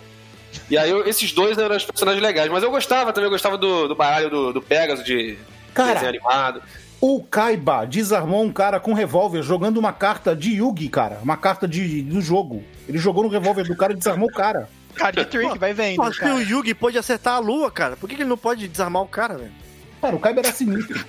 E 0.71 0.79
aí 0.79 0.89
eu- 0.91 1.07
esses 1.07 1.33
dois 1.33 1.59
eram 1.59 1.77
os 1.77 1.85
personagens 1.85 2.23
legais. 2.23 2.51
Mas 2.51 2.63
eu 2.63 2.71
gostava 2.71 3.13
também, 3.13 3.27
eu 3.27 3.31
gostava 3.33 3.59
do, 3.59 3.89
do 3.89 3.95
baralho 3.95 4.31
do, 4.31 4.53
do 4.53 4.63
Pegasus 4.63 5.05
de 5.05 5.37
Cara. 5.75 5.95
desenho 5.95 6.11
animado. 6.11 6.63
O 7.01 7.23
Kaiba 7.23 7.87
desarmou 7.87 8.43
um 8.43 8.51
cara 8.53 8.81
com 8.81 8.93
revólver 8.95 9.43
jogando 9.43 9.77
uma 9.77 9.93
carta 9.93 10.35
de 10.35 10.55
Yugi, 10.57 10.89
cara. 10.89 11.19
Uma 11.23 11.37
carta 11.37 11.69
de, 11.69 12.03
do 12.03 12.21
jogo. 12.21 12.65
Ele 12.89 12.99
jogou 12.99 13.23
no 13.25 13.29
revólver 13.29 13.65
do 13.65 13.77
cara 13.77 13.93
e 13.93 13.97
desarmou 13.97 14.29
o 14.29 14.33
cara. 14.33 14.69
Cara 14.95 15.13
de 15.13 15.25
trick, 15.27 15.59
vai 15.59 15.75
vendo. 15.75 15.99
Mas 15.99 16.19
que 16.19 16.25
o 16.25 16.41
Yugi 16.41 16.75
pode 16.75 16.97
acertar 16.97 17.35
a 17.35 17.39
lua, 17.39 17.71
cara. 17.71 17.97
Por 17.97 18.09
que, 18.09 18.17
que 18.17 18.23
ele 18.23 18.29
não 18.31 18.39
pode 18.39 18.67
desarmar 18.67 19.03
o 19.03 19.07
cara, 19.07 19.37
velho? 19.37 19.53
Cara, 20.01 20.17
o 20.17 20.19
Kaiba 20.19 20.41
era 20.41 20.53
sinistro. 20.53 21.05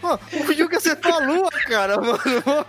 Pô, 0.00 0.14
o 0.14 0.52
Yugi 0.52 0.76
acertou 0.76 1.12
a 1.12 1.18
lua, 1.18 1.50
cara, 1.66 2.00
mano. 2.00 2.18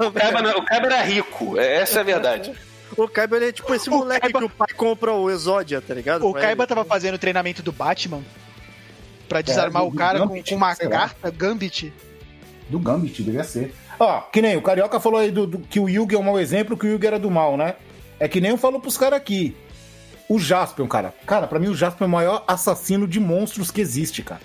O 0.07 0.11
Kaiba, 0.11 0.41
não- 0.41 0.57
o 0.59 0.65
Kaiba 0.65 0.85
era 0.87 1.01
rico, 1.03 1.57
é- 1.57 1.75
essa 1.81 1.99
é 1.99 2.01
a 2.01 2.03
verdade. 2.03 2.53
O 2.97 3.07
Kaiba 3.07 3.37
ele 3.37 3.49
é 3.49 3.51
tipo 3.53 3.73
esse 3.73 3.89
O 3.89 3.93
moleque 3.93 4.21
Kaiba- 4.23 4.39
que 4.39 4.45
o 4.45 4.49
pai 4.49 4.67
compra 4.75 5.13
o 5.13 5.29
Exódia, 5.29 5.79
tá 5.79 5.93
ligado? 5.93 6.25
O 6.27 6.33
Kaiba 6.33 6.63
ele. 6.63 6.67
tava 6.67 6.83
fazendo 6.83 7.15
o 7.15 7.19
treinamento 7.19 7.61
do 7.63 7.71
Batman 7.71 8.21
pra 9.29 9.41
desarmar 9.41 9.83
do 9.83 9.87
o 9.89 9.95
cara 9.95 10.19
com, 10.19 10.27
Gambit, 10.27 10.49
com 10.49 10.55
uma 10.57 10.75
sei 10.75 10.87
lá. 10.89 10.97
carta 10.97 11.31
Gambit. 11.31 11.93
Do 12.69 12.79
Gambit, 12.79 13.23
devia 13.23 13.43
ser. 13.43 13.73
Ó, 13.99 14.21
que 14.21 14.41
nem 14.41 14.55
o 14.55 14.61
Carioca 14.61 14.99
falou 14.99 15.19
aí 15.19 15.31
do, 15.31 15.45
do- 15.47 15.59
que 15.59 15.79
o 15.79 15.89
Yugi 15.89 16.15
é 16.15 16.19
um 16.19 16.23
mau 16.23 16.39
exemplo, 16.39 16.77
que 16.77 16.85
o 16.85 16.91
Yugi 16.91 17.07
era 17.07 17.19
do 17.19 17.29
mal, 17.31 17.57
né? 17.57 17.75
É 18.19 18.27
que 18.27 18.39
nem 18.39 18.51
eu 18.51 18.57
falo 18.57 18.79
pros 18.79 18.97
caras 18.97 19.17
aqui. 19.17 19.55
O 20.29 20.37
Jaspion, 20.37 20.87
cara. 20.87 21.13
Cara, 21.25 21.47
pra 21.47 21.57
mim 21.59 21.67
o 21.69 21.75
Jaspion 21.75 22.05
é 22.05 22.07
o 22.07 22.11
maior 22.11 22.43
assassino 22.47 23.07
de 23.07 23.19
monstros 23.19 23.71
que 23.71 23.81
existe, 23.81 24.21
cara. 24.21 24.41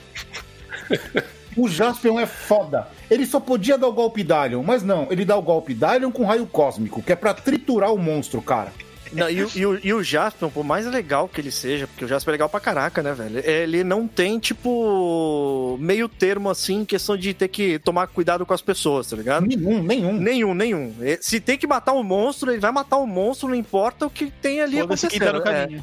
o 1.56 1.68
Jaspion 1.68 2.18
é 2.18 2.26
foda. 2.26 2.88
Ele 3.10 3.26
só 3.26 3.38
podia 3.38 3.76
dar 3.76 3.88
o 3.88 3.92
golpe 3.92 4.24
Dalion, 4.24 4.62
mas 4.62 4.82
não, 4.82 5.06
ele 5.10 5.24
dá 5.24 5.36
o 5.36 5.42
golpe 5.42 5.74
Dalion 5.74 6.10
com 6.10 6.24
raio 6.24 6.46
cósmico, 6.46 7.02
que 7.02 7.12
é 7.12 7.16
pra 7.16 7.34
triturar 7.34 7.92
o 7.92 7.98
monstro, 7.98 8.40
cara. 8.40 8.72
Não, 9.14 9.30
e, 9.30 9.42
o- 9.44 9.50
e 9.54 9.66
o, 9.66 9.80
e 9.86 9.92
o 9.94 10.02
Jaspion, 10.02 10.48
por 10.50 10.64
mais 10.64 10.86
legal 10.86 11.28
que 11.28 11.40
ele 11.40 11.50
seja, 11.50 11.86
porque 11.86 12.04
o 12.04 12.08
Jaspion 12.08 12.30
é 12.30 12.32
legal 12.32 12.48
pra 12.48 12.60
caraca, 12.60 13.02
né, 13.02 13.12
velho? 13.12 13.38
Ele 13.44 13.82
não 13.84 14.06
tem, 14.08 14.38
tipo, 14.38 15.76
meio 15.80 16.08
termo 16.08 16.50
assim, 16.50 16.80
em 16.80 16.84
questão 16.84 17.16
de 17.16 17.32
ter 17.34 17.48
que 17.48 17.78
tomar 17.78 18.06
cuidado 18.08 18.44
com 18.44 18.52
as 18.54 18.62
pessoas, 18.62 19.08
tá 19.08 19.16
ligado? 19.16 19.46
Nenhum, 19.46 19.82
nenhum. 19.82 20.12
Nenhum, 20.12 20.54
nenhum. 20.54 20.94
Se 21.20 21.40
tem 21.40 21.56
que 21.58 21.66
matar 21.66 21.92
um 21.92 22.02
monstro, 22.02 22.50
ele 22.50 22.60
vai 22.60 22.72
matar 22.72 22.96
o 22.98 23.06
monstro, 23.06 23.48
não 23.48 23.54
importa 23.54 24.06
o 24.06 24.10
que 24.10 24.30
tem 24.30 24.60
ali 24.60 24.78
Foda-se 24.80 25.08
tá 25.18 25.30
acontecendo. 25.30 25.70
no 25.72 25.78
É, 25.78 25.82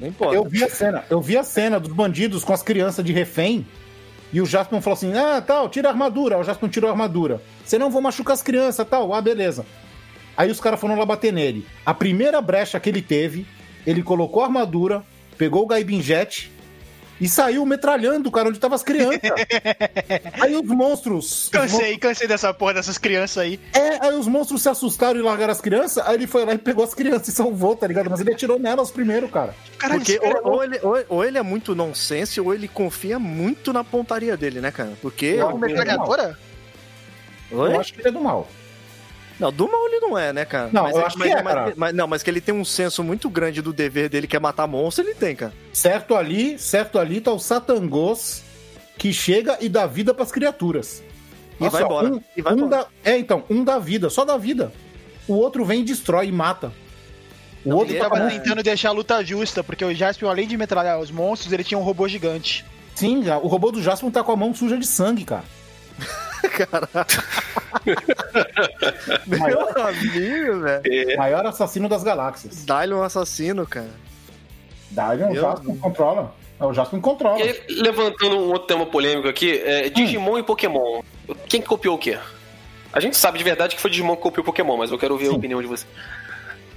não 0.00 0.08
importa. 0.08 0.34
Eu 0.34 0.44
vi 0.44 0.64
a 0.64 0.68
cena, 0.70 1.04
eu 1.10 1.20
vi 1.20 1.36
a 1.36 1.44
cena 1.44 1.78
dos 1.80 1.92
bandidos 1.92 2.44
com 2.44 2.52
as 2.52 2.62
crianças 2.62 3.04
de 3.04 3.12
refém. 3.12 3.66
E 4.32 4.40
o 4.40 4.46
Jaspion 4.46 4.80
falou 4.80 4.94
assim: 4.96 5.12
ah, 5.14 5.42
tal, 5.46 5.68
tira 5.68 5.88
a 5.88 5.92
armadura. 5.92 6.38
O 6.38 6.42
Jaspion 6.42 6.68
tirou 6.68 6.88
a 6.88 6.92
armadura. 6.92 7.40
Senão 7.66 7.90
vou 7.90 8.00
machucar 8.00 8.32
as 8.32 8.42
crianças, 8.42 8.86
tal. 8.88 9.12
Ah, 9.12 9.20
beleza. 9.20 9.64
Aí 10.36 10.50
os 10.50 10.60
caras 10.60 10.80
foram 10.80 10.98
lá 10.98 11.04
bater 11.04 11.32
nele. 11.32 11.66
A 11.84 11.92
primeira 11.92 12.40
brecha 12.40 12.80
que 12.80 12.88
ele 12.88 13.02
teve, 13.02 13.46
ele 13.86 14.02
colocou 14.02 14.42
a 14.42 14.46
armadura, 14.46 15.02
pegou 15.36 15.62
o 15.62 15.66
Gaibin 15.66 16.00
Jet 16.00 16.50
e 17.20 17.28
saiu 17.28 17.64
metralhando, 17.64 18.30
cara, 18.32 18.48
onde 18.48 18.56
estavam 18.56 18.74
as 18.74 18.82
crianças. 18.82 19.20
aí 20.40 20.56
os 20.56 20.66
monstros. 20.66 21.44
os 21.44 21.48
Cansei, 21.50 21.96
cansei 21.96 22.26
dessa 22.26 22.52
porra 22.52 22.74
dessas 22.74 22.98
crianças 22.98 23.38
aí. 23.38 23.60
é, 23.72 24.04
aí 24.06 24.14
os 24.16 24.26
monstros 24.26 24.62
se 24.62 24.68
assustaram 24.68 25.20
e 25.20 25.22
largaram 25.22 25.52
as 25.52 25.60
crianças. 25.60 26.04
Aí 26.04 26.16
ele 26.16 26.26
foi 26.26 26.44
lá 26.44 26.54
e 26.54 26.58
pegou 26.58 26.82
as 26.82 26.94
crianças 26.94 27.28
e 27.28 27.32
salvou, 27.32 27.76
tá 27.76 27.86
ligado? 27.86 28.10
Mas 28.10 28.20
ele 28.20 28.32
atirou 28.32 28.58
nelas 28.58 28.90
primeiro, 28.90 29.28
cara. 29.28 29.54
Caralho, 29.78 30.00
Porque 30.00 30.18
cara 30.18 30.38
é 30.38 30.40
ou, 30.42 30.54
ou 30.54 30.64
ele, 30.64 30.80
ou, 30.82 31.04
ou 31.08 31.24
ele 31.24 31.38
é 31.38 31.42
muito 31.42 31.74
nonsense, 31.76 32.40
ou 32.40 32.52
ele 32.52 32.66
confia 32.66 33.18
muito 33.18 33.72
na 33.72 33.84
pontaria 33.84 34.36
dele, 34.36 34.60
né, 34.60 34.72
cara? 34.72 34.92
Porque. 35.00 35.26
Eu- 35.26 35.48
uma 35.48 35.66
metralhadora? 35.66 36.36
Oi? 37.52 37.74
Eu 37.74 37.80
acho 37.80 37.92
que 37.94 38.00
ele 38.00 38.08
é 38.08 38.12
do 38.12 38.20
mal. 38.20 38.48
Não, 39.42 39.52
do 39.52 39.70
mal 39.70 39.86
ele 39.86 40.00
não 40.00 40.16
é, 40.18 40.32
né, 40.32 40.44
cara? 40.44 40.70
Não, 40.72 40.84
mas 40.84 40.92
eu 40.92 40.98
ele- 40.98 41.06
acho 41.06 41.18
mas, 41.18 41.28
que 41.28 41.34
é, 41.38 41.42
mas- 41.42 41.54
cara. 41.54 41.74
mas- 41.76 41.94
não, 41.94 42.06
mas 42.06 42.22
que 42.22 42.30
ele 42.30 42.40
tem 42.40 42.54
um 42.54 42.64
senso 42.64 43.02
muito 43.02 43.28
grande 43.28 43.60
do 43.60 43.72
dever 43.72 44.08
dele, 44.08 44.26
que 44.26 44.36
é 44.36 44.40
matar 44.40 44.66
monstro, 44.66 45.04
ele 45.04 45.14
tem, 45.14 45.34
cara. 45.36 45.52
Certo 45.72 46.14
ali, 46.14 46.58
certo 46.58 46.98
ali 46.98 47.20
tá 47.20 47.32
o 47.32 47.38
Satangos 47.38 48.42
que 48.96 49.12
chega 49.12 49.58
e 49.60 49.68
dá 49.68 49.86
vida 49.86 50.14
pras 50.14 50.30
criaturas. 50.30 51.02
E 51.60 51.68
vai 51.68 51.82
embora, 51.82 52.08
Um, 52.14 52.20
e 52.36 52.42
vai 52.42 52.52
um 52.54 52.56
embora. 52.56 52.82
dá- 52.82 52.86
é, 53.04 53.18
então, 53.18 53.44
um 53.50 53.62
dá 53.64 53.78
vida, 53.78 54.08
só 54.10 54.24
dá 54.24 54.36
vida. 54.36 54.72
O 55.28 55.34
outro 55.34 55.64
vem 55.64 55.80
e 55.80 55.84
destrói 55.84 56.26
e 56.28 56.32
mata. 56.32 56.72
O 57.64 57.74
outro 57.74 57.92
Ele 57.94 58.00
tá 58.00 58.10
tava 58.10 58.28
tentando 58.28 58.62
deixar 58.62 58.88
a 58.88 58.92
luta 58.92 59.24
justa, 59.24 59.62
porque 59.62 59.84
o 59.84 59.94
Jaspion, 59.94 60.28
além 60.28 60.48
de 60.48 60.56
metralhar 60.56 60.98
os 60.98 61.10
monstros, 61.12 61.52
ele 61.52 61.62
tinha 61.62 61.78
um 61.78 61.82
robô 61.82 62.08
gigante. 62.08 62.64
Sim, 62.94 63.22
o 63.42 63.46
robô 63.46 63.70
do 63.70 63.80
Jaspion 63.82 64.10
tá 64.10 64.22
com 64.24 64.32
a 64.32 64.36
mão 64.36 64.52
suja 64.54 64.76
de 64.76 64.86
sangue, 64.86 65.24
cara. 65.24 65.44
Meu 69.26 69.86
amigo, 69.86 70.60
velho. 70.60 71.18
Maior 71.18 71.46
assassino 71.46 71.88
das 71.88 72.02
galáxias. 72.02 72.64
Um 72.90 73.02
assassino, 73.02 73.66
cara. 73.66 73.90
Daí 74.90 75.22
o 75.22 75.32
Meu 75.32 75.42
Jaspion 75.42 75.76
controla. 75.76 76.34
É, 76.60 76.64
O 76.64 76.72
Jaspion 76.72 77.00
controla. 77.00 77.38
E 77.38 77.42
aí, 77.42 77.60
levantando 77.68 78.38
um 78.38 78.48
outro 78.48 78.66
tema 78.66 78.86
polêmico 78.86 79.28
aqui, 79.28 79.60
é, 79.64 79.88
Digimon 79.88 80.38
e 80.38 80.42
Pokémon. 80.42 81.02
Quem 81.48 81.60
que 81.60 81.68
copiou 81.68 81.96
o 81.96 81.98
quê? 81.98 82.18
A 82.92 83.00
gente 83.00 83.16
sabe 83.16 83.38
de 83.38 83.44
verdade 83.44 83.74
que 83.74 83.80
foi 83.80 83.90
Digimon 83.90 84.16
que 84.16 84.22
copiou 84.22 84.44
Pokémon, 84.44 84.76
mas 84.76 84.90
eu 84.90 84.98
quero 84.98 85.14
ouvir 85.14 85.26
a 85.26 85.30
Sim. 85.30 85.36
opinião 85.36 85.62
de 85.62 85.66
você. 85.66 85.86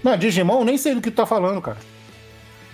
Não, 0.04 0.18
Digimon, 0.18 0.64
nem 0.64 0.78
sei 0.78 0.96
do 0.96 1.02
que 1.02 1.12
tu 1.12 1.16
tá 1.16 1.26
falando, 1.26 1.62
cara. 1.62 1.78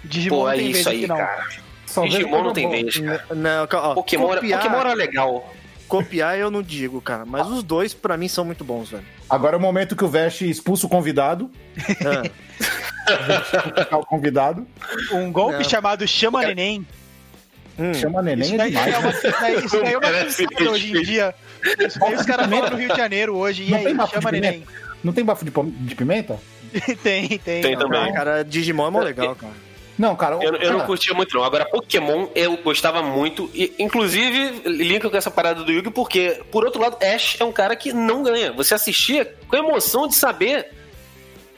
Digimon 0.03 0.37
Pô, 0.37 0.43
não 0.43 0.51
é 0.51 0.57
isso 0.57 0.89
aí, 0.89 1.07
cara. 1.07 1.47
Só 1.85 2.05
Digimon 2.05 2.43
não 2.43 2.53
tem 2.53 2.69
vez, 2.69 2.97
cara. 2.97 3.25
Não, 3.35 3.63
ó, 3.63 3.93
Pokémon, 3.95 4.31
era, 4.31 4.41
copiar, 4.41 4.61
Pokémon 4.61 4.79
era 4.79 4.93
legal. 4.93 5.53
Copiar 5.91 6.37
eu 6.39 6.49
não 6.49 6.61
digo, 6.63 7.01
cara. 7.01 7.25
Mas 7.25 7.47
os 7.47 7.61
dois, 7.63 7.93
pra 7.93 8.15
mim, 8.15 8.27
são 8.29 8.45
muito 8.45 8.63
bons, 8.63 8.89
velho. 8.89 9.03
Agora 9.29 9.55
é 9.55 9.59
o 9.59 9.61
momento 9.61 9.95
que 9.95 10.03
o 10.05 10.07
Vest 10.07 10.41
expulsa 10.41 10.85
o 10.85 10.89
convidado. 10.89 11.51
Ah, 12.05 13.97
o 13.99 14.05
convidado. 14.05 14.65
Um 15.11 15.31
golpe 15.31 15.57
Não. 15.57 15.63
chamado 15.63 16.07
Chama 16.07 16.41
Neném. 16.45 16.85
hum. 17.77 17.93
Chama 17.93 18.21
neném 18.21 18.45
Isso 18.45 18.53
é 18.53 18.57
daí 18.57 18.69
demais. 18.71 18.93
é 18.93 18.97
uma, 18.97 19.07
né? 19.09 19.13
isso 19.17 19.31
daí- 19.41 19.65
isso 19.65 19.81
daí 19.81 19.93
é 19.93 19.97
uma 19.97 20.01
Parece 20.01 20.45
cultura 20.47 20.71
hoje 20.71 20.97
em 20.97 21.01
dia. 21.01 21.35
Isso 21.87 21.99
daí 21.99 22.15
os 22.15 22.25
caras 22.25 22.47
falam 22.49 22.69
no 22.69 22.77
Rio 22.77 22.89
de 22.89 22.95
Janeiro 22.97 23.35
hoje. 23.35 23.63
E 23.63 23.71
Não 23.71 23.77
aí, 24.05 24.09
chama 24.09 24.31
neném. 24.31 24.63
Não 25.03 25.11
tem 25.13 25.25
bafo 25.25 25.43
de, 25.43 25.51
pimenta? 25.95 26.39
tem, 27.03 27.27
tem. 27.27 27.61
Tem 27.61 27.77
também. 27.77 28.09
Ah, 28.09 28.13
cara, 28.13 28.43
Digimon 28.43 28.87
é 28.87 28.91
mó 28.91 28.99
legal, 29.01 29.35
cara. 29.35 29.53
Não, 30.01 30.15
cara. 30.15 30.39
Eu, 30.41 30.55
eu 30.55 30.73
não 30.73 30.79
curtia 30.87 31.13
muito, 31.13 31.37
não. 31.37 31.43
Agora, 31.43 31.63
Pokémon 31.63 32.25
eu 32.33 32.57
gostava 32.57 33.03
muito. 33.03 33.51
E, 33.53 33.71
inclusive, 33.77 34.67
linka 34.67 35.07
com 35.07 35.15
essa 35.15 35.29
parada 35.29 35.63
do 35.63 35.71
Yugi, 35.71 35.91
porque, 35.91 36.41
por 36.51 36.65
outro 36.65 36.81
lado, 36.81 36.97
Ash 37.05 37.37
é 37.39 37.45
um 37.45 37.51
cara 37.51 37.75
que 37.75 37.93
não 37.93 38.23
ganha. 38.23 38.51
Você 38.53 38.73
assistia 38.73 39.31
com 39.47 39.55
a 39.55 39.59
emoção 39.59 40.07
de 40.07 40.15
saber 40.15 40.71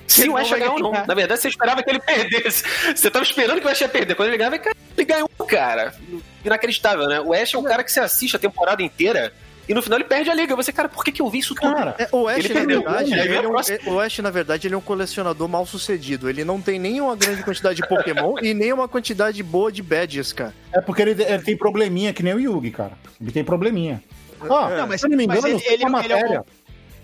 se 0.06 0.28
o 0.28 0.36
Ash 0.36 0.50
vai 0.50 0.60
ia 0.60 0.66
ganhar 0.66 0.76
ou 0.76 0.80
não. 0.80 0.92
Na 0.92 1.14
verdade, 1.14 1.40
você 1.40 1.48
esperava 1.48 1.82
que 1.82 1.90
ele 1.90 2.00
perdesse. 2.04 2.66
Você 2.94 3.10
tava 3.10 3.24
esperando 3.24 3.62
que 3.62 3.66
o 3.66 3.70
Ash 3.70 3.80
ia 3.80 3.88
perder. 3.88 4.14
Quando 4.14 4.28
ele 4.28 4.38
ganhava, 4.38 4.58
ele 4.58 5.06
ganhou, 5.06 5.30
cara. 5.48 5.96
Inacreditável, 6.44 7.08
né? 7.08 7.22
O 7.22 7.34
Ash 7.34 7.54
é 7.54 7.58
um 7.58 7.64
cara 7.64 7.82
que 7.82 7.94
você 7.94 8.02
assiste 8.02 8.36
a 8.36 8.40
temporada 8.40 8.84
inteira 8.84 9.32
e 9.68 9.74
no 9.74 9.82
final 9.82 9.98
ele 10.00 10.08
perde 10.08 10.30
a 10.30 10.34
liga. 10.34 10.56
Você, 10.56 10.72
cara, 10.72 10.90
por 10.90 11.04
que, 11.04 11.12
que 11.12 11.22
eu 11.22 11.30
vi 11.30 11.40
isso 11.40 11.56
tudo? 11.56 11.74
Cara, 11.74 11.96
É, 11.98 12.08
o 12.12 12.28
Ash, 12.28 12.38
Ele 12.40 12.48
na 12.50 12.54
perdeu, 12.60 12.82
verdade, 12.84 13.14
ele 13.14 13.36
é 13.36 13.48
um, 13.48 13.56
é- 13.60 13.80
o 13.94 14.00
Ash, 14.00 14.20
na 14.20 14.30
verdade, 14.30 14.68
ele 14.68 14.76
é 14.76 14.78
um 14.78 14.82
colecionador 14.82 15.48
mal 15.48 15.66
sucedido. 15.66 16.30
Ele 16.30 16.44
não 16.44 16.62
tem 16.62 16.78
nem 16.80 17.00
uma 17.02 17.16
grande 17.16 17.44
quantidade 17.44 17.82
de 17.82 17.88
Pokémon 17.88 18.36
e 18.42 18.54
nem 18.54 18.74
uma 18.74 18.88
quantidade 18.88 19.42
boa 19.44 19.72
de 19.72 19.82
badges, 19.82 20.34
cara. 20.34 20.54
é 20.74 20.82
porque 20.82 21.02
ele, 21.02 21.12
ele 21.24 21.44
tem 21.44 21.56
probleminha, 21.58 22.12
que 22.14 22.22
nem 22.24 22.34
o 22.34 22.40
Yugi, 22.40 22.72
cara. 22.72 22.94
Ele 23.22 23.32
tem 23.32 23.44
probleminha. 23.44 24.04
Ó, 24.42 24.70
Não, 24.70 24.88
mas- 24.88 25.00
se 25.02 25.08
eu 25.08 25.10
não 25.12 25.18
me 25.18 25.26
mas 25.28 25.40
engano, 25.40 25.62
ele- 25.66 25.84
uma 25.86 26.04
ele- 26.04 26.14
é 26.14 26.16
um- 26.18 26.20
matéria. 26.20 26.46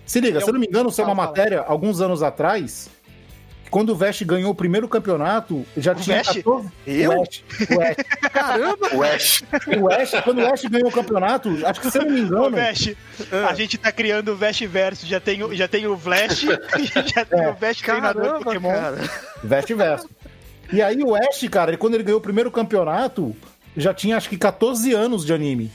Se 0.06 0.20
liga, 0.20 0.30
ele 0.32 0.38
é 0.40 0.42
se 0.42 0.50
eu 0.50 0.54
não 0.54 0.60
me 0.60 0.66
engano, 0.68 0.92
saiu 0.92 1.06
uma 1.08 1.16
Fala, 1.16 1.28
fala. 1.28 1.38
matéria 1.38 1.62
alguns 1.62 2.02
anos 2.02 2.24
atrás. 2.24 2.90
Quando 3.70 3.90
o 3.92 3.96
Vest 3.96 4.24
ganhou 4.24 4.50
o 4.52 4.56
primeiro 4.56 4.88
campeonato, 4.88 5.64
já 5.78 5.94
tinha 5.94 6.18
Vest? 6.18 6.42
14. 6.44 6.70
Eu? 6.88 7.12
O 7.12 7.22
Ash, 7.22 7.44
o 7.70 7.82
Ash. 7.82 8.32
Caramba! 8.32 8.90
O 8.96 9.04
Ash. 9.04 9.44
O 9.80 9.90
Ash, 9.94 10.12
quando 10.24 10.40
o 10.42 10.52
Ash 10.54 10.66
ganhou 10.66 10.90
o 10.90 10.92
campeonato, 10.92 11.50
acho 11.66 11.80
que 11.82 11.92
se 11.92 11.98
eu 12.00 12.06
não 12.06 12.12
me 12.12 12.22
Ô, 12.22 12.24
engano. 12.26 12.50
Vest, 12.56 12.96
a 13.48 13.54
gente 13.54 13.78
tá 13.78 13.92
criando 13.92 14.30
o 14.32 14.36
Vest 14.36 14.66
Verso. 14.66 15.06
Já 15.06 15.20
tem, 15.20 15.44
o- 15.44 15.54
já 15.56 15.68
tem 15.68 15.86
o 15.86 15.96
Flash, 15.98 16.42
já 17.14 17.24
tem 17.26 17.48
o 17.48 17.54
Vest 17.54 17.84
treinador 17.84 18.24
Caramba, 18.24 18.44
Pokémon. 18.44 18.74
cara. 18.74 18.98
Veste 19.44 19.74
verso. 19.76 20.10
E 20.74 20.82
aí 20.82 21.04
o 21.04 21.16
Ash, 21.16 21.48
cara, 21.50 21.78
quando 21.78 21.94
ele 21.94 22.04
ganhou 22.04 22.20
o 22.20 22.24
primeiro 22.24 22.50
campeonato, 22.52 23.36
já 23.78 23.94
tinha 23.94 24.18
acho 24.18 24.30
que 24.30 24.38
14 24.38 24.94
anos 24.94 25.24
de 25.26 25.32
anime. 25.34 25.72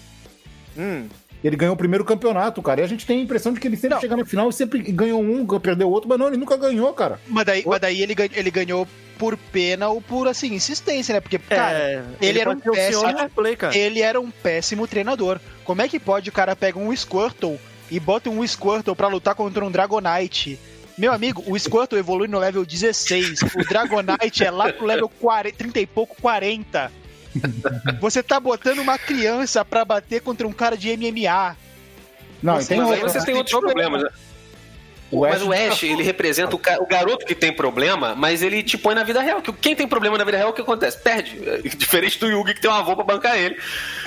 Hum, 0.76 1.06
Ele 1.44 1.56
ganhou 1.56 1.74
o 1.74 1.78
primeiro 1.78 2.04
campeonato, 2.06 2.62
cara. 2.62 2.80
E 2.80 2.84
a 2.84 2.86
gente 2.86 3.04
tem 3.04 3.20
a 3.20 3.22
impressão 3.22 3.52
de 3.52 3.60
que 3.60 3.68
ele 3.68 3.76
sempre 3.76 3.96
Não. 3.96 4.00
chega 4.00 4.16
no 4.16 4.24
final 4.24 4.48
e 4.48 4.52
sempre 4.54 4.78
ganhou 4.80 5.20
um, 5.22 5.46
perdeu 5.60 5.88
o 5.88 5.90
outro, 5.90 6.08
mas 6.08 6.18
não, 6.18 6.28
ele 6.28 6.38
nunca 6.38 6.56
ganhou, 6.56 6.90
cara. 6.94 7.20
Mas 7.28 7.44
daí, 7.44 7.62
mas 7.66 7.80
daí 7.80 8.00
ele, 8.00 8.14
ele 8.32 8.50
ganhou 8.50 8.88
por 9.18 9.36
pena 9.36 9.88
ou 9.90 10.00
por, 10.00 10.26
assim, 10.26 10.54
insistência, 10.54 11.12
né? 11.12 11.20
Porque, 11.20 11.38
cara, 11.38 11.78
é, 11.78 12.02
ele 12.20 12.40
era 12.40 12.50
pode 12.54 12.66
um 12.68 12.72
o 12.72 12.74
péssimo- 12.74 13.30
play, 13.34 13.56
cara. 13.56 13.76
ele 13.76 14.00
era 14.00 14.18
um 14.18 14.30
péssimo 14.30 14.88
treinador. 14.88 15.38
Como 15.64 15.82
é 15.82 15.88
que 15.88 16.00
pode 16.00 16.30
o 16.30 16.32
cara 16.32 16.56
pega 16.56 16.78
um 16.78 16.94
Squirtle 16.96 17.60
e 17.90 18.00
bota 18.00 18.30
um 18.30 18.44
Squirtle 18.46 18.96
pra 18.96 19.08
lutar 19.08 19.34
contra 19.34 19.62
um 19.64 19.70
Dragonite? 19.70 20.58
Meu 20.96 21.12
amigo, 21.12 21.42
o 21.46 21.58
Squirtle 21.58 21.98
evolui 21.98 22.26
no 22.28 22.38
level 22.38 22.64
16, 22.64 23.40
o 23.42 23.68
Dragonite 23.68 24.44
é 24.44 24.50
lá 24.50 24.72
pro 24.72 24.86
level 24.86 25.08
40, 25.20 25.56
30 25.58 25.80
e 25.80 25.86
pouco, 25.86 26.16
40. 26.22 26.90
Você 28.00 28.22
tá 28.22 28.38
botando 28.40 28.78
uma 28.78 28.98
criança 28.98 29.64
pra 29.64 29.84
bater 29.84 30.20
contra 30.20 30.46
um 30.46 30.52
cara 30.52 30.76
de 30.76 30.90
MMA. 30.96 31.56
Não, 32.42 32.56
Você- 32.56 32.64
e 32.64 32.68
tem 32.68 32.78
Mas 32.78 32.90
aí 32.90 32.94
outra. 33.02 33.08
você 33.08 33.18
tem 33.18 33.26
tem 33.26 33.34
outros 33.36 33.58
problema. 33.58 33.90
problemas, 33.98 34.12
né? 34.12 34.33
O 35.10 35.20
mas 35.20 35.36
Ash- 35.36 35.42
o 35.48 35.52
Ash, 35.52 35.82
ele 35.84 36.02
representa 36.02 36.56
o, 36.56 36.60
o 36.82 36.86
garoto 36.86 37.24
que 37.24 37.34
tem 37.34 37.52
problema, 37.52 38.14
mas 38.16 38.42
ele 38.42 38.62
te 38.62 38.76
põe 38.76 38.94
na 38.94 39.04
vida 39.04 39.20
real. 39.20 39.40
Que 39.40 39.52
Quem 39.52 39.76
tem 39.76 39.86
problema 39.86 40.18
na 40.18 40.24
vida 40.24 40.36
real, 40.36 40.50
o 40.50 40.52
que 40.52 40.60
acontece? 40.62 40.98
Perde. 40.98 41.38
É 41.46 41.58
Diferente 41.76 42.18
do 42.18 42.28
Yugi 42.30 42.54
que 42.54 42.60
tem 42.60 42.70
uma 42.70 42.80
avó 42.80 42.94
pra 42.94 43.04
bancar 43.04 43.36
ele. 43.38 43.56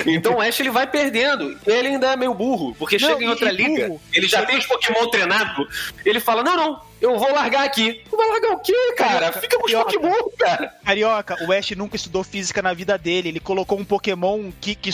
Então 0.06 0.36
o 0.36 0.42
Ash 0.42 0.60
ele 0.60 0.70
vai 0.72 0.86
perdendo. 0.88 1.58
Ele 1.66 1.88
ainda 1.90 2.12
é 2.14 2.16
meio 2.18 2.34
burro, 2.34 2.76
porque 2.78 2.98
Não, 2.98 3.10
chega 3.10 3.24
em 3.24 3.28
outra 3.30 3.52
liga, 3.52 3.88
burro. 3.88 4.02
ele 4.14 4.28
já 4.28 4.46
tem 4.46 4.58
os 4.58 4.66
Pokémon 4.66 5.08
treinados. 5.10 5.94
Ele 6.06 6.20
fala: 6.20 6.44
Não, 6.44 6.56
não, 6.58 6.82
eu 7.00 7.18
vou 7.18 7.32
largar 7.32 7.64
aqui. 7.64 8.02
Vai 8.12 8.28
largar 8.28 8.52
o 8.54 8.60
quê, 8.60 8.94
cara? 8.98 9.32
Fica 9.32 9.58
com 9.58 9.66
os. 9.66 9.72
Pokémon, 9.72 10.14
cara. 10.38 10.74
Carioca, 10.84 11.38
o 11.48 11.52
Ash 11.54 11.72
nunca 11.72 11.96
estudou 11.96 12.24
física 12.24 12.62
na 12.62 12.74
vida 12.74 12.98
dele. 12.98 13.30
Ele 13.30 13.40
colocou 13.40 13.80
um 13.80 13.86
Pokémon 13.86 14.52
que, 14.60 14.76
que 14.76 14.92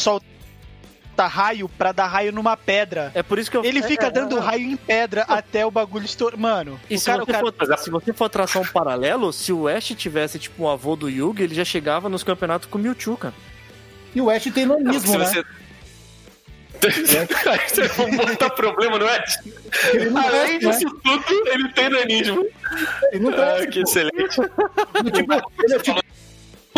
solta 1.13 1.27
raio 1.27 1.69
pra 1.69 1.91
dar 1.91 2.07
raio 2.07 2.31
numa 2.31 2.57
pedra. 2.57 3.11
É 3.13 3.21
por 3.23 3.37
isso 3.37 3.49
que 3.49 3.55
eu 3.57 3.63
Ele 3.63 3.79
é, 3.79 3.83
fica 3.83 4.07
é, 4.07 4.11
dando 4.11 4.37
é. 4.37 4.41
raio 4.41 4.65
em 4.65 4.75
pedra 4.75 5.23
até 5.27 5.65
o 5.65 5.71
bagulho 5.71 6.05
estourar. 6.05 6.39
Mano, 6.39 6.79
E 6.89 6.95
o 6.95 6.99
se, 6.99 7.05
cara, 7.05 7.19
você 7.19 7.23
o 7.23 7.33
cara... 7.33 7.39
for, 7.77 7.77
se 7.77 7.89
você 7.91 8.13
for 8.13 8.29
traçar 8.29 8.61
um 8.61 8.65
paralelo, 8.65 9.31
se 9.31 9.53
o 9.53 9.67
Ash 9.67 9.93
tivesse 9.95 10.39
tipo 10.39 10.63
um 10.63 10.69
avô 10.69 10.95
do 10.95 11.09
Yugi, 11.09 11.43
ele 11.43 11.55
já 11.55 11.63
chegava 11.63 12.09
nos 12.09 12.23
campeonatos 12.23 12.67
com 12.67 12.77
o 12.77 12.81
Mewtwo, 12.81 13.15
cara. 13.15 13.33
E 14.15 14.21
o 14.21 14.29
Ash 14.29 14.43
tem 14.45 14.65
nanismo, 14.65 15.11
Se 15.11 15.17
né? 15.17 15.25
você. 15.25 15.43
Aí 17.49 17.69
você 17.69 17.87
vai 17.87 18.11
botar 18.11 18.49
problema 18.49 18.99
no 18.99 19.07
Ash. 19.07 19.37
Além 20.25 20.59
cresce, 20.59 20.65
né? 20.65 20.89
disso 20.89 20.99
tudo, 21.03 21.47
ele 21.47 21.69
tem 21.71 21.89
nanismo. 21.89 22.45
Ele 23.11 23.23
não 23.23 23.29
Ah, 23.31 23.65
que 23.65 23.81
pô. 23.81 23.87
excelente. 23.89 24.41
Ele 24.41 25.09
é 25.09 25.11
tipo, 25.11 25.33
ele 25.63 25.75
é 25.75 25.79
tipo 25.79 26.02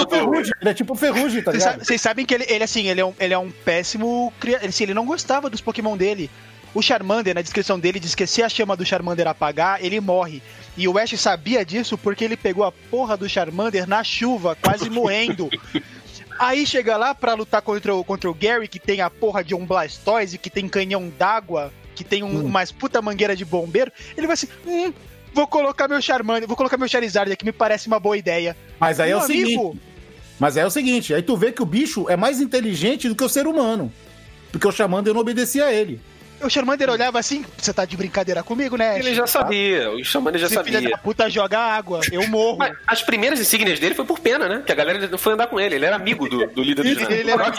ferrugem. 0.09 0.53
Ele 0.61 0.69
é 0.69 0.73
tipo 0.73 0.95
ferrugem, 0.95 1.41
tá 1.41 1.51
ligado? 1.51 1.83
Vocês 1.85 2.01
sabem 2.01 2.25
que 2.25 2.33
ele, 2.33 2.45
ele, 2.47 2.63
assim, 2.63 2.87
ele 2.87 3.01
é 3.01 3.05
um, 3.05 3.13
ele 3.19 3.33
é 3.33 3.37
um 3.37 3.49
péssimo. 3.51 4.33
cria- 4.39 4.57
Ele, 4.57 4.67
assim, 4.67 4.83
ele 4.83 4.93
não 4.93 5.05
gostava 5.05 5.49
dos 5.49 5.61
Pokémon 5.61 5.95
dele. 5.95 6.29
O 6.73 6.81
Charmander, 6.81 7.33
na 7.33 7.41
descrição 7.41 7.79
dele, 7.79 7.99
diz 8.01 8.13
que 8.13 8.27
se 8.27 8.43
a 8.43 8.49
chama 8.49 8.75
do 8.75 8.85
Charmander 8.85 9.27
apagar, 9.27 9.83
ele 9.83 9.99
morre. 10.01 10.41
E 10.75 10.87
o 10.89 10.97
Ash 10.97 11.17
sabia 11.17 11.63
disso 11.63 11.97
porque 11.97 12.23
ele 12.25 12.35
pegou 12.35 12.65
a 12.65 12.71
porra 12.71 13.15
do 13.15 13.29
Charmander 13.29 13.87
na 13.87 14.03
chuva, 14.03 14.57
quase 14.61 14.89
morrendo. 14.91 15.49
Aí 16.37 16.65
chega 16.67 16.97
lá 16.97 17.15
pra 17.15 17.33
lutar 17.33 17.61
contra 17.61 17.95
o, 17.95 18.03
contra 18.03 18.29
o 18.29 18.33
Gary, 18.33 18.67
que 18.67 18.79
tem 18.79 18.99
a 18.99 19.09
porra 19.09 19.41
de 19.41 19.55
um 19.55 19.65
Blastoise, 19.65 20.37
que 20.37 20.49
tem 20.49 20.67
canhão 20.67 21.07
d'água, 21.17 21.71
que 21.95 22.03
tem 22.03 22.23
um, 22.23 22.39
Hum. 22.39 22.45
umas 22.47 22.73
puta 22.73 23.01
mangueira 23.01 23.37
de 23.37 23.45
bombeiro. 23.45 23.89
Ele 24.17 24.27
vai 24.27 24.33
assim: 24.33 24.49
hum, 24.67 24.91
vou 25.36 25.45
colocar 25.45 25.88
meu 25.88 26.01
Charmander, 26.01 26.47
vou 26.47 26.55
colocar 26.57 26.77
meu 26.77 26.88
Charizard 26.88 27.31
aqui, 27.31 27.45
me 27.45 27.51
parece 27.51 27.88
uma 27.88 27.99
boa 27.99 28.17
ideia. 28.17 28.55
Mas 28.79 28.99
aí 28.99 29.11
é 29.11 29.13
Meu 29.13 29.23
o 29.23 29.27
seguinte. 29.27 29.43
amigo, 29.45 29.77
Mas 30.39 30.57
aí 30.57 30.63
é 30.63 30.65
o 30.65 30.71
seguinte, 30.71 31.13
aí 31.13 31.21
tu 31.21 31.36
vê 31.36 31.51
que 31.51 31.61
o 31.61 31.65
bicho 31.65 32.09
é 32.09 32.15
mais 32.15 32.39
inteligente 32.39 33.07
do 33.09 33.15
que 33.15 33.23
o 33.23 33.29
ser 33.29 33.45
humano. 33.45 33.91
Porque 34.51 34.65
o 34.67 34.71
Charmander 34.71 35.13
não 35.13 35.21
obedecia 35.21 35.65
a 35.65 35.73
ele. 35.73 35.99
O 36.45 36.49
Charmander 36.49 36.91
olhava 36.91 37.17
assim, 37.17 37.43
você 37.57 37.73
tá 37.73 37.85
de 37.85 37.97
brincadeira 37.97 38.43
comigo, 38.43 38.77
né? 38.77 38.99
Ele 38.99 39.15
já 39.15 39.25
sabia, 39.25 39.89
o 39.91 40.03
Xamã 40.05 40.31
já 40.37 40.45
Esse 40.45 40.63
filho 40.63 40.73
sabia. 40.73 40.89
da 40.91 40.97
puta 40.99 41.27
joga 41.27 41.57
água, 41.57 42.01
eu 42.11 42.27
morro. 42.27 42.57
Mas 42.59 42.77
as 42.85 43.01
primeiras 43.01 43.39
insígnias 43.39 43.79
dele 43.79 43.95
foi 43.95 44.05
por 44.05 44.19
pena, 44.19 44.47
né? 44.47 44.63
Que 44.63 44.71
a 44.71 44.75
galera 44.75 45.07
não 45.07 45.17
foi 45.17 45.33
andar 45.33 45.47
com 45.47 45.59
ele. 45.59 45.73
Ele 45.75 45.85
era 45.85 45.95
amigo 45.95 46.29
do, 46.29 46.45
do 46.45 46.61
líder 46.61 46.83
do 46.83 47.11
Ele 47.11 47.31
era. 47.31 47.51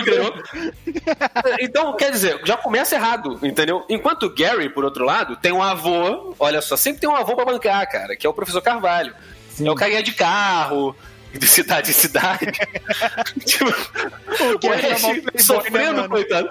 Então, 1.61 1.97
quer 1.97 2.13
dizer, 2.13 2.41
já 2.45 2.57
começa 2.57 2.95
errado, 2.95 3.41
entendeu? 3.43 3.85
Enquanto 3.89 4.25
o 4.25 4.35
Gary, 4.35 4.69
por 4.69 4.85
outro 4.85 5.05
lado, 5.05 5.35
tem 5.35 5.51
um 5.51 5.63
avô, 5.63 6.35
olha 6.39 6.61
só, 6.61 6.77
sempre 6.77 7.01
tem 7.01 7.11
um 7.11 7.17
avô 7.17 7.35
pra 7.35 7.45
bancar, 7.45 7.91
cara, 7.91 8.15
que 8.15 8.25
é 8.25 8.31
o 8.31 8.35
professor 8.35 8.63
Carvalho. 8.63 9.13
Sim. 9.51 9.67
É 9.67 9.71
o 9.71 9.75
carinha 9.75 10.03
de 10.03 10.13
carro, 10.13 10.95
de 11.35 11.47
cidade 11.47 11.91
em 11.91 11.95
cidade. 11.95 12.53
tipo, 13.45 13.67
o 14.55 14.59
Gary 14.61 15.23
né, 15.27 15.39
sofrendo, 15.39 15.97
mano? 15.97 16.09
coitado. 16.09 16.51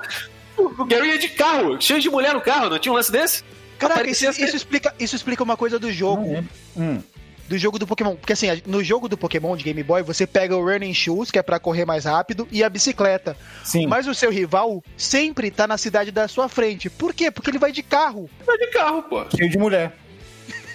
O 0.58 0.86
Gary 0.86 1.10
ia 1.10 1.20
de 1.20 1.30
carro, 1.30 1.80
cheio 1.82 2.00
de 2.00 2.10
mulher 2.10 2.34
no 2.34 2.42
carro, 2.42 2.70
não 2.70 2.80
tinha 2.80 2.92
um 2.92 2.96
lance 2.96 3.12
desse? 3.12 3.44
Caraca, 3.78 4.10
isso, 4.10 4.20
ser- 4.32 4.44
isso 4.44 4.56
explica, 4.56 4.94
isso 5.00 5.16
explica 5.16 5.44
uma 5.44 5.58
coisa 5.58 5.78
do 5.78 5.92
jogo. 5.92 6.44
Hum. 6.78 7.02
Do 7.48 7.58
jogo 7.60 7.78
do 7.78 7.86
Pokémon. 7.86 8.16
Porque 8.16 8.34
assim, 8.34 8.48
no 8.66 8.84
jogo 8.84 9.08
do 9.08 9.16
Pokémon 9.18 9.56
de 9.56 9.64
Game 9.64 9.84
Boy, 9.84 10.02
você 10.02 10.26
pega 10.26 10.56
o 10.56 10.64
Running 10.66 10.94
Shoes, 10.96 11.30
que 11.30 11.38
é 11.38 11.44
pra 11.44 11.60
correr 11.60 11.86
mais 11.86 12.06
rápido, 12.06 12.48
e 12.52 12.64
a 12.64 12.70
bicicleta. 12.70 13.38
Sim. 13.64 13.86
Mas 13.86 14.08
o 14.08 14.16
seu 14.16 14.32
rival 14.32 14.84
sempre 14.98 15.52
tá 15.52 15.68
na 15.68 15.78
cidade 15.78 16.10
da 16.10 16.28
sua 16.28 16.50
frente. 16.50 16.90
Por 16.90 17.14
quê? 17.14 17.30
Porque 17.30 17.52
ele 17.52 17.60
vai 17.60 17.72
de 17.72 17.84
carro. 17.84 18.28
Vai 18.46 18.58
de 18.58 18.68
carro, 18.68 19.04
pô. 19.04 19.24
Cheio 19.38 19.50
de 19.50 19.58
mulher. 19.60 19.96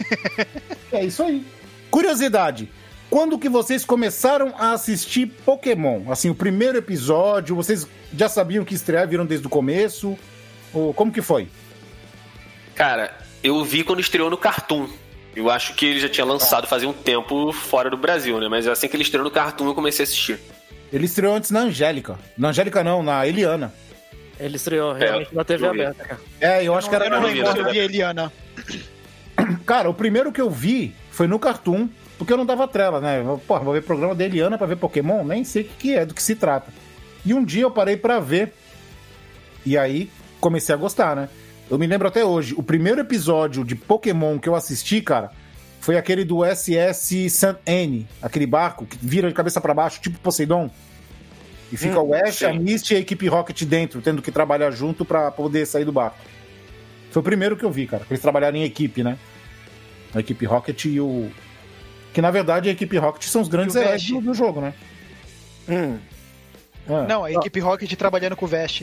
é 0.92 1.04
isso 1.04 1.22
aí. 1.22 1.44
Curiosidade. 1.90 2.70
Quando 3.10 3.38
que 3.38 3.48
vocês 3.48 3.84
começaram 3.84 4.54
a 4.56 4.72
assistir 4.72 5.26
Pokémon? 5.44 6.10
Assim, 6.10 6.30
o 6.30 6.34
primeiro 6.34 6.78
episódio, 6.78 7.56
vocês 7.56 7.86
já 8.16 8.28
sabiam 8.28 8.64
que 8.64 8.72
estrear, 8.72 9.06
viram 9.08 9.26
desde 9.26 9.46
o 9.46 9.50
começo? 9.50 10.16
Ou 10.72 10.94
como 10.94 11.10
que 11.12 11.20
foi? 11.20 11.48
Cara, 12.76 13.12
eu 13.42 13.62
vi 13.64 13.82
quando 13.82 14.00
estreou 14.00 14.30
no 14.30 14.38
Cartoon. 14.38 14.88
Eu 15.34 15.50
acho 15.50 15.74
que 15.74 15.86
ele 15.86 16.00
já 16.00 16.08
tinha 16.08 16.24
lançado 16.24 16.66
fazia 16.66 16.88
um 16.88 16.92
tempo 16.92 17.52
fora 17.52 17.90
do 17.90 17.96
Brasil, 17.96 18.38
né? 18.40 18.48
Mas 18.48 18.66
assim 18.68 18.88
que 18.88 18.96
ele 18.96 19.02
estreou 19.02 19.24
no 19.24 19.30
Cartoon, 19.30 19.66
eu 19.66 19.74
comecei 19.74 20.04
a 20.04 20.04
assistir. 20.04 20.38
Ele 20.92 21.04
estreou 21.04 21.34
antes 21.34 21.50
na 21.50 21.60
Angélica. 21.60 22.18
Na 22.38 22.48
Angélica 22.48 22.82
não, 22.84 23.02
na 23.02 23.26
Eliana. 23.26 23.72
Ele 24.38 24.56
estreou 24.56 24.92
realmente 24.92 25.34
na 25.34 25.44
TV 25.44 25.66
aberta, 25.66 26.04
cara. 26.04 26.20
É, 26.40 26.64
eu 26.64 26.74
acho 26.74 26.88
que 26.88 26.94
era 26.94 27.06
Eu 27.06 27.10
não 27.10 27.22
lembro 27.22 27.42
né? 27.42 27.48
quando 27.48 27.58
eu 27.58 27.72
vi 27.72 27.80
a 27.80 27.84
Eliana. 27.84 28.32
Cara, 29.66 29.90
o 29.90 29.94
primeiro 29.94 30.32
que 30.32 30.40
eu 30.40 30.50
vi 30.50 30.94
foi 31.10 31.26
no 31.26 31.38
Cartoon, 31.38 31.88
porque 32.20 32.34
eu 32.34 32.36
não 32.36 32.44
dava 32.44 32.68
trela, 32.68 33.00
né? 33.00 33.24
Porra, 33.46 33.60
vou 33.60 33.72
ver 33.72 33.82
programa 33.82 34.14
da 34.14 34.22
Eliana 34.22 34.58
pra 34.58 34.66
ver 34.66 34.76
Pokémon? 34.76 35.24
Nem 35.24 35.42
sei 35.42 35.62
o 35.62 35.64
que, 35.64 35.74
que 35.78 35.94
é, 35.94 36.04
do 36.04 36.12
que 36.12 36.22
se 36.22 36.34
trata. 36.34 36.70
E 37.24 37.32
um 37.32 37.42
dia 37.42 37.62
eu 37.62 37.70
parei 37.70 37.96
pra 37.96 38.20
ver. 38.20 38.52
E 39.64 39.78
aí 39.78 40.10
comecei 40.38 40.74
a 40.74 40.76
gostar, 40.76 41.16
né? 41.16 41.30
Eu 41.70 41.78
me 41.78 41.86
lembro 41.86 42.06
até 42.06 42.22
hoje, 42.22 42.54
o 42.58 42.62
primeiro 42.62 43.00
episódio 43.00 43.64
de 43.64 43.74
Pokémon 43.74 44.38
que 44.38 44.50
eu 44.50 44.54
assisti, 44.54 45.00
cara, 45.00 45.30
foi 45.80 45.96
aquele 45.96 46.22
do 46.22 46.44
SS 46.44 47.30
St. 47.30 47.56
Anne, 47.66 48.06
aquele 48.20 48.44
barco 48.44 48.84
que 48.84 48.98
vira 49.00 49.26
de 49.26 49.34
cabeça 49.34 49.58
pra 49.58 49.72
baixo, 49.72 49.98
tipo 50.02 50.18
Poseidon. 50.18 50.70
E 51.72 51.76
fica 51.78 52.02
o 52.02 52.12
Ash, 52.12 52.42
a. 52.42 52.52
Misty 52.52 52.92
e 52.92 52.96
a 52.98 53.00
equipe 53.00 53.26
Rocket 53.28 53.62
dentro, 53.64 54.02
tendo 54.02 54.20
que 54.20 54.30
trabalhar 54.30 54.70
junto 54.72 55.06
pra 55.06 55.30
poder 55.30 55.66
sair 55.66 55.86
do 55.86 55.92
barco. 55.92 56.18
Foi 57.10 57.20
o 57.20 57.22
primeiro 57.22 57.56
que 57.56 57.64
eu 57.64 57.70
vi, 57.70 57.86
cara. 57.86 58.04
que 58.04 58.12
Eles 58.12 58.20
trabalharam 58.20 58.58
em 58.58 58.64
equipe, 58.64 59.02
né? 59.02 59.16
A 60.14 60.20
equipe 60.20 60.44
Rocket 60.44 60.84
e 60.84 61.00
o. 61.00 61.30
Que 62.12 62.20
na 62.20 62.30
verdade 62.30 62.68
a 62.68 62.72
equipe 62.72 62.96
Rocket 62.98 63.24
são 63.24 63.40
os 63.42 63.48
grandes 63.48 63.74
heróis 63.76 64.06
do, 64.06 64.20
do 64.20 64.34
jogo, 64.34 64.60
né? 64.60 64.74
Hum. 65.68 65.98
É, 66.88 67.06
Não, 67.06 67.24
a 67.24 67.30
equipe 67.32 67.60
Rocket 67.60 67.92
trabalhando 67.94 68.34
com 68.36 68.44
o 68.46 68.48
Vest. 68.48 68.82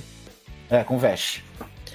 É, 0.70 0.84
com 0.84 0.96
o 0.96 1.00
Vesh. 1.00 1.42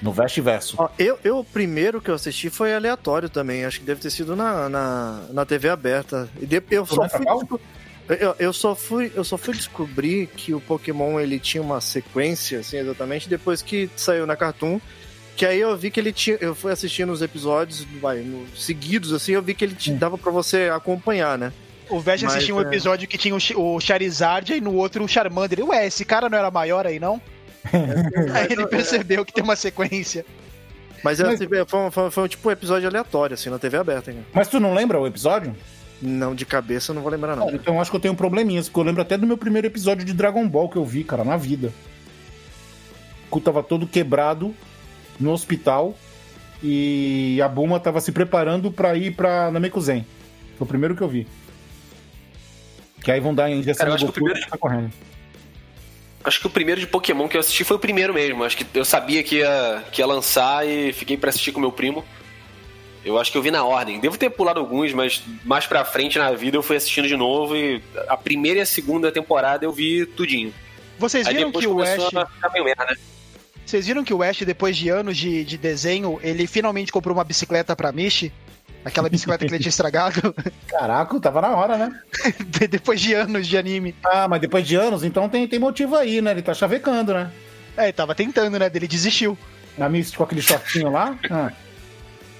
No 0.01 0.11
Vesh 0.11 0.37
Verso. 0.39 0.75
Ó, 0.77 0.89
eu, 0.99 1.17
eu, 1.23 1.39
o 1.39 1.43
primeiro 1.45 2.01
que 2.01 2.09
eu 2.09 2.15
assisti 2.15 2.49
foi 2.49 2.73
aleatório 2.73 3.29
também. 3.29 3.63
Acho 3.65 3.79
que 3.79 3.85
deve 3.85 4.01
ter 4.01 4.09
sido 4.09 4.35
na, 4.35 4.67
na, 4.67 5.21
na 5.31 5.45
TV 5.45 5.69
aberta. 5.69 6.27
E 6.41 6.45
de- 6.45 6.61
eu, 6.69 6.85
só 6.85 7.07
fui, 7.07 7.25
eu, 8.19 8.35
eu 8.37 8.51
só 8.53 8.75
fui, 8.75 9.11
eu 9.15 9.23
só 9.23 9.37
fui 9.37 9.53
descobrir 9.53 10.27
que 10.27 10.53
o 10.53 10.59
Pokémon 10.59 11.19
ele 11.19 11.39
tinha 11.39 11.61
uma 11.63 11.79
sequência, 11.79 12.59
assim, 12.59 12.77
exatamente, 12.77 13.29
depois 13.29 13.61
que 13.61 13.89
saiu 13.95 14.25
na 14.27 14.35
Cartoon. 14.35 14.79
Que 15.35 15.45
aí 15.45 15.59
eu 15.59 15.75
vi 15.75 15.89
que 15.89 15.99
ele 15.99 16.11
tinha. 16.13 16.37
Eu 16.39 16.53
fui 16.53 16.71
assistindo 16.71 17.11
os 17.11 17.21
episódios 17.21 17.85
vai, 17.99 18.19
no- 18.19 18.45
seguidos, 18.55 19.11
assim, 19.13 19.31
eu 19.33 19.41
vi 19.41 19.53
que 19.55 19.65
ele 19.65 19.73
te, 19.75 19.91
dava 19.91 20.17
pra 20.17 20.31
você 20.31 20.69
acompanhar, 20.73 21.37
né? 21.37 21.51
O 21.89 22.01
Mas, 22.05 22.23
assistia 22.23 22.55
um 22.55 22.59
é. 22.59 22.63
episódio 22.63 23.07
que 23.07 23.17
tinha 23.17 23.35
o 23.35 23.39
Ch- 23.39 23.55
o 23.55 23.79
Charizard 23.79 24.53
e 24.53 24.61
no 24.61 24.73
outro 24.75 25.03
o 25.03 25.07
Charmander. 25.07 25.59
Ele, 25.59 25.67
Ué, 25.69 25.85
esse 25.87 26.05
cara 26.05 26.29
não 26.29 26.37
era 26.37 26.49
maior 26.51 26.85
aí, 26.87 26.99
não? 26.99 27.19
aí 28.33 28.47
ele 28.51 28.67
percebeu 28.67 29.25
que 29.25 29.33
tem 29.33 29.43
uma 29.43 29.55
sequência. 29.55 30.25
Mas, 31.03 31.19
Mas- 31.19 31.39
foi, 31.43 31.61
um- 31.61 31.91
foi, 31.91 32.03
um- 32.05 32.11
foi 32.11 32.23
um 32.23 32.27
tipo 32.27 32.47
um 32.47 32.51
episódio 32.51 32.87
aleatório, 32.87 33.33
assim, 33.33 33.49
na 33.49 33.59
TV 33.59 33.77
aberta, 33.77 34.11
hein? 34.11 34.25
Mas 34.33 34.47
tu 34.47 34.59
não 34.59 34.73
lembra 34.73 34.99
o 34.99 35.05
episódio? 35.07 35.55
Não, 36.01 36.33
de 36.35 36.45
cabeça 36.45 36.91
eu 36.91 36.95
não 36.95 37.01
vou 37.01 37.11
lembrar, 37.11 37.35
não. 37.35 37.45
Cara, 37.45 37.55
então 37.57 37.75
eu 37.75 37.81
acho 37.81 37.89
que 37.91 37.97
eu 37.97 38.01
tenho 38.01 38.15
probleminhas, 38.15 38.67
porque 38.69 38.79
eu 38.79 38.83
lembro 38.83 39.01
até 39.01 39.17
do 39.17 39.25
meu 39.27 39.37
primeiro 39.37 39.67
episódio 39.67 40.05
de 40.05 40.13
Dragon 40.13 40.47
Ball 40.47 40.69
que 40.69 40.75
eu 40.77 40.85
vi, 40.85 41.03
cara, 41.03 41.23
na 41.23 41.37
vida. 41.37 41.71
O 43.27 43.29
cu 43.29 43.39
tava 43.41 43.63
todo 43.63 43.87
quebrado 43.87 44.53
no 45.19 45.31
hospital 45.31 45.97
e 46.61 47.39
a 47.43 47.47
Buma 47.47 47.79
tava 47.79 47.99
se 48.01 48.11
preparando 48.11 48.71
pra 48.71 48.95
ir 48.95 49.11
pra 49.15 49.51
Namekuzen. 49.51 50.05
Foi 50.57 50.65
o 50.65 50.67
primeiro 50.67 50.95
que 50.95 51.01
eu 51.01 51.07
vi. 51.07 51.27
Que 53.03 53.11
aí 53.11 53.19
vão 53.19 53.35
dar 53.35 53.45
a 53.45 53.51
injeção 53.51 53.85
Cara, 53.85 53.89
eu 53.89 53.91
no 53.91 53.95
acho 53.95 54.05
que 54.05 54.09
o 54.09 54.13
Goku 54.13 54.19
e 54.19 54.31
primeiro- 54.31 54.49
tá 54.49 54.57
correndo. 54.57 54.91
Acho 56.23 56.39
que 56.39 56.47
o 56.47 56.49
primeiro 56.49 56.79
de 56.79 56.87
Pokémon 56.87 57.27
que 57.27 57.35
eu 57.35 57.41
assisti 57.41 57.65
foi 57.65 57.75
o 57.75 57.79
primeiro 57.79 58.13
mesmo. 58.13 58.45
Acho 58.45 58.55
que 58.55 58.65
eu 58.73 58.85
sabia 58.85 59.21
que 59.23 59.37
ia, 59.39 59.83
que 59.91 60.01
ia 60.01 60.05
lançar 60.05 60.65
e 60.65 60.93
fiquei 60.93 61.17
pra 61.17 61.29
assistir 61.29 61.51
com 61.51 61.59
meu 61.59 61.71
primo. 61.71 62.03
Eu 63.03 63.19
acho 63.19 63.29
que 63.29 63.37
eu 63.37 63.41
vi 63.41 63.51
na 63.51 63.65
ordem. 63.65 63.99
Devo 63.99 64.17
ter 64.17 64.29
pulado 64.29 64.61
alguns, 64.61 64.93
mas 64.93 65.21
mais 65.43 65.67
pra 65.67 65.83
frente 65.83 66.17
na 66.17 66.31
vida 66.31 66.55
eu 66.55 66.63
fui 66.63 66.77
assistindo 66.77 67.09
de 67.09 67.17
novo 67.17 67.57
e 67.57 67.83
a 68.07 68.15
primeira 68.15 68.59
e 68.59 68.61
a 68.61 68.65
segunda 68.65 69.11
temporada 69.11 69.65
eu 69.65 69.71
vi 69.73 70.05
tudinho. 70.05 70.53
Vocês 70.97 71.27
viram 71.27 71.51
que 71.51 71.67
o 71.67 71.81
Ash. 71.81 71.99
a 72.15 72.25
ficar 72.25 72.49
meio 72.53 72.63
merda. 72.63 72.97
Vocês 73.65 73.87
viram 73.87 74.03
que 74.03 74.13
o 74.13 74.21
Ash, 74.21 74.39
depois 74.39 74.75
de 74.77 74.89
anos 74.89 75.17
de, 75.17 75.43
de 75.43 75.57
desenho, 75.57 76.19
ele 76.21 76.45
finalmente 76.47 76.91
comprou 76.91 77.15
uma 77.15 77.23
bicicleta 77.23 77.75
pra 77.75 77.91
Mishi? 77.91 78.31
Aquela 78.85 79.07
bicicleta 79.09 79.45
que 79.45 79.51
ele 79.51 79.59
tinha 79.59 79.69
estragado? 79.71 80.35
Caraca, 80.67 81.19
tava 81.19 81.41
na 81.41 81.55
hora, 81.55 81.77
né? 81.77 81.99
De- 82.47 82.67
depois 82.67 82.99
de 82.99 83.13
anos 83.13 83.47
de 83.47 83.57
anime. 83.57 83.95
Ah, 84.03 84.27
mas 84.27 84.41
depois 84.41 84.67
de 84.67 84.75
anos, 84.75 85.03
então 85.03 85.29
tem, 85.29 85.47
tem 85.47 85.57
motivo 85.59 85.95
aí, 85.95 86.21
né? 86.21 86.31
Ele 86.31 86.41
tá 86.41 86.53
chavecando, 86.53 87.13
né? 87.13 87.31
É, 87.77 87.83
ele 87.85 87.93
tava 87.93 88.13
tentando, 88.13 88.59
né? 88.59 88.69
Dele 88.69 88.87
desistiu. 88.87 89.37
Na 89.77 89.87
Misty 89.89 90.17
com 90.17 90.23
aquele 90.23 90.41
shortinho 90.41 90.91
lá. 90.91 91.17
Ah. 91.31 91.51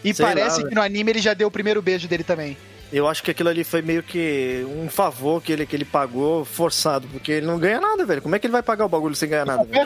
E 0.03 0.13
Sei 0.13 0.25
parece 0.25 0.61
lá, 0.61 0.67
que 0.69 0.75
no 0.75 0.81
anime 0.81 1.11
ele 1.11 1.19
já 1.21 1.33
deu 1.33 1.47
o 1.47 1.51
primeiro 1.51 1.81
beijo 1.81 2.07
dele 2.07 2.23
também. 2.25 2.57
Eu 2.93 3.07
acho 3.07 3.23
que 3.23 3.31
aquilo 3.31 3.49
ali 3.49 3.63
foi 3.63 3.81
meio 3.81 4.03
que 4.03 4.63
um 4.77 4.87
favor 4.87 5.41
que 5.41 5.51
ele, 5.51 5.65
que 5.65 5.75
ele 5.75 5.83
pagou 5.83 6.45
forçado, 6.45 7.07
porque 7.07 7.31
ele 7.31 7.45
não 7.47 7.57
ganha 7.57 7.81
nada, 7.81 8.05
velho. 8.05 8.21
Como 8.21 8.35
é 8.35 8.39
que 8.39 8.45
ele 8.45 8.51
vai 8.51 8.61
pagar 8.61 8.85
o 8.85 8.89
bagulho 8.89 9.15
sem 9.15 9.27
ganhar 9.27 9.45
nada. 9.45 9.67
É. 9.71 9.81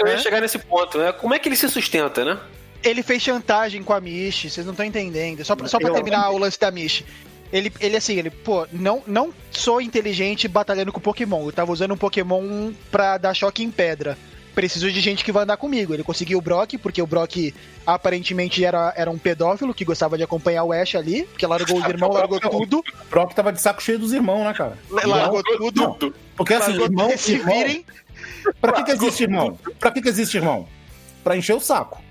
Eu 0.00 0.06
ia 0.06 0.14
É? 0.14 0.18
chegar 0.18 0.40
nesse 0.40 0.58
ponto, 0.58 0.96
né? 0.98 1.10
Como 1.12 1.34
é 1.34 1.38
que 1.40 1.48
ele 1.48 1.56
se 1.56 1.68
sustenta, 1.68 2.24
né? 2.24 2.38
Ele 2.84 3.02
fez 3.02 3.20
chantagem 3.22 3.82
com 3.82 3.92
a 3.92 4.00
Mishi, 4.00 4.48
vocês 4.48 4.64
não 4.64 4.72
estão 4.72 4.86
entendendo. 4.86 5.44
Só, 5.44 5.56
pra- 5.56 5.66
só 5.66 5.78
pra 5.78 5.88
Eu- 5.88 5.94
terminar 5.94 6.30
o 6.30 6.38
lance 6.38 6.58
da 6.60 6.70
Mishi. 6.70 7.04
Ele, 7.52 7.72
ele 7.80 7.96
assim, 7.96 8.16
ele, 8.16 8.30
pô, 8.30 8.68
não, 8.70 9.02
não 9.06 9.34
sou 9.50 9.80
inteligente 9.80 10.46
batalhando 10.46 10.92
com 10.92 11.00
Pokémon. 11.00 11.44
Eu 11.46 11.52
tava 11.52 11.72
usando 11.72 11.94
um 11.94 11.96
Pokémon 11.96 12.70
pra 12.90 13.18
dar 13.18 13.34
choque 13.34 13.64
em 13.64 13.70
pedra. 13.70 14.16
Preciso 14.58 14.90
de 14.90 15.00
gente 15.00 15.24
que 15.24 15.30
vai 15.30 15.44
andar 15.44 15.56
comigo. 15.56 15.94
Ele 15.94 16.02
conseguiu 16.02 16.36
o 16.38 16.40
Brock, 16.40 16.78
porque 16.78 17.00
o 17.00 17.06
Brock 17.06 17.54
aparentemente 17.86 18.64
era, 18.64 18.92
era 18.96 19.08
um 19.08 19.16
pedófilo 19.16 19.72
que 19.72 19.84
gostava 19.84 20.16
de 20.18 20.24
acompanhar 20.24 20.64
o 20.64 20.72
Ash 20.72 20.96
ali, 20.96 21.22
porque 21.26 21.46
largou 21.46 21.78
os 21.78 21.84
irmãos, 21.86 22.12
largou 22.12 22.40
tudo, 22.40 22.78
O 22.80 23.04
Brock 23.08 23.34
tava 23.34 23.52
de 23.52 23.60
saco 23.60 23.80
cheio 23.80 24.00
dos 24.00 24.12
irmãos, 24.12 24.42
né, 24.42 24.52
cara? 24.52 24.76
largou 24.90 25.44
tudo. 25.44 25.80
Não, 25.80 26.12
porque 26.36 26.54
assim, 26.54 26.72
largou 26.72 26.86
irmão, 26.86 27.16
se 27.16 27.34
irmão- 27.34 27.54
virem. 27.56 27.86
Pra 28.60 28.72
que, 28.72 28.82
que 28.82 28.90
existe 28.90 29.22
irmão? 29.22 29.56
Pra 29.78 29.92
que, 29.92 30.02
que 30.02 30.08
existe 30.08 30.36
irmão? 30.38 30.66
Pra 31.22 31.36
encher 31.36 31.54
o 31.54 31.60
saco. 31.60 32.02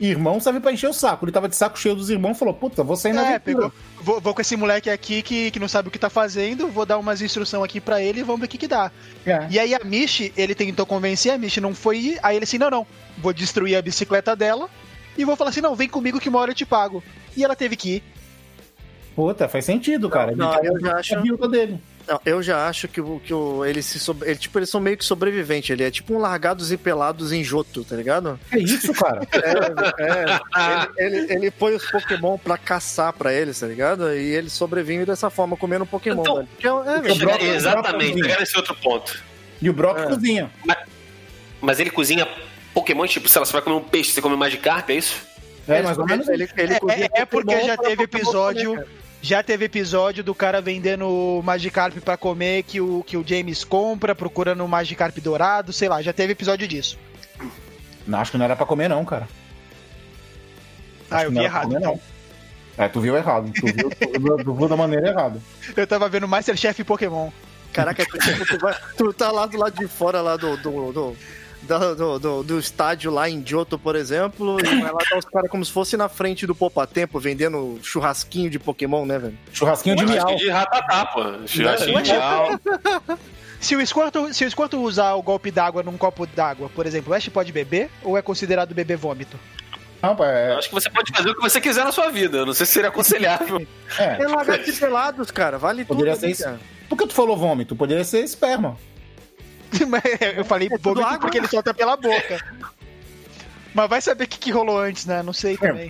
Irmão 0.00 0.38
serve 0.38 0.60
pra 0.60 0.70
encher 0.72 0.88
o 0.88 0.92
saco. 0.92 1.24
Ele 1.24 1.32
tava 1.32 1.48
de 1.48 1.56
saco 1.56 1.76
cheio 1.78 1.94
dos 1.96 2.08
irmãos 2.08 2.36
e 2.36 2.38
falou: 2.38 2.54
Puta, 2.54 2.84
vou 2.84 2.96
sair 2.96 3.12
na 3.12 3.32
É, 3.32 3.38
pegou. 3.38 3.72
Vou, 4.00 4.20
vou 4.20 4.32
com 4.32 4.40
esse 4.40 4.56
moleque 4.56 4.88
aqui 4.88 5.22
que, 5.22 5.50
que 5.50 5.58
não 5.58 5.66
sabe 5.66 5.88
o 5.88 5.90
que 5.90 5.98
tá 5.98 6.08
fazendo, 6.08 6.68
vou 6.68 6.86
dar 6.86 6.98
umas 6.98 7.20
instruções 7.20 7.64
aqui 7.64 7.80
pra 7.80 8.00
ele 8.00 8.20
e 8.20 8.22
vamos 8.22 8.40
ver 8.40 8.46
o 8.46 8.48
que 8.48 8.58
que 8.58 8.68
dá. 8.68 8.92
É. 9.26 9.48
E 9.50 9.58
aí 9.58 9.74
a 9.74 9.80
Mishi, 9.84 10.32
ele 10.36 10.54
tentou 10.54 10.86
convencer, 10.86 11.32
a 11.32 11.38
Mishi 11.38 11.60
não 11.60 11.74
foi 11.74 11.98
ir, 11.98 12.18
aí 12.22 12.36
ele 12.36 12.44
assim, 12.44 12.58
não, 12.58 12.70
não, 12.70 12.86
vou 13.18 13.32
destruir 13.32 13.74
a 13.76 13.82
bicicleta 13.82 14.36
dela 14.36 14.68
e 15.16 15.24
vou 15.24 15.34
falar 15.34 15.50
assim, 15.50 15.60
não, 15.60 15.74
vem 15.74 15.88
comigo 15.88 16.20
que 16.20 16.28
uma 16.28 16.38
hora 16.38 16.52
eu 16.52 16.54
te 16.54 16.64
pago. 16.64 17.02
E 17.36 17.42
ela 17.42 17.56
teve 17.56 17.74
que 17.74 17.96
ir. 17.96 18.02
Puta, 19.16 19.48
faz 19.48 19.64
sentido, 19.64 20.08
cara. 20.08 20.30
Ele 20.30 20.38
não, 20.40 20.54
eu 20.62 20.80
já 20.80 20.96
acho- 20.96 21.16
a 21.16 21.20
viúva 21.20 21.48
dele. 21.48 21.80
Não, 22.08 22.18
eu 22.24 22.42
já 22.42 22.66
acho 22.66 22.88
que, 22.88 23.00
o- 23.02 23.20
que 23.22 23.34
o, 23.34 23.64
ele 23.66 23.82
se 23.82 23.98
sobre, 24.00 24.30
ele, 24.30 24.38
tipo, 24.38 24.58
eles 24.58 24.70
são 24.70 24.80
meio 24.80 24.96
que 24.96 25.04
sobrevivente. 25.04 25.70
Ele 25.72 25.84
é 25.84 25.90
tipo 25.90 26.14
um 26.14 26.18
largados 26.18 26.72
e 26.72 26.76
pelados 26.78 27.32
em 27.32 27.44
Joto, 27.44 27.84
tá 27.84 27.94
ligado? 27.96 28.40
Que 28.50 28.58
isso, 28.60 28.92
cara? 28.94 29.20
É, 29.98 31.04
ele, 31.04 31.16
ele, 31.18 31.32
ele 31.34 31.50
põe 31.50 31.74
os 31.74 31.84
Pokémon 31.90 32.38
pra 32.38 32.56
caçar 32.56 33.12
pra 33.12 33.32
eles, 33.32 33.60
tá 33.60 33.66
ligado? 33.66 34.12
E 34.14 34.34
eles 34.34 34.52
sobrevivem 34.52 35.04
dessa 35.04 35.28
forma, 35.30 35.56
comendo 35.56 35.84
Pokémon, 35.86 36.22
Então, 36.22 36.36
velho. 36.36 36.48
Porque 36.48 36.66
é, 36.66 36.70
é, 36.70 37.12
o. 37.12 37.18
Brock- 37.18 37.42
Exatamente, 37.42 38.22
chegar 38.22 38.40
nesse 38.40 38.56
outro 38.56 38.74
ponto. 38.76 39.22
E 39.60 39.68
o 39.68 39.72
Brock 39.72 39.98
É. 39.98 40.06
cozinha. 40.06 40.50
Mas 41.60 41.80
ele 41.80 41.90
cozinha 41.90 42.26
Pokémon, 42.72 43.06
tipo, 43.06 43.28
sei 43.28 43.40
lá, 43.40 43.44
você 43.46 43.52
vai 43.52 43.62
comer 43.62 43.76
um 43.76 43.82
peixe, 43.82 44.12
você 44.12 44.22
come 44.22 44.36
Magikarp, 44.36 44.88
é 44.90 44.94
isso? 44.94 45.16
É, 45.66 45.82
mais 45.82 45.98
ou 45.98 46.06
menos. 46.06 46.28
Ele, 46.28 46.48
ele 46.56 46.72
É, 46.74 46.78
cozinha 46.80 47.08
é- 47.14 47.20
é 47.22 47.24
porque 47.26 47.60
já 47.60 47.76
teve 47.76 48.04
episódio, 48.04 48.70
comer. 48.74 48.86
Já 49.20 49.42
teve 49.42 49.64
episódio 49.64 50.22
do 50.22 50.34
cara 50.34 50.60
vendendo 50.60 51.40
Magikarp 51.44 51.96
pra 51.98 52.16
comer 52.16 52.62
que 52.62 52.80
o, 52.80 53.02
que 53.06 53.16
o 53.16 53.24
James 53.26 53.64
compra, 53.64 54.14
procurando 54.14 54.62
um 54.64 54.68
Magikarp 54.68 55.16
dourado, 55.18 55.72
sei 55.72 55.88
lá, 55.88 56.00
já 56.02 56.12
teve 56.12 56.32
episódio 56.32 56.66
disso. 56.68 56.98
Não, 58.06 58.20
acho 58.20 58.30
que 58.30 58.38
não 58.38 58.44
era 58.44 58.56
pra 58.56 58.64
comer, 58.66 58.88
não, 58.88 59.04
cara. 59.04 59.28
Ah, 61.10 61.16
Acho 61.16 61.24
eu 61.26 61.30
vi 61.30 61.34
não 61.36 61.42
era 61.42 61.50
pra 61.50 61.58
errado. 61.60 61.68
comer, 61.74 61.80
não. 61.86 62.00
É, 62.76 62.88
tu 62.88 63.00
viu 63.00 63.16
errado. 63.16 63.50
Tu 63.52 63.66
viu, 63.66 63.90
tu 63.90 64.20
viu- 64.20 64.44
tu 64.44 64.54
viu 64.54 64.68
da 64.68 64.76
maneira 64.76 65.08
errada. 65.08 65.40
Eu 65.76 65.86
tava 65.86 66.08
vendo 66.08 66.28
Masterchef 66.28 66.84
Pokémon. 66.84 67.30
Caraca, 67.72 68.04
tu, 68.06 68.16
tu 68.46 68.58
vai- 68.60 68.76
tu 68.96 69.12
tá 69.12 69.30
lá 69.32 69.46
do 69.46 69.58
lado 69.58 69.76
de 69.78 69.88
fora 69.88 70.20
lá 70.22 70.36
do, 70.36 70.56
do, 70.58 70.92
do, 70.92 71.16
do, 71.76 72.18
do- 72.18 72.42
do 72.42 72.58
estádio 72.58 73.10
lá 73.10 73.28
em 73.28 73.40
Johto, 73.42 73.78
por 73.78 73.94
exemplo, 73.94 74.56
e 74.60 74.80
vai 74.80 74.90
lá 74.92 74.98
tá 74.98 75.18
os 75.18 75.24
caras 75.26 75.50
como 75.50 75.64
se 75.64 75.70
fosse 75.70 75.96
na 75.96 76.08
frente 76.08 76.46
do 76.46 76.54
Poupa 76.54 76.86
Tempo 76.86 77.18
vendendo 77.20 77.78
churrasquinho 77.82 78.48
de 78.48 78.58
Pokémon, 78.58 79.04
né, 79.04 79.18
velho? 79.18 79.38
Churrasquinho 79.52 79.96
de 79.96 80.06
miau. 80.06 80.26
que 80.26 80.36
de 80.36 80.48
ratatá, 80.48 81.06
pô. 81.06 81.20
Churrasquinho 81.46 82.02
de 82.02 82.12
miau. 82.12 82.60
Se 83.60 83.74
o 83.74 83.84
Squirtle, 83.84 84.32
se 84.32 84.44
o 84.44 84.50
Squirtle 84.52 84.78
usar 84.84 85.14
o 85.14 85.22
golpe 85.22 85.50
d'água 85.50 85.82
num 85.82 85.96
copo 85.98 86.24
d'água, 86.28 86.70
por 86.72 86.86
exemplo, 86.86 87.12
o 87.12 87.16
Ash 87.16 87.28
pode 87.28 87.50
beber 87.50 87.90
ou 88.04 88.16
é 88.16 88.22
considerado 88.22 88.72
beber 88.72 88.96
vômito? 88.96 89.36
Não, 90.00 90.16
é, 90.24 90.52
Eu 90.52 90.58
acho 90.58 90.68
que 90.68 90.74
você 90.76 90.88
pode 90.88 91.10
fazer 91.12 91.30
o 91.30 91.34
que 91.34 91.40
você 91.40 91.60
quiser 91.60 91.84
na 91.84 91.90
sua 91.90 92.08
vida. 92.08 92.38
Eu 92.38 92.46
não 92.46 92.52
sei 92.52 92.64
se 92.64 92.70
seria 92.74 92.88
aconselhável. 92.88 93.66
é. 93.98 94.14
Tem 94.14 94.26
lagartos 94.28 94.68
e 94.68 94.78
pelados, 94.78 95.32
cara. 95.32 95.58
Vale 95.58 95.84
Poderia 95.84 96.14
tudo. 96.16 96.32
ser 96.32 96.44
cara. 96.44 96.60
Por 96.88 96.96
que 96.96 97.08
tu 97.08 97.14
falou 97.14 97.36
vômito? 97.36 97.74
Poderia 97.74 98.04
ser 98.04 98.20
esperma. 98.22 98.76
Eu 100.36 100.44
falei 100.44 100.68
tudo 100.68 100.82
vômito 100.82 101.06
água. 101.06 101.18
porque 101.18 101.38
ele 101.38 101.48
solta 101.48 101.74
pela 101.74 101.96
boca. 101.96 102.44
Mas 103.74 103.88
vai 103.88 104.00
saber 104.00 104.24
o 104.24 104.28
que, 104.28 104.38
que 104.38 104.50
rolou 104.50 104.78
antes, 104.78 105.06
né? 105.06 105.22
Não 105.22 105.32
sei 105.32 105.56
também. 105.56 105.88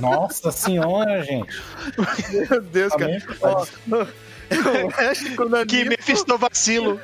Nossa 0.00 0.50
senhora, 0.50 1.22
gente. 1.22 1.62
Meu 2.50 2.60
Deus, 2.60 2.92
cara. 2.94 3.22
Ó, 3.42 3.66
Ash 5.10 5.36
com 5.36 5.44
o 5.44 5.66
Que 5.66 5.84
Mephisto 5.84 6.36
vacilo. 6.36 7.00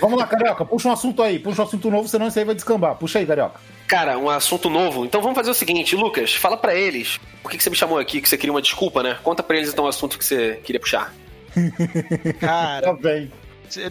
Vamos 0.00 0.18
lá, 0.18 0.26
Carioca, 0.26 0.64
puxa 0.64 0.88
um 0.88 0.92
assunto 0.92 1.22
aí. 1.22 1.38
Puxa 1.38 1.62
um 1.62 1.64
assunto 1.64 1.90
novo, 1.90 2.08
senão 2.08 2.28
isso 2.28 2.38
aí 2.38 2.44
vai 2.44 2.54
descambar. 2.54 2.96
Puxa 2.96 3.18
aí, 3.18 3.26
Carioca. 3.26 3.60
Cara, 3.86 4.18
um 4.18 4.28
assunto 4.28 4.68
novo. 4.68 5.04
Então 5.04 5.22
vamos 5.22 5.36
fazer 5.36 5.50
o 5.50 5.54
seguinte, 5.54 5.96
Lucas, 5.96 6.34
fala 6.34 6.56
pra 6.56 6.74
eles. 6.74 7.18
Por 7.42 7.50
que, 7.50 7.56
que 7.56 7.62
você 7.62 7.70
me 7.70 7.76
chamou 7.76 7.98
aqui? 7.98 8.20
Que 8.20 8.28
você 8.28 8.36
queria 8.36 8.52
uma 8.52 8.62
desculpa, 8.62 9.02
né? 9.02 9.16
Conta 9.22 9.42
pra 9.42 9.56
eles 9.56 9.70
então 9.70 9.84
o 9.84 9.88
assunto 9.88 10.18
que 10.18 10.24
você 10.24 10.60
queria 10.64 10.80
puxar. 10.80 11.12
Cara, 12.40 12.86
Tá 12.86 12.92
bem. 12.94 13.30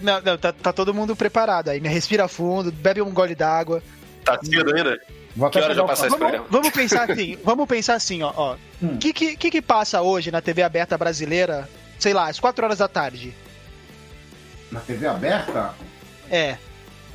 não, 0.01 0.21
não, 0.21 0.37
tá, 0.37 0.51
tá 0.51 0.73
todo 0.73 0.93
mundo 0.93 1.15
preparado 1.15 1.69
aí, 1.69 1.79
né? 1.79 1.89
Respira 1.89 2.27
fundo, 2.27 2.71
bebe 2.71 3.01
um 3.01 3.11
gole 3.13 3.35
d'água. 3.35 3.81
Tá 4.23 4.37
cedo 4.43 4.75
ainda? 4.75 4.99
Vou 5.35 5.49
Que 5.49 5.59
hora 5.59 5.73
já 5.75 5.83
o 5.83 5.87
passou 5.87 6.07
esse 6.07 6.17
programa? 6.17 6.45
Vamos 6.49 6.69
pensar 6.71 7.11
assim, 7.11 7.37
vamos 7.45 7.67
pensar 7.67 7.93
assim, 7.95 8.23
ó. 8.23 8.33
ó. 8.35 8.55
Hum. 8.81 8.97
que, 8.97 9.13
que, 9.13 9.37
que 9.37 9.51
que 9.51 9.61
passa 9.61 10.01
hoje 10.01 10.31
na 10.31 10.41
TV 10.41 10.63
aberta 10.63 10.97
brasileira, 10.97 11.69
sei 11.99 12.13
lá, 12.13 12.27
às 12.27 12.39
4 12.39 12.65
horas 12.65 12.79
da 12.79 12.87
tarde? 12.87 13.35
Na 14.71 14.79
TV 14.79 15.07
aberta? 15.07 15.73
É. 16.29 16.57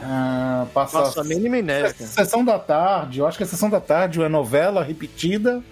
Ah, 0.00 0.66
passa. 0.72 0.98
Nossa, 0.98 1.20
a 1.20 1.24
mínima 1.24 1.58
ideia, 1.58 1.92
cara. 1.92 2.06
Sessão 2.10 2.44
da 2.44 2.58
tarde, 2.58 3.18
eu 3.20 3.26
acho 3.26 3.36
que 3.36 3.44
é 3.44 3.46
sessão 3.46 3.68
da 3.70 3.80
tarde 3.80 4.18
ou 4.20 4.26
é 4.26 4.28
novela 4.28 4.82
repetida 4.82 5.62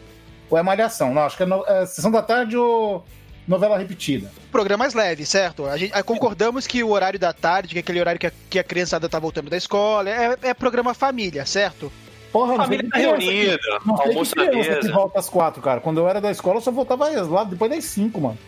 ou 0.48 0.58
é 0.58 0.62
malhação. 0.62 1.14
Não, 1.14 1.22
acho 1.22 1.36
que 1.36 1.42
é, 1.44 1.46
no- 1.46 1.64
é 1.66 1.86
sessão 1.86 2.10
da 2.10 2.22
tarde 2.22 2.56
ou 2.56 3.04
novela 3.46 3.76
repetida. 3.78 4.30
Programas 4.52 4.94
leves, 4.94 5.28
certo? 5.28 5.66
A 5.66 5.76
gente, 5.76 5.92
aí 5.94 6.02
concordamos 6.02 6.66
que 6.66 6.82
o 6.82 6.90
horário 6.90 7.18
da 7.18 7.32
tarde, 7.32 7.68
que 7.74 7.78
é 7.78 7.80
aquele 7.80 8.00
horário 8.00 8.18
que 8.20 8.26
a, 8.26 8.32
que 8.48 8.58
a 8.58 8.64
criançada 8.64 9.08
tá 9.08 9.18
voltando 9.18 9.50
da 9.50 9.56
escola, 9.56 10.08
é, 10.08 10.36
é 10.42 10.54
programa 10.54 10.94
família, 10.94 11.44
certo? 11.46 11.90
Porra, 12.32 12.56
não 12.56 12.64
Família 12.64 12.82
sei 12.82 12.90
tá 12.90 12.98
reunida, 12.98 13.58
Não 13.84 13.96
sei 13.96 14.06
almoço 14.06 14.34
que 14.34 14.38
na 14.44 14.48
criança 14.50 14.70
que 14.70 14.76
mesa. 14.76 14.92
volta 14.92 15.18
às 15.18 15.28
quatro, 15.28 15.60
cara. 15.60 15.80
Quando 15.80 15.98
eu 15.98 16.08
era 16.08 16.20
da 16.20 16.30
escola, 16.30 16.58
eu 16.58 16.60
só 16.60 16.70
voltava 16.70 17.08
lá 17.08 17.42
depois 17.42 17.68
das 17.70 17.84
cinco, 17.84 18.20
mano. 18.20 18.38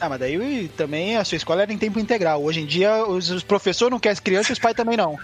Ah, 0.00 0.08
mas 0.08 0.18
daí 0.18 0.68
também 0.76 1.16
a 1.16 1.24
sua 1.24 1.36
escola 1.36 1.62
era 1.62 1.72
em 1.72 1.78
tempo 1.78 2.00
integral. 2.00 2.42
Hoje 2.42 2.60
em 2.60 2.66
dia 2.66 3.06
os, 3.06 3.30
os 3.30 3.44
professores 3.44 3.92
não 3.92 4.00
querem 4.00 4.14
as 4.14 4.20
crianças 4.20 4.50
e 4.50 4.52
os 4.54 4.58
pais 4.58 4.74
também 4.74 4.96
não. 4.96 5.16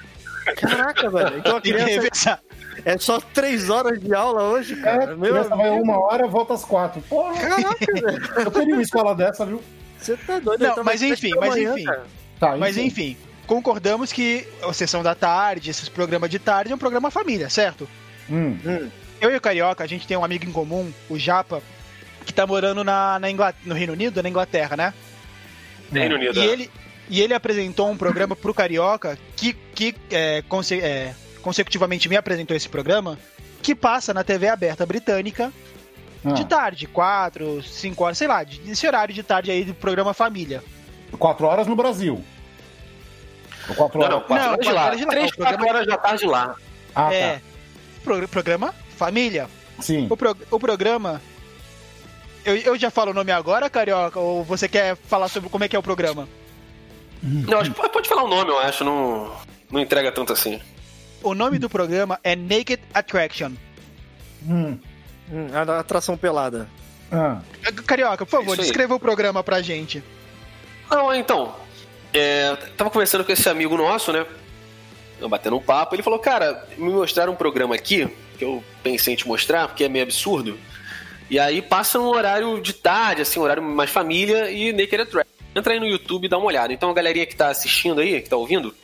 Caraca, 0.57 1.11
velho. 1.11 1.39
Então 1.39 1.57
a 1.57 1.61
Tem 1.61 1.75
que 1.75 1.83
criança. 1.85 2.39
É 2.85 2.99
só 2.99 3.21
três 3.21 3.69
horas 3.71 4.01
de 4.01 4.15
aula 4.15 4.43
hoje, 4.45 4.75
É, 4.75 4.83
cara. 4.83 5.05
a 5.13 5.17
Meu 5.17 5.31
criança 5.33 5.57
vai 5.57 5.71
uma 5.71 5.99
hora, 5.99 6.27
volta 6.27 6.55
às 6.55 6.65
quatro. 6.65 7.01
Porra, 7.03 7.35
Caraca, 7.35 7.87
velho. 7.93 8.33
eu 8.45 8.51
queria 8.51 8.75
uma 8.75 8.83
escola 8.83 9.15
dessa, 9.15 9.45
viu? 9.47 9.63
Você 9.99 10.17
tá 10.17 10.39
doido. 10.39 10.63
Não, 10.63 10.71
então 10.73 10.85
mas 10.85 11.01
vai 11.01 11.09
ter 11.11 11.15
enfim, 11.15 11.31
mas 11.39 11.51
amanhã, 11.53 11.75
enfim. 11.75 11.87
Tá, 12.39 12.57
Mas 12.57 12.77
enfim, 12.79 13.17
concordamos 13.47 14.13
que 14.13 14.49
a 14.63 14.73
sessão 14.73 15.03
da 15.03 15.15
tarde, 15.15 15.69
esses 15.71 15.89
programas 15.91 16.31
de 16.31 16.39
tarde, 16.39 16.73
é 16.73 16.75
um 16.75 16.79
programa 16.79 17.11
família, 17.11 17.51
certo? 17.51 17.87
Hum, 18.31 18.57
Eu 19.21 19.31
e 19.31 19.37
o 19.37 19.41
Carioca, 19.41 19.85
a 19.85 19.87
gente 19.87 20.07
tem 20.07 20.17
um 20.17 20.25
amigo 20.25 20.47
em 20.47 20.53
comum, 20.53 20.91
o 21.11 21.19
Japa, 21.19 21.61
que 22.25 22.33
tá 22.33 22.47
morando 22.47 22.83
na, 22.83 23.19
na 23.19 23.31
Ingla- 23.31 23.55
no 23.65 23.75
Reino 23.75 23.93
Unido, 23.93 24.23
na 24.23 24.29
Inglaterra, 24.31 24.75
né? 24.77 24.95
Reino 25.93 26.15
Unido. 26.15 26.39
E 26.39 26.43
é. 26.43 26.47
ele, 26.47 26.71
e 27.11 27.21
ele 27.21 27.35
apresentou 27.35 27.91
um 27.91 27.97
programa 27.97 28.35
pro 28.35 28.55
Carioca 28.55 29.19
que, 29.37 29.53
que 29.53 29.95
é, 30.11 30.43
é, 30.81 31.15
consecutivamente 31.43 32.09
me 32.09 32.17
apresentou 32.17 32.57
esse 32.57 32.69
programa, 32.69 33.19
que 33.63 33.75
passa 33.75 34.13
na 34.15 34.25
TV 34.25 34.49
aberta 34.49 34.85
britânica 34.87 35.53
ah, 36.25 36.33
de 36.33 36.45
tarde, 36.45 36.87
4, 36.87 37.63
5 37.63 38.05
horas, 38.05 38.19
sei 38.19 38.29
lá, 38.29 38.43
de- 38.45 38.61
desse 38.61 38.87
horário 38.87 39.15
de 39.15 39.23
tarde 39.23 39.51
aí 39.51 39.65
do 39.65 39.75
programa 39.75 40.13
Família. 40.15 40.63
Quatro 41.19 41.47
horas 41.47 41.67
no 41.67 41.75
Brasil. 41.77 42.23
Ou 43.77 43.85
horas. 43.85 44.11
não, 44.11 44.21
quatro 44.21 44.35
Não, 44.45 44.53
horas 44.53 44.67
de 44.67 44.73
lá. 44.73 44.85
horas 44.87 44.99
de 44.99 45.05
lá. 45.05 45.11
Três, 45.11 45.31
O 45.31 45.35
programa- 45.37 45.59
quatro 45.59 45.75
horas 45.77 45.87
da 45.87 45.97
tarde 45.99 46.27
lá. 46.27 46.57
Ah, 46.95 47.13
é. 47.15 47.35
tá. 47.35 47.41
Pro- 48.05 48.29
programa 48.29 48.75
Família. 48.97 49.49
Sim. 49.81 50.07
O, 50.11 50.17
pro- 50.17 50.37
o 50.51 50.59
programa. 50.59 51.21
Eu, 52.45 52.57
eu 52.57 52.77
já 52.79 52.91
falo 52.91 53.11
o 53.11 53.15
nome 53.15 53.31
agora, 53.33 53.69
Carioca? 53.69 54.19
Ou 54.19 54.43
você 54.43 54.67
quer 54.69 54.97
falar 54.97 55.29
sobre 55.29 55.51
como 55.51 55.63
é 55.65 55.69
que 55.69 55.77
é 55.77 55.79
o 55.79 55.83
programa? 55.83 56.27
Não, 57.23 57.63
pode 57.91 58.09
falar 58.09 58.25
o 58.25 58.29
nome, 58.29 58.51
eu 58.51 58.59
acho. 58.59 58.83
Não, 58.83 59.31
não 59.71 59.79
entrega 59.81 60.11
tanto 60.11 60.33
assim. 60.33 60.61
O 61.23 61.35
nome 61.35 61.59
do 61.59 61.69
programa 61.69 62.19
é 62.25 62.35
Naked 62.35 62.81
Attraction. 62.95 63.53
Hum, 64.47 64.79
Hum, 65.33 65.47
a 65.55 65.79
atração 65.79 66.17
pelada. 66.17 66.69
ah. 67.13 67.41
Carioca, 67.87 68.27
por 68.27 68.41
favor, 68.41 68.57
descreva 68.57 68.95
o 68.97 68.99
programa 69.01 69.45
pra 69.45 69.63
gente. 69.63 70.03
Não, 70.91 71.15
então. 71.15 71.55
É, 72.13 72.57
tava 72.77 72.91
conversando 72.91 73.25
com 73.25 73.31
esse 73.31 73.49
amigo 73.49 73.77
nosso, 73.77 74.13
né? 74.13 74.27
Batendo 75.29 75.57
um 75.57 75.61
papo. 75.61 75.95
Ele 75.95 76.03
falou, 76.03 76.19
cara, 76.19 76.67
me 76.77 76.91
mostraram 76.91 77.33
um 77.33 77.37
programa 77.37 77.77
aqui 77.77 78.09
que 78.39 78.45
eu 78.45 78.65
pensei 78.83 79.15
em 79.15 79.17
te 79.17 79.29
mostrar, 79.29 79.69
porque 79.69 79.85
é 79.85 79.89
meio 79.89 80.03
absurdo. 80.05 80.59
E 81.31 81.39
aí 81.39 81.63
passa 81.63 82.01
um 82.01 82.07
horário 82.09 82.61
de 82.61 82.73
tarde, 82.73 83.23
assim, 83.23 83.39
um 83.39 83.45
horário 83.45 83.63
mais 83.63 83.91
família 83.91 84.51
e 84.51 84.73
Naked 84.73 85.03
Attraction. 85.03 85.31
Entra 85.55 85.75
aí 85.75 85.79
no 85.79 85.87
YouTube 85.87 86.25
e 86.25 86.29
dá 86.29 86.39
uma 86.39 86.47
olhada. 86.47 86.73
Então 86.73 86.91
a 86.91 86.95
galerinha 86.95 87.27
que 87.27 87.37
tá 87.37 87.51
assistindo 87.51 88.01
aí, 88.01 88.21
que 88.21 88.29
tá 88.29 88.37
ouvindo, 88.37 88.75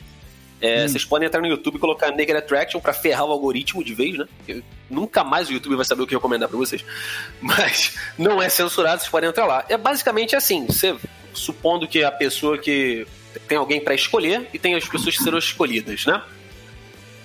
é, 0.59 0.87
vocês 0.87 1.05
podem 1.05 1.27
entrar 1.27 1.41
no 1.41 1.47
YouTube 1.47 1.75
e 1.75 1.79
colocar 1.79 2.09
Naked 2.09 2.33
Attraction 2.33 2.79
pra 2.79 2.93
ferrar 2.93 3.25
o 3.25 3.31
algoritmo 3.31 3.83
de 3.83 3.93
vez, 3.93 4.17
né? 4.17 4.25
Porque 4.37 4.63
nunca 4.89 5.23
mais 5.23 5.49
o 5.49 5.53
YouTube 5.53 5.75
vai 5.75 5.85
saber 5.85 6.03
o 6.03 6.07
que 6.07 6.15
recomendar 6.15 6.49
pra 6.49 6.57
vocês. 6.57 6.83
Mas 7.39 7.95
não 8.17 8.41
é 8.41 8.49
censurado, 8.49 9.01
vocês 9.01 9.11
podem 9.11 9.29
entrar 9.29 9.45
lá. 9.45 9.65
É 9.69 9.77
basicamente 9.77 10.35
assim, 10.35 10.65
você 10.65 10.95
supondo 11.33 11.87
que 11.87 12.03
a 12.03 12.11
pessoa 12.11 12.57
que 12.57 13.05
tem 13.47 13.57
alguém 13.57 13.79
pra 13.79 13.93
escolher 13.93 14.47
e 14.51 14.57
tem 14.57 14.73
as 14.73 14.87
pessoas 14.87 15.15
que 15.15 15.23
serão 15.23 15.37
escolhidas, 15.37 16.05
né? 16.05 16.21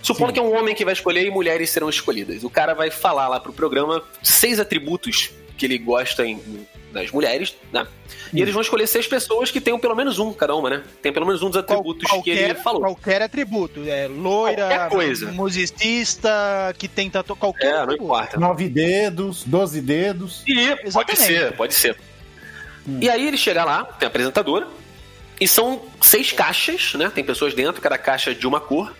Supondo 0.02 0.30
Sim. 0.30 0.34
que 0.34 0.40
é 0.40 0.42
um 0.42 0.54
homem 0.54 0.74
que 0.74 0.84
vai 0.84 0.92
escolher 0.92 1.24
e 1.24 1.30
mulheres 1.30 1.70
serão 1.70 1.88
escolhidas. 1.88 2.44
O 2.44 2.50
cara 2.50 2.74
vai 2.74 2.90
falar 2.90 3.28
lá 3.28 3.40
pro 3.40 3.52
programa 3.52 4.02
seis 4.22 4.58
atributos 4.58 5.30
que 5.56 5.64
ele 5.64 5.78
gosta 5.78 6.26
em, 6.26 6.42
das 6.92 7.10
mulheres, 7.10 7.54
né? 7.72 7.86
E 8.32 8.40
eles 8.40 8.52
vão 8.52 8.62
escolher 8.62 8.86
seis 8.86 9.06
pessoas 9.06 9.50
que 9.50 9.60
tenham 9.60 9.78
pelo 9.78 9.94
menos 9.96 10.18
um, 10.18 10.32
cada 10.32 10.54
uma, 10.54 10.70
né? 10.70 10.82
Tem 11.02 11.12
pelo 11.12 11.26
menos 11.26 11.42
um 11.42 11.50
dos 11.50 11.60
Qual- 11.62 11.78
atributos 11.80 12.10
que 12.22 12.30
ele 12.30 12.54
falou. 12.54 12.80
qualquer 12.80 13.22
atributo. 13.22 13.82
É 13.86 14.06
loira, 14.08 14.66
Qualquer 14.68 14.88
coisa. 14.88 15.32
musicista, 15.32 16.74
que 16.78 16.88
tem 16.88 17.10
tatu... 17.10 17.34
qualquer 17.36 17.74
É, 17.74 17.86
não 17.86 17.94
importa. 17.94 18.38
Nove 18.38 18.68
dedos, 18.68 19.44
doze 19.44 19.80
dedos. 19.80 20.42
E 20.46 20.76
pode 20.92 21.16
ser, 21.16 21.52
pode 21.56 21.74
ser. 21.74 21.96
E 23.00 23.08
aí 23.08 23.26
ele 23.26 23.36
chega 23.36 23.64
lá, 23.64 23.84
tem 23.84 24.06
a 24.06 24.08
apresentadora, 24.08 24.66
e 25.40 25.46
são 25.46 25.82
seis 26.00 26.32
caixas, 26.32 26.94
né? 26.94 27.10
Tem 27.14 27.22
pessoas 27.24 27.54
dentro, 27.54 27.80
cada 27.80 27.98
caixa 27.98 28.34
de 28.34 28.46
uma 28.46 28.60
cor. 28.60 28.92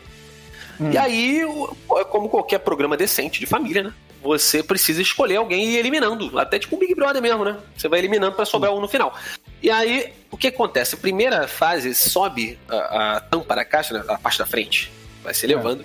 E 0.93 0.99
aí, 0.99 1.41
é 1.43 2.05
como 2.05 2.29
qualquer 2.29 2.59
programa 2.59 2.97
decente 2.97 3.39
de 3.39 3.47
família, 3.47 3.85
né? 3.85 3.93
Você 4.23 4.63
precisa 4.63 5.03
escolher 5.03 5.37
alguém 5.37 5.65
e 5.65 5.75
ir 5.75 5.79
eliminando. 5.79 6.39
Até 6.39 6.59
tipo 6.59 6.77
o 6.77 6.79
Big 6.79 6.95
Brother 6.95 7.21
mesmo, 7.21 7.45
né? 7.45 7.59
Você 7.77 7.89
vai 7.89 7.99
eliminando 7.99 8.37
pra 8.37 8.45
sobrar 8.45 8.73
um 8.73 8.81
no 8.81 8.89
final. 8.89 9.15
E 9.63 9.71
aí, 9.71 10.13
o 10.31 10.37
que 10.37 10.47
acontece? 10.47 10.95
A 10.95 10.99
primeira 10.99 11.49
fase 11.49 11.95
sobe 11.95 12.59
a, 12.69 13.17
a 13.17 13.21
tampa 13.21 13.57
da 13.57 13.65
caixa, 13.65 13.95
né? 13.95 14.05
a 14.09 14.19
parte 14.19 14.39
da 14.39 14.47
frente, 14.47 14.93
vai 15.23 15.35
se 15.35 15.45
elevando, 15.45 15.85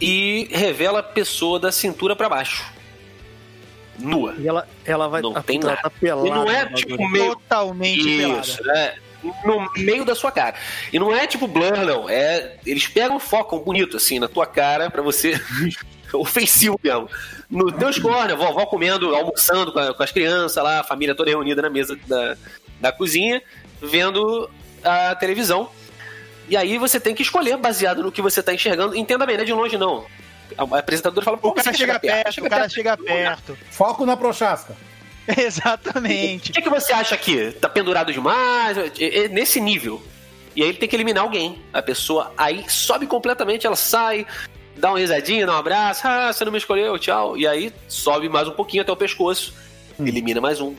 e 0.00 0.48
revela 0.50 1.00
a 1.00 1.02
pessoa 1.02 1.58
da 1.58 1.70
cintura 1.70 2.16
pra 2.16 2.28
baixo. 2.28 2.64
Nua. 3.98 4.34
E 4.38 4.48
ela, 4.48 4.66
ela 4.84 5.08
vai. 5.08 5.22
Não 5.22 5.36
a 5.36 5.42
tem 5.42 5.60
puta, 5.60 5.72
ela 5.72 5.76
nada. 5.76 5.90
Tá 5.90 5.98
pelada, 6.00 6.28
E 6.28 6.30
não 6.30 6.50
é 6.50 6.66
tipo 6.66 7.08
meio 7.08 7.36
Totalmente 7.36 8.16
pelada. 8.16 8.40
Isso, 8.40 8.70
é. 8.70 8.96
No 9.44 9.70
meio 9.76 10.04
da 10.04 10.14
sua 10.14 10.30
cara. 10.30 10.56
E 10.92 10.98
não 10.98 11.14
é 11.14 11.26
tipo 11.26 11.46
blur, 11.46 11.76
não. 11.86 12.08
É. 12.08 12.56
Eles 12.66 12.86
pegam, 12.88 13.18
focam 13.18 13.58
bonito, 13.60 13.96
assim, 13.96 14.18
na 14.18 14.28
tua 14.28 14.46
cara, 14.46 14.90
pra 14.90 15.00
você. 15.00 15.40
ofensivo 16.22 16.78
mesmo. 16.82 17.08
No 17.50 17.70
teus 17.72 17.98
corner, 17.98 18.36
vovó 18.36 18.66
comendo, 18.66 19.14
almoçando 19.14 19.72
com, 19.72 19.78
a- 19.78 19.94
com 19.94 20.02
as 20.02 20.12
crianças 20.12 20.62
lá, 20.62 20.80
a 20.80 20.84
família 20.84 21.14
toda 21.14 21.30
reunida 21.30 21.62
na 21.62 21.70
mesa 21.70 21.96
da, 22.06 22.36
da 22.80 22.92
cozinha, 22.92 23.42
vendo 23.80 24.48
a 24.82 25.14
televisão. 25.14 25.68
E 26.48 26.56
aí 26.56 26.76
você 26.78 27.00
tem 27.00 27.14
que 27.14 27.22
escolher 27.22 27.56
baseado 27.56 28.02
no 28.02 28.12
que 28.12 28.20
você 28.20 28.42
tá 28.42 28.52
enxergando. 28.52 28.94
Entenda 28.94 29.24
bem, 29.24 29.36
não 29.36 29.42
é 29.42 29.46
de 29.46 29.52
longe, 29.52 29.78
não. 29.78 30.04
A 30.58 30.78
apresentadora 30.78 31.24
fala, 31.24 31.36
O 31.38 31.40
pô, 31.40 31.52
cara 31.52 31.72
chega 31.72 31.98
perto, 31.98 32.32
chega 32.34 32.46
o 32.46 32.50
cara 32.50 32.62
perto. 32.64 32.74
chega 32.74 32.96
perto. 32.98 33.58
Foco 33.70 34.04
na 34.06 34.16
prochasca. 34.16 34.76
O 35.26 35.40
Exatamente. 35.40 36.52
que, 36.52 36.60
que 36.60 36.68
você 36.68 36.92
acha 36.92 37.14
aqui? 37.14 37.50
Tá 37.52 37.66
pendurado 37.66 38.12
demais? 38.12 38.76
É, 38.76 38.90
é 39.24 39.28
nesse 39.28 39.58
nível. 39.58 40.02
E 40.54 40.62
aí 40.62 40.68
ele 40.68 40.76
tem 40.76 40.86
que 40.86 40.94
eliminar 40.94 41.24
alguém. 41.24 41.62
A 41.72 41.80
pessoa 41.80 42.30
aí 42.36 42.66
sobe 42.68 43.06
completamente, 43.06 43.66
ela 43.66 43.74
sai, 43.74 44.26
dá 44.76 44.90
uma 44.90 44.98
risadinha, 44.98 45.46
dá 45.46 45.54
um 45.54 45.58
abraço. 45.58 46.02
Ah, 46.06 46.32
você 46.32 46.44
não 46.44 46.52
me 46.52 46.58
escolheu, 46.58 46.98
tchau. 46.98 47.36
E 47.36 47.46
aí 47.46 47.72
sobe 47.88 48.28
mais 48.28 48.48
um 48.48 48.52
pouquinho 48.52 48.82
até 48.82 48.92
o 48.92 48.96
pescoço. 48.96 49.54
Elimina 49.98 50.40
mais 50.40 50.60
um. 50.60 50.74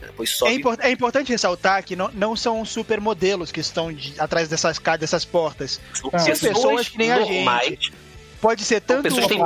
Depois 0.00 0.30
É, 0.30 0.32
sobe. 0.32 0.54
impor- 0.54 0.76
é 0.80 0.90
importante 0.90 1.30
ressaltar 1.32 1.82
que 1.84 1.96
não, 1.96 2.10
não 2.12 2.36
são 2.36 2.64
supermodelos 2.64 3.50
que 3.50 3.60
estão 3.60 3.92
de- 3.92 4.14
atrás 4.20 4.48
dessas, 4.48 4.78
dessas 4.98 5.24
portas. 5.24 5.80
São 5.94 6.10
Ah. 6.12 6.18
São 6.18 6.34
pessoas 6.50 6.88
que 6.88 6.98
nem 6.98 7.10
a 7.10 7.18
gente. 7.22 7.32
normais. 7.36 7.90
Pode 8.40 8.64
ser 8.64 8.80
tanto, 8.80 9.04
Pessoas 9.04 9.26
têm 9.26 9.38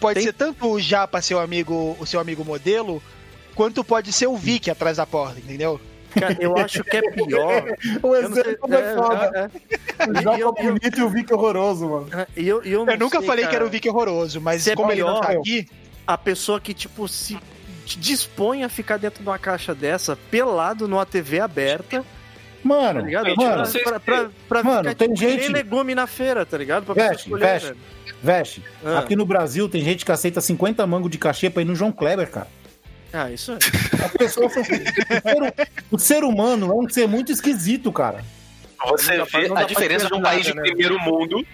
pode 0.00 0.14
tem- 0.14 0.22
ser 0.22 0.32
tanto 0.32 0.66
o 0.70 0.80
Japa, 0.80 1.20
seu 1.20 1.38
amigo, 1.40 1.96
o 2.00 2.06
seu 2.06 2.18
amigo 2.20 2.44
modelo, 2.44 3.02
quanto 3.54 3.82
pode 3.84 4.12
ser 4.12 4.26
o 4.28 4.36
Vic 4.36 4.70
atrás 4.70 4.96
da 4.96 5.06
porta, 5.06 5.38
entendeu? 5.38 5.80
Cara, 6.18 6.36
eu 6.40 6.56
acho 6.58 6.82
que 6.84 6.96
é 6.96 7.02
pior. 7.12 7.64
O 8.02 8.14
Eu 8.14 8.32
sei- 8.32 8.42
exemplo 8.42 8.74
é, 8.74 8.94
foda. 8.94 9.50
é, 9.98 10.04
é. 10.04 10.06
O 10.06 10.18
E 10.18 10.22
Japa 10.22 10.38
eu- 10.38 10.52
bonito 10.52 10.98
e 10.98 11.02
o 11.02 11.08
Vic 11.08 11.32
horroroso, 11.32 11.88
mano. 11.88 12.08
Eu, 12.36 12.62
eu, 12.62 12.84
não 12.86 12.92
Eu 12.92 12.98
nunca 12.98 13.18
sei, 13.18 13.26
falei 13.26 13.44
que 13.44 13.50
cara, 13.50 13.62
era 13.62 13.66
o 13.66 13.70
Vic 13.70 13.88
horroroso, 13.88 14.40
mas 14.40 14.62
Se 14.62 14.70
é 14.72 14.76
como 14.76 14.90
ele 14.92 15.02
não 15.02 15.20
tá 15.20 15.28
pior, 15.28 15.40
aqui, 15.40 15.68
A 16.06 16.18
pessoa 16.18 16.60
que, 16.60 16.74
tipo, 16.74 17.06
se 17.08 17.38
dispõe 17.86 18.62
a 18.64 18.68
ficar 18.68 18.96
dentro 18.96 19.22
de 19.22 19.28
uma 19.28 19.38
caixa 19.38 19.74
dessa, 19.74 20.16
pelado 20.30 20.86
numa 20.88 21.04
TV 21.06 21.40
aberta, 21.40 22.04
Mano, 22.64 23.00
tá 23.00 23.06
ligado? 23.06 23.34
Mano, 23.36 23.66
sei 23.66 23.82
pra, 23.82 23.98
pra, 23.98 24.30
pra 24.48 24.62
Mano, 24.62 24.78
ficar, 24.90 24.94
tem 24.94 25.08
tipo, 25.12 25.18
que 25.18 25.30
gente- 25.42 25.52
legume 25.52 25.96
na 25.96 26.06
feira, 26.06 26.46
tá 26.46 26.56
ligado? 26.56 26.84
Pra 26.84 26.94
Veste, 26.94 27.24
pessoa 27.24 27.38
escolher, 27.38 27.52
veste. 27.52 27.66
velho. 27.68 27.78
veste. 28.22 28.62
Ah. 28.84 28.98
Aqui 29.00 29.16
no 29.16 29.26
Brasil 29.26 29.68
tem 29.68 29.82
gente 29.82 30.04
que 30.04 30.12
aceita 30.12 30.40
50 30.40 30.86
mangos 30.86 31.10
de 31.10 31.18
cachê 31.18 31.50
pra 31.50 31.60
ir 31.62 31.64
no 31.64 31.74
João 31.74 31.90
Kleber, 31.90 32.30
cara. 32.30 32.46
Ah, 33.12 33.30
isso 33.30 33.52
é. 33.52 33.58
As 34.04 34.12
pessoas 34.12 34.52
são... 34.52 34.62
o, 34.62 34.64
ser, 34.64 35.68
o 35.90 35.98
ser 35.98 36.24
humano 36.24 36.70
é 36.70 36.74
um 36.74 36.88
ser 36.88 37.06
muito 37.06 37.30
esquisito, 37.30 37.92
cara. 37.92 38.24
Você 38.86 39.16
Não 39.16 39.26
vê 39.26 39.48
não 39.48 39.56
a 39.56 39.64
diferença 39.64 40.06
de 40.06 40.14
um 40.14 40.22
país 40.22 40.46
nada, 40.46 40.50
de 40.50 40.56
né? 40.56 40.62
primeiro 40.62 40.98
mundo. 40.98 41.46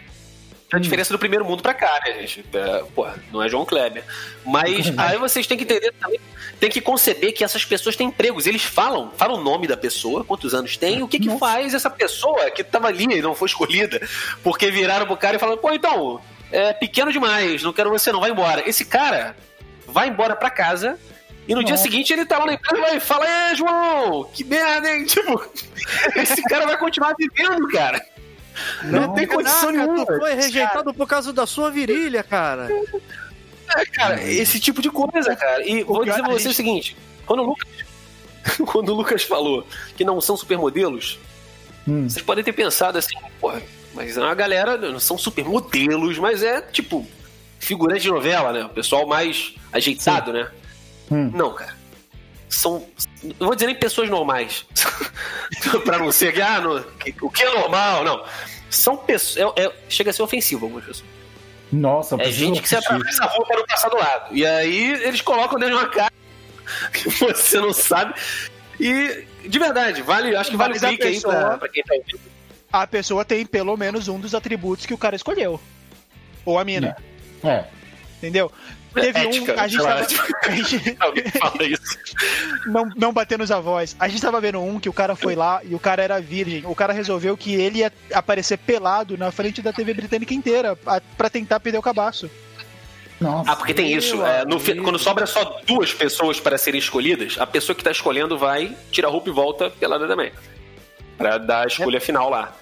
A 0.70 0.78
diferença 0.78 1.14
do 1.14 1.18
primeiro 1.18 1.46
mundo 1.46 1.62
pra 1.62 1.72
cá, 1.72 1.98
né, 2.04 2.12
gente? 2.20 2.44
É, 2.52 2.84
pô, 2.94 3.06
não 3.32 3.42
é 3.42 3.48
João 3.48 3.64
Kleber. 3.64 4.04
Mas 4.44 4.92
aí 4.98 5.16
vocês 5.16 5.46
têm 5.46 5.56
que 5.56 5.64
entender 5.64 5.92
também, 5.98 6.20
tem 6.60 6.68
que 6.68 6.80
conceber 6.80 7.32
que 7.32 7.42
essas 7.42 7.64
pessoas 7.64 7.96
têm 7.96 8.08
empregos. 8.08 8.46
Eles 8.46 8.62
falam, 8.62 9.10
falam 9.16 9.40
o 9.40 9.42
nome 9.42 9.66
da 9.66 9.78
pessoa, 9.78 10.24
quantos 10.24 10.52
anos 10.54 10.76
tem, 10.76 11.02
o 11.02 11.08
que 11.08 11.18
que 11.18 11.38
faz 11.38 11.72
essa 11.72 11.88
pessoa 11.88 12.50
que 12.50 12.62
tava 12.62 12.88
ali 12.88 13.04
e 13.04 13.22
não 13.22 13.34
foi 13.34 13.46
escolhida. 13.46 14.06
Porque 14.42 14.70
viraram 14.70 15.06
pro 15.06 15.16
cara 15.16 15.36
e 15.36 15.38
falaram, 15.38 15.58
pô, 15.58 15.72
então, 15.72 16.20
é 16.52 16.74
pequeno 16.74 17.10
demais, 17.10 17.62
não 17.62 17.72
quero 17.72 17.88
você 17.88 18.12
não, 18.12 18.20
vai 18.20 18.30
embora. 18.30 18.68
Esse 18.68 18.84
cara 18.84 19.34
vai 19.86 20.08
embora 20.08 20.36
pra 20.36 20.50
casa 20.50 20.98
e 21.48 21.54
no 21.54 21.64
dia 21.64 21.76
seguinte 21.76 22.12
ele 22.12 22.26
tá 22.26 22.38
lá 22.38 22.46
na 22.46 22.52
empresa 22.54 22.76
e 22.76 22.90
vai 22.90 23.00
fala, 23.00 23.26
é, 23.26 23.54
João, 23.56 24.24
que 24.32 24.44
merda, 24.44 24.88
hein? 24.94 25.04
Tipo, 25.08 25.42
esse 26.16 26.42
cara 26.42 26.66
vai 26.66 26.76
continuar 26.76 27.14
vivendo, 27.18 27.66
cara. 27.68 28.04
Não, 28.84 29.14
tem 29.14 29.26
condição 29.26 29.72
Caraca, 29.72 29.92
nenhuma. 29.92 30.06
tu 30.06 30.18
foi 30.18 30.34
rejeitado 30.34 30.92
por 30.94 31.06
causa 31.06 31.32
da 31.32 31.46
sua 31.46 31.70
virilha, 31.70 32.22
cara. 32.22 32.68
É, 33.76 33.84
cara, 33.86 34.22
esse 34.22 34.58
tipo 34.60 34.82
de 34.82 34.90
coisa, 34.90 35.34
cara. 35.36 35.66
E 35.66 35.82
vou 35.82 36.04
dizer 36.04 36.22
pra 36.22 36.30
a 36.30 36.32
você 36.32 36.48
o 36.48 36.54
seguinte: 36.54 36.96
quando 37.24 37.40
o 37.40 37.46
Lucas, 37.46 37.68
quando 38.72 38.88
o 38.90 38.94
Lucas 38.94 39.22
falou 39.22 39.66
que 39.96 40.04
não 40.04 40.20
são 40.20 40.36
supermodelos, 40.36 41.18
Hum. 41.86 42.06
vocês 42.06 42.22
podem 42.22 42.44
ter 42.44 42.52
pensado 42.52 42.98
assim, 42.98 43.16
porra, 43.40 43.62
mas 43.94 44.14
é 44.18 44.20
uma 44.20 44.34
galera, 44.34 44.76
não 44.76 45.00
são 45.00 45.16
supermodelos, 45.16 46.18
mas 46.18 46.42
é 46.42 46.60
tipo 46.60 47.06
figurante 47.58 48.02
de 48.02 48.10
novela, 48.10 48.52
né? 48.52 48.64
O 48.64 48.68
pessoal 48.68 49.06
mais 49.06 49.54
ajeitado, 49.72 50.30
né? 50.32 50.48
Hum. 51.10 51.30
Não, 51.34 51.54
cara. 51.54 51.74
São. 52.48 52.86
Não 53.22 53.46
vou 53.48 53.54
dizer 53.54 53.66
nem 53.66 53.74
pessoas 53.74 54.08
normais. 54.08 54.64
pra 55.84 55.98
não 55.98 56.10
ser 56.12 56.32
que, 56.32 56.40
ah, 56.40 56.60
no- 56.60 56.84
o 57.22 57.30
que 57.30 57.42
é 57.42 57.54
normal, 57.54 58.04
não. 58.04 58.24
São 58.70 58.96
pessoas. 58.96 59.52
é- 59.56 59.64
é- 59.64 59.72
chega 59.88 60.10
a 60.10 60.12
ser 60.12 60.22
ofensivo 60.22 60.66
algumas 60.66 60.84
pessoas. 60.84 61.08
Nossa, 61.70 62.16
É 62.20 62.30
gente 62.30 62.62
que 62.62 62.68
se 62.68 62.76
atravessa 62.76 63.24
a 63.24 63.26
rua 63.26 63.46
para 63.46 63.56
não 63.58 63.66
passar 63.66 63.88
do 63.90 63.96
lado. 63.98 64.34
E 64.34 64.46
aí 64.46 64.90
eles 65.04 65.20
colocam 65.20 65.58
dentro 65.58 65.76
de 65.76 65.82
uma 65.84 65.90
casa 65.90 66.10
que 66.92 67.08
você 67.10 67.60
não 67.60 67.72
sabe. 67.72 68.14
E, 68.80 69.26
de 69.46 69.58
verdade, 69.58 70.00
vale, 70.02 70.34
acho 70.34 70.50
que 70.50 70.56
vale 70.56 70.76
o 70.78 70.80
clique 70.80 71.02
aí 71.06 71.14
pessoa- 71.14 71.34
pra, 71.34 71.58
pra 71.58 71.68
quem 71.68 71.82
tá 71.82 71.94
ouvindo. 71.94 72.20
a 72.72 72.86
pessoa 72.86 73.24
tem 73.24 73.44
pelo 73.44 73.76
menos 73.76 74.08
um 74.08 74.18
dos 74.18 74.34
atributos 74.34 74.86
que 74.86 74.94
o 74.94 74.98
cara 74.98 75.16
escolheu. 75.16 75.60
Ou 76.44 76.58
a 76.58 76.64
mina, 76.64 76.96
É. 77.44 77.64
entendeu? 78.18 78.52
Teve 78.94 79.18
Ética, 79.18 79.54
um. 79.54 79.60
A 79.60 79.68
gente 79.68 79.82
tava. 79.82 80.00
a 80.46 80.50
gente- 80.50 80.96
Alguém 81.00 81.24
fala 81.30 81.62
isso. 81.64 81.98
não, 82.66 82.90
não 82.96 83.12
bater 83.12 83.38
nos 83.38 83.50
avós. 83.50 83.94
A 83.98 84.08
gente 84.08 84.20
tava 84.20 84.40
vendo 84.40 84.60
um 84.60 84.78
que 84.80 84.88
o 84.88 84.92
cara 84.92 85.14
foi 85.16 85.34
lá 85.34 85.60
e 85.64 85.74
o 85.74 85.78
cara 85.78 86.02
era 86.02 86.20
virgem. 86.20 86.62
O 86.66 86.74
cara 86.74 86.92
resolveu 86.92 87.36
que 87.36 87.54
ele 87.54 87.78
ia 87.80 87.92
aparecer 88.12 88.56
pelado 88.58 89.16
na 89.16 89.30
frente 89.30 89.62
da 89.62 89.72
TV 89.72 89.94
britânica 89.94 90.34
inteira 90.34 90.76
a- 90.86 91.00
pra 91.16 91.30
tentar 91.30 91.60
perder 91.60 91.78
o 91.78 91.82
cabaço. 91.82 92.30
Nossa. 93.20 93.50
Ah, 93.50 93.56
porque 93.56 93.74
tem 93.74 93.92
isso. 93.92 94.24
é, 94.24 94.44
no 94.44 94.60
quando 94.82 94.98
sobra 94.98 95.26
só 95.26 95.60
duas 95.66 95.92
pessoas 95.92 96.38
para 96.38 96.56
serem 96.56 96.78
escolhidas, 96.78 97.36
a 97.38 97.46
pessoa 97.46 97.74
que 97.74 97.82
tá 97.82 97.90
escolhendo 97.90 98.38
vai, 98.38 98.76
tira 98.92 99.08
a 99.08 99.10
roupa 99.10 99.28
e 99.28 99.32
volta 99.32 99.68
pelada 99.70 100.06
também. 100.06 100.32
Pra 101.16 101.36
dar 101.36 101.64
a 101.64 101.66
escolha 101.66 102.00
final 102.00 102.30
lá. 102.30 102.54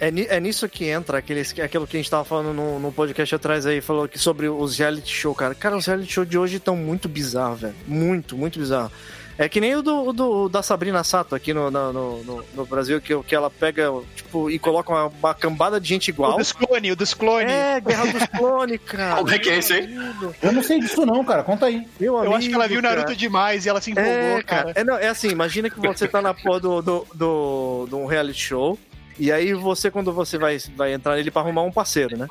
É, 0.00 0.36
é 0.36 0.40
nisso 0.40 0.68
que 0.68 0.86
entra 0.86 1.18
aqueles, 1.18 1.54
aquilo 1.60 1.86
que 1.86 1.96
a 1.96 2.00
gente 2.00 2.10
tava 2.10 2.24
falando 2.24 2.54
no, 2.54 2.78
no 2.80 2.90
podcast 2.90 3.34
atrás 3.34 3.66
aí, 3.66 3.80
falou 3.80 4.08
que 4.08 4.18
sobre 4.18 4.48
os 4.48 4.78
reality 4.78 5.14
show, 5.14 5.34
cara. 5.34 5.54
Cara, 5.54 5.76
os 5.76 5.86
reality 5.86 6.12
show 6.12 6.24
de 6.24 6.38
hoje 6.38 6.56
estão 6.56 6.74
muito 6.74 7.08
bizarros, 7.08 7.60
velho. 7.60 7.74
Muito, 7.86 8.36
muito 8.36 8.58
bizarro. 8.58 8.90
É 9.38 9.48
que 9.48 9.58
nem 9.58 9.74
o 9.74 9.80
do, 9.80 10.08
o 10.08 10.12
do- 10.12 10.48
da 10.50 10.62
Sabrina 10.62 11.02
Sato 11.02 11.34
aqui 11.34 11.54
no, 11.54 11.70
no, 11.70 11.92
no, 12.22 12.44
no 12.54 12.66
Brasil, 12.66 13.00
que, 13.00 13.18
que 13.22 13.34
ela 13.34 13.48
pega, 13.50 13.90
tipo, 14.14 14.50
e 14.50 14.58
coloca 14.58 14.92
uma, 14.92 15.06
uma 15.06 15.34
cambada 15.34 15.80
de 15.80 15.88
gente 15.88 16.10
O 16.10 16.12
igual. 16.12 16.36
dos 16.36 16.52
clones, 16.52 16.92
o 16.92 16.96
dos 16.96 17.14
clones. 17.14 17.50
É, 17.50 17.80
Guerra 17.80 18.06
dos 18.06 18.26
Clones, 18.26 18.80
cara. 18.84 19.16
Como 19.16 19.30
é 19.30 19.38
que 19.38 19.48
é 19.48 19.58
isso 19.58 19.72
aí? 19.72 19.94
Eu 20.42 20.52
não 20.52 20.62
sei 20.62 20.78
disso 20.80 21.06
não, 21.06 21.24
cara. 21.24 21.42
Conta 21.42 21.66
aí. 21.66 21.86
Meu 21.98 22.22
Eu 22.22 22.34
acho 22.34 22.48
que 22.50 22.54
ela 22.54 22.66
viu 22.68 22.78
amigo, 22.80 22.88
cara. 22.88 23.00
Naruto 23.00 23.16
demais 23.16 23.64
e 23.64 23.68
ela 23.70 23.80
se 23.80 23.92
empolgou, 23.92 24.12
É, 24.12 24.42
cara. 24.42 24.62
cara. 24.64 24.72
É, 24.76 24.84
não, 24.84 24.96
é 24.98 25.08
assim, 25.08 25.28
imagina 25.28 25.70
que 25.70 25.80
você 25.80 26.06
tá 26.06 26.20
na 26.20 26.34
porra 26.34 26.60
do, 26.60 26.82
do, 26.82 27.06
do, 27.14 27.86
de 27.88 27.94
um 27.94 28.04
reality 28.04 28.40
show, 28.42 28.78
e 29.20 29.30
aí 29.30 29.52
você, 29.54 29.90
quando 29.90 30.12
você 30.12 30.36
vai, 30.38 30.58
vai 30.74 30.94
entrar 30.94 31.14
nele 31.14 31.30
pra 31.30 31.42
arrumar 31.42 31.62
um 31.62 31.70
parceiro, 31.70 32.16
né? 32.16 32.26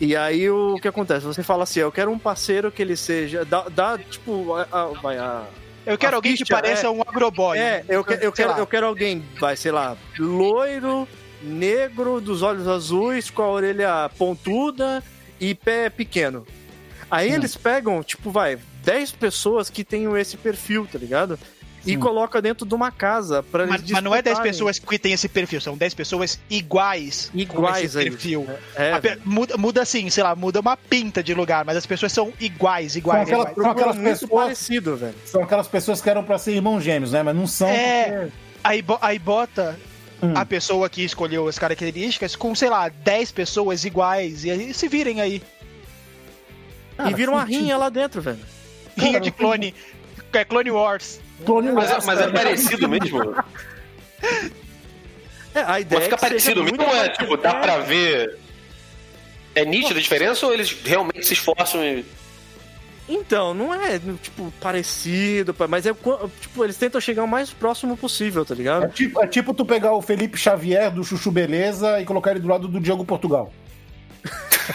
E 0.00 0.14
aí 0.14 0.50
o 0.50 0.76
que 0.82 0.86
acontece? 0.88 1.24
Você 1.24 1.42
fala 1.42 1.62
assim, 1.64 1.80
eu 1.80 1.90
quero 1.90 2.10
um 2.10 2.18
parceiro 2.18 2.70
que 2.70 2.82
ele 2.82 2.96
seja. 2.96 3.44
Dá, 3.44 3.66
dá 3.68 3.96
tipo, 3.98 4.54
a, 4.54 4.66
a- 4.70 4.86
vai, 5.00 5.16
a, 5.18 5.44
Eu 5.86 5.96
quero 5.96 6.14
A 6.14 6.16
alguém 6.18 6.32
que 6.32 6.38
ficha, 6.38 6.54
pareça 6.54 6.86
é- 6.86 6.90
um 6.90 7.00
agroboy. 7.00 7.58
É, 7.58 7.84
eu, 7.88 8.04
que- 8.04 8.18
eu, 8.20 8.30
quero, 8.32 8.50
lá. 8.50 8.58
eu 8.58 8.66
quero 8.66 8.86
alguém, 8.86 9.24
vai, 9.40 9.56
sei 9.56 9.72
lá, 9.72 9.96
loiro, 10.18 11.08
negro, 11.42 12.20
dos 12.20 12.42
olhos 12.42 12.68
azuis, 12.68 13.30
com 13.30 13.42
a 13.42 13.48
orelha 13.48 14.10
pontuda 14.18 15.02
e 15.40 15.54
pé 15.54 15.88
pequeno. 15.90 16.46
Aí 17.10 17.32
eles 17.32 17.56
pegam, 17.56 18.02
tipo, 18.02 18.30
vai, 18.30 18.58
10 18.84 19.12
pessoas 19.12 19.70
que 19.70 19.82
tenham 19.82 20.16
esse 20.16 20.36
perfil, 20.36 20.86
tá 20.90 20.98
ligado? 20.98 21.38
E 21.88 21.92
Sim. 21.92 21.98
coloca 22.00 22.42
dentro 22.42 22.66
de 22.66 22.74
uma 22.74 22.92
casa 22.92 23.42
pra 23.42 23.62
eles 23.64 23.80
Mas, 23.80 23.90
mas 23.90 24.02
não 24.04 24.14
é 24.14 24.20
10 24.20 24.34
disputarem. 24.36 24.52
pessoas 24.52 24.78
que 24.78 24.98
têm 24.98 25.12
esse 25.14 25.26
perfil, 25.26 25.58
são 25.58 25.74
10 25.74 25.94
pessoas 25.94 26.38
iguais, 26.50 27.30
com 27.32 27.38
iguais 27.38 27.94
esse 27.96 27.98
a 27.98 28.02
perfil. 28.10 28.46
É, 28.76 28.92
A 28.92 29.00
pe- 29.00 29.18
muda, 29.24 29.56
muda 29.56 29.80
assim, 29.80 30.10
sei 30.10 30.22
lá, 30.22 30.36
muda 30.36 30.60
uma 30.60 30.76
pinta 30.76 31.22
de 31.22 31.32
lugar, 31.32 31.64
mas 31.64 31.78
as 31.78 31.86
pessoas 31.86 32.12
são 32.12 32.30
iguais, 32.38 32.94
iguais, 32.94 33.26
São 33.26 33.40
aquela- 33.40 33.50
iguais. 33.52 33.56
são 33.56 33.70
aquelas 33.70 33.96
muito 33.96 34.20
pessoas- 34.20 34.42
parecido, 34.44 34.96
velho. 34.98 35.14
São 35.24 35.42
aquelas 35.42 35.66
pessoas 35.66 36.02
que 36.02 36.10
eram 36.10 36.22
pra 36.22 36.36
ser 36.36 36.52
irmãos 36.52 36.82
gêmeos, 36.82 37.12
né? 37.12 37.22
Mas 37.22 37.34
não 37.34 37.46
são. 37.46 37.68
É. 37.68 38.28
Aí, 38.62 38.82
bo- 38.82 38.98
aí 39.00 39.18
bota 39.18 39.78
Hum. 40.22 40.32
a 40.34 40.44
pessoa 40.44 40.90
que 40.90 41.02
escolheu 41.02 41.48
as 41.48 41.58
características 41.58 42.36
com, 42.36 42.54
sei 42.54 42.68
lá, 42.68 42.90
10 42.90 43.32
pessoas 43.32 43.82
iguais, 43.86 44.44
e 44.44 44.50
aí 44.50 44.74
se 44.74 44.88
virem 44.88 45.22
aí. 45.22 45.42
Cara, 46.98 47.10
e 47.10 47.14
vira 47.14 47.30
uma 47.30 47.44
rinha 47.44 47.78
lá 47.78 47.88
dentro, 47.88 48.20
velho. 48.20 48.40
Rinha 48.96 49.20
de 49.20 49.30
clone. 49.30 49.74
É 50.32 50.44
Clone 50.44 50.70
Wars. 50.70 51.20
Clone 51.44 51.72
Mas, 51.72 51.90
é- 51.90 51.92
Wars, 51.94 52.06
mas 52.06 52.20
é 52.20 52.28
parecido 52.30 52.88
mesmo? 52.88 53.20
É, 55.54 55.60
a 55.62 55.80
ideia 55.80 56.00
Mas 56.00 56.04
fica 56.20 56.26
é 56.26 56.34
que 56.34 56.40
seja 56.40 56.54
parecido 56.54 56.64
mesmo 56.64 56.82
ou 56.82 56.94
é, 56.96 57.08
tipo, 57.08 57.36
dá 57.36 57.50
É, 57.50 57.60
pra 57.60 57.78
ver. 57.78 58.38
É 59.54 59.64
nítida 59.64 59.98
a 59.98 60.02
diferença 60.02 60.46
ou 60.46 60.52
eles 60.52 60.70
realmente 60.84 61.26
se 61.26 61.32
esforçam 61.32 61.82
em. 61.82 62.04
Então, 63.08 63.54
não 63.54 63.74
é, 63.74 63.98
tipo, 64.22 64.52
parecido, 64.60 65.56
mas 65.68 65.86
é, 65.86 65.94
tipo, 66.40 66.62
eles 66.62 66.76
tentam 66.76 67.00
chegar 67.00 67.24
o 67.24 67.26
mais 67.26 67.50
próximo 67.50 67.96
possível, 67.96 68.44
tá 68.44 68.52
É 68.54 68.56
ligado? 68.58 68.92
tipo, 68.92 69.20
é 69.22 69.26
tipo 69.26 69.54
tu 69.54 69.64
pegar 69.64 69.94
o 69.94 70.02
Felipe 70.02 70.36
Xavier 70.36 70.90
do 70.92 71.02
Chuchu 71.02 71.30
Beleza 71.30 71.98
e 72.00 72.04
colocar 72.04 72.32
ele 72.32 72.40
do 72.40 72.48
lado 72.48 72.68
do 72.68 72.78
Diogo 72.78 73.04
Portugal. 73.04 73.50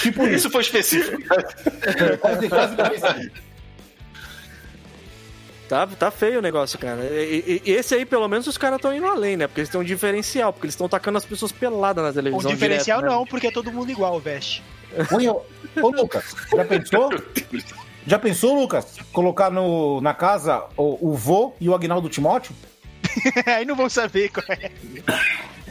Tipo 0.00 0.26
isso. 0.26 0.36
Isso 0.36 0.50
foi 0.50 0.60
específico. 0.62 1.20
É, 1.82 2.16
quase, 2.18 2.48
quase 2.48 2.76
parecido. 2.76 3.30
Tá, 5.70 5.86
tá 5.86 6.10
feio 6.10 6.40
o 6.40 6.42
negócio, 6.42 6.76
cara. 6.78 7.00
E, 7.04 7.62
e- 7.64 7.70
e 7.70 7.72
esse 7.72 7.94
aí, 7.94 8.04
pelo 8.04 8.26
menos, 8.26 8.46
os 8.48 8.58
caras 8.58 8.76
estão 8.76 8.92
indo 8.92 9.06
além, 9.06 9.36
né? 9.36 9.46
Porque 9.46 9.60
eles 9.60 9.70
têm 9.70 9.80
um 9.80 9.84
diferencial, 9.84 10.52
porque 10.52 10.66
eles 10.66 10.74
estão 10.74 10.88
tacando 10.88 11.16
as 11.16 11.24
pessoas 11.24 11.52
peladas 11.52 12.02
na 12.02 12.10
O 12.10 12.12
televisão. 12.12 12.50
diferencial 12.50 12.98
direto, 12.98 13.12
né? 13.12 13.16
não, 13.18 13.24
porque 13.24 13.46
é 13.46 13.50
todo 13.52 13.72
mundo 13.72 13.88
igual, 13.90 14.18
veste. 14.18 14.62
O- 15.12 15.42
Ô, 15.80 15.90
Lucas, 15.90 16.34
já 16.54 16.64
pensou? 16.64 17.10
Já 18.04 18.18
pensou, 18.18 18.54
Lucas? 18.60 18.96
Colocar 19.12 19.48
no, 19.50 20.00
na 20.00 20.12
casa 20.12 20.64
o, 20.76 21.10
o 21.10 21.14
vô 21.14 21.54
e 21.60 21.68
o 21.68 21.74
Agnaldo 21.74 22.08
Timóteo? 22.08 22.52
aí 23.46 23.64
não 23.64 23.76
vão 23.76 23.88
saber 23.88 24.28
qual 24.30 24.44
é. 24.50 24.70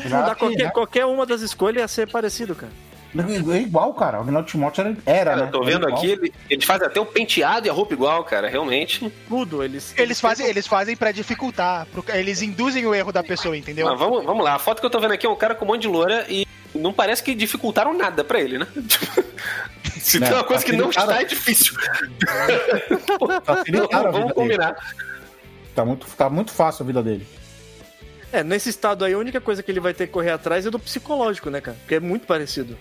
Não 0.10 0.26
dá 0.26 0.34
qualquer, 0.36 0.72
qualquer 0.72 1.06
uma 1.06 1.26
das 1.26 1.41
escolhas 1.41 1.82
ia 1.82 1.88
ser 1.89 2.10
parecido, 2.10 2.56
cara. 2.56 2.72
É 3.18 3.57
igual, 3.57 3.93
cara. 3.95 4.20
O 4.20 4.22
Agnaldo 4.22 4.47
Timóteo 4.47 4.82
era, 4.82 4.97
era 5.05 5.32
Cara, 5.32 5.41
né? 5.41 5.47
eu 5.47 5.51
tô 5.51 5.64
vendo 5.64 5.84
igual. 5.88 5.97
aqui, 5.97 6.12
ele- 6.12 6.34
eles 6.49 6.64
fazem 6.64 6.86
até 6.86 6.99
o 6.99 7.05
penteado 7.05 7.66
e 7.66 7.70
a 7.70 7.74
roupa 7.74 7.93
igual, 7.93 8.24
cara, 8.24 8.47
realmente. 8.47 9.12
Tudo, 9.28 9.64
eles. 9.64 9.93
Eles 9.97 10.22
fazem, 10.22 10.45
eles 10.45 10.68
fazem 10.68 10.95
pra 10.95 11.12
dificultar. 11.12 11.88
pro- 11.88 12.05
Eles 12.10 12.41
induzem 12.43 12.86
o 12.86 12.93
erro 12.93 13.12
da 13.12 13.24
pessoa, 13.24 13.57
entendeu? 13.57 13.88
Mas 13.88 13.97
vamos, 13.97 14.24
vamos 14.24 14.43
lá, 14.43 14.53
a 14.55 14.60
foto 14.60 14.80
que 14.80 14.86
eu 14.86 14.89
tô 14.91 14.99
vendo 14.99 15.14
aqui 15.14 15.26
é 15.26 15.30
um 15.30 15.36
cara 15.36 15.55
com 15.55 15.66
um 15.66 15.70
monte 15.70 15.82
de 15.82 15.88
loura 15.88 16.26
e 16.30 16.45
não 16.76 16.93
parece 16.93 17.24
que 17.24 17.34
dificultaram 17.34 17.93
nada 17.95 18.24
pra 18.24 18.39
ele, 18.39 18.60
né? 18.60 18.68
Se 19.99 20.20
Não, 20.20 20.28
tem 20.28 20.38
uma 20.38 20.43
coisa 20.43 20.64
que 20.64 20.72
não 20.72 20.89
está, 20.91 21.20
é 21.22 21.26
difícil. 21.26 21.74
Facilitaram 23.43 24.10
a 24.10 24.12
Vamos 24.12 24.34
combinar. 24.34 24.74
dele. 24.74 24.86
Tá 25.76 25.86
muito, 25.86 26.07
tá 26.16 26.30
muito 26.30 26.51
fácil 26.51 26.84
a 26.84 26.88
vida 26.88 27.01
dele. 27.03 27.28
É, 28.32 28.43
nesse 28.43 28.70
estado 28.70 29.03
aí, 29.03 29.14
a 29.14 29.18
única 29.18 29.41
coisa 29.41 29.64
que 29.64 29.72
ele 29.72 29.80
vai 29.80 29.93
ter 29.93 30.07
que 30.07 30.14
correr 30.14 30.32
atrás 30.32 30.66
é 30.66 30.70
do 30.70 30.78
psicológico, 30.80 31.49
né, 31.49 31.60
cara? 31.62 31.76
Porque 31.80 31.95
é 31.95 31.99
muito 31.99 32.28
parecido. 32.28 32.78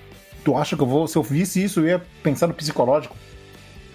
Tu 0.48 0.56
acha 0.56 0.74
que 0.76 0.82
eu 0.82 0.86
vou, 0.86 1.06
se 1.06 1.14
eu 1.14 1.22
visse 1.22 1.62
isso, 1.62 1.80
eu 1.80 1.88
ia 1.88 2.02
pensar 2.22 2.46
no 2.46 2.54
psicológico? 2.54 3.14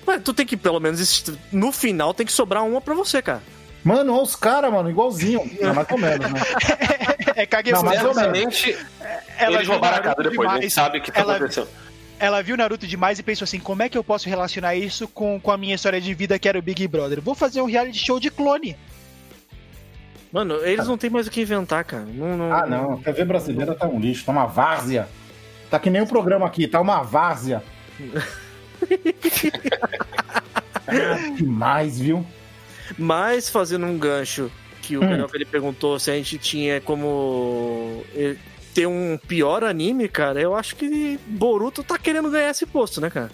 Mas 0.06 0.22
tu 0.22 0.36
tem 0.36 0.45
que, 0.45 0.56
pelo 0.56 0.80
menos, 0.80 1.24
no 1.51 1.72
final, 1.72 2.14
tem 2.14 2.28
que 2.28 2.32
sobrar 2.32 2.64
uma 2.64 2.80
pra 2.80 2.93
você, 2.93 3.24
cara. 3.24 3.41
Mano, 3.84 4.14
olha 4.14 4.22
os 4.22 4.36
caras, 4.36 4.72
mano, 4.72 4.88
igualzinho. 4.88 5.41
Não, 5.60 5.74
mais 5.74 5.89
ou 5.89 5.97
menos, 5.97 6.30
né? 6.32 6.39
É 7.36 7.47
mas 7.82 7.99
eu- 8.04 8.14
Certamente, 8.14 8.78
Ela 9.39 9.56
eles 9.56 9.62
viu 9.64 9.72
roubaram 9.72 9.97
a 9.97 9.99
casa 10.01 10.16
depois, 10.30 10.47
a 10.47 10.51
gente 10.54 10.60
demais. 10.60 10.74
sabe 10.74 10.99
o 10.99 11.01
que 11.01 11.12
tá 11.12 11.22
Ela- 11.22 11.38
acontecendo. 11.38 11.68
Ela 12.20 12.43
viu 12.43 12.56
Naruto 12.56 12.86
demais 12.86 13.18
e 13.18 13.24
pensou 13.24 13.45
assim: 13.45 13.60
como 13.60 13.82
é 13.82 13.89
que 13.89 13.97
eu 13.97 14.04
posso 14.04 14.30
relacionar 14.30 14.76
isso 14.76 15.08
com, 15.08 15.39
com 15.39 15.49
a 15.49 15.58
minha 15.58 15.74
história 15.74 15.99
de 15.99 16.14
vida 16.14 16.38
que 16.38 16.47
era 16.47 16.60
o 16.60 16.62
Big 16.62 16.88
Brother? 16.88 17.20
Vou 17.20 17.34
fazer 17.34 17.64
um 17.64 17.66
reality 17.66 17.97
show 17.97 18.20
de 18.20 18.30
clone. 18.30 18.78
Mano, 20.32 20.58
eles 20.64 20.88
não 20.88 20.99
tem 20.99 21.10
mais 21.10 21.26
o 21.26 21.32
que 21.32 21.41
inventar, 21.41 21.84
cara. 21.84 22.06
Não, 22.06 22.38
não- 22.38 22.54
Ah, 22.54 22.68
não. 22.68 22.93
A 22.93 22.97
TV 22.97 23.26
brasileira 23.26 23.74
tá 23.74 23.88
um 23.88 23.99
lixo, 23.99 24.24
tá 24.24 24.32
uma 24.32 24.45
várzea. 24.45 25.08
Tá 25.74 25.80
que 25.80 25.89
nem 25.89 26.03
o 26.03 26.05
programa 26.05 26.45
aqui, 26.45 26.67
tá 26.67 26.80
uma 26.80 27.01
várzea. 27.01 27.63
Ah, 30.88 31.32
demais, 31.36 31.99
viu? 31.99 32.24
Mas 32.95 33.49
fazendo 33.49 33.88
um 33.88 33.97
gancho 33.97 34.51
que 34.84 34.95
o 34.95 35.03
Hum. 35.03 35.09
Carioca 35.09 35.36
ele 35.36 35.45
perguntou 35.45 35.97
se 35.97 36.11
a 36.11 36.13
gente 36.13 36.38
tinha 36.38 36.80
como 36.80 38.03
eh, 38.13 38.36
ter 38.71 38.86
um 38.86 39.17
pior 39.28 39.63
anime, 39.63 40.07
cara, 40.07 40.39
eu 40.39 40.55
acho 40.55 40.76
que 40.76 41.19
Boruto 41.26 41.84
tá 41.84 41.97
querendo 41.97 42.30
ganhar 42.30 42.51
esse 42.51 42.67
posto, 42.67 43.01
né, 43.01 43.09
cara? 43.09 43.32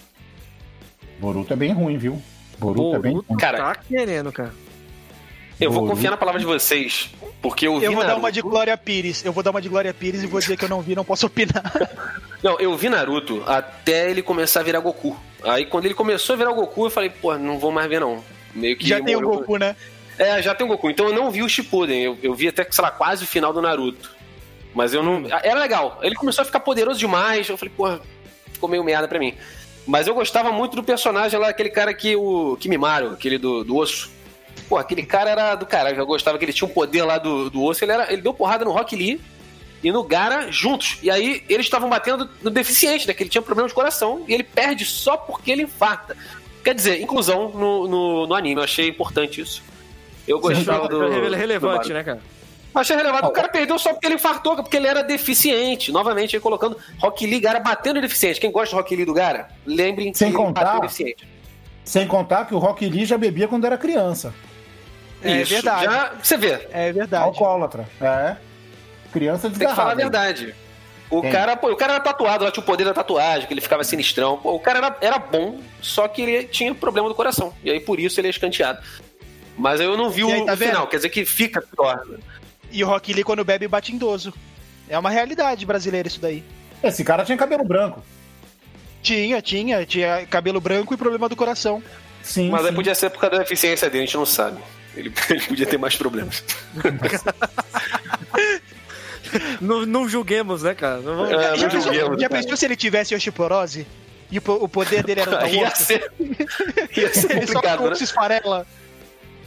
Boruto 1.19 1.51
é 1.51 1.57
bem 1.57 1.73
ruim, 1.73 1.97
viu? 1.97 2.21
Boruto, 2.57 2.95
é 2.95 2.99
bem 2.99 3.11
Boruto 3.11 3.29
ruim. 3.33 3.37
Cara, 3.37 3.57
tá 3.57 3.75
querendo, 3.75 4.31
cara. 4.31 4.53
Eu 5.59 5.71
vou 5.71 5.81
Boruto. 5.81 5.97
confiar 5.97 6.11
na 6.11 6.17
palavra 6.17 6.39
de 6.39 6.45
vocês, 6.45 7.09
porque 7.41 7.67
eu 7.67 7.79
vi 7.79 7.85
Eu 7.85 7.91
vou 7.93 8.01
dar 8.01 8.07
Naruto- 8.09 8.25
uma 8.25 8.31
de 8.31 8.41
Glória 8.41 8.77
Pires. 8.77 9.23
Eu 9.25 9.31
vou 9.31 9.43
dar 9.43 9.51
uma 9.51 9.61
de 9.61 9.69
Glória 9.69 9.93
Pires 9.93 10.23
e 10.23 10.27
vou 10.27 10.39
dizer 10.39 10.57
que 10.57 10.65
eu 10.65 10.69
não 10.69 10.81
vi, 10.81 10.95
não 10.95 11.05
posso 11.05 11.25
opinar. 11.25 11.63
Não, 12.41 12.57
eu 12.57 12.73
vi 12.77 12.87
Naruto 12.87 13.43
até 13.45 14.09
ele 14.09 14.21
começar 14.21 14.61
a 14.61 14.63
virar 14.63 14.79
Goku. 14.79 15.13
Aí 15.43 15.65
quando 15.65 15.83
ele 15.83 15.93
começou 15.93 16.35
a 16.35 16.37
virar 16.37 16.53
Goku, 16.53 16.85
eu 16.85 16.89
falei, 16.89 17.09
pô, 17.09 17.37
não 17.37 17.59
vou 17.59 17.69
mais 17.69 17.89
ver 17.89 17.99
não. 17.99 18.23
Meio 18.55 18.77
que 18.77 18.87
Já 18.87 19.01
tem 19.03 19.13
o. 19.17 19.19
Goku, 19.19 19.57
né? 19.57 19.75
É, 20.17 20.41
já 20.41 20.55
tem 20.55 20.65
o 20.65 20.69
Goku. 20.69 20.89
Então 20.89 21.07
eu 21.07 21.13
não 21.13 21.29
vi 21.29 21.43
o 21.43 21.49
Shippuden. 21.49 22.01
Eu, 22.01 22.17
eu 22.23 22.33
vi 22.33 22.47
até, 22.47 22.65
sei 22.71 22.81
lá, 22.81 22.91
quase 22.91 23.25
o 23.25 23.27
final 23.27 23.51
do 23.51 23.61
Naruto. 23.61 24.09
Mas 24.73 24.93
eu 24.93 25.03
não... 25.03 25.25
Era 25.43 25.59
legal. 25.59 25.99
Ele 26.01 26.15
começou 26.15 26.43
a 26.43 26.45
ficar 26.45 26.61
poderoso 26.61 26.97
demais. 26.97 27.49
Eu 27.49 27.57
falei, 27.57 27.73
porra, 27.75 27.99
ficou 28.53 28.69
meio 28.69 28.85
merda 28.85 29.05
pra 29.05 29.19
mim. 29.19 29.33
Mas 29.85 30.07
eu 30.07 30.13
gostava 30.13 30.49
muito 30.49 30.77
do 30.77 30.83
personagem 30.83 31.37
lá, 31.37 31.49
aquele 31.49 31.69
cara 31.69 31.93
que 31.93 32.15
o 32.15 32.55
Kimimaro, 32.57 33.11
aquele 33.11 33.37
do, 33.37 33.65
do 33.65 33.75
osso. 33.75 34.09
Pô, 34.67 34.77
aquele 34.77 35.03
cara 35.03 35.29
era 35.29 35.55
do 35.55 35.65
caralho. 35.65 35.97
Eu 35.97 36.05
gostava 36.05 36.37
que 36.37 36.45
ele 36.45 36.53
tinha 36.53 36.67
um 36.67 36.73
poder 36.73 37.03
lá 37.03 37.17
do, 37.17 37.49
do 37.49 37.63
osso. 37.63 37.83
Ele, 37.83 37.91
era, 37.91 38.11
ele 38.11 38.21
deu 38.21 38.33
porrada 38.33 38.65
no 38.65 38.71
Rock 38.71 38.95
Lee 38.95 39.21
e 39.83 39.91
no 39.91 40.03
Gara 40.03 40.51
juntos. 40.51 40.97
E 41.01 41.09
aí 41.09 41.43
eles 41.47 41.65
estavam 41.65 41.89
batendo 41.89 42.29
no 42.41 42.49
deficiente, 42.49 43.07
né? 43.07 43.13
Que 43.13 43.23
ele 43.23 43.29
tinha 43.29 43.41
problema 43.41 43.67
de 43.67 43.73
coração. 43.73 44.23
E 44.27 44.33
ele 44.33 44.43
perde 44.43 44.85
só 44.85 45.15
porque 45.17 45.51
ele 45.51 45.63
infarta. 45.63 46.15
Quer 46.63 46.75
dizer, 46.75 47.01
inclusão 47.01 47.49
no, 47.49 47.87
no, 47.87 48.27
no 48.27 48.33
anime. 48.35 48.59
Eu 48.59 48.63
achei 48.63 48.89
importante 48.89 49.41
isso. 49.41 49.63
Eu 50.27 50.39
gostava 50.39 50.87
do. 50.87 51.03
Ele 51.05 51.35
é 51.35 51.37
relevante, 51.37 51.87
do 51.87 51.93
né, 51.93 52.03
cara? 52.03 52.19
Achei 52.75 52.95
relevante. 52.95 53.25
O 53.25 53.31
cara 53.31 53.49
perdeu 53.49 53.79
só 53.79 53.91
porque 53.93 54.05
ele 54.05 54.15
infartou, 54.15 54.55
porque 54.55 54.77
ele 54.77 54.87
era 54.87 55.01
deficiente. 55.01 55.91
Novamente, 55.91 56.35
aí 56.35 56.39
colocando 56.39 56.77
Rock 56.99 57.25
Lee 57.25 57.39
Gara 57.39 57.59
batendo 57.59 57.99
deficiente. 57.99 58.39
Quem 58.39 58.51
gosta 58.51 58.75
do 58.75 58.79
Rock 58.79 58.95
Lee 58.95 59.05
do 59.05 59.13
Gara, 59.13 59.49
lembrem 59.65 60.11
que 60.11 60.17
Sem 60.17 60.27
ele 60.29 60.37
contar- 60.37 60.63
bateu 60.63 60.77
em 60.77 60.81
deficiente. 60.81 61.27
Sem 61.83 62.07
contar 62.07 62.45
que 62.45 62.53
o 62.53 62.59
Rock 62.59 62.87
Lee 62.87 63.05
já 63.05 63.17
bebia 63.17 63.47
quando 63.47 63.65
era 63.65 63.77
criança. 63.77 64.33
É 65.23 65.41
Isso. 65.41 65.53
verdade. 65.53 65.83
Já, 65.83 66.11
você 66.21 66.37
vê, 66.37 66.67
É 66.71 66.91
verdade. 66.91 67.23
Alcoólatra. 67.23 67.87
É. 67.99 68.35
Criança 69.11 69.49
tem 69.49 69.59
que 69.59 69.75
falar 69.75 69.91
a 69.91 69.95
desgarrada. 69.95 70.35
verdade. 70.35 70.55
O 71.09 71.23
cara, 71.23 71.57
pô, 71.57 71.71
o 71.71 71.75
cara 71.75 71.93
era 71.93 72.03
tatuado, 72.03 72.43
lá 72.43 72.51
tinha 72.51 72.61
o 72.61 72.65
poder 72.65 72.85
da 72.85 72.93
tatuagem, 72.93 73.47
que 73.47 73.53
ele 73.53 73.61
ficava 73.61 73.83
sinistrão. 73.83 74.37
Pô, 74.37 74.53
o 74.53 74.59
cara 74.59 74.77
era, 74.77 74.97
era 75.01 75.19
bom, 75.19 75.59
só 75.81 76.07
que 76.07 76.21
ele 76.21 76.43
tinha 76.43 76.73
problema 76.75 77.09
do 77.09 77.15
coração. 77.15 77.51
E 77.63 77.71
aí 77.71 77.79
por 77.79 77.99
isso 77.99 78.19
ele 78.19 78.27
é 78.27 78.29
escanteado. 78.29 78.79
Mas 79.57 79.81
aí 79.81 79.87
eu 79.87 79.97
não 79.97 80.09
vi 80.09 80.23
aí, 80.23 80.41
o, 80.41 80.45
tá 80.45 80.53
o 80.53 80.57
final, 80.57 80.87
quer 80.87 80.97
dizer 80.97 81.09
que 81.09 81.25
fica 81.25 81.61
pior. 81.61 82.05
E 82.71 82.83
o 82.83 82.87
Rock 82.87 83.11
Lee, 83.11 83.23
quando 83.23 83.43
bebe, 83.43 83.67
bate 83.67 83.91
em 83.91 83.95
idoso. 83.95 84.33
É 84.87 84.97
uma 84.97 85.09
realidade 85.09 85.65
brasileira 85.65 86.07
isso 86.07 86.21
daí. 86.21 86.43
Esse 86.83 87.03
cara 87.03 87.25
tinha 87.25 87.37
cabelo 87.37 87.63
branco. 87.63 88.03
Tinha, 89.01 89.41
tinha. 89.41 89.85
Tinha 89.85 90.25
cabelo 90.27 90.61
branco 90.61 90.93
e 90.93 90.97
problema 90.97 91.27
do 91.27 91.35
coração. 91.35 91.81
Sim. 92.21 92.49
Mas 92.49 92.61
aí 92.61 92.69
sim. 92.69 92.75
podia 92.75 92.95
ser 92.95 93.09
por 93.09 93.19
causa 93.19 93.37
da 93.37 93.43
deficiência 93.43 93.89
dele, 93.89 94.03
a 94.03 94.05
gente 94.05 94.17
não 94.17 94.25
sabe. 94.25 94.61
Ele, 94.99 95.13
ele 95.29 95.41
podia 95.41 95.65
ter 95.65 95.77
mais 95.77 95.95
problemas. 95.95 96.43
Não, 99.61 99.85
não 99.85 100.09
julguemos, 100.09 100.63
né, 100.63 100.73
cara? 100.73 100.97
Não 101.01 101.15
vamos- 101.17 101.31
É, 101.31 101.55
já 101.55 101.69
julguemos, 101.69 102.19
já 102.19 102.27
pensou 102.29 102.57
se 102.57 102.65
ele 102.65 102.75
tivesse 102.75 103.13
osteoporose? 103.13 103.85
E 104.31 104.39
o, 104.39 104.41
po- 104.41 104.57
o 104.61 104.67
poder 104.67 105.03
dele 105.03 105.21
era 105.21 105.29
o 105.29 105.33
da 105.39 105.47
ia 105.47 105.69
ser, 105.75 106.11
ia 106.97 107.13
ser 107.13 107.37
Ele 107.37 107.47
só 107.47 107.61
né? 107.61 107.95
se 107.95 108.03
esfarela. 108.05 108.65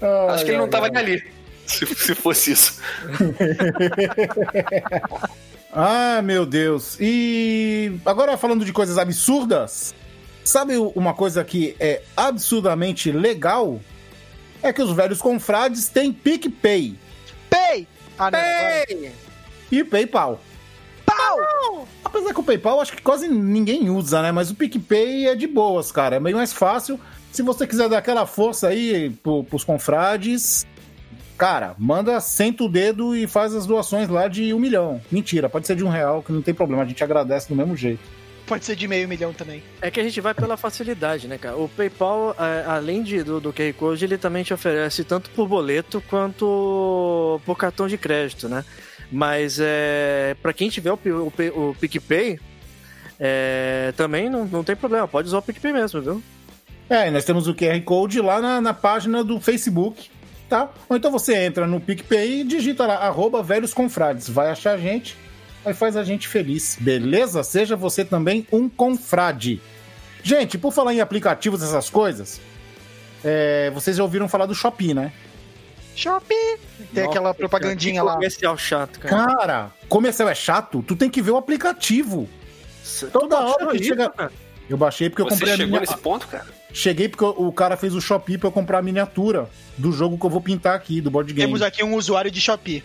Ai, 0.00 0.34
Acho 0.34 0.44
que 0.44 0.50
ele 0.53 0.59
não 0.59 0.64
ai, 0.66 0.70
tava 0.70 0.86
ai. 0.86 0.90
nem 0.92 1.00
ali. 1.03 1.32
Se, 1.66 1.84
se 1.86 2.14
fosse 2.14 2.53
isso. 2.53 2.80
Ah, 5.72 6.20
meu 6.22 6.44
Deus. 6.44 6.96
E 7.00 7.92
agora 8.05 8.36
falando 8.36 8.64
de 8.64 8.72
coisas 8.72 8.98
absurdas, 8.98 9.94
sabe 10.44 10.76
uma 10.76 11.14
coisa 11.14 11.42
que 11.44 11.74
é 11.80 12.03
absurdamente 12.16 13.11
legal? 13.11 13.80
É 14.62 14.72
que 14.72 14.80
os 14.82 14.92
velhos 14.92 15.20
confrades 15.20 15.88
têm 15.88 16.12
PicPay 16.12 16.96
Pay! 17.50 17.86
Ah, 18.18 18.30
não. 18.30 18.38
agora- 18.38 19.12
e 19.70 19.82
PayPal. 19.84 20.40
Pau! 21.04 21.88
Apesar 22.04 22.32
que 22.32 22.40
o 22.40 22.42
PayPal 22.42 22.80
acho 22.80 22.92
que 22.92 23.02
quase 23.02 23.26
ninguém 23.28 23.88
usa, 23.90 24.22
né? 24.22 24.30
Mas 24.32 24.50
o 24.50 24.54
PicPay 24.54 25.28
é 25.28 25.34
de 25.34 25.46
boas, 25.46 25.90
cara. 25.90 26.16
É 26.16 26.20
bem 26.20 26.34
mais 26.34 26.52
fácil. 26.52 27.00
Se 27.32 27.42
você 27.42 27.66
quiser 27.66 27.88
dar 27.88 27.98
aquela 27.98 28.26
força 28.26 28.68
aí 28.68 29.10
pro, 29.22 29.42
pros 29.44 29.64
confrades, 29.64 30.66
cara, 31.38 31.74
manda, 31.78 32.20
senta 32.20 32.64
o 32.64 32.68
dedo 32.68 33.16
e 33.16 33.26
faz 33.26 33.54
as 33.54 33.66
doações 33.66 34.08
lá 34.08 34.28
de 34.28 34.52
um 34.52 34.58
milhão. 34.58 35.00
Mentira, 35.10 35.48
pode 35.48 35.66
ser 35.66 35.74
de 35.74 35.84
um 35.84 35.88
real, 35.88 36.22
que 36.22 36.30
não 36.32 36.42
tem 36.42 36.52
problema, 36.52 36.82
a 36.82 36.86
gente 36.86 37.02
agradece 37.02 37.48
do 37.48 37.56
mesmo 37.56 37.74
jeito. 37.76 38.02
Pode 38.47 38.64
ser 38.64 38.76
de 38.76 38.88
meio 38.88 39.09
milhão 39.09 39.32
também. 39.32 39.62
É 39.80 39.90
que 39.90 40.01
a 40.01 40.03
gente 40.03 40.20
vai 40.20 40.34
pela 40.34 40.57
facilidade, 40.57 41.28
né, 41.28 41.38
cara? 41.38 41.57
O 41.57 41.68
PayPal, 41.68 42.34
é, 42.38 42.64
além 42.66 43.03
de, 43.03 43.22
do, 43.22 43.40
do 43.40 43.53
QR 43.53 43.72
Code, 43.74 44.05
ele 44.05 44.18
também 44.18 44.43
te 44.43 44.53
oferece 44.53 45.05
tanto 45.05 45.30
por 45.30 45.47
boleto 45.49 46.03
quanto 46.09 47.40
por 47.47 47.57
cartão 47.57 47.86
de 47.86 47.97
crédito, 47.97 48.49
né? 48.49 48.64
Mas 49.11 49.59
é, 49.61 50.36
para 50.43 50.53
quem 50.53 50.68
tiver 50.68 50.93
o, 50.93 50.99
o, 51.05 51.70
o 51.70 51.76
PicPay, 51.78 52.40
é, 53.20 53.93
também 53.97 54.28
não, 54.28 54.45
não 54.45 54.64
tem 54.64 54.74
problema, 54.74 55.07
pode 55.07 55.28
usar 55.28 55.38
o 55.38 55.43
PicPay 55.43 55.72
mesmo, 55.72 56.01
viu? 56.01 56.22
É, 56.88 57.11
nós 57.11 57.24
temos 57.24 57.47
o 57.47 57.55
QR 57.55 57.80
Code 57.82 58.20
lá 58.20 58.40
na, 58.40 58.61
na 58.61 58.74
página 58.74 59.22
do 59.22 59.40
Facebook, 59.40 60.11
tá? 60.49 60.70
Ou 60.88 60.97
então 60.97 61.11
você 61.11 61.36
entra 61.36 61.66
no 61.66 61.80
PicPay 61.80 62.40
e 62.40 62.45
digita 62.45 62.86
lá, 62.86 62.97
arroba 62.97 63.43
velhos 63.43 63.72
confrades. 63.72 64.28
Vai 64.28 64.51
achar 64.51 64.72
a 64.72 64.78
gente, 64.78 65.16
aí 65.64 65.74
faz 65.74 65.96
a 65.96 66.04
gente 66.04 66.28
feliz, 66.28 66.76
beleza? 66.80 67.42
Seja 67.42 67.76
você 67.76 68.04
também 68.04 68.46
um 68.52 68.68
confrade. 68.68 69.60
Gente, 70.22 70.56
por 70.56 70.72
falar 70.72 70.94
em 70.94 71.00
aplicativos, 71.00 71.62
essas 71.62 71.90
coisas, 71.90 72.40
é, 73.24 73.70
vocês 73.70 73.96
já 73.96 74.02
ouviram 74.02 74.28
falar 74.28 74.46
do 74.46 74.54
Shopee, 74.54 74.94
né? 74.94 75.12
Shopping! 75.94 76.56
Tem 76.94 77.04
aquela 77.04 77.34
propagandinha 77.34 78.00
Que 78.00 78.06
lá. 78.06 78.14
Comercial 78.14 78.56
chato, 78.56 79.00
cara. 79.00 79.26
Cara, 79.26 79.70
comercial 79.88 80.28
é 80.28 80.34
chato, 80.34 80.82
tu 80.86 80.96
tem 80.96 81.10
que 81.10 81.20
ver 81.20 81.32
o 81.32 81.36
aplicativo. 81.36 82.28
Toda 83.12 83.38
hora 83.40 83.72
que 83.72 83.84
chega... 83.84 84.08
cara. 84.10 84.32
Eu 84.68 84.76
baixei 84.76 85.10
porque 85.10 85.22
eu 85.22 85.26
Você 85.26 85.34
comprei 85.34 85.52
a 85.52 85.56
chegou 85.56 85.70
minha... 85.70 85.80
nesse 85.80 85.96
ponto, 85.98 86.26
cara? 86.28 86.46
Cheguei 86.72 87.08
porque 87.08 87.24
o 87.24 87.48
o 87.48 87.52
cara 87.52 87.76
fez 87.76 87.94
o 87.94 88.00
Shopee 88.00 88.38
pra 88.38 88.48
eu 88.48 88.52
comprar 88.52 88.78
a 88.78 88.82
miniatura 88.82 89.50
do 89.76 89.92
jogo 89.92 90.16
que 90.16 90.24
eu 90.24 90.30
vou 90.30 90.40
pintar 90.40 90.74
aqui, 90.74 91.00
do 91.00 91.10
board 91.10 91.30
game. 91.32 91.46
Temos 91.46 91.60
aqui 91.60 91.84
um 91.84 91.94
usuário 91.94 92.30
de 92.30 92.40
Shopee. 92.40 92.82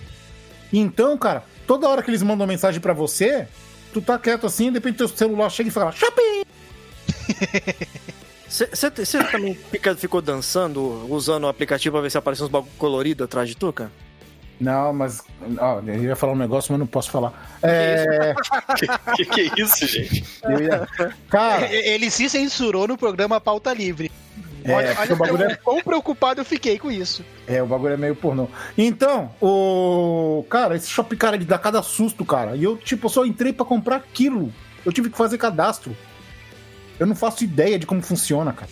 Então, 0.72 1.18
cara, 1.18 1.44
toda 1.66 1.88
hora 1.88 2.02
que 2.04 2.10
eles 2.10 2.22
mandam 2.24 2.46
mensagem 2.48 2.80
pra 2.82 2.94
você, 2.94 3.48
tu 3.94 4.02
tá 4.02 4.18
quieto 4.20 4.46
assim, 4.46 4.68
de 4.68 4.76
repente 4.76 4.98
teu 4.98 5.08
celular 5.08 5.50
chega 5.50 5.70
e 5.70 5.72
fala 5.72 5.92
Shopee! 5.92 6.46
Você 8.50 8.90
também 9.30 9.54
fica- 9.56 9.96
ficou 9.96 10.22
dançando, 10.22 11.06
usando 11.10 11.44
o 11.44 11.48
aplicativo 11.48 11.94
pra 11.96 12.02
ver 12.02 12.10
se 12.10 12.18
aparece 12.18 12.44
uns 12.44 12.50
bagulho 12.50 12.72
colorido 12.78 13.24
atrás 13.26 13.50
de 13.50 13.56
tu, 13.56 13.72
cara? 13.74 13.92
Não, 14.60 14.92
mas. 14.92 15.22
Ó, 15.60 15.82
eu 15.86 16.04
ia 16.04 16.16
falar 16.16 16.34
um 16.34 16.38
negócio, 16.38 16.72
mas 16.72 16.80
não 16.80 16.88
posso 16.88 17.12
falar. 17.12 17.58
É. 17.62 18.34
que, 19.16 19.26
que 19.26 19.42
é 19.42 19.62
isso, 19.62 19.86
gente? 19.86 20.24
ia- 20.60 20.88
Cara, 21.30 21.72
Ele 21.72 22.10
se 22.10 22.28
censurou 22.30 22.88
no 22.88 22.98
programa 22.98 23.40
Pauta 23.40 23.72
Livre. 23.74 24.10
Olha, 24.76 24.88
porque 24.96 25.02
olha 25.02 25.14
o 25.14 25.18
bagulho 25.18 25.44
é, 25.52 25.56
quão 25.56 25.82
preocupado 25.82 26.42
eu 26.42 26.46
fiquei 26.46 26.78
com 26.80 26.92
isso. 26.92 27.24
é, 27.48 27.62
o 27.62 27.66
bagulho 27.68 27.94
é 27.94 27.98
meio 27.98 28.16
pornô. 28.16 28.48
Então, 28.78 29.32
o. 29.42 30.46
Cara, 30.50 30.76
esse 30.76 30.90
shopping, 30.90 31.16
cara, 31.18 31.36
ele 31.36 31.46
dá 31.46 31.58
cada 31.58 31.82
susto, 31.82 32.24
cara. 32.26 32.56
E 32.56 32.64
eu, 32.64 32.78
tipo, 32.78 33.10
só 33.10 33.26
entrei 33.26 33.54
pra 33.54 33.66
comprar 33.66 33.96
aquilo. 33.98 34.54
Eu 34.86 34.92
tive 34.92 35.10
que 35.10 35.18
fazer 35.18 35.38
cadastro. 35.38 35.96
Eu 37.00 37.06
não 37.06 37.16
faço 37.16 37.44
ideia 37.44 37.78
de 37.78 37.86
como 37.86 38.02
funciona, 38.02 38.52
cara. 38.54 38.72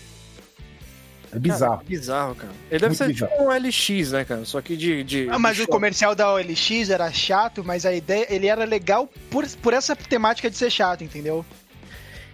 É 1.32 1.38
bizarro. 1.38 1.76
Cara, 1.78 1.84
bizarro, 1.88 2.34
cara. 2.34 2.52
Ele 2.70 2.80
deve 2.80 2.86
Muito 2.86 2.96
ser 2.98 3.08
bizarro. 3.08 3.32
tipo 3.32 3.44
um 3.44 3.50
LX, 3.50 4.12
né, 4.12 4.24
cara? 4.24 4.44
Só 4.44 4.60
que 4.60 4.76
de. 4.76 5.02
de 5.04 5.28
Ah, 5.30 5.38
mas 5.38 5.56
de 5.56 5.62
o 5.62 5.64
shopping. 5.64 5.72
comercial 5.72 6.14
da 6.14 6.32
OLX 6.32 6.88
era 6.88 7.12
chato, 7.12 7.62
mas 7.64 7.84
a 7.84 7.92
ideia, 7.92 8.26
ele 8.30 8.46
era 8.46 8.64
legal 8.64 9.08
por, 9.30 9.46
por 9.60 9.72
essa 9.74 9.94
temática 9.94 10.48
de 10.48 10.56
ser 10.56 10.70
chato, 10.70 11.04
entendeu? 11.04 11.44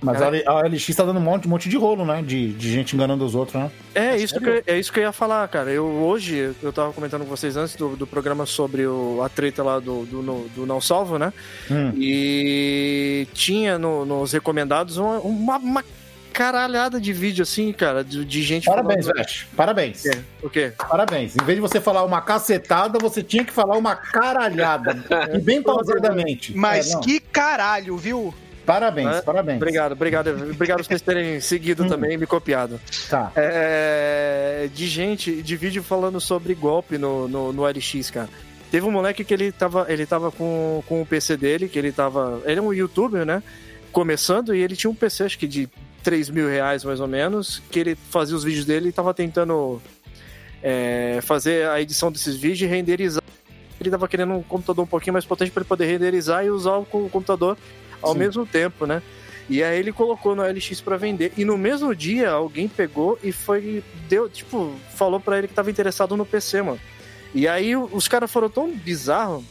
Mas 0.02 0.20
a 0.20 0.26
a 0.46 0.54
OLX 0.56 0.86
tá 0.96 1.04
dando 1.04 1.18
um 1.18 1.22
monte, 1.22 1.46
um 1.46 1.50
monte 1.50 1.68
de 1.68 1.76
rolo, 1.76 2.04
né? 2.04 2.22
De, 2.22 2.52
de 2.52 2.72
gente 2.72 2.94
enganando 2.96 3.24
os 3.24 3.34
outros, 3.34 3.54
né? 3.62 3.70
É 3.94 4.16
isso, 4.16 4.38
que, 4.40 4.48
eu- 4.48 4.62
é 4.66 4.78
isso 4.78 4.92
que 4.92 4.98
eu 4.98 5.04
ia 5.04 5.12
falar, 5.12 5.46
cara. 5.48 5.70
Eu 5.70 5.84
hoje, 5.86 6.54
eu 6.62 6.72
tava 6.72 6.92
comentando 6.92 7.22
com 7.22 7.28
vocês 7.30 7.56
antes 7.56 7.76
do, 7.76 7.94
do 7.96 8.06
programa 8.06 8.44
sobre 8.44 8.84
o, 8.86 9.22
a 9.22 9.28
treta 9.28 9.62
lá 9.62 9.78
do, 9.78 10.04
do, 10.04 10.22
no- 10.22 10.48
do 10.54 10.66
Não 10.66 10.80
Salvo, 10.80 11.18
né? 11.18 11.32
Hum. 11.70 11.92
E 11.96 13.26
tinha 13.32 13.78
no- 13.78 14.04
nos 14.04 14.32
recomendados 14.32 14.96
uma, 14.96 15.18
uma, 15.20 15.56
uma 15.58 15.84
caralhada 16.32 16.98
de 17.00 17.12
vídeo 17.12 17.42
assim, 17.42 17.72
cara, 17.72 18.02
de, 18.02 18.24
de 18.24 18.42
gente 18.42 18.64
Parabéns, 18.64 19.06
falando. 19.06 19.18
Vesh. 19.24 19.46
Parabéns. 19.54 20.06
É, 20.06 20.18
O 20.42 20.48
quê? 20.48 20.72
Parabéns. 20.88 21.36
Em 21.36 21.44
vez 21.44 21.56
de 21.56 21.60
você 21.60 21.80
falar 21.80 22.04
uma 22.04 22.22
cacetada, 22.22 22.98
você 22.98 23.22
tinha 23.22 23.44
que 23.44 23.52
falar 23.52 23.76
uma 23.76 23.94
caralhada. 23.94 25.04
e 25.34 25.38
bem 25.38 25.62
pausadamente. 25.62 26.56
Mas 26.56 26.94
É, 26.94 26.98
que 27.00 27.20
caralho, 27.20 27.96
viu? 27.98 28.32
Parabéns, 28.64 29.16
É, 29.16 29.22
parabéns. 29.22 29.56
Obrigado, 29.56 29.92
obrigado. 29.92 30.28
Obrigado 30.30 30.78
por 30.78 30.84
vocês 30.86 31.00
terem 31.00 31.40
seguido 31.42 31.86
também 31.88 32.12
e 32.12 32.16
me 32.16 32.26
copiado. 32.26 32.80
Tá. 33.10 33.32
É, 33.34 34.68
de 34.72 34.86
gente, 34.86 35.42
de 35.42 35.56
vídeo 35.56 35.82
falando 35.82 36.20
sobre 36.20 36.54
golpe 36.54 36.96
no, 36.98 37.26
no, 37.28 37.52
no 37.52 37.64
LX, 37.66 38.10
cara. 38.10 38.28
Teve 38.70 38.86
um 38.86 38.90
moleque 38.90 39.24
que 39.24 39.34
ele 39.34 39.50
tava, 39.52 39.86
ele 39.88 40.06
tava 40.06 40.30
com, 40.30 40.82
com 40.86 41.02
o 41.02 41.06
PC 41.06 41.36
dele, 41.36 41.68
que 41.68 41.78
ele 41.78 41.92
tava. 41.92 42.40
Ele 42.46 42.58
é 42.58 42.62
um 42.62 42.72
youtuber, 42.72 43.24
né? 43.26 43.42
Começando, 43.90 44.54
e 44.54 44.60
ele 44.62 44.74
tinha 44.76 44.90
um 44.90 44.94
PC, 44.94 45.24
acho 45.24 45.38
que 45.38 45.46
de 45.46 45.68
3 46.02 46.30
mil 46.30 46.48
reais 46.48 46.82
mais 46.84 46.98
ou 47.00 47.06
menos, 47.06 47.60
que 47.70 47.78
ele 47.78 47.94
fazia 48.10 48.34
os 48.34 48.42
vídeos 48.44 48.64
dele 48.64 48.88
e 48.88 48.92
tava 48.92 49.12
tentando 49.12 49.82
é, 50.62 51.18
fazer 51.22 51.68
a 51.68 51.80
edição 51.80 52.10
desses 52.10 52.36
vídeos 52.36 52.62
e 52.62 52.66
renderizar. 52.66 53.22
Ele 53.80 53.90
tava 53.90 54.06
querendo 54.08 54.32
um 54.34 54.42
computador 54.42 54.84
um 54.84 54.88
pouquinho 54.88 55.12
mais 55.12 55.24
potente 55.24 55.50
para 55.50 55.60
ele 55.62 55.68
poder 55.68 55.86
renderizar 55.86 56.44
e 56.44 56.50
usar 56.50 56.76
o 56.76 56.84
co- 56.84 57.08
computador 57.10 57.58
ao 58.02 58.12
Sim. 58.12 58.18
mesmo 58.18 58.46
tempo, 58.46 58.86
né? 58.86 59.02
E 59.48 59.62
aí 59.62 59.78
ele 59.78 59.92
colocou 59.92 60.34
no 60.34 60.42
LX 60.42 60.80
pra 60.80 60.96
vender. 60.96 61.32
E 61.36 61.44
no 61.44 61.58
mesmo 61.58 61.94
dia, 61.94 62.30
alguém 62.30 62.68
pegou 62.68 63.18
e 63.22 63.32
foi. 63.32 63.82
Deu, 64.08 64.28
tipo, 64.28 64.74
falou 64.94 65.20
pra 65.20 65.38
ele 65.38 65.48
que 65.48 65.54
tava 65.54 65.70
interessado 65.70 66.16
no 66.16 66.24
PC, 66.24 66.62
mano. 66.62 66.80
E 67.34 67.48
aí 67.48 67.74
os 67.76 68.08
caras 68.08 68.30
foram 68.30 68.48
tão 68.48 68.70
bizarros 68.70 69.44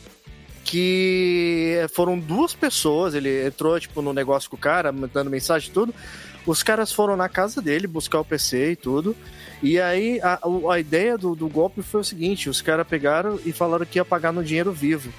que 0.64 1.78
foram 1.94 2.18
duas 2.18 2.54
pessoas. 2.54 3.14
Ele 3.14 3.46
entrou, 3.46 3.80
tipo, 3.80 4.02
no 4.02 4.14
negócio 4.14 4.50
com 4.50 4.56
o 4.56 4.60
cara, 4.60 4.92
mandando 4.92 5.30
mensagem 5.30 5.70
e 5.70 5.74
tudo. 5.74 5.94
Os 6.46 6.64
caras 6.64 6.92
foram 6.92 7.16
na 7.16 7.30
casa 7.30 7.62
dele 7.62 7.86
buscar 7.86 8.20
o 8.20 8.26
PC 8.26 8.72
e 8.72 8.76
tudo. 8.76 9.16
E 9.62 9.80
aí 9.80 10.20
a, 10.22 10.40
a 10.72 10.80
ideia 10.80 11.18
do, 11.18 11.36
do 11.36 11.48
golpe 11.48 11.84
foi 11.84 12.02
o 12.02 12.04
seguinte: 12.04 12.50
os 12.50 12.62
caras 12.62 12.88
pegaram 12.88 13.40
e 13.46 13.52
falaram 13.52 13.86
que 13.86 14.00
ia 14.00 14.06
pagar 14.06 14.32
no 14.32 14.44
dinheiro 14.44 14.72
vivo. 14.72 15.14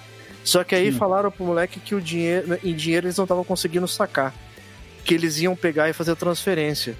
Só 0.45 0.64
que 0.64 0.74
aí 0.74 0.93
Sim. 0.93 0.99
falaram 0.99 1.30
pro 1.30 1.45
moleque 1.45 1.78
que 1.78 1.95
o 1.95 2.01
dinheiro, 2.01 2.59
em 2.64 2.74
dinheiro 2.74 3.07
eles 3.07 3.16
não 3.16 3.24
estavam 3.24 3.45
conseguindo 3.45 3.86
sacar. 3.86 4.34
Que 5.05 5.14
eles 5.14 5.38
iam 5.40 5.57
pegar 5.57 5.88
e 5.88 5.93
fazer 5.93 6.12
a 6.12 6.16
transferência. 6.16 6.97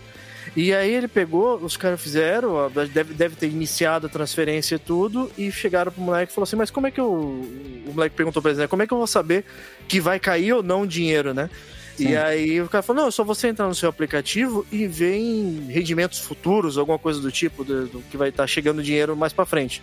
E 0.57 0.74
aí 0.74 0.93
ele 0.93 1.09
pegou, 1.09 1.57
os 1.57 1.76
caras 1.76 2.01
fizeram, 2.01 2.53
ó, 2.55 2.68
deve, 2.68 3.14
deve 3.14 3.36
ter 3.36 3.47
iniciado 3.47 4.07
a 4.07 4.11
transferência 4.11 4.74
e 4.74 4.78
tudo, 4.78 5.30
e 5.38 5.51
chegaram 5.51 5.90
pro 5.90 6.03
moleque 6.03 6.32
e 6.32 6.34
falou 6.34 6.45
assim, 6.45 6.57
mas 6.57 6.70
como 6.70 6.86
é 6.86 6.90
que 6.90 7.01
eu. 7.01 7.11
O 7.11 7.93
moleque 7.95 8.16
perguntou 8.16 8.43
pra 8.43 8.51
eles, 8.51 8.59
né? 8.59 8.66
Como 8.66 8.82
é 8.82 8.86
que 8.86 8.93
eu 8.93 8.99
vou 8.99 9.07
saber 9.07 9.45
que 9.88 10.01
vai 10.01 10.18
cair 10.18 10.53
ou 10.53 10.62
não 10.62 10.82
o 10.82 10.86
dinheiro, 10.86 11.32
né? 11.32 11.49
Sim. 11.97 12.09
E 12.09 12.16
aí 12.16 12.61
o 12.61 12.68
cara 12.68 12.82
falou, 12.82 13.03
não, 13.03 13.09
é 13.09 13.12
só 13.12 13.22
você 13.22 13.49
entrar 13.49 13.66
no 13.66 13.74
seu 13.74 13.88
aplicativo 13.88 14.66
e 14.72 14.86
ver 14.86 15.16
em 15.16 15.66
rendimentos 15.68 16.18
futuros, 16.18 16.76
alguma 16.76 16.99
coisa 16.99 17.20
do 17.20 17.30
tipo, 17.30 17.64
do, 17.64 17.86
do 17.86 18.03
que 18.11 18.16
vai 18.16 18.30
estar 18.30 18.47
chegando 18.47 18.82
dinheiro 18.82 19.16
mais 19.16 19.32
pra 19.32 19.45
frente. 19.45 19.82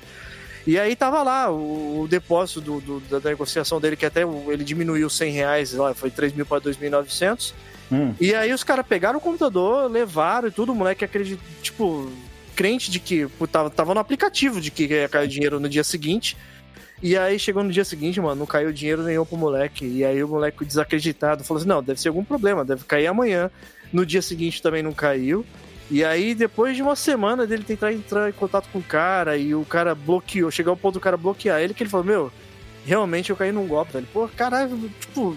E 0.68 0.78
aí 0.78 0.96
tava 0.96 1.24
lá 1.24 1.50
o, 1.52 2.02
o 2.02 2.08
depósito 2.08 2.62
do, 2.62 2.80
do- 2.82 3.00
da, 3.02 3.20
da 3.20 3.30
negociação 3.30 3.80
dele, 3.80 3.96
que 3.96 4.06
até 4.06 4.22
ele 4.48 4.64
diminuiu 4.64 5.10
100 5.10 5.32
reais, 5.32 5.74
lá, 5.74 5.94
foi 5.94 6.12
3 6.12 6.34
mil 6.34 6.46
para 6.46 6.62
2.900. 6.62 7.54
Hum. 7.92 8.14
E 8.20 8.36
aí 8.36 8.54
os 8.54 8.64
caras 8.64 8.86
pegaram 8.86 9.18
o 9.18 9.22
computador, 9.22 9.90
levaram 9.90 10.48
e 10.48 10.52
tudo, 10.52 10.72
o 10.72 10.76
moleque 10.76 11.04
acredita, 11.04 11.42
tipo, 11.62 12.12
crente 12.56 12.92
de 12.92 13.00
que 13.00 13.28
tava, 13.52 13.70
tava 13.70 13.94
no 13.94 14.00
aplicativo 14.00 14.62
de 14.62 14.70
que 14.70 14.86
ia 14.86 15.10
cair 15.10 15.28
dinheiro 15.28 15.60
no 15.60 15.68
dia 15.70 15.84
seguinte. 15.84 16.38
E 17.02 17.18
aí 17.18 17.40
chegou 17.40 17.64
no 17.64 17.72
dia 17.72 17.86
seguinte, 17.86 18.20
mano, 18.20 18.36
não 18.36 18.46
caiu 18.46 18.74
dinheiro 18.74 19.04
nenhum 19.04 19.26
pro 19.26 19.38
moleque. 19.38 19.86
E 19.86 20.04
aí 20.04 20.22
o 20.22 20.28
moleque 20.28 20.66
desacreditado 20.66 21.44
falou 21.46 21.60
assim: 21.60 21.70
não, 21.70 21.82
deve 21.82 22.00
ser 22.02 22.10
algum 22.10 22.24
problema, 22.24 22.66
deve 22.66 22.84
cair 22.84 23.08
amanhã. 23.08 23.50
No 23.92 24.06
dia 24.06 24.22
seguinte 24.22 24.62
também 24.62 24.84
não 24.84 24.92
caiu. 24.92 25.46
E 25.90 26.06
aí, 26.06 26.36
depois 26.36 26.76
de 26.76 26.84
uma 26.84 26.96
semana 26.96 27.48
dele 27.48 27.64
tentar 27.64 27.92
entrar 27.92 28.30
em 28.30 28.34
contato 28.34 28.70
com 28.72 28.80
o 28.80 28.84
cara 28.84 29.38
e 29.38 29.56
o 29.56 29.66
cara 29.66 29.96
bloqueou, 29.96 30.52
chegar 30.52 30.70
ao 30.70 30.78
ponto 30.78 30.96
do 30.96 31.00
cara 31.00 31.18
bloquear 31.18 31.62
ele, 31.62 31.74
que 31.74 31.82
ele 31.82 31.90
falou: 31.90 32.06
Meu, 32.06 32.32
realmente 32.86 33.32
eu 33.32 33.36
caí 33.36 33.52
num 33.52 33.68
golpe, 33.68 33.94
velho. 33.94 34.08
Pô, 34.14 34.28
caralho, 34.28 34.90
tipo, 35.00 35.36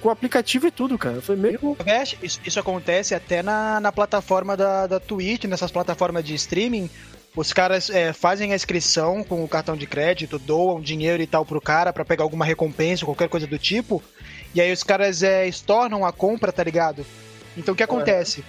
com 0.00 0.08
o 0.08 0.10
aplicativo 0.10 0.66
e 0.66 0.70
tudo, 0.70 0.98
cara. 0.98 1.20
Foi 1.20 1.36
meio. 1.36 1.76
Vesh, 1.84 2.16
Isso, 2.20 2.40
isso 2.44 2.58
acontece 2.58 3.14
até 3.14 3.42
na, 3.42 3.80
na 3.80 3.92
plataforma 3.92 4.56
da, 4.56 4.88
da 4.88 4.98
Twitch, 4.98 5.44
nessas 5.44 5.70
plataformas 5.70 6.24
de 6.24 6.34
streaming. 6.34 6.90
Os 7.36 7.52
caras 7.52 7.90
é, 7.90 8.12
fazem 8.12 8.52
a 8.52 8.56
inscrição 8.56 9.22
com 9.22 9.44
o 9.44 9.48
cartão 9.48 9.76
de 9.76 9.86
crédito, 9.86 10.36
doam 10.36 10.80
dinheiro 10.80 11.22
e 11.22 11.28
tal 11.28 11.46
pro 11.46 11.60
cara 11.60 11.92
pra 11.92 12.04
pegar 12.04 12.24
alguma 12.24 12.44
recompensa, 12.44 13.04
qualquer 13.04 13.28
coisa 13.28 13.46
do 13.46 13.56
tipo. 13.56 14.02
E 14.52 14.60
aí 14.60 14.72
os 14.72 14.82
caras 14.82 15.22
é, 15.22 15.46
estornam 15.46 16.04
a 16.04 16.12
compra, 16.12 16.50
tá 16.50 16.64
ligado? 16.64 17.06
Então 17.56 17.72
o 17.72 17.76
que 17.76 17.84
acontece? 17.84 18.44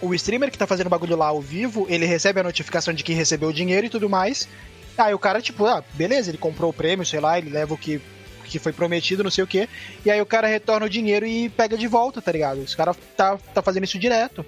O 0.00 0.14
streamer 0.14 0.50
que 0.50 0.58
tá 0.58 0.66
fazendo 0.66 0.88
bagulho 0.88 1.16
lá 1.16 1.26
ao 1.26 1.40
vivo, 1.40 1.86
ele 1.88 2.06
recebe 2.06 2.40
a 2.40 2.42
notificação 2.42 2.94
de 2.94 3.02
que 3.02 3.12
recebeu 3.12 3.48
o 3.48 3.52
dinheiro 3.52 3.86
e 3.86 3.90
tudo 3.90 4.08
mais. 4.08 4.48
Aí 4.96 5.14
o 5.14 5.18
cara, 5.18 5.40
tipo, 5.40 5.64
ah, 5.66 5.82
beleza, 5.94 6.30
ele 6.30 6.38
comprou 6.38 6.70
o 6.70 6.72
prêmio, 6.72 7.06
sei 7.06 7.20
lá, 7.20 7.38
ele 7.38 7.50
leva 7.50 7.74
o 7.74 7.78
que, 7.78 8.00
que 8.44 8.58
foi 8.58 8.72
prometido, 8.72 9.22
não 9.22 9.30
sei 9.30 9.44
o 9.44 9.46
quê. 9.46 9.68
E 10.04 10.10
aí 10.10 10.20
o 10.20 10.26
cara 10.26 10.48
retorna 10.48 10.86
o 10.86 10.90
dinheiro 10.90 11.26
e 11.26 11.48
pega 11.48 11.76
de 11.76 11.86
volta, 11.86 12.20
tá 12.20 12.32
ligado? 12.32 12.60
Os 12.60 12.74
caras 12.74 12.96
tá, 13.16 13.38
tá 13.54 13.62
fazendo 13.62 13.84
isso 13.84 13.98
direto. 13.98 14.44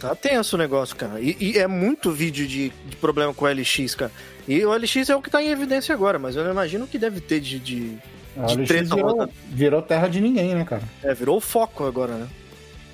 Tá 0.00 0.14
tenso 0.14 0.56
o 0.56 0.58
negócio, 0.58 0.96
cara. 0.96 1.20
E, 1.20 1.36
e 1.38 1.58
é 1.58 1.66
muito 1.66 2.10
vídeo 2.10 2.46
de, 2.46 2.72
de 2.86 2.96
problema 2.96 3.32
com 3.32 3.44
o 3.44 3.48
LX, 3.48 3.94
cara. 3.94 4.10
E 4.48 4.64
o 4.64 4.74
LX 4.74 5.10
é 5.10 5.16
o 5.16 5.22
que 5.22 5.30
tá 5.30 5.42
em 5.42 5.48
evidência 5.48 5.94
agora, 5.94 6.18
mas 6.18 6.34
eu 6.34 6.44
não 6.44 6.50
imagino 6.50 6.84
o 6.84 6.88
que 6.88 6.98
deve 6.98 7.20
ter 7.20 7.40
de. 7.40 7.58
de... 7.58 7.98
A 8.36 8.46
De 8.46 8.64
virou, 8.64 9.28
virou 9.50 9.82
terra 9.82 10.08
de 10.08 10.18
ninguém, 10.18 10.54
né, 10.54 10.64
cara? 10.64 10.82
É, 11.02 11.12
virou 11.12 11.36
o 11.36 11.40
foco 11.40 11.84
agora, 11.84 12.14
né? 12.14 12.26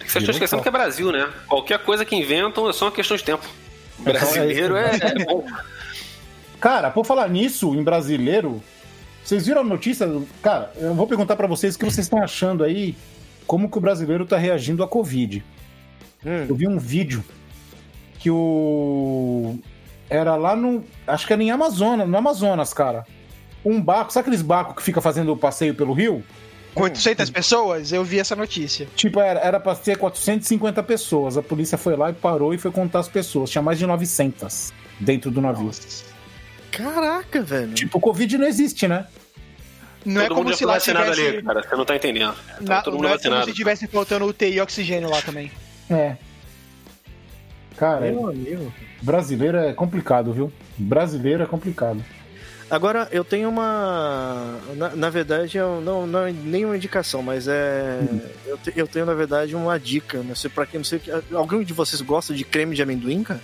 Vocês 0.09 0.23
estão 0.23 0.33
esquecendo 0.33 0.63
que 0.63 0.69
é 0.69 0.73
Brasil, 0.73 1.13
né? 1.13 1.29
Qualquer 1.47 1.79
coisa 1.81 2.05
que 2.05 2.17
inventam 2.17 2.69
é 2.69 2.73
só 2.73 2.87
uma 2.87 2.93
questão 2.93 3.17
de 3.17 3.25
tempo. 3.25 3.45
É, 4.01 4.13
Brasileiro 4.13 4.77
é, 4.77 4.91
é 4.97 5.25
bom. 5.25 5.45
Cara, 6.61 6.91
por 6.91 7.05
falar 7.05 7.29
nisso, 7.29 7.75
em 7.75 7.83
brasileiro, 7.83 8.63
vocês 9.23 9.47
viram 9.47 9.61
a 9.61 9.65
notícia? 9.65 10.09
Cara, 10.43 10.73
eu 10.77 10.95
vou 10.95 11.07
perguntar 11.07 11.37
pra 11.37 11.47
vocês 11.47 11.75
o 11.75 11.79
que 11.79 11.85
vocês 11.85 12.07
estão 12.07 12.23
achando 12.23 12.65
aí, 12.65 12.97
como 13.47 13.71
que 13.71 13.79
o 13.79 13.81
brasileiro 13.81 14.27
tá 14.27 14.37
reagindo 14.37 14.83
à 14.83 14.89
Covid. 14.89 15.45
Hum, 16.25 16.47
Eu 16.49 16.55
vi 16.57 16.67
um 16.67 16.79
vídeo 16.79 17.25
que 18.19 18.31
o. 18.31 19.57
Era 20.11 20.35
lá 20.37 20.57
no. 20.57 20.83
Acho 21.07 21.27
que 21.27 21.33
era 21.33 21.43
em 21.43 21.51
Amazonas, 21.51 22.09
no 22.09 22.17
Amazonas, 22.17 22.73
cara. 22.73 23.07
Um 23.65 23.81
barco, 23.81 24.13
sabe 24.13 24.23
aqueles 24.23 24.43
barcos 24.43 24.77
que 24.77 24.83
fica 24.83 25.01
fazendo 25.01 25.33
o 25.33 25.37
passeio 25.37 25.75
pelo 25.75 25.93
rio? 25.93 26.25
Com 26.75 26.83
800 26.85 27.31
pessoas, 27.31 27.93
eu 27.93 28.05
vi 28.05 28.21
essa 28.21 28.37
notícia. 28.37 28.87
Tipo, 28.95 29.21
era, 29.21 29.41
era 29.41 29.59
pra 29.59 29.75
ter 29.75 29.97
450 29.97 30.83
pessoas. 30.83 31.37
A 31.37 31.43
polícia 31.43 31.77
foi 31.77 31.97
lá 31.97 32.11
e 32.11 32.13
parou 32.13 32.55
e 32.55 32.59
foi 32.59 32.71
contar 32.71 33.01
as 33.01 33.09
pessoas. 33.09 33.51
Tinha 33.51 33.63
mais 33.63 33.79
de 33.79 33.87
900 33.87 34.73
dentro 35.01 35.31
do 35.31 35.41
navio. 35.41 35.71
Caraca, 36.71 37.43
velho. 37.43 37.75
Tipo, 37.75 37.99
o 37.99 38.01
Covid 38.01 38.39
não 38.39 38.47
existe, 38.47 38.87
né? 38.87 39.07
Não 40.05 40.21
é 40.23 40.27
todo 40.29 40.37
como 40.37 40.49
mundo 40.51 40.57
se 40.57 40.65
lá 40.65 40.79
tivesse. 40.79 41.21
ali, 41.21 41.43
cara. 41.43 41.63
Você 41.63 41.75
não 41.77 41.85
tá 41.85 41.97
entendendo. 41.97 42.35
Tá 42.35 42.63
na- 42.63 42.83
todo 42.83 42.95
não 42.95 43.03
mundo 43.03 43.15
é 43.15 43.19
como 43.19 43.45
se 43.45 43.53
tivesse 43.53 43.87
faltando 43.89 44.27
UTI 44.27 44.55
e 44.55 44.61
oxigênio 44.61 45.11
lá 45.11 45.21
também. 45.21 45.51
É. 45.91 46.17
Cara, 47.77 48.01
Meu 48.11 48.29
amigo. 48.29 48.73
brasileiro 49.03 49.57
é 49.59 49.73
complicado, 49.73 50.33
viu? 50.33 50.53
Brasileiro 50.77 51.43
é 51.43 51.47
complicado. 51.47 52.05
Agora, 52.71 53.09
eu 53.11 53.25
tenho 53.25 53.49
uma. 53.49 54.57
Na, 54.77 54.91
na 54.91 55.11
verdade, 55.11 55.57
eu 55.57 55.81
não, 55.81 56.07
não 56.07 56.27
é 56.27 56.33
nenhuma 56.33 56.77
indicação, 56.77 57.23
mas 57.23 57.49
é. 57.49 57.99
Eu, 58.47 58.59
te- 58.59 58.73
eu 58.77 58.87
tenho, 58.87 59.07
na 59.07 59.15
verdade, 59.15 59.57
uma 59.57 59.79
dica. 59.81 60.19
Não 60.23 60.35
sei 60.35 60.51
pra 60.51 60.67
quem, 60.67 60.79
não 60.79 60.85
sei. 60.85 61.01
Alguém 61.33 61.63
de 61.63 61.73
vocês 61.73 62.01
gosta 62.03 62.35
de 62.35 62.45
creme 62.45 62.75
de 62.77 62.83
amendoim, 62.83 63.23
cara? 63.23 63.41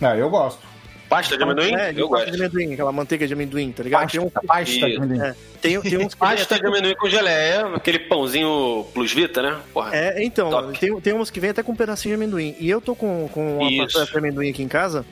Ah, 0.00 0.16
eu 0.16 0.30
gosto. 0.30 0.60
Pasta 1.08 1.36
de 1.36 1.42
amendoim? 1.42 1.74
É, 1.74 1.92
de 1.92 2.00
eu 2.00 2.08
pasta 2.08 2.26
gosto. 2.26 2.36
de 2.38 2.42
amendoim, 2.44 2.72
aquela 2.72 2.92
manteiga 2.92 3.26
de 3.26 3.34
amendoim, 3.34 3.70
tá 3.72 3.82
ligado? 3.82 4.10
Tem, 4.10 4.20
um, 4.20 4.30
Pasta, 4.30 4.46
pasta 4.48 4.72
de 4.88 4.96
amendoim. 4.96 5.20
é, 5.20 5.34
tem, 5.60 5.80
tem 5.82 5.98
uns 5.98 6.14
Pasta 6.14 6.58
de 6.58 6.66
amendoim 6.66 6.94
com 6.94 7.08
geleia, 7.08 7.66
aquele 7.74 7.98
pãozinho 7.98 8.86
plus 8.94 9.12
vita, 9.12 9.42
né? 9.42 9.58
Porra. 9.74 9.94
É, 9.94 10.24
então, 10.24 10.48
Top. 10.48 10.78
tem, 10.78 10.98
tem 11.00 11.12
uns 11.12 11.28
que 11.28 11.38
vem 11.38 11.50
até 11.50 11.62
com 11.62 11.72
um 11.72 11.76
pedacinho 11.76 12.16
de 12.16 12.22
amendoim. 12.22 12.56
E 12.58 12.70
eu 12.70 12.80
tô 12.80 12.94
com, 12.94 13.28
com 13.30 13.58
uma 13.58 13.70
Isso. 13.70 13.98
pasta 13.98 14.10
de 14.12 14.18
amendoim 14.18 14.48
aqui 14.50 14.62
em 14.62 14.68
casa. 14.68 15.04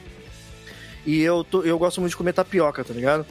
E 1.06 1.20
eu, 1.22 1.42
tô, 1.44 1.62
eu 1.62 1.78
gosto 1.78 2.00
muito 2.00 2.10
de 2.10 2.16
comer 2.16 2.32
tapioca, 2.32 2.84
tá 2.84 2.92
ligado? 2.94 3.24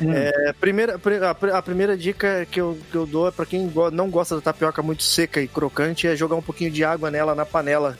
Hum. 0.00 0.12
É, 0.12 0.52
primeira, 0.60 0.94
a, 1.28 1.34
pri- 1.34 1.50
a 1.50 1.60
primeira 1.62 1.96
dica 1.96 2.46
que 2.50 2.60
eu, 2.60 2.78
que 2.90 2.96
eu 2.96 3.04
dou 3.06 3.26
é 3.26 3.30
pra 3.32 3.44
quem 3.44 3.70
não 3.92 4.08
gosta 4.10 4.36
da 4.36 4.40
tapioca 4.40 4.80
muito 4.82 5.02
seca 5.02 5.40
e 5.40 5.48
crocante 5.48 6.06
é 6.06 6.14
jogar 6.14 6.36
um 6.36 6.42
pouquinho 6.42 6.70
de 6.70 6.84
água 6.84 7.10
nela 7.10 7.34
na 7.34 7.44
panela. 7.44 7.98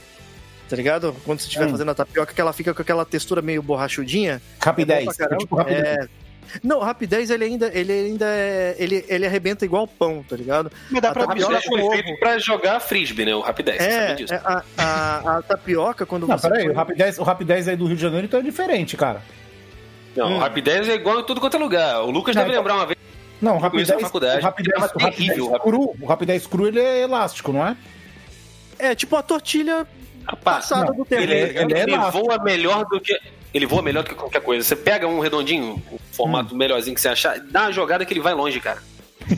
Tá 0.68 0.76
ligado? 0.76 1.16
Quando 1.24 1.40
você 1.40 1.46
estiver 1.46 1.66
Hum. 1.66 1.70
fazendo 1.70 1.90
a 1.90 1.94
tapioca, 1.94 2.32
que 2.34 2.40
ela 2.40 2.52
fica 2.52 2.72
com 2.74 2.82
aquela 2.82 3.04
textura 3.04 3.40
meio 3.42 3.62
borrachudinha. 3.62 4.40
Rapidez. 4.62 5.09
É 5.09 5.14
caramba. 5.14 5.36
tipo 5.38 5.56
rapidez. 5.56 5.82
É. 5.84 6.09
Não, 6.62 6.80
rapidez 6.80 7.30
ele 7.30 7.44
ainda, 7.44 7.70
ele 7.72 7.92
ainda 7.92 8.26
é, 8.26 8.76
ele, 8.78 9.05
ele 9.09 9.26
arrebenta 9.26 9.64
igual 9.64 9.86
pão, 9.86 10.24
tá 10.28 10.36
ligado? 10.36 10.70
Me 10.90 11.01
dá 11.01 11.11
A 11.11 11.12
pra 11.12 11.26
tapioca 11.26 11.61
foi 11.62 11.80
ovo. 11.82 11.90
feito 11.92 12.18
pra 12.18 12.38
jogar 12.38 12.80
frisbee, 12.80 13.24
né? 13.24 13.34
O 13.34 13.40
Rapidez, 13.40 13.76
você 13.82 13.88
É, 13.88 14.07
sabe 14.09 14.14
disso. 14.22 14.34
é, 14.34 14.40
a, 14.44 14.62
a, 14.78 15.38
a 15.38 15.42
tapioca, 15.42 16.05
quando 16.07 16.26
Não, 16.26 16.36
você. 16.38 16.49
peraí, 16.49 16.64
põe- 16.64 16.72
o 16.72 16.76
Rapidez, 16.76 17.18
o 17.18 17.22
Rapidez 17.22 17.68
aí 17.68 17.76
do 17.76 17.86
Rio 17.86 17.96
de 17.96 18.03
Janeiro 18.03 18.26
então 18.26 18.40
é 18.40 18.42
diferente, 18.42 18.96
cara. 18.96 19.22
Não, 20.16 20.26
Hum. 20.32 20.36
o 20.36 20.38
Rapidez 20.38 20.88
é 20.88 20.94
igual 20.94 21.20
em 21.20 21.24
tudo 21.24 21.40
quanto 21.40 21.57
é 21.57 21.61
lugar. 21.61 22.03
O 22.03 22.11
Lucas 22.11 22.34
Não, 22.34 22.42
deve 22.42 22.53
então- 22.55 22.62
lembrar 22.62 22.74
uma 22.76 22.86
vez. 22.86 22.99
Não, 23.40 23.57
o 23.57 23.59
Rapidez, 23.59 23.88
o 23.88 24.01
Rapidez, 24.03 24.32
era 24.32 24.40
o 24.40 24.44
Rapidez 24.44 25.14
terrível, 25.16 25.53
o 25.53 25.61
cru, 25.61 25.96
o 26.01 26.07
Rapidez 26.07 26.46
cru 26.46 26.66
ele 26.66 26.80
é 26.80 27.03
elástico, 27.03 27.53
não 27.53 27.64
é? 27.64 27.76
É 28.80 28.94
tipo 28.96 29.14
a 29.14 29.22
tortilha 29.22 29.86
Rapaz, 30.26 30.68
passada 30.68 30.86
não, 30.86 30.96
do 30.96 31.05
tempo. 31.05 31.22
ele, 31.22 31.34
ele 31.34 31.59
é- 31.59 31.62
ele 31.62 31.74
é 31.74 31.82
elástico. 31.94 32.24
voa 32.24 32.42
melhor 32.42 32.84
do 32.86 33.01
que. 33.01 33.16
Ele 33.53 33.66
voa 33.66 33.82
melhor 33.82 34.03
do 34.05 34.11
que 34.11 34.14
qualquer 34.14 34.40
coisa. 34.42 34.62
Você 34.66 34.76
pega 34.76 35.07
um 35.07 35.20
redondinho, 35.20 35.82
um 35.90 35.99
formato 36.12 36.55
Hum. 36.55 36.59
melhorzinho 36.59 36.94
que 36.94 37.01
você 37.01 37.09
achar, 37.09 37.38
dá 37.40 37.62
uma 37.62 37.72
jogada 37.72 38.05
que 38.05 38.12
ele 38.12 38.20
vai 38.20 38.34
longe, 38.34 38.61
cara. 38.61 38.82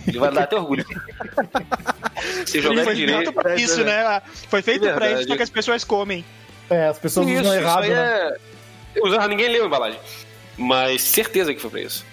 Ele 0.07 0.19
vai 0.19 0.31
dar 0.33 0.43
até 0.45 0.57
orgulho. 0.57 0.85
Se 2.47 2.61
jogar 2.61 2.85
Foi 2.85 2.95
direito. 2.95 3.19
feito 3.19 3.33
pra 3.33 3.53
é 3.53 3.57
isso, 3.57 3.83
né? 3.85 4.23
Foi 4.49 4.63
feito 4.63 4.87
É 4.87 4.93
pra 4.93 5.11
isso, 5.13 5.29
só 5.29 5.37
que 5.37 5.43
as 5.43 5.51
pessoas 5.51 5.85
comem. 5.85 6.25
É, 6.69 6.87
as 6.87 6.99
pessoas 6.99 7.27
Isso, 7.27 7.41
usam 7.41 7.53
isso 7.55 7.63
errado, 7.63 7.83
aí 7.85 7.91
né? 7.91 8.31
é. 8.95 9.01
Usar, 9.03 9.29
ninguém 9.29 9.49
leu 9.49 9.65
a 9.65 9.67
embalagem. 9.67 9.99
Mas 10.57 11.03
certeza 11.03 11.53
que 11.55 11.61
foi 11.61 11.71
pra 11.71 11.81
isso. 11.81 12.05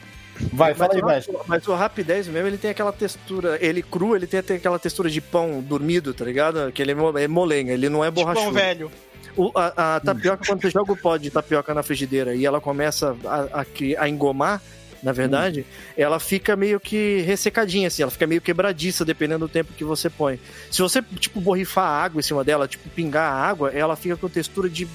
Vai, 0.53 0.73
fala 0.73 0.93
aí, 0.93 1.01
mas, 1.01 1.25
Veste. 1.25 1.31
o, 1.31 1.41
mas 1.47 1.67
o 1.67 1.73
Rapidez 1.75 2.27
mesmo, 2.27 2.47
ele 2.47 2.57
tem 2.57 2.69
aquela 2.71 2.91
textura. 2.93 3.57
Ele 3.59 3.81
cru, 3.81 4.15
ele 4.15 4.27
tem 4.27 4.39
aquela 4.39 4.77
textura 4.79 5.09
de 5.09 5.19
pão 5.19 5.61
dormido, 5.61 6.13
tá 6.13 6.23
ligado? 6.23 6.71
Que 6.71 6.81
ele 6.81 6.91
é 6.91 7.23
é 7.23 7.27
molenga, 7.27 7.73
ele 7.73 7.89
não 7.89 8.03
é 8.05 8.09
borrachudo. 8.11 8.49
um 8.49 8.51
velho. 8.53 8.91
O- 9.37 9.51
a, 9.55 9.95
a 9.95 9.99
tapioca, 9.99 10.45
quando 10.45 10.61
você 10.61 10.69
joga 10.71 10.91
o 10.91 10.97
pó 10.97 11.15
de 11.15 11.29
tapioca 11.29 11.73
na 11.73 11.83
frigideira 11.83 12.33
e 12.35 12.45
ela 12.45 12.59
começa 12.59 13.15
a, 13.25 13.61
a, 13.61 13.65
a 14.03 14.09
engomar, 14.09 14.61
na 15.03 15.11
verdade, 15.11 15.63
ela 15.95 16.19
fica 16.19 16.55
meio 16.55 16.79
que 16.79 17.21
ressecadinha, 17.21 17.87
assim, 17.87 18.01
ela 18.01 18.09
fica 18.11 18.25
meio 18.25 18.41
quebradiça, 18.41 19.05
dependendo 19.05 19.47
do 19.47 19.51
tempo 19.51 19.71
que 19.73 19.83
você 19.83 20.09
põe. 20.09 20.39
Se 20.71 20.81
você, 20.81 21.03
tipo, 21.19 21.39
borrifar 21.39 21.85
água 21.87 22.19
em 22.19 22.23
cima 22.23 22.43
dela, 22.43 22.67
tipo, 22.67 22.89
pingar 22.89 23.31
a 23.31 23.35
água, 23.35 23.69
ela 23.69 23.95
fica 23.95 24.17
com 24.17 24.27
textura 24.27 24.67
de, 24.67 24.87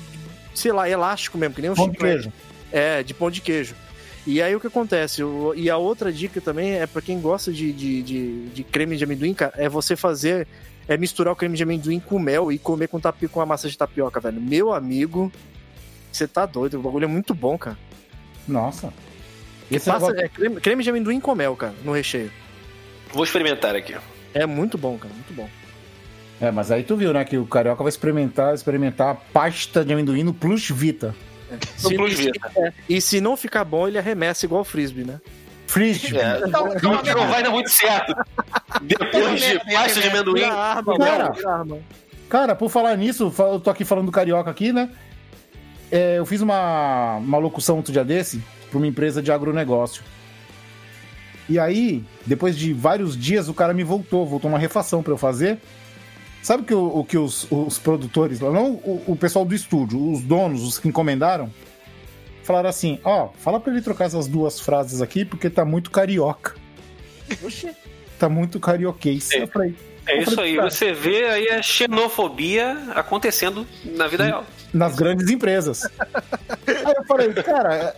sei 0.54 0.72
lá, 0.72 0.90
elástico 0.90 1.38
mesmo, 1.38 1.54
que 1.54 1.62
nem 1.62 1.70
um 1.70 1.74
Pão 1.74 1.88
de 1.88 1.96
queijo. 1.98 2.32
É, 2.72 3.02
de 3.02 3.14
pão 3.14 3.30
de 3.30 3.40
queijo. 3.40 3.74
E 4.26 4.40
aí 4.42 4.54
o 4.56 4.60
que 4.60 4.66
acontece? 4.66 5.22
O- 5.22 5.52
e 5.54 5.68
a 5.70 5.76
outra 5.76 6.12
dica 6.12 6.40
também 6.40 6.72
é 6.74 6.86
pra 6.86 7.00
quem 7.02 7.20
gosta 7.20 7.52
de, 7.52 7.72
de, 7.72 8.02
de, 8.02 8.46
de 8.48 8.64
creme 8.64 8.96
de 8.96 9.04
amendoim, 9.04 9.34
cara, 9.34 9.52
é 9.56 9.68
você 9.68 9.94
fazer. 9.94 10.46
É 10.88 10.96
misturar 10.96 11.32
o 11.32 11.36
creme 11.36 11.56
de 11.56 11.62
amendoim 11.62 12.00
com 12.00 12.18
mel 12.18 12.50
e 12.50 12.58
comer 12.58 12.88
com, 12.88 12.98
tapi, 12.98 13.28
com 13.28 13.40
a 13.40 13.46
massa 13.46 13.68
de 13.68 13.78
tapioca, 13.78 14.18
velho. 14.20 14.40
Meu 14.40 14.72
amigo, 14.72 15.32
você 16.10 16.26
tá 16.26 16.44
doido. 16.44 16.78
O 16.78 16.82
bagulho 16.82 17.04
é 17.04 17.08
muito 17.08 17.34
bom, 17.34 17.56
cara. 17.56 17.78
Nossa. 18.48 18.92
Esse 19.70 19.88
Passa, 19.90 20.08
negócio- 20.08 20.24
é 20.24 20.28
creme, 20.28 20.60
creme 20.60 20.82
de 20.82 20.90
amendoim 20.90 21.20
com 21.20 21.34
mel, 21.34 21.54
cara, 21.56 21.74
no 21.84 21.92
recheio. 21.92 22.30
Vou 23.12 23.24
experimentar 23.24 23.74
aqui. 23.76 23.94
É 24.34 24.44
muito 24.44 24.76
bom, 24.76 24.98
cara, 24.98 25.14
muito 25.14 25.32
bom. 25.32 25.48
É, 26.40 26.50
mas 26.50 26.70
aí 26.72 26.82
tu 26.82 26.96
viu, 26.96 27.12
né, 27.12 27.24
que 27.24 27.38
o 27.38 27.46
Carioca 27.46 27.82
vai 27.84 27.88
experimentar, 27.90 28.52
experimentar 28.52 29.08
a 29.10 29.14
pasta 29.14 29.84
de 29.84 29.92
amendoim 29.92 30.24
no 30.24 30.34
Plus 30.34 30.68
Vita. 30.68 31.14
Se- 31.76 31.94
Plus 31.94 32.12
e, 32.14 32.16
se, 32.16 32.22
Vita. 32.24 32.50
é, 32.56 32.72
e 32.88 33.00
se 33.00 33.20
não 33.20 33.36
ficar 33.36 33.64
bom, 33.64 33.86
ele 33.86 33.98
arremessa 33.98 34.44
igual 34.44 34.62
o 34.62 34.64
frisbee, 34.64 35.04
né? 35.04 35.20
Frisbee. 35.72 36.18
É, 36.18 36.42
Então, 36.46 36.66
não, 36.82 37.02
não 37.02 37.28
vai 37.28 37.42
dar 37.42 37.50
muito 37.50 37.70
certo. 37.70 38.14
Depois 38.82 39.40
de 39.40 39.58
pasta 39.72 40.00
de 40.00 40.08
amendoim. 40.08 40.42
Arma, 40.44 40.98
Cara. 40.98 41.32
arma. 41.46 41.78
Cara, 42.28 42.54
por 42.54 42.70
falar 42.70 42.96
nisso, 42.96 43.32
eu 43.38 43.60
tô 43.60 43.70
aqui 43.70 43.84
falando 43.84 44.06
do 44.06 44.12
Carioca 44.12 44.50
aqui, 44.50 44.72
né? 44.72 44.90
É, 45.90 46.18
eu 46.18 46.26
fiz 46.26 46.40
uma, 46.40 47.16
uma 47.16 47.38
locução 47.38 47.76
outro 47.76 47.92
dia 47.92 48.04
desse 48.04 48.42
pra 48.70 48.78
uma 48.78 48.86
empresa 48.86 49.22
de 49.22 49.30
agronegócio. 49.30 50.02
E 51.48 51.58
aí, 51.58 52.02
depois 52.24 52.56
de 52.56 52.72
vários 52.72 53.16
dias, 53.16 53.48
o 53.48 53.54
cara 53.54 53.74
me 53.74 53.82
voltou, 53.84 54.26
voltou 54.26 54.50
uma 54.50 54.58
refação 54.58 55.02
pra 55.02 55.12
eu 55.12 55.18
fazer. 55.18 55.58
Sabe 56.42 56.64
que 56.64 56.74
o, 56.74 56.98
o 56.98 57.04
que 57.04 57.16
os, 57.18 57.46
os 57.50 57.78
produtores, 57.78 58.40
lá, 58.40 58.50
não 58.50 58.72
o, 58.72 59.02
o 59.08 59.16
pessoal 59.16 59.44
do 59.44 59.54
estúdio, 59.54 60.10
os 60.12 60.22
donos, 60.22 60.62
os 60.64 60.78
que 60.78 60.88
encomendaram, 60.88 61.50
falaram 62.42 62.68
assim: 62.68 62.98
ó, 63.04 63.28
fala 63.38 63.58
pra 63.60 63.72
ele 63.72 63.82
trocar 63.82 64.06
essas 64.06 64.26
duas 64.26 64.58
frases 64.60 65.00
aqui, 65.02 65.24
porque 65.24 65.48
tá 65.50 65.64
muito 65.64 65.90
carioca. 65.90 66.54
Tá 68.18 68.28
muito 68.28 68.60
carioquês. 68.60 69.30
É. 69.32 69.46
Falei, 69.46 69.74
É 70.06 70.22
isso 70.22 70.40
aí. 70.40 70.56
Você 70.56 70.92
vê 70.92 71.24
aí 71.28 71.48
a 71.50 71.62
xenofobia 71.62 72.76
acontecendo 72.94 73.66
na 73.84 74.06
vida 74.08 74.24
real. 74.24 74.44
nas 74.72 74.94
grandes 74.94 75.28
empresas. 75.30 75.82
Aí 76.66 76.94
eu 76.96 77.04
falei, 77.04 77.32
cara, 77.34 77.94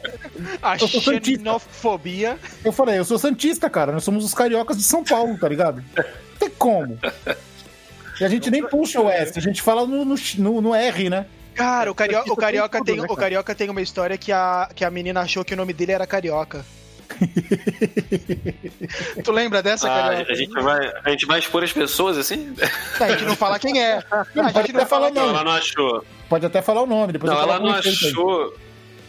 A 0.63 0.75
Eu 0.77 0.89
sou 0.89 1.01
santista. 1.01 1.39
xenofobia. 1.45 2.39
eu 2.65 2.73
falei, 2.73 2.99
eu 2.99 3.05
sou 3.05 3.19
santista, 3.19 3.71
cara. 3.71 3.93
Nós 3.93 4.05
somos 4.05 4.25
os 4.25 4.35
cariocas 4.35 4.77
de 4.77 4.83
São 4.83 5.03
Paulo, 5.05 5.39
tá 5.39 5.49
ligado? 5.49 5.83
Não 5.97 6.39
tem 6.39 6.51
como. 6.51 6.99
E 8.21 8.25
a 8.25 8.29
gente 8.29 8.51
nem 8.51 8.63
puxa 8.67 9.01
o 9.01 9.09
S, 9.09 9.39
a 9.39 9.41
gente 9.43 9.63
fala 9.63 9.87
no, 9.87 10.05
no- 10.05 10.61
no 10.61 10.75
R, 10.75 11.09
né? 11.11 11.27
Cara, 11.55 11.91
o 11.91 11.95
carioca, 11.95 12.33
o 12.33 12.37
carioca, 12.37 12.85
tem, 12.85 12.97
né, 12.97 13.07
o 13.09 13.17
carioca 13.17 13.55
tem 13.55 13.71
uma 13.71 13.81
história 13.83 14.19
que 14.19 14.33
a, 14.33 14.69
que 14.75 14.85
a 14.85 14.91
menina 14.91 15.21
achou 15.21 15.45
que 15.45 15.55
o 15.55 15.57
nome 15.57 15.73
dele 15.73 15.93
era 15.93 16.07
carioca. 16.07 16.65
tu 19.23 19.31
lembra 19.33 19.63
dessa, 19.63 19.87
Ah, 19.87 20.03
carioca? 20.11 20.33
a, 20.33 20.35
gente 20.35 20.53
vai, 20.53 20.93
a 21.05 21.11
gente 21.11 21.27
vai 21.27 21.39
expor 21.39 21.63
as 21.63 21.73
pessoas 21.73 22.19
assim? 22.19 22.55
A 23.01 23.09
gente 23.11 23.25
não 23.25 23.37
fala 23.37 23.59
quem 23.59 23.81
é. 23.83 23.99
A 24.11 24.27
Não, 24.35 24.45
pode 24.53 24.67
gente 24.67 24.73
não 24.73 24.81
até 24.81 24.89
falar 24.89 25.09
fala 25.09 25.11
o 25.11 25.15
Não, 25.15 25.23
nome. 25.23 25.35
ela 25.35 25.45
não 25.45 25.53
achou. 25.53 26.05
Pode 26.29 26.47
até 26.47 26.63
falar 26.63 26.83
o 26.83 26.87
nome, 26.87 27.13
depois 27.13 27.33
Não, 27.33 27.41
ela 27.41 27.59
não 27.59 27.73
aí. 27.73 27.79
achou. 27.81 28.55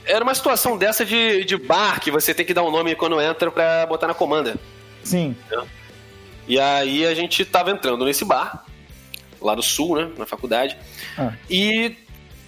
Era 0.05 0.23
uma 0.23 0.35
situação 0.35 0.77
dessa 0.77 1.03
de, 1.03 1.43
de 1.45 1.57
bar 1.57 1.99
que 1.99 2.11
você 2.11 2.33
tem 2.33 2.45
que 2.45 2.53
dar 2.53 2.63
um 2.63 2.69
nome 2.71 2.95
quando 2.95 3.19
entra 3.19 3.49
pra 3.49 3.85
botar 3.87 4.07
na 4.07 4.13
comanda. 4.13 4.55
Sim. 5.03 5.35
E 6.47 6.59
aí 6.59 7.05
a 7.07 7.15
gente 7.15 7.43
tava 7.43 7.71
entrando 7.71 8.05
nesse 8.05 8.23
bar, 8.23 8.65
lá 9.41 9.55
no 9.55 9.63
sul, 9.63 9.95
né? 9.97 10.11
Na 10.17 10.25
faculdade. 10.27 10.77
Ah. 11.17 11.33
E 11.49 11.95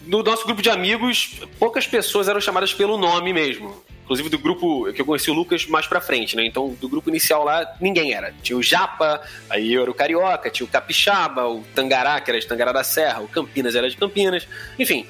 no 0.08 0.24
nosso 0.24 0.46
grupo 0.46 0.62
de 0.62 0.70
amigos, 0.70 1.42
poucas 1.60 1.86
pessoas 1.86 2.28
eram 2.28 2.42
chamadas 2.42 2.74
pelo 2.74 2.98
nome 2.98 3.34
mesmo. 3.34 3.84
Inclusive 4.04 4.30
do 4.30 4.40
grupo 4.40 4.92
que 4.94 5.02
eu 5.02 5.06
conheci 5.06 5.30
o 5.30 5.34
Lucas 5.34 5.66
mais 5.66 5.86
pra 5.86 6.00
frente, 6.00 6.36
né? 6.36 6.46
Então, 6.46 6.76
do 6.80 6.88
grupo 6.88 7.10
inicial 7.10 7.44
lá, 7.44 7.76
ninguém 7.82 8.14
era. 8.14 8.34
Tinha 8.42 8.58
o 8.58 8.64
Japa, 8.64 9.22
aí 9.50 9.74
eu 9.74 9.82
era 9.82 9.92
o 9.92 9.94
Carioca, 9.94 10.50
tinha 10.50 10.66
o 10.66 10.70
Capixaba, 10.70 11.46
o 11.46 11.62
Tangará, 11.76 12.20
que 12.22 12.32
era 12.32 12.40
de 12.40 12.48
Tangará 12.48 12.72
da 12.72 12.86
Serra, 12.86 13.20
o 13.20 13.28
Campinas 13.28 13.76
era 13.76 13.90
de 13.90 13.98
Campinas. 13.98 14.48
Enfim, 14.80 15.06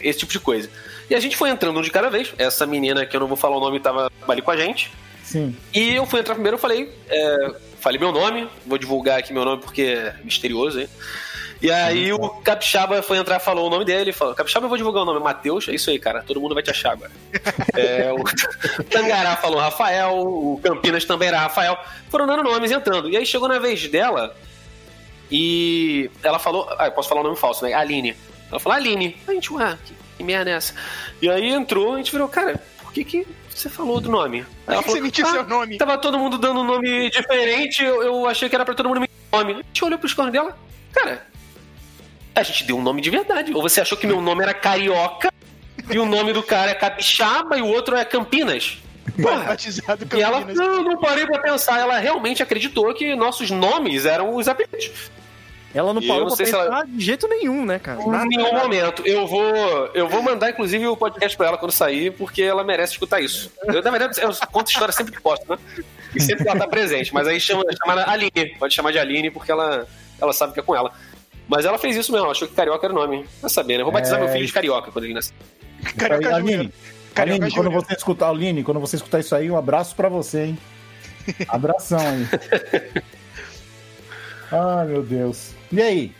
esse 0.00 0.20
tipo 0.20 0.30
de 0.30 0.38
coisa. 0.38 0.70
E 1.10 1.16
a 1.16 1.20
gente 1.20 1.36
foi 1.36 1.50
entrando 1.50 1.78
um 1.80 1.82
de 1.82 1.90
cada 1.90 2.08
vez. 2.08 2.32
Essa 2.38 2.64
menina, 2.64 3.04
que 3.04 3.16
eu 3.16 3.20
não 3.20 3.26
vou 3.26 3.36
falar 3.36 3.56
o 3.56 3.60
nome, 3.60 3.80
tava 3.80 4.08
ali 4.28 4.40
com 4.40 4.52
a 4.52 4.56
gente. 4.56 4.92
Sim. 5.24 5.56
E 5.74 5.94
eu 5.94 6.06
fui 6.06 6.20
entrar 6.20 6.34
primeiro, 6.34 6.54
eu 6.54 6.60
falei, 6.60 6.92
é, 7.08 7.54
falei 7.80 7.98
meu 7.98 8.12
nome, 8.12 8.48
vou 8.64 8.78
divulgar 8.78 9.18
aqui 9.18 9.32
meu 9.32 9.44
nome 9.44 9.62
porque 9.62 9.82
é 9.82 10.14
misterioso, 10.22 10.80
hein? 10.80 10.88
E 11.60 11.70
aí 11.70 12.12
o 12.12 12.18
Capixaba 12.28 13.02
foi 13.02 13.18
entrar, 13.18 13.40
falou 13.40 13.66
o 13.66 13.70
nome 13.70 13.84
dele, 13.84 14.12
falou, 14.12 14.34
Capixaba 14.34 14.66
eu 14.66 14.68
vou 14.68 14.78
divulgar 14.78 15.02
o 15.02 15.06
nome, 15.06 15.18
Matheus, 15.18 15.68
é 15.68 15.74
isso 15.74 15.90
aí, 15.90 15.98
cara, 15.98 16.22
todo 16.22 16.40
mundo 16.40 16.54
vai 16.54 16.62
te 16.62 16.70
achar 16.70 16.92
agora. 16.92 17.10
É, 17.74 18.12
o 18.12 18.24
Tangará 18.90 19.36
falou 19.36 19.60
Rafael, 19.60 20.18
o 20.18 20.60
Campinas 20.62 21.04
também 21.04 21.28
era 21.28 21.40
Rafael, 21.40 21.78
foram 22.10 22.26
dando 22.26 22.42
nomes 22.42 22.70
entrando. 22.70 23.08
E 23.08 23.16
aí 23.16 23.24
chegou 23.24 23.48
na 23.48 23.58
vez 23.58 23.86
dela 23.88 24.36
e 25.30 26.10
ela 26.22 26.38
falou, 26.38 26.68
ah, 26.78 26.86
eu 26.86 26.92
posso 26.92 27.08
falar 27.08 27.20
o 27.20 27.24
nome 27.24 27.36
falso, 27.36 27.64
né? 27.64 27.72
Aline. 27.72 28.16
Ela 28.50 28.58
falou, 28.58 28.76
Aline. 28.76 29.16
A 29.26 29.32
gente, 29.32 29.52
ué, 29.52 29.78
que, 29.84 29.94
que 30.16 30.24
merda 30.24 30.50
é 30.50 30.54
essa? 30.54 30.74
E 31.20 31.30
aí 31.30 31.50
entrou, 31.50 31.94
a 31.94 31.96
gente 31.98 32.10
virou, 32.10 32.28
cara, 32.28 32.60
por 32.80 32.92
que 32.92 33.04
que 33.04 33.26
você 33.48 33.68
falou 33.68 33.94
outro 33.94 34.10
nome? 34.10 34.44
Por 34.64 34.82
que 34.82 34.90
você 34.90 35.00
mentiu 35.00 35.26
seu 35.26 35.44
nome? 35.44 35.78
Tava 35.78 35.98
todo 35.98 36.18
mundo 36.18 36.38
dando 36.38 36.60
um 36.60 36.64
nome 36.64 37.10
diferente, 37.10 37.82
eu, 37.82 38.02
eu 38.02 38.26
achei 38.26 38.48
que 38.48 38.54
era 38.54 38.64
pra 38.64 38.74
todo 38.74 38.88
mundo 38.88 39.00
me 39.00 39.08
dar 39.30 39.38
nome. 39.38 39.52
A 39.54 39.56
gente 39.56 39.84
olhou 39.84 39.98
pros 39.98 40.14
cornos 40.14 40.32
dela, 40.32 40.56
cara, 40.92 41.26
a 42.40 42.42
gente 42.42 42.64
deu 42.64 42.76
um 42.78 42.82
nome 42.82 43.00
de 43.00 43.10
verdade. 43.10 43.52
Ou 43.54 43.62
você 43.62 43.80
achou 43.80 43.96
que 43.98 44.06
meu 44.06 44.20
nome 44.20 44.42
era 44.42 44.54
Carioca 44.54 45.32
e 45.90 45.98
o 45.98 46.06
nome 46.06 46.32
do 46.32 46.42
cara 46.42 46.70
é 46.70 46.74
Capixaba 46.74 47.56
e 47.58 47.62
o 47.62 47.66
outro 47.66 47.96
é 47.96 48.04
Campinas? 48.04 48.78
Porra. 49.20 49.44
Batizado 49.44 50.06
E 50.16 50.20
ela, 50.22 50.40
Campinas. 50.40 50.56
não, 50.58 50.82
não 50.84 50.98
parei 51.00 51.26
pra 51.26 51.40
pensar. 51.40 51.78
Ela 51.80 51.98
realmente 51.98 52.42
acreditou 52.42 52.92
que 52.94 53.14
nossos 53.16 53.50
nomes 53.50 54.04
eram 54.06 54.34
os 54.34 54.46
apelidos. 54.48 54.90
Ela 55.74 55.92
não 55.92 56.00
parou 56.00 56.20
não 56.20 56.28
pra 56.28 56.36
pensar 56.44 56.64
ela- 56.64 56.84
de 56.84 57.04
jeito 57.04 57.28
nenhum, 57.28 57.64
né, 57.66 57.78
cara? 57.78 58.00
Em 58.02 58.08
Nada. 58.08 58.24
nenhum 58.24 58.52
momento. 58.54 59.02
Eu 59.06 59.26
vou, 59.26 59.44
eu 59.92 60.08
vou 60.08 60.22
mandar, 60.22 60.48
inclusive, 60.50 60.86
o 60.86 60.96
podcast 60.96 61.36
pra 61.36 61.48
ela 61.48 61.58
quando 61.58 61.72
sair, 61.72 62.10
porque 62.12 62.40
ela 62.42 62.64
merece 62.64 62.92
escutar 62.94 63.20
isso. 63.20 63.52
Eu, 63.66 63.82
na 63.82 63.90
verdade, 63.90 64.18
eu 64.20 64.30
conto 64.50 64.70
história 64.70 64.92
sempre 64.92 65.12
que 65.14 65.20
posso, 65.20 65.42
né? 65.46 65.58
E 66.14 66.20
sempre 66.22 66.44
que 66.44 66.48
ela 66.50 66.58
tá 66.58 66.66
presente. 66.66 67.12
Mas 67.12 67.28
aí 67.28 67.38
chama, 67.38 67.64
chama 67.84 68.00
ela 68.00 68.10
Aline. 68.10 68.56
Pode 68.58 68.72
chamar 68.74 68.92
de 68.92 68.98
Aline, 68.98 69.30
porque 69.30 69.52
ela, 69.52 69.86
ela 70.18 70.32
sabe 70.32 70.54
que 70.54 70.60
é 70.60 70.62
com 70.62 70.74
ela. 70.74 70.90
Mas 71.48 71.64
ela 71.64 71.78
fez 71.78 71.96
isso 71.96 72.12
mesmo, 72.12 72.24
ela 72.26 72.32
achou 72.32 72.46
que 72.46 72.54
carioca 72.54 72.86
era 72.86 72.92
o 72.92 72.96
nome. 72.96 73.24
Vai 73.40 73.50
saber, 73.50 73.74
né? 73.76 73.80
Eu 73.80 73.86
vou 73.86 73.92
batizar 73.92 74.18
É, 74.18 74.22
meu 74.22 74.30
filho 74.32 74.46
de 74.46 74.52
carioca 74.52 74.90
quando 74.92 75.04
ele 75.06 75.14
nascer. 75.14 75.32
Carioca 75.96 76.34
Aline. 76.36 76.72
Carioca 77.14 77.44
Aline, 77.44 77.54
quando 77.54 77.70
você 77.70 77.94
escutar, 77.94 78.28
Aline, 78.28 78.62
quando 78.62 78.78
você 78.80 78.96
escutar 78.96 79.18
isso 79.20 79.34
aí, 79.34 79.50
um 79.50 79.56
abraço 79.56 79.96
pra 79.96 80.08
você, 80.08 80.44
hein? 80.46 80.58
Abração 81.48 81.98
aí. 81.98 82.26
Ai, 84.50 84.86
meu 84.86 85.02
Deus. 85.02 85.50
E 85.72 85.80
aí? 85.82 86.12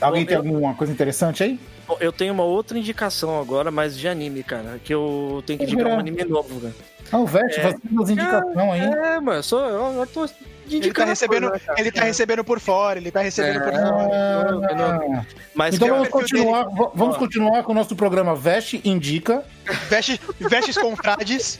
Alguém 0.00 0.22
Bom, 0.22 0.28
tem 0.28 0.36
eu- 0.36 0.42
alguma 0.54 0.74
coisa 0.74 0.92
interessante 0.92 1.42
aí? 1.42 1.58
Eu 1.98 2.12
tenho 2.12 2.32
uma 2.32 2.44
outra 2.44 2.78
indicação 2.78 3.40
agora, 3.40 3.70
mas 3.70 3.98
de 3.98 4.06
anime, 4.06 4.44
cara. 4.44 4.80
Que 4.84 4.94
eu 4.94 5.42
tenho 5.44 5.58
que 5.58 5.64
indicar 5.64 5.84
virar. 5.86 5.96
um 5.96 5.98
anime 6.00 6.24
novo, 6.24 6.60
cara. 6.60 6.74
Ah, 7.10 7.18
o 7.18 7.26
Vete 7.26 7.58
É. 7.58 7.62
fazendo 7.62 8.02
as 8.02 8.10
indicações 8.10 8.56
aí. 8.56 8.80
É, 8.80 9.20
mano, 9.20 9.38
eu, 9.38 9.42
sou, 9.42 9.60
eu, 9.64 9.92
eu 10.00 10.06
tô 10.06 10.28
indicando. 10.76 10.86
Ele 10.86 10.94
tá 10.94 11.04
recebendo, 11.04 11.48
coisa, 11.48 11.54
né, 11.58 11.60
cara? 11.66 11.80
ele 11.80 11.92
tá 11.92 12.04
recebendo 12.04 12.44
por 12.44 12.60
fora, 12.60 12.98
ele 12.98 13.10
tá 13.10 13.20
recebendo 13.20 13.60
por 13.62 13.72
É. 13.72 13.76
fora. 13.80 14.48
Ah, 14.70 14.74
não, 14.74 15.08
não. 15.08 15.26
Mas 15.54 15.74
então 15.74 15.88
vamos 15.88 16.08
continuar, 16.08 16.64
va- 16.64 16.90
vamos 16.94 17.16
Ó. 17.16 17.18
continuar 17.18 17.62
com 17.62 17.72
o 17.72 17.74
nosso 17.74 17.94
programa 17.96 18.34
Veste 18.34 18.80
Indica. 18.84 19.44
Veste, 19.88 20.20
vestes 20.38 20.76
confrades, 20.78 21.58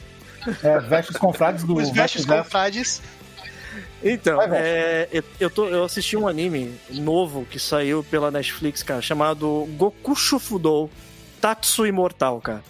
É, 0.63 0.79
Vestes 0.79 1.17
Confrades 1.17 1.63
do 1.63 1.73
os 1.75 1.89
vestes 1.89 1.95
Veste 1.95 2.17
Veste. 2.27 2.43
confrades. 2.43 3.01
Então, 4.03 4.37
Vai, 4.37 4.49
é, 4.53 5.07
eu, 5.11 5.23
eu, 5.39 5.49
tô, 5.49 5.67
eu 5.69 5.83
assisti 5.83 6.17
um 6.17 6.27
anime 6.27 6.73
novo 6.89 7.45
que 7.45 7.59
saiu 7.59 8.03
pela 8.03 8.31
Netflix, 8.31 8.81
cara, 8.81 9.01
chamado 9.01 9.69
Goku 9.77 10.15
Shufudou 10.15 10.89
Tatsu 11.39 11.85
Imortal, 11.85 12.41
cara. 12.41 12.63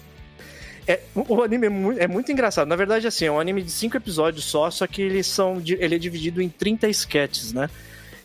É, 0.86 1.00
o, 1.14 1.42
anime 1.42 1.66
é 1.66 1.70
muito, 1.70 2.00
é 2.00 2.08
muito 2.08 2.32
engraçado. 2.32 2.66
Na 2.66 2.76
verdade, 2.76 3.06
assim, 3.06 3.26
é 3.26 3.30
um 3.30 3.38
anime 3.38 3.62
de 3.62 3.70
cinco 3.70 3.96
episódios 3.96 4.44
só, 4.44 4.70
só 4.70 4.86
que 4.86 5.02
eles 5.02 5.26
são, 5.26 5.62
ele 5.64 5.94
é 5.94 5.98
dividido 5.98 6.42
em 6.42 6.48
30 6.48 6.88
sketches, 6.88 7.52
né? 7.52 7.70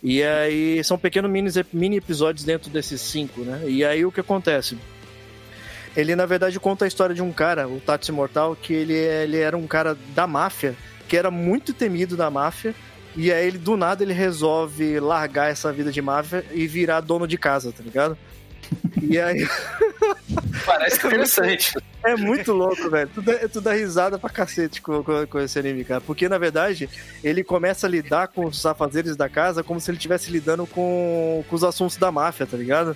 E 0.02 0.24
aí 0.24 0.84
são 0.84 0.98
pequenos 0.98 1.30
mini, 1.30 1.50
mini 1.74 1.98
episódios 1.98 2.44
dentro 2.44 2.70
desses 2.70 3.02
cinco, 3.02 3.42
né? 3.42 3.64
E 3.68 3.84
aí 3.84 4.06
o 4.06 4.12
que 4.12 4.20
acontece? 4.20 4.78
Ele, 5.96 6.16
na 6.16 6.26
verdade, 6.26 6.60
conta 6.60 6.86
a 6.86 6.88
história 6.88 7.16
de 7.16 7.22
um 7.22 7.32
cara, 7.32 7.68
o 7.68 7.80
Tatsu 7.80 8.12
Imortal, 8.12 8.56
que 8.56 8.74
ele, 8.74 8.94
ele 8.94 9.38
era 9.38 9.58
um 9.58 9.66
cara 9.66 9.98
da 10.14 10.28
máfia, 10.28 10.76
que 11.08 11.18
era 11.18 11.32
muito 11.32 11.74
temido 11.74 12.16
da 12.16 12.30
máfia, 12.30 12.76
e 13.16 13.32
aí 13.32 13.48
ele, 13.48 13.58
do 13.58 13.76
nada, 13.76 14.04
ele 14.04 14.14
resolve 14.14 15.00
largar 15.00 15.50
essa 15.50 15.74
vida 15.74 15.92
de 15.92 16.02
máfia 16.02 16.46
e 16.52 16.68
virar 16.68 17.02
dono 17.02 17.28
de 17.28 17.36
casa, 17.36 17.72
tá 17.72 17.84
ligado? 17.84 18.16
E 19.02 19.20
aí 19.20 19.48
Parece 20.66 20.98
interessante. 20.98 21.74
é 22.04 22.16
muito 22.16 22.52
louco, 22.54 22.90
velho. 22.90 23.10
Tu 23.14 23.22
dá, 23.22 23.34
tu 23.48 23.62
dá 23.62 23.74
risada 23.74 24.20
pra 24.20 24.30
cacete 24.30 24.82
com, 24.82 25.04
com, 25.04 25.26
com 25.28 25.40
esse 25.40 25.58
anime, 25.58 25.84
cara. 25.84 26.02
Porque, 26.02 26.28
na 26.28 26.38
verdade, 26.38 26.90
ele 27.24 27.44
começa 27.44 27.88
a 27.88 27.90
lidar 27.90 28.28
com 28.28 28.46
os 28.46 28.66
afazeres 28.66 29.16
da 29.16 29.30
casa 29.30 29.64
como 29.64 29.80
se 29.80 29.90
ele 29.90 29.98
estivesse 29.98 30.32
lidando 30.32 30.66
com, 30.68 31.44
com 31.50 31.56
os 31.56 31.64
assuntos 31.64 31.98
da 31.98 32.12
máfia, 32.12 32.46
tá 32.46 32.58
ligado? 32.58 32.96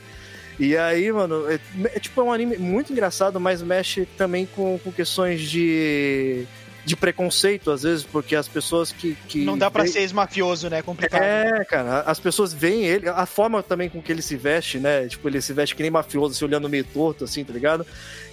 E 0.59 0.77
aí, 0.77 1.11
mano, 1.11 1.49
é, 1.49 1.59
é 1.85 1.99
tipo 1.99 2.19
é 2.21 2.23
um 2.23 2.31
anime 2.31 2.57
muito 2.57 2.91
engraçado, 2.91 3.39
mas 3.39 3.61
mexe 3.61 4.05
também 4.17 4.45
com, 4.45 4.77
com 4.79 4.91
questões 4.91 5.41
de, 5.41 6.45
de 6.83 6.95
preconceito, 6.95 7.69
às 7.69 7.83
vezes, 7.83 8.03
porque 8.03 8.35
as 8.35 8.47
pessoas 8.47 8.91
que. 8.91 9.15
que 9.27 9.45
Não 9.45 9.55
dá 9.57 9.69
pra 9.69 9.83
veem- 9.83 9.93
ser 9.93 9.99
ex-mafioso, 9.99 10.67
né? 10.69 10.79
É 10.79 10.81
complicado. 10.81 11.21
é, 11.21 11.63
cara, 11.65 11.99
as 12.01 12.19
pessoas 12.19 12.53
veem 12.53 12.85
ele, 12.85 13.07
a 13.07 13.25
forma 13.27 13.61
também 13.61 13.87
com 13.89 14.01
que 14.01 14.11
ele 14.11 14.21
se 14.21 14.35
veste, 14.35 14.79
né? 14.79 15.07
Tipo, 15.07 15.27
ele 15.29 15.39
se 15.41 15.53
veste 15.53 15.75
que 15.75 15.81
nem 15.83 15.91
mafioso, 15.91 16.33
se 16.33 16.43
olhando 16.43 16.67
meio 16.67 16.83
torto, 16.83 17.23
assim, 17.23 17.43
tá 17.43 17.53
ligado? 17.53 17.85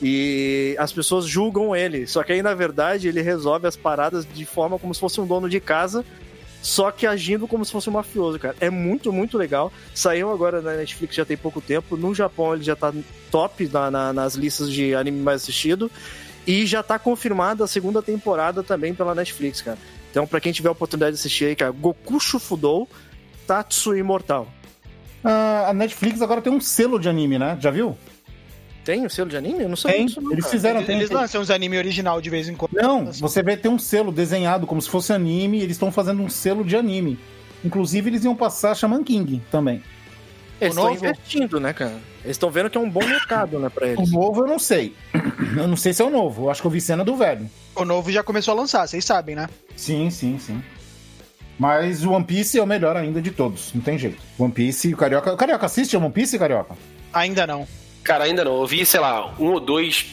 E 0.02 0.74
as 0.78 0.92
pessoas 0.92 1.26
julgam 1.26 1.74
ele. 1.76 2.06
Só 2.06 2.22
que 2.22 2.32
aí, 2.32 2.42
na 2.42 2.54
verdade, 2.54 3.08
ele 3.08 3.20
resolve 3.20 3.66
as 3.66 3.76
paradas 3.76 4.26
de 4.26 4.44
forma 4.46 4.78
como 4.78 4.94
se 4.94 5.00
fosse 5.00 5.20
um 5.20 5.26
dono 5.26 5.48
de 5.48 5.60
casa, 5.60 6.04
só 6.62 6.90
que 6.90 7.06
agindo 7.06 7.46
como 7.46 7.64
se 7.64 7.70
fosse 7.72 7.88
um 7.90 7.92
mafioso, 7.92 8.38
cara. 8.38 8.56
É 8.60 8.70
muito, 8.70 9.12
muito 9.12 9.36
legal. 9.36 9.72
Saiu 9.94 10.30
agora 10.32 10.60
na 10.62 10.74
Netflix 10.74 11.14
já 11.14 11.24
tem 11.24 11.36
pouco 11.36 11.60
tempo. 11.60 11.96
No 11.96 12.14
Japão 12.14 12.54
ele 12.54 12.64
já 12.64 12.74
tá 12.74 12.92
top 13.30 13.68
na- 13.72 13.90
na- 13.90 14.12
nas 14.12 14.34
listas 14.34 14.72
de 14.72 14.94
anime 14.94 15.20
mais 15.20 15.42
assistido. 15.42 15.90
E 16.48 16.64
já 16.66 16.82
tá 16.82 16.98
confirmada 16.98 17.62
a 17.64 17.66
segunda 17.66 18.00
temporada 18.02 18.62
também 18.62 18.94
pela 18.94 19.14
Netflix, 19.14 19.60
cara. 19.60 19.76
Então, 20.10 20.26
pra 20.26 20.40
quem 20.40 20.50
tiver 20.50 20.70
a 20.70 20.72
oportunidade 20.72 21.12
de 21.14 21.20
assistir 21.20 21.44
aí, 21.44 21.54
cara, 21.54 21.70
Goku 21.70 22.18
Shufudou 22.18 22.88
Tatsu 23.46 23.94
Imortal. 23.94 24.48
Ah, 25.22 25.66
a 25.68 25.74
Netflix 25.74 26.22
agora 26.22 26.40
tem 26.40 26.50
um 26.52 26.60
selo 26.60 26.98
de 26.98 27.08
anime, 27.08 27.38
né? 27.38 27.58
Já 27.60 27.70
viu? 27.70 27.96
Tem 28.84 29.04
o 29.04 29.10
selo 29.10 29.28
de 29.28 29.36
anime? 29.36 29.62
Eu 29.64 29.68
não 29.68 29.76
sei 29.76 29.92
Tem. 29.92 30.06
disso, 30.06 30.20
não, 30.22 30.32
Eles 30.32 30.44
cara. 30.44 30.56
fizeram. 30.56 30.76
Eles, 30.76 30.86
tem- 30.86 30.96
eles 30.96 31.10
lançam 31.10 31.42
uns 31.42 31.50
anime 31.50 31.76
original 31.76 32.20
de 32.22 32.30
vez 32.30 32.48
em 32.48 32.54
quando. 32.54 32.72
Não, 32.72 33.12
você 33.12 33.42
vê 33.42 33.54
tem 33.54 33.70
um 33.70 33.78
selo 33.78 34.10
desenhado 34.10 34.66
como 34.66 34.80
se 34.80 34.88
fosse 34.88 35.12
anime. 35.12 35.58
Eles 35.58 35.72
estão 35.72 35.92
fazendo 35.92 36.22
um 36.22 36.28
selo 36.30 36.64
de 36.64 36.74
anime. 36.76 37.18
Inclusive, 37.62 38.08
eles 38.08 38.24
iam 38.24 38.34
passar 38.34 38.74
Shaman 38.74 39.04
King 39.04 39.42
também. 39.50 39.82
Eles 40.60 40.76
O 40.76 40.78
estão 40.80 40.92
novo? 40.94 41.06
investindo, 41.06 41.60
né, 41.60 41.72
cara? 41.72 41.94
Eles 42.24 42.36
estão 42.36 42.50
vendo 42.50 42.68
que 42.68 42.76
é 42.76 42.80
um 42.80 42.90
bom 42.90 43.04
mercado, 43.06 43.58
né, 43.58 43.68
pra 43.68 43.86
O 43.86 43.90
eles. 43.90 44.10
novo 44.12 44.42
eu 44.42 44.46
não 44.46 44.58
sei. 44.58 44.94
Eu 45.56 45.68
não 45.68 45.76
sei 45.76 45.92
se 45.92 46.02
é 46.02 46.04
o 46.04 46.10
novo. 46.10 46.44
Eu 46.46 46.50
acho 46.50 46.60
que 46.60 46.66
eu 46.66 46.70
vi 46.70 46.80
cena 46.80 47.04
do 47.04 47.16
velho. 47.16 47.48
O 47.76 47.84
novo 47.84 48.10
já 48.10 48.22
começou 48.22 48.52
a 48.52 48.56
lançar, 48.56 48.86
vocês 48.86 49.04
sabem, 49.04 49.36
né? 49.36 49.48
Sim, 49.76 50.10
sim, 50.10 50.38
sim. 50.38 50.60
Mas 51.58 52.04
o 52.04 52.12
One 52.12 52.24
Piece 52.24 52.58
é 52.58 52.62
o 52.62 52.66
melhor 52.66 52.96
ainda 52.96 53.20
de 53.20 53.30
todos. 53.30 53.72
Não 53.74 53.82
tem 53.82 53.98
jeito. 53.98 54.18
One 54.38 54.52
Piece 54.52 54.88
e 54.88 54.94
o 54.94 54.96
Carioca. 54.96 55.32
O 55.32 55.36
Carioca 55.36 55.66
assiste 55.66 55.96
One 55.96 56.10
Piece, 56.10 56.38
Carioca? 56.38 56.76
Ainda 57.12 57.46
não. 57.46 57.66
Cara, 58.04 58.24
ainda 58.24 58.44
não. 58.44 58.60
Eu 58.60 58.66
vi, 58.66 58.84
sei 58.86 59.00
lá, 59.00 59.34
um 59.38 59.46
ou 59.52 59.60
dois 59.60 60.06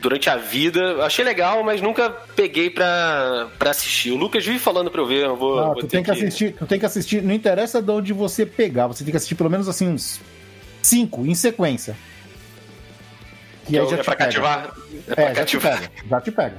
durante 0.00 0.28
a 0.30 0.36
vida. 0.36 1.04
Achei 1.04 1.24
legal, 1.24 1.62
mas 1.64 1.80
nunca 1.80 2.10
peguei 2.10 2.70
pra, 2.70 3.48
pra 3.58 3.70
assistir. 3.70 4.10
O 4.12 4.16
Lucas 4.16 4.44
vive 4.44 4.58
falando 4.58 4.90
pra 4.90 5.00
eu 5.00 5.06
ver. 5.06 5.24
Eu 5.24 5.36
vou, 5.36 5.58
Ah, 5.58 5.64
vou 5.66 5.74
tu 5.76 5.80
ter 5.86 5.96
tem 5.96 6.02
que 6.02 6.10
assistir, 6.10 6.54
tu 6.54 6.66
tem 6.66 6.78
que 6.78 6.86
assistir. 6.86 7.22
Não 7.22 7.34
interessa 7.34 7.80
de 7.82 7.90
onde 7.90 8.12
você 8.12 8.44
pegar, 8.46 8.86
você 8.86 9.04
tem 9.04 9.10
que 9.10 9.16
assistir 9.16 9.34
pelo 9.34 9.50
menos 9.50 9.68
assim 9.68 9.88
uns 9.88 10.20
cinco 10.82 11.26
em 11.26 11.34
sequência. 11.34 11.96
Que 13.64 13.72
Que 13.72 13.78
aí 13.78 13.88
já 13.88 13.96
é 13.96 13.98
te 13.98 14.04
pra 14.04 14.14
pega. 14.16 14.24
cativar. 14.26 14.70
É 15.08 15.14
pra 15.14 15.24
É, 15.24 15.26
já 15.34 15.44
te 15.44 15.56
cativar. 15.58 15.80
pega. 15.80 15.92
Já 16.08 16.20
te 16.20 16.30
pega. 16.30 16.56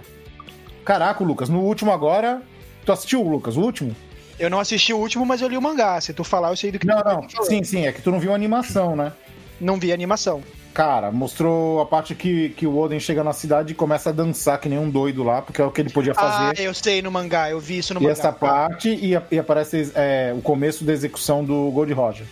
Caraca, 0.83 1.23
Lucas, 1.23 1.49
no 1.49 1.61
último 1.61 1.91
agora. 1.91 2.41
Tu 2.85 2.91
assistiu, 2.91 3.21
Lucas, 3.21 3.55
o 3.57 3.61
último? 3.61 3.95
Eu 4.39 4.49
não 4.49 4.59
assisti 4.59 4.93
o 4.93 4.97
último, 4.97 5.25
mas 5.25 5.41
eu 5.41 5.47
li 5.47 5.57
o 5.57 5.61
mangá. 5.61 5.99
Se 5.99 6.13
tu 6.13 6.23
falar, 6.23 6.49
eu 6.49 6.55
sei 6.55 6.71
do 6.71 6.79
que 6.79 6.85
Não, 6.85 6.97
tu 6.97 7.03
tá 7.03 7.13
não. 7.13 7.43
Sim, 7.45 7.63
sim, 7.63 7.85
é 7.87 7.91
que 7.91 8.01
tu 8.01 8.11
não 8.11 8.19
viu 8.19 8.31
a 8.31 8.35
animação, 8.35 8.95
né? 8.95 9.11
Não 9.59 9.79
vi 9.79 9.91
a 9.91 9.93
animação. 9.95 10.43
Cara, 10.77 11.11
mostrou 11.11 11.81
a 11.81 11.87
parte 11.87 12.13
que, 12.13 12.49
que 12.49 12.67
o 12.67 12.77
Oden 12.77 12.99
chega 12.99 13.23
na 13.23 13.33
cidade 13.33 13.71
e 13.71 13.75
começa 13.75 14.11
a 14.11 14.13
dançar 14.13 14.59
que 14.59 14.69
nem 14.69 14.77
um 14.77 14.87
doido 14.87 15.23
lá, 15.23 15.41
porque 15.41 15.59
é 15.59 15.65
o 15.65 15.71
que 15.71 15.81
ele 15.81 15.89
podia 15.89 16.13
Ah, 16.15 16.53
fazer. 16.53 16.61
eu 16.61 16.71
sei 16.71 17.01
no 17.01 17.09
mangá, 17.09 17.49
eu 17.49 17.59
vi 17.59 17.79
isso 17.79 17.95
no 17.95 17.99
e 17.99 18.03
mangá. 18.03 18.11
essa 18.13 18.31
parte, 18.31 18.89
e, 18.89 19.17
e 19.31 19.39
aparece 19.39 19.91
é, 19.95 20.31
o 20.37 20.41
começo 20.43 20.83
da 20.83 20.93
execução 20.93 21.43
do 21.43 21.71
Gold 21.71 21.91
Roger. 21.93 22.27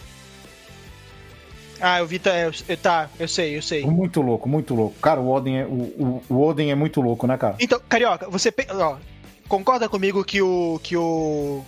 Ah, 1.81 1.97
eu 1.97 2.05
vi, 2.05 2.19
tá, 2.19 2.37
eu, 2.37 2.51
tá, 2.77 3.09
eu 3.19 3.27
sei, 3.27 3.57
eu 3.57 3.63
sei. 3.63 3.83
Muito 3.83 4.21
louco, 4.21 4.47
muito 4.47 4.75
louco. 4.75 4.93
Cara, 5.01 5.19
o 5.19 5.27
Oden 5.27 5.61
é, 5.61 5.65
o, 5.65 5.67
o, 5.97 6.23
o 6.29 6.45
Oden 6.45 6.69
é 6.69 6.75
muito 6.75 7.01
louco, 7.01 7.25
né, 7.25 7.39
cara? 7.39 7.55
Então, 7.59 7.81
Carioca, 7.89 8.29
você 8.29 8.53
ó, 8.79 8.97
concorda 9.47 9.89
comigo 9.89 10.23
que 10.23 10.39
o 10.39 10.79
que 10.83 10.95
o 10.95 11.65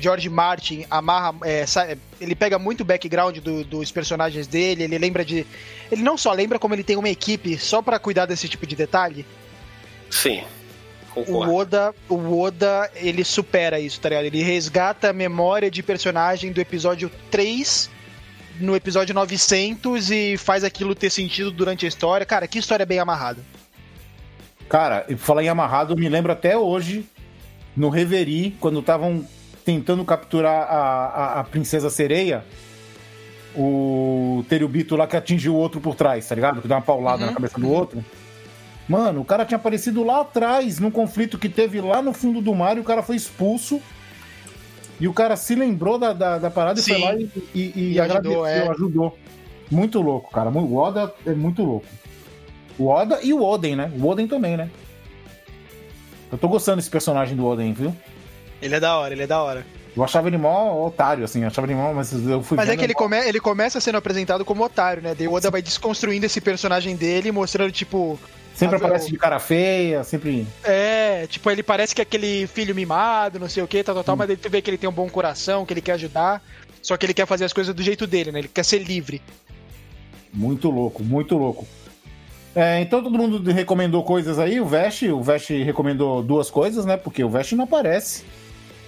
George 0.00 0.28
Martin 0.28 0.84
amarra, 0.90 1.34
é, 1.42 1.66
sa- 1.66 1.88
ele 2.20 2.34
pega 2.34 2.58
muito 2.58 2.80
o 2.82 2.84
background 2.84 3.38
do- 3.38 3.64
dos 3.64 3.90
personagens 3.90 4.46
dele, 4.46 4.84
ele 4.84 4.98
lembra 4.98 5.24
de, 5.24 5.46
ele 5.90 6.02
não 6.02 6.16
só 6.16 6.32
lembra 6.32 6.58
como 6.58 6.74
ele 6.74 6.84
tem 6.84 6.96
uma 6.96 7.08
equipe 7.08 7.58
só 7.58 7.82
pra 7.82 7.98
cuidar 7.98 8.26
desse 8.26 8.48
tipo 8.48 8.66
de 8.66 8.76
detalhe. 8.76 9.26
Sim. 10.10 10.42
O. 11.16 11.38
Oda, 11.38 11.92
o 12.08 12.40
Oda, 12.40 12.88
ele 12.94 13.24
supera 13.24 13.80
isso, 13.80 14.00
tá 14.00 14.08
ligado? 14.08 14.26
Ele 14.26 14.40
resgata 14.42 15.10
a 15.10 15.12
memória 15.12 15.68
de 15.70 15.82
personagem 15.82 16.52
do 16.52 16.60
episódio 16.60 17.10
3 17.30 17.90
no 18.60 18.76
episódio 18.76 19.14
900 19.14 20.10
e 20.10 20.36
faz 20.36 20.62
aquilo 20.62 20.94
ter 20.94 21.10
sentido 21.10 21.50
durante 21.50 21.84
a 21.84 21.88
história. 21.88 22.24
Cara, 22.24 22.46
que 22.46 22.58
história 22.58 22.86
bem 22.86 22.98
amarrada. 23.00 23.40
Cara, 24.68 25.06
e 25.08 25.16
falar 25.16 25.42
em 25.42 25.48
amarrado, 25.48 25.94
eu 25.94 25.96
me 25.96 26.08
lembro 26.08 26.30
até 26.30 26.56
hoje, 26.56 27.04
no 27.76 27.88
Reverie, 27.88 28.54
quando 28.60 28.80
estavam 28.80 29.26
tentando 29.68 30.02
capturar 30.02 30.62
a, 30.62 30.76
a, 30.76 31.40
a 31.40 31.44
Princesa 31.44 31.90
Sereia, 31.90 32.42
o 33.54 34.42
Terubito 34.48 34.96
lá 34.96 35.06
que 35.06 35.14
atingiu 35.14 35.52
o 35.54 35.58
outro 35.58 35.78
por 35.78 35.94
trás, 35.94 36.26
tá 36.26 36.34
ligado? 36.34 36.62
Que 36.62 36.66
deu 36.68 36.74
uma 36.74 36.82
paulada 36.82 37.20
Uhum, 37.20 37.26
na 37.26 37.34
cabeça 37.34 37.60
do 37.60 37.70
outro. 37.70 38.02
Mano, 38.88 39.20
o 39.20 39.24
cara 39.26 39.44
tinha 39.44 39.58
aparecido 39.58 40.02
lá 40.02 40.22
atrás, 40.22 40.78
num 40.78 40.90
conflito 40.90 41.36
que 41.36 41.50
teve 41.50 41.82
lá 41.82 42.00
no 42.00 42.14
fundo 42.14 42.40
do 42.40 42.54
mar, 42.54 42.78
e 42.78 42.80
o 42.80 42.84
cara 42.84 43.02
foi 43.02 43.16
expulso. 43.16 43.78
E 44.98 45.06
o 45.06 45.12
cara 45.12 45.36
se 45.36 45.54
lembrou 45.54 45.98
da, 45.98 46.14
da, 46.14 46.38
da 46.38 46.50
parada 46.50 46.80
Sim. 46.80 46.92
e 46.92 46.94
foi 46.94 47.04
lá 47.04 47.14
e, 47.14 47.30
e, 47.54 47.72
e 47.76 47.92
E 47.92 48.00
ajudou, 48.00 48.44
agradeceu, 48.46 48.46
é. 48.46 48.68
ajudou. 48.70 49.18
Muito 49.70 50.00
louco, 50.00 50.30
cara. 50.30 50.48
O 50.48 50.76
Oda 50.76 51.12
é 51.26 51.34
muito 51.34 51.62
louco. 51.62 51.86
O 52.78 52.86
Oda 52.86 53.18
e 53.22 53.34
o 53.34 53.42
Oden, 53.44 53.76
né? 53.76 53.92
O 54.00 54.06
Oden 54.06 54.26
também, 54.26 54.56
né? 54.56 54.70
Eu 56.32 56.38
tô 56.38 56.48
gostando 56.48 56.78
desse 56.78 56.88
personagem 56.88 57.36
do 57.36 57.44
Oden, 57.44 57.74
viu? 57.74 57.94
Ele 58.60 58.74
é 58.74 58.80
da 58.80 58.96
hora, 58.98 59.14
ele 59.14 59.22
é 59.22 59.26
da 59.26 59.42
hora. 59.42 59.64
Eu 59.96 60.04
achava 60.04 60.28
ele 60.28 60.38
mó 60.38 60.86
otário, 60.86 61.24
assim, 61.24 61.42
eu 61.42 61.48
achava 61.48 61.66
ele 61.66 61.74
mó, 61.74 61.92
mas 61.92 62.12
eu 62.12 62.42
fui 62.42 62.56
Mas 62.56 62.68
é 62.68 62.76
que 62.76 62.84
ele, 62.84 62.94
come, 62.94 63.18
ele 63.18 63.40
começa 63.40 63.80
sendo 63.80 63.98
apresentado 63.98 64.44
como 64.44 64.62
otário, 64.62 65.02
né? 65.02 65.12
Daí 65.12 65.26
o 65.26 65.32
Oda 65.32 65.50
vai 65.50 65.60
desconstruindo 65.60 66.24
esse 66.24 66.40
personagem 66.40 66.94
dele, 66.94 67.32
mostrando, 67.32 67.72
tipo. 67.72 68.18
Sempre 68.54 68.76
Ah, 68.76 68.78
aparece 68.78 69.10
de 69.10 69.16
cara 69.16 69.38
feia, 69.40 70.04
sempre. 70.04 70.46
É, 70.62 71.26
tipo, 71.28 71.50
ele 71.50 71.62
parece 71.62 71.94
que 71.94 72.00
é 72.00 72.04
aquele 72.04 72.46
filho 72.46 72.74
mimado, 72.74 73.40
não 73.40 73.48
sei 73.48 73.62
o 73.62 73.68
que, 73.68 73.82
tal, 73.82 73.94
tal, 73.94 74.04
tal, 74.04 74.16
mas 74.16 74.38
tu 74.38 74.50
vê 74.50 74.62
que 74.62 74.70
ele 74.70 74.78
tem 74.78 74.88
um 74.88 74.92
bom 74.92 75.08
coração, 75.08 75.64
que 75.66 75.72
ele 75.72 75.80
quer 75.80 75.92
ajudar. 75.92 76.42
Só 76.80 76.96
que 76.96 77.04
ele 77.04 77.14
quer 77.14 77.26
fazer 77.26 77.44
as 77.44 77.52
coisas 77.52 77.74
do 77.74 77.82
jeito 77.82 78.06
dele, 78.06 78.30
né? 78.30 78.38
Ele 78.40 78.48
quer 78.48 78.64
ser 78.64 78.78
livre. 78.78 79.20
Muito 80.32 80.70
louco, 80.70 81.02
muito 81.02 81.36
louco. 81.36 81.66
É, 82.54 82.80
então 82.80 83.02
todo 83.02 83.18
mundo 83.18 83.50
recomendou 83.50 84.02
coisas 84.04 84.38
aí, 84.38 84.60
o 84.60 84.66
Vest, 84.66 85.02
o 85.02 85.22
Vest 85.22 85.50
recomendou 85.50 86.22
duas 86.22 86.50
coisas, 86.50 86.84
né? 86.84 86.96
Porque 86.96 87.22
o 87.22 87.28
Vest 87.28 87.52
não 87.52 87.64
aparece 87.64 88.24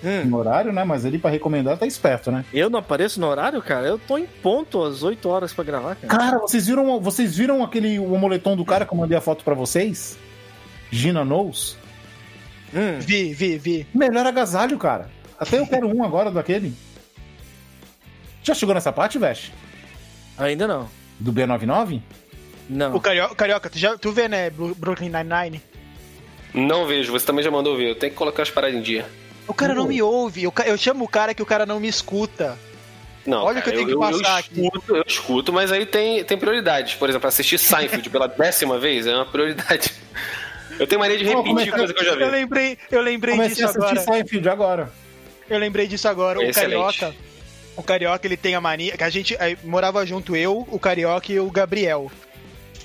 Hum, 0.02 0.24
no 0.24 0.38
horário, 0.38 0.72
né? 0.72 0.82
Mas 0.84 1.04
ele 1.04 1.18
pra 1.18 1.30
recomendar 1.30 1.76
tá 1.76 1.86
esperto, 1.86 2.30
né? 2.32 2.44
eu 2.52 2.70
não 2.70 2.78
apareço 2.78 3.20
no 3.20 3.26
horário, 3.26 3.60
cara? 3.60 3.86
Eu 3.86 3.98
tô 3.98 4.16
em 4.16 4.26
ponto 4.26 4.82
às 4.82 5.02
8 5.02 5.28
horas 5.28 5.52
pra 5.52 5.62
gravar, 5.64 5.96
cara. 5.96 6.08
Cara, 6.08 6.38
vocês 6.38 6.66
viram, 6.66 6.98
vocês 7.00 7.36
viram 7.36 7.62
aquele 7.62 7.98
o 7.98 8.16
moletom 8.16 8.56
do 8.56 8.64
cara 8.64 8.86
que 8.86 8.92
eu 8.92 8.98
mandei 8.98 9.16
a 9.16 9.20
foto 9.20 9.44
pra 9.44 9.54
vocês? 9.54 10.18
Gina 10.90 11.24
Knowles? 11.24 11.76
Hum, 12.74 12.98
Vi, 13.00 13.34
vi, 13.34 13.58
vi. 13.58 13.86
Melhor 13.94 14.26
agasalho, 14.26 14.78
cara. 14.78 15.10
Até 15.38 15.58
eu 15.58 15.66
quero 15.66 15.88
um 15.88 16.02
agora 16.04 16.30
daquele. 16.30 16.72
Já 18.42 18.54
chegou 18.54 18.74
nessa 18.74 18.92
parte, 18.92 19.18
Vest? 19.18 19.52
ainda 20.38 20.66
não. 20.66 20.88
Do 21.18 21.32
B99? 21.32 22.00
Não. 22.68 22.94
O 22.94 23.00
Carioca, 23.00 23.34
Carioca 23.34 23.68
tu, 23.68 23.78
já, 23.78 23.98
tu 23.98 24.12
vê, 24.12 24.28
né, 24.28 24.48
Brooklyn 24.48 25.10
Nine-Nine? 25.10 25.60
Não 26.54 26.86
vejo, 26.86 27.12
você 27.12 27.26
também 27.26 27.44
já 27.44 27.50
mandou 27.50 27.76
ver. 27.76 27.90
Eu 27.90 27.94
tenho 27.94 28.12
que 28.12 28.18
colocar 28.18 28.42
as 28.42 28.50
paradas 28.50 28.76
em 28.78 28.82
dia. 28.82 29.06
O 29.50 29.54
cara 29.54 29.74
não 29.74 29.86
me 29.86 30.00
ouve, 30.02 30.42
eu, 30.44 30.52
eu 30.66 30.76
chamo 30.78 31.04
o 31.04 31.08
cara 31.08 31.34
que 31.34 31.42
o 31.42 31.46
cara 31.46 31.66
não 31.66 31.78
me 31.80 31.88
escuta. 31.88 32.56
Não, 33.26 33.44
Olha 33.44 33.60
o 33.60 33.62
que 33.62 33.68
eu 33.68 33.74
tenho 33.74 33.86
que 33.88 33.96
passar 33.96 34.38
aqui. 34.38 34.62
escuto, 34.64 34.96
Eu 34.96 35.04
escuto, 35.06 35.52
mas 35.52 35.70
aí 35.70 35.84
tem, 35.84 36.24
tem 36.24 36.38
prioridades. 36.38 36.94
Por 36.94 37.08
exemplo, 37.08 37.28
assistir 37.28 37.58
Seinfeld 37.58 38.08
pela 38.08 38.26
décima 38.28 38.78
vez 38.78 39.06
é 39.06 39.14
uma 39.14 39.26
prioridade. 39.26 39.92
Eu 40.78 40.86
tenho 40.86 41.00
mania 41.00 41.18
de 41.18 41.24
repetir 41.24 41.72
coisa 41.72 41.92
que 41.92 42.00
eu 42.00 42.04
já 42.06 42.12
Eu 42.12 42.18
vi. 42.26 42.32
lembrei, 42.32 42.78
eu 42.90 43.00
lembrei 43.02 43.34
Comecei 43.34 43.56
disso 43.66 43.66
a 43.66 43.70
assistir 43.70 43.98
agora. 43.98 44.14
Seinfeld 44.16 44.48
agora. 44.48 44.92
Eu 45.50 45.58
lembrei 45.58 45.86
disso 45.86 46.08
agora. 46.08 46.38
O 46.38 46.42
Excelente. 46.42 46.98
Carioca. 46.98 47.14
O 47.76 47.82
Carioca, 47.82 48.26
ele 48.26 48.36
tem 48.36 48.54
a 48.54 48.60
mania. 48.60 48.96
Que 48.96 49.04
a 49.04 49.10
gente 49.10 49.36
aí, 49.38 49.58
morava 49.64 50.04
junto, 50.06 50.34
eu, 50.34 50.66
o 50.70 50.78
Carioca 50.78 51.30
e 51.30 51.38
o 51.38 51.50
Gabriel. 51.50 52.10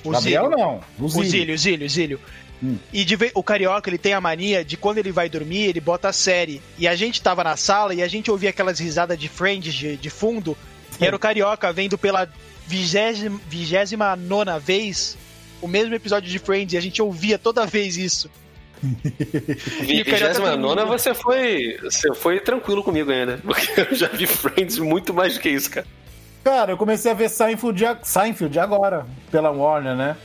O 0.04 0.10
Gabriel 0.10 0.44
Zílio. 0.50 0.58
não. 0.58 0.80
O 0.98 1.04
O 1.04 1.08
Zílio. 1.08 1.28
Zílio, 1.30 1.58
Zílio, 1.58 1.88
Zílio. 1.88 2.20
Hum. 2.62 2.78
E 2.92 3.04
de 3.04 3.16
o 3.34 3.42
Carioca, 3.42 3.90
ele 3.90 3.98
tem 3.98 4.12
a 4.12 4.20
mania 4.20 4.64
de 4.64 4.76
quando 4.76 4.98
ele 4.98 5.12
vai 5.12 5.28
dormir, 5.28 5.64
ele 5.64 5.80
bota 5.80 6.08
a 6.08 6.12
série. 6.12 6.62
E 6.78 6.88
a 6.88 6.94
gente 6.94 7.20
tava 7.20 7.44
na 7.44 7.56
sala 7.56 7.94
e 7.94 8.02
a 8.02 8.08
gente 8.08 8.30
ouvia 8.30 8.50
aquelas 8.50 8.78
risadas 8.78 9.18
de 9.18 9.28
Friends 9.28 9.74
de, 9.74 9.96
de 9.96 10.10
fundo. 10.10 10.56
E 11.00 11.04
era 11.04 11.14
o 11.14 11.18
Carioca 11.18 11.72
vendo 11.72 11.98
pela 11.98 12.28
vigésima, 12.66 13.40
vigésima 13.48 14.16
nona 14.16 14.58
vez 14.58 15.16
o 15.60 15.68
mesmo 15.68 15.94
episódio 15.94 16.30
de 16.30 16.38
Friends. 16.38 16.74
E 16.74 16.76
a 16.76 16.80
gente 16.80 17.00
ouvia 17.02 17.38
toda 17.38 17.66
vez 17.66 17.96
isso. 17.96 18.30
E 19.88 20.02
Vigésima 20.02 20.56
nona, 20.56 20.84
você 20.84 21.14
foi, 21.14 21.78
você 21.82 22.14
foi 22.14 22.40
tranquilo 22.40 22.82
comigo 22.82 23.10
ainda. 23.10 23.38
Porque 23.42 23.80
eu 23.80 23.94
já 23.94 24.08
vi 24.08 24.26
Friends 24.26 24.78
muito 24.78 25.14
mais 25.14 25.34
do 25.34 25.40
que 25.40 25.48
isso, 25.48 25.70
cara. 25.70 25.86
Cara, 26.44 26.72
eu 26.72 26.76
comecei 26.76 27.10
a 27.10 27.14
ver 27.14 27.28
Seinfeld, 27.28 27.82
Seinfeld 28.04 28.56
agora, 28.58 29.04
pela 29.32 29.50
Warner, 29.50 29.96
né? 29.96 30.16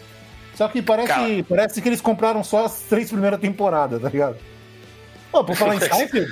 Só 0.62 0.68
que 0.68 0.80
parece, 0.80 1.42
parece 1.50 1.82
que 1.82 1.90
eles 1.90 2.00
compraram 2.02 2.44
só 2.44 2.66
as 2.66 2.82
três 2.82 3.10
primeiras 3.10 3.40
temporadas, 3.40 4.00
tá 4.00 4.10
ligado? 4.10 4.38
Pô, 5.32 5.44
por 5.44 5.56
falar 5.56 5.74
em 5.74 5.80
Seinfeld? 5.80 6.32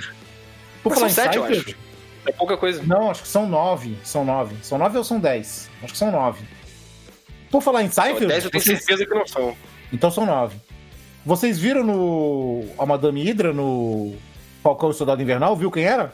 Por 0.84 0.94
falar 0.94 1.08
em 1.08 1.10
sete, 1.10 1.34
Seinfeld? 1.34 1.76
É 2.28 2.32
pouca 2.32 2.56
coisa. 2.56 2.84
Não, 2.84 3.10
acho 3.10 3.24
que 3.24 3.28
são 3.28 3.50
nove. 3.50 3.98
São 4.04 4.24
nove. 4.24 4.56
São 4.62 4.78
nove 4.78 5.00
ou 5.00 5.04
são 5.04 5.20
dez? 5.20 5.68
Acho 5.82 5.94
que 5.94 5.98
são 5.98 6.12
nove. 6.12 6.46
Por 7.50 7.60
falar 7.64 7.82
em 7.82 7.90
Seinfeld... 7.90 8.28
10 8.28 8.44
eu 8.44 8.52
tenho 8.52 8.64
vocês- 8.64 8.78
certeza 8.86 9.04
que 9.04 9.16
não 9.16 9.26
são. 9.26 9.58
Então 9.92 10.12
são 10.12 10.28
nove. 10.28 10.58
Vocês 11.26 11.58
viram 11.58 11.84
no... 11.84 12.66
a 12.78 12.86
Madame 12.86 13.24
Hydra 13.24 13.52
no 13.52 14.14
Falcão 14.62 14.92
e 14.92 14.94
Soldado 14.94 15.24
Invernal? 15.24 15.56
Viu 15.56 15.72
quem 15.72 15.86
era? 15.86 16.14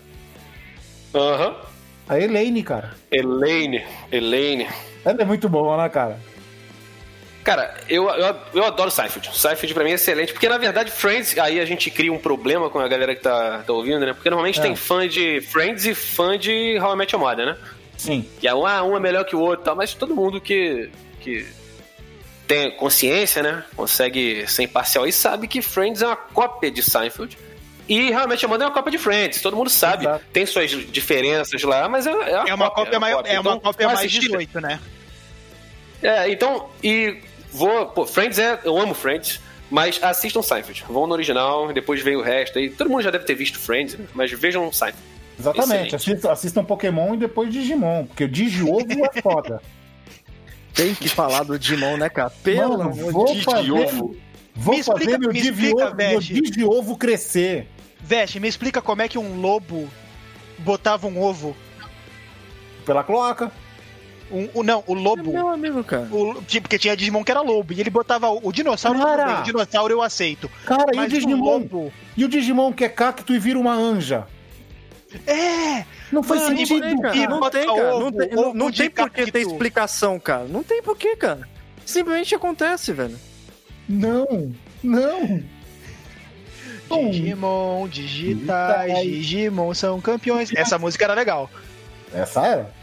Aham. 1.14 1.54
A 2.08 2.18
Elaine, 2.18 2.64
cara. 2.64 2.96
Elaine. 3.12 3.84
Elaine. 4.10 4.70
Ela 5.04 5.22
é 5.22 5.26
muito 5.26 5.50
boa, 5.50 5.76
né, 5.76 5.90
cara? 5.90 6.18
Cara, 7.46 7.76
eu, 7.88 8.10
eu, 8.10 8.36
eu 8.56 8.64
adoro 8.66 8.90
Seinfeld. 8.90 9.30
Seinfeld 9.38 9.72
pra 9.76 9.84
mim 9.84 9.92
é 9.92 9.94
excelente, 9.94 10.34
porque 10.34 10.50
na 10.50 10.58
verdade 10.58 10.90
Friends, 10.90 11.38
aí 11.38 11.60
a 11.60 11.66
gente 11.66 11.92
cria 11.92 12.12
um 12.12 12.18
problema 12.18 12.72
com 12.72 12.80
a 12.80 12.88
galera 12.88 13.14
que 13.16 13.22
tá, 13.22 13.60
tá 13.60 13.72
ouvindo, 13.72 14.04
né? 14.04 14.14
Porque 14.14 14.30
normalmente 14.32 14.60
É. 14.60 14.64
tem 14.64 14.76
fã 14.76 15.08
de 15.08 15.40
Friends 15.42 15.86
e 15.86 15.94
fã 15.94 16.40
de 16.40 16.78
How 16.80 16.94
I 16.94 16.98
Met 16.98 17.16
Your 17.16 17.24
Mother, 17.24 17.46
né? 17.46 17.58
Sim. 17.96 18.28
Que 18.42 18.48
é 18.48 18.54
um, 18.56 18.66
ah, 18.66 18.84
um 18.84 18.98
é 18.98 19.00
melhor 19.00 19.24
que 19.26 19.36
o 19.36 19.40
outro 19.40 19.62
e 19.62 19.66
tal, 19.66 19.76
mas 19.76 19.94
todo 19.94 20.16
mundo 20.16 20.42
que, 20.42 20.90
que 21.22 21.46
tem 22.48 22.72
consciência, 22.72 23.44
né? 23.44 23.64
Consegue 23.76 24.48
ser 24.48 24.64
imparcial 24.64 25.06
e 25.06 25.12
sabe 25.14 25.48
que 25.48 25.62
Friends 25.62 26.02
é 26.02 26.08
uma 26.08 26.16
cópia 26.16 26.72
de 26.72 26.82
Seinfeld. 26.82 27.38
E 27.88 28.10
realmente 28.10 28.44
a 28.44 28.48
Mother 28.48 28.66
é 28.66 28.68
uma 28.70 28.74
cópia 28.74 28.90
de 28.92 28.98
Friends, 28.98 29.40
todo 29.40 29.56
mundo 29.56 29.70
sabe. 29.70 30.06
Exato. 30.06 30.26
Tem 30.34 30.48
suas 30.48 30.72
diferenças 30.72 31.62
lá, 31.62 31.88
mas 31.88 32.08
é, 32.08 32.10
é 32.10 32.16
uma, 32.16 32.50
É 32.50 32.54
uma 32.56 32.72
cópia, 32.72 33.00
maior, 33.00 33.24
é 33.28 33.40
uma 33.40 33.52
Então, 33.52 33.60
cópia 33.60 33.86
vou 33.86 33.96
mais 33.96 34.08
assistir. 34.08 34.30
18, 34.32 34.60
né? 34.60 34.80
É, 36.02 36.28
então, 36.30 36.70
e 36.84 37.20
vou. 37.56 37.88
Pô, 37.88 38.06
Friends 38.06 38.38
é. 38.40 38.60
Eu 38.64 38.78
amo 38.78 38.94
Friends, 38.94 39.40
mas 39.72 40.00
assistam 40.04 40.42
Seinfeld. 40.42 40.86
Vão 40.90 41.08
no 41.08 41.14
original, 41.14 41.72
depois 41.74 42.02
vem 42.02 42.16
o 42.16 42.22
resto 42.22 42.60
aí. 42.60 42.70
Todo 42.70 42.90
mundo 42.90 43.02
já 43.04 43.12
deve 43.12 43.26
ter 43.26 43.36
visto 43.36 43.58
Friends, 43.60 43.96
né? 43.98 44.06
mas 44.14 44.32
vejam 44.32 44.72
Seinfeld. 44.72 45.04
Exatamente. 45.40 45.96
Assistam, 45.96 46.32
assistam 46.32 46.64
Pokémon 46.64 47.14
e 47.14 47.18
depois 47.18 47.52
Digimon, 47.52 48.06
porque 48.06 48.24
o 48.24 48.28
Digiovo 48.30 48.86
é 49.14 49.20
foda. 49.22 49.62
Tem 50.74 50.94
que 50.96 51.10
falar 51.10 51.44
do 51.44 51.58
Digimon, 51.60 51.98
né, 51.98 52.10
cara? 52.10 52.30
Pelo 52.30 52.78
Mano, 52.78 52.92
amor 52.92 53.12
vou 53.12 53.26
de 53.34 53.44
fazer, 53.44 53.60
Digiovo. 53.62 54.18
vou 54.56 54.76
Me 54.78 54.84
fazer 54.84 55.00
explica- 55.00 55.20
meu, 55.20 55.34
me 55.34 55.42
Digiovo, 55.42 55.62
explica, 55.84 55.96
meu. 55.96 56.20
Digiovo 56.22 56.98
crescer. 56.98 57.68
Veste, 58.00 58.40
me 58.40 58.48
explica 58.48 58.82
como 58.82 59.02
é 59.02 59.08
que 59.10 59.18
um 59.18 59.40
lobo 59.42 59.90
botava 60.60 61.08
um 61.08 61.22
ovo. 61.22 61.56
Pela 62.86 63.04
cloaca. 63.04 63.52
Um, 64.32 64.50
o- 64.56 64.64
não, 64.64 64.84
o 64.88 64.96
É 64.96 65.00
lobo. 65.00 65.32
meu 65.32 65.48
amigo, 65.50 65.84
cara. 65.84 66.08
O, 66.12 66.42
tipo, 66.44 66.64
porque 66.64 66.80
tinha 66.80 66.96
Digimon 66.98 67.24
que 67.24 67.32
era 67.32 67.42
lobo. 67.42 67.74
E 67.74 67.80
ele 67.80 67.90
botava 67.92 68.28
o, 68.30 68.40
o 68.48 68.52
dinossauro. 68.52 69.00
Cara! 69.00 69.40
O 69.42 69.44
dinossauro 69.44 69.94
eu 69.94 70.02
aceito. 70.02 70.50
Cara, 70.66 70.86
e 70.96 71.00
o 71.00 71.08
Digimon? 71.08 71.36
lobo. 71.44 71.94
E 72.18 72.26
o 72.26 72.28
Digimon 72.28 72.74
que 72.74 72.84
é 72.84 72.90
cacto 72.90 73.34
e 73.34 73.40
vira 73.40 73.60
uma 73.60 73.74
anja? 73.74 74.26
É! 75.28 75.86
Não 76.12 76.24
faz 76.24 76.42
Mano, 76.42 76.58
sentido. 76.58 76.80
Não 76.82 76.90
tem, 76.90 77.02
cara. 77.02 77.30
Não 77.30 77.50
tem, 77.50 77.66
cara. 77.68 77.96
ovo, 77.96 78.00
Não 78.00 78.12
tem, 78.12 78.38
ovo 78.38 78.54
não 78.54 78.72
tem 78.72 78.90
por 78.90 79.10
que 79.12 79.32
ter 79.32 79.42
explicação, 79.42 80.20
cara. 80.20 80.46
Não 80.46 80.64
tem 80.64 80.82
por 80.82 80.98
que, 80.98 81.16
cara. 81.16 81.48
Simplesmente 81.86 82.34
acontece, 82.36 82.92
velho. 82.94 83.18
Não, 83.88 84.52
não. 84.84 85.44
Digimon, 87.12 87.88
digitais, 87.88 88.92
Digitais. 88.94 89.04
Digimon 89.04 89.74
são 89.74 90.00
campeões. 90.02 90.52
Essa 90.56 90.78
música 90.78 91.06
era 91.06 91.14
legal. 91.14 91.50
Essa 92.14 92.46
era. 92.46 92.74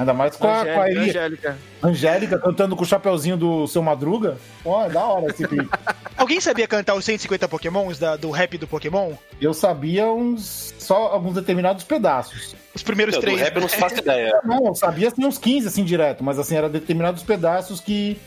Ainda 0.00 0.14
mais 0.14 0.34
com 0.34 0.48
a, 0.48 0.64
com 0.64 0.70
a 0.80 0.84
Angélica, 0.84 0.88
Eli- 0.90 1.10
Angélica. 1.10 1.58
Angélica 1.82 2.38
cantando 2.38 2.74
com 2.74 2.82
o 2.82 2.86
chapeuzinho 2.86 3.36
do 3.36 3.66
seu 3.66 3.82
Madruga. 3.82 4.38
Ó, 4.64 4.84
é 4.86 4.88
da 4.88 5.04
hora 5.04 5.26
esse 5.26 5.46
clipe. 5.46 5.68
Alguém 6.16 6.40
sabia 6.40 6.66
cantar 6.66 6.94
os 6.94 7.04
150 7.04 7.46
Pokémons 7.48 7.98
da- 7.98 8.16
do 8.16 8.30
rap 8.30 8.56
do 8.56 8.66
Pokémon? 8.66 9.12
Eu 9.40 9.52
sabia 9.52 10.06
uns. 10.10 10.74
só 10.78 11.08
alguns 11.08 11.34
determinados 11.34 11.84
pedaços. 11.84 12.56
Os 12.74 12.82
primeiros 12.82 13.14
Do 13.14 13.20
três. 13.20 13.38
rap 13.40 13.54
eu 13.56 13.60
não 13.60 13.68
faço 13.68 13.96
ideia. 14.00 14.32
Não, 14.44 14.68
eu 14.68 14.74
sabia 14.74 15.08
assim, 15.08 15.24
uns 15.26 15.36
15 15.38 15.68
assim 15.68 15.84
direto, 15.84 16.24
mas 16.24 16.38
assim, 16.38 16.56
era 16.56 16.68
determinados 16.68 17.22
pedaços 17.22 17.78
que 17.80 18.18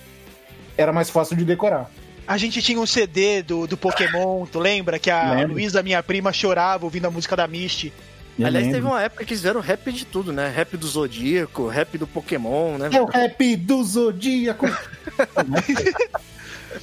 era 0.78 0.94
mais 0.94 1.10
fácil 1.10 1.36
de 1.36 1.44
decorar. 1.44 1.90
A 2.28 2.38
gente 2.38 2.62
tinha 2.62 2.80
um 2.80 2.86
CD 2.86 3.42
do, 3.42 3.66
do 3.68 3.76
Pokémon, 3.76 4.46
tu 4.46 4.60
lembra? 4.60 4.98
Que 5.00 5.10
a 5.12 5.34
Lembro. 5.34 5.54
Luísa, 5.54 5.82
minha 5.84 6.02
prima, 6.04 6.32
chorava 6.32 6.86
ouvindo 6.86 7.06
a 7.08 7.12
música 7.12 7.36
da 7.36 7.48
Misty. 7.48 7.92
Eu 8.38 8.48
Aliás, 8.48 8.66
lembro. 8.66 8.82
teve 8.82 8.88
uma 8.88 9.02
época 9.02 9.26
que 9.26 9.36
fizeram 9.36 9.62
rap 9.62 9.92
de 9.92 10.06
tudo, 10.06 10.34
né? 10.34 10.48
Rap 10.50 10.76
do 10.76 10.88
Zodíaco, 10.88 11.68
rap 11.68 11.98
do 11.98 12.08
Pokémon, 12.08 12.78
né? 12.78 12.90
É 12.92 13.02
o 13.02 13.06
rap 13.06 13.56
do 13.58 13.84
Zodíaco. 13.84 14.66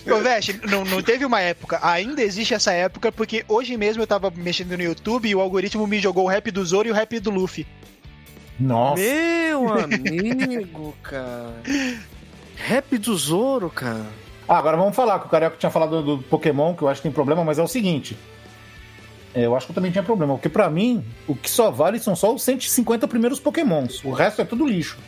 Ô, 0.09 0.20
Veste, 0.20 0.60
não, 0.68 0.85
não 0.85 1.02
teve 1.02 1.24
uma 1.24 1.40
época, 1.40 1.81
ainda 1.82 2.22
existe 2.22 2.55
essa 2.55 2.72
época, 2.72 3.10
porque 3.10 3.44
hoje 3.48 3.77
mesmo 3.77 4.02
eu 4.02 4.06
tava 4.06 4.32
mexendo 4.35 4.77
no 4.77 4.82
YouTube 4.82 5.28
e 5.28 5.35
o 5.35 5.40
algoritmo 5.40 5.85
me 5.86 5.98
jogou 5.98 6.24
o 6.24 6.28
rap 6.28 6.48
do 6.52 6.64
Zoro 6.64 6.86
e 6.86 6.90
o 6.93 6.94
rap 6.94 7.18
do 7.18 7.31
Luffy. 7.31 7.66
Nossa. 8.59 9.02
Meu 9.02 9.72
amigo, 9.72 10.94
cara. 11.02 11.55
Rap 12.56 12.98
do 12.98 13.16
Zoro, 13.16 13.68
cara. 13.70 14.06
Ah, 14.47 14.59
agora 14.59 14.77
vamos 14.77 14.94
falar, 14.94 15.18
que 15.18 15.27
o 15.27 15.31
Carioca 15.31 15.56
tinha 15.56 15.70
falado 15.70 16.02
do 16.02 16.22
Pokémon, 16.22 16.74
que 16.74 16.82
eu 16.82 16.89
acho 16.89 17.01
que 17.01 17.05
tem 17.09 17.12
problema, 17.12 17.44
mas 17.44 17.59
é 17.59 17.62
o 17.62 17.68
seguinte. 17.68 18.16
É, 19.35 19.47
eu 19.47 19.55
acho 19.57 19.66
que 19.66 19.70
eu 19.73 19.74
também 19.74 19.93
tinha 19.93 20.02
problema, 20.02 20.35
porque 20.35 20.48
pra 20.48 20.69
mim, 20.69 21.05
o 21.28 21.36
que 21.36 21.48
só 21.48 21.70
vale 21.70 21.98
são 22.01 22.16
só 22.16 22.35
os 22.35 22.43
150 22.43 23.07
primeiros 23.07 23.39
Pokémons. 23.39 24.02
O 24.05 24.11
resto 24.11 24.43
é 24.43 24.44
tudo 24.44 24.66
lixo. 24.66 24.98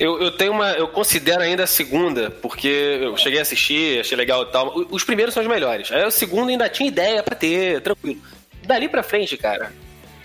Eu, 0.00 0.20
eu 0.20 0.32
tenho 0.32 0.52
uma. 0.52 0.72
Eu 0.72 0.88
considero 0.88 1.42
ainda 1.42 1.62
a 1.62 1.66
segunda, 1.66 2.30
porque 2.30 2.66
eu 2.68 3.16
cheguei 3.16 3.38
a 3.38 3.42
assistir, 3.42 4.00
achei 4.00 4.16
legal 4.16 4.42
e 4.42 4.46
tal. 4.46 4.74
Os 4.90 5.04
primeiros 5.04 5.32
são 5.34 5.42
os 5.42 5.48
melhores. 5.48 5.92
Aí 5.92 6.04
o 6.04 6.10
segundo 6.10 6.48
ainda 6.48 6.68
tinha 6.68 6.88
ideia 6.88 7.22
pra 7.22 7.36
ter, 7.36 7.80
tranquilo. 7.80 8.20
Dali 8.66 8.88
pra 8.88 9.02
frente, 9.04 9.36
cara. 9.36 9.72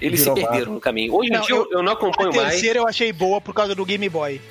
Eles 0.01 0.21
Virou 0.21 0.35
se 0.37 0.43
perderam 0.43 0.73
no 0.73 0.79
caminho. 0.79 1.13
Hoje 1.13 1.29
em 1.29 1.33
Não, 1.33 1.41
dia 1.41 1.55
eu, 1.55 1.67
eu 1.71 1.83
não 1.83 1.91
A 1.91 1.95
acompanho 1.95 2.33
mais. 2.35 2.49
terceira 2.51 2.79
eu 2.79 2.87
achei 2.87 3.11
boa 3.13 3.39
por 3.41 3.53
causa 3.53 3.75
do 3.75 3.85
Game 3.85 4.07
Boy. 4.09 4.41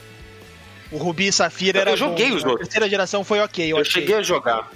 O 0.93 0.99
Rubi 0.99 1.29
e 1.29 1.33
Safira 1.33 1.79
Eu 1.79 1.83
era 1.83 1.97
joguei 1.97 2.31
bom. 2.31 2.37
os 2.37 2.45
A 2.45 2.49
outros. 2.49 2.69
terceira 2.69 2.89
geração 2.89 3.25
foi 3.25 3.41
ok, 3.41 3.65
eu, 3.65 3.77
Eu 3.77 3.81
achei. 3.83 4.03
cheguei 4.03 4.17
a 4.17 4.23
jogar. 4.23 4.71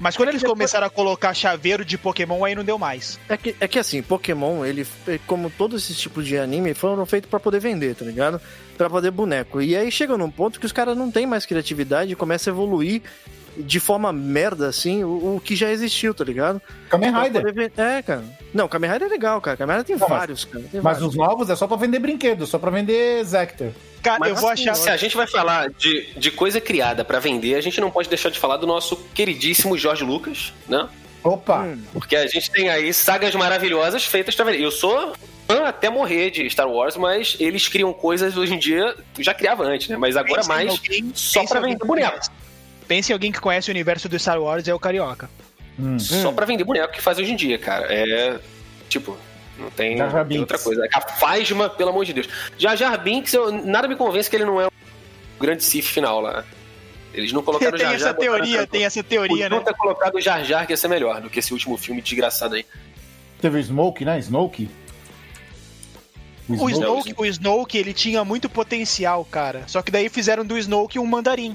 Mas 0.00 0.16
quando 0.16 0.28
eles 0.28 0.42
começaram 0.42 0.86
a 0.86 0.90
colocar 0.90 1.34
chaveiro 1.34 1.84
de 1.84 1.98
Pokémon, 1.98 2.44
aí 2.44 2.54
não 2.54 2.64
deu 2.64 2.78
mais. 2.78 3.18
É 3.28 3.36
que, 3.36 3.56
é 3.58 3.66
que 3.66 3.78
assim, 3.78 4.00
Pokémon, 4.00 4.64
ele, 4.64 4.86
como 5.26 5.50
todos 5.50 5.84
esses 5.84 5.98
tipos 5.98 6.26
de 6.26 6.38
anime, 6.38 6.72
foram 6.74 7.04
feitos 7.04 7.28
pra 7.28 7.40
poder 7.40 7.60
vender, 7.60 7.94
tá 7.96 8.04
ligado? 8.04 8.40
Pra 8.76 8.88
poder 8.88 9.10
boneco. 9.10 9.60
E 9.60 9.76
aí 9.76 9.90
chega 9.90 10.16
num 10.16 10.30
ponto 10.30 10.60
que 10.60 10.66
os 10.66 10.72
caras 10.72 10.96
não 10.96 11.10
têm 11.10 11.26
mais 11.26 11.44
criatividade 11.44 12.12
e 12.12 12.16
começa 12.16 12.48
a 12.48 12.52
evoluir 12.52 13.02
de 13.58 13.80
forma 13.80 14.12
merda, 14.12 14.68
assim, 14.68 15.04
o, 15.04 15.36
o 15.36 15.40
que 15.44 15.54
já 15.56 15.70
existiu, 15.70 16.14
tá 16.14 16.24
ligado? 16.24 16.60
Kamen 16.88 17.12
Rider. 17.12 17.70
É, 17.76 18.02
cara. 18.02 18.24
Não, 18.54 18.66
Kamen 18.68 18.90
Rider 18.90 19.08
é 19.08 19.10
legal, 19.10 19.40
cara. 19.40 19.56
Kamen 19.56 19.76
Rider 19.78 19.86
tem 19.86 19.96
Não, 19.96 20.08
mas- 20.08 20.18
vários, 20.18 20.44
cara. 20.44 20.64
Tem 20.70 20.80
Mas 20.80 20.98
vários. 20.98 21.08
os 21.10 21.14
novos 21.16 21.50
é 21.50 21.56
só 21.56 21.66
pra 21.66 21.76
vender 21.76 21.98
brinquedo, 21.98 22.46
só 22.46 22.58
pra 22.58 22.70
vender 22.70 23.24
Zector. 23.24 23.72
Cara, 24.02 24.18
Mas 24.20 24.30
eu 24.30 24.36
vou 24.36 24.48
assim, 24.50 24.62
achar. 24.68 24.74
Se 24.76 24.90
a 24.90 24.96
gente 24.96 25.16
vai 25.16 25.26
falar 25.26 25.70
de, 25.70 26.08
de 26.16 26.30
coisa 26.30 26.60
criada 26.60 27.04
pra 27.04 27.18
vender, 27.18 27.56
a 27.56 27.60
gente 27.60 27.80
não 27.80 27.90
pode 27.90 28.08
deixar 28.08 28.30
de 28.30 28.38
falar 28.38 28.56
do 28.56 28.66
nosso 28.66 28.96
queridíssimo 29.14 29.76
Jorge 29.76 30.04
Lucas, 30.04 30.52
né? 30.68 30.88
Opa! 31.24 31.62
Hum. 31.64 31.82
Porque 31.92 32.14
a 32.16 32.26
gente 32.26 32.50
tem 32.50 32.70
aí 32.70 32.94
sagas 32.94 33.34
maravilhosas 33.34 34.04
feitas 34.04 34.34
pra 34.36 34.44
vender. 34.44 34.62
Eu 34.62 34.70
sou 34.70 35.12
fã 35.48 35.64
até 35.66 35.90
morrer 35.90 36.30
de 36.30 36.48
Star 36.48 36.68
Wars, 36.68 36.96
mas 36.96 37.36
eles 37.40 37.66
criam 37.66 37.92
coisas 37.92 38.36
hoje 38.36 38.54
em 38.54 38.58
dia, 38.58 38.94
já 39.18 39.34
criava 39.34 39.64
antes, 39.64 39.88
né? 39.88 39.96
Mas 39.96 40.16
agora 40.16 40.44
mais 40.46 40.68
alguém- 40.70 41.10
só 41.14 41.44
pra 41.44 41.58
vender 41.60 41.84
boneco. 41.84 42.18
Pense 42.88 43.12
em 43.12 43.14
alguém 43.14 43.30
que 43.30 43.38
conhece 43.38 43.70
o 43.70 43.72
universo 43.72 44.08
do 44.08 44.18
Star 44.18 44.40
Wars, 44.40 44.66
é 44.66 44.74
o 44.74 44.80
Carioca. 44.80 45.28
Hum. 45.78 45.98
Só 45.98 46.32
pra 46.32 46.46
vender 46.46 46.64
boneco 46.64 46.92
que 46.92 47.02
faz 47.02 47.18
hoje 47.18 47.30
em 47.30 47.36
dia, 47.36 47.58
cara. 47.58 47.86
É. 47.92 48.40
Tipo, 48.88 49.16
não 49.58 49.70
tem, 49.70 49.98
Jar 49.98 50.10
Jar 50.10 50.26
tem 50.26 50.40
outra 50.40 50.58
coisa. 50.58 50.88
A 50.92 51.00
Fasma, 51.00 51.68
pelo 51.68 51.90
amor 51.90 52.04
de 52.06 52.14
Deus. 52.14 52.28
Jar 52.56 52.74
Jar 52.74 53.00
Binks, 53.00 53.34
eu, 53.34 53.52
nada 53.52 53.86
me 53.86 53.94
convence 53.94 54.28
que 54.28 54.36
ele 54.36 54.46
não 54.46 54.58
é 54.58 54.66
o 54.66 54.70
grande 55.38 55.62
Sith 55.62 55.84
final 55.84 56.20
lá. 56.20 56.44
Eles 57.12 57.30
não 57.32 57.42
colocaram 57.42 57.74
o 57.74 57.76
tem 57.78 57.86
Jar 57.86 57.94
essa 57.94 58.04
Jar. 58.06 58.14
botaram 58.14 58.38
teoria, 58.38 58.66
tem 58.66 58.84
essa 58.84 59.02
teoria, 59.02 59.48
né? 59.50 59.60
ter 59.60 59.74
colocado 59.74 60.14
o 60.14 60.20
Jar 60.20 60.42
Jar 60.42 60.66
que 60.66 60.72
ia 60.72 60.76
ser 60.76 60.88
melhor 60.88 61.20
do 61.20 61.28
que 61.28 61.38
esse 61.38 61.52
último 61.52 61.76
filme 61.76 62.00
desgraçado 62.00 62.54
aí. 62.54 62.64
Teve 63.40 63.58
o 63.58 63.62
Smoke, 63.62 64.04
né? 64.04 64.18
Snoke. 64.18 64.68
O 66.48 66.70
Snoke, 66.70 67.14
o 67.14 67.26
Snoke, 67.26 67.76
ele 67.76 67.92
tinha 67.92 68.24
muito 68.24 68.48
potencial, 68.48 69.22
cara. 69.24 69.64
Só 69.66 69.82
que 69.82 69.92
daí 69.92 70.08
fizeram 70.08 70.46
do 70.46 70.56
Snoke 70.56 70.98
um 70.98 71.04
mandarim 71.04 71.54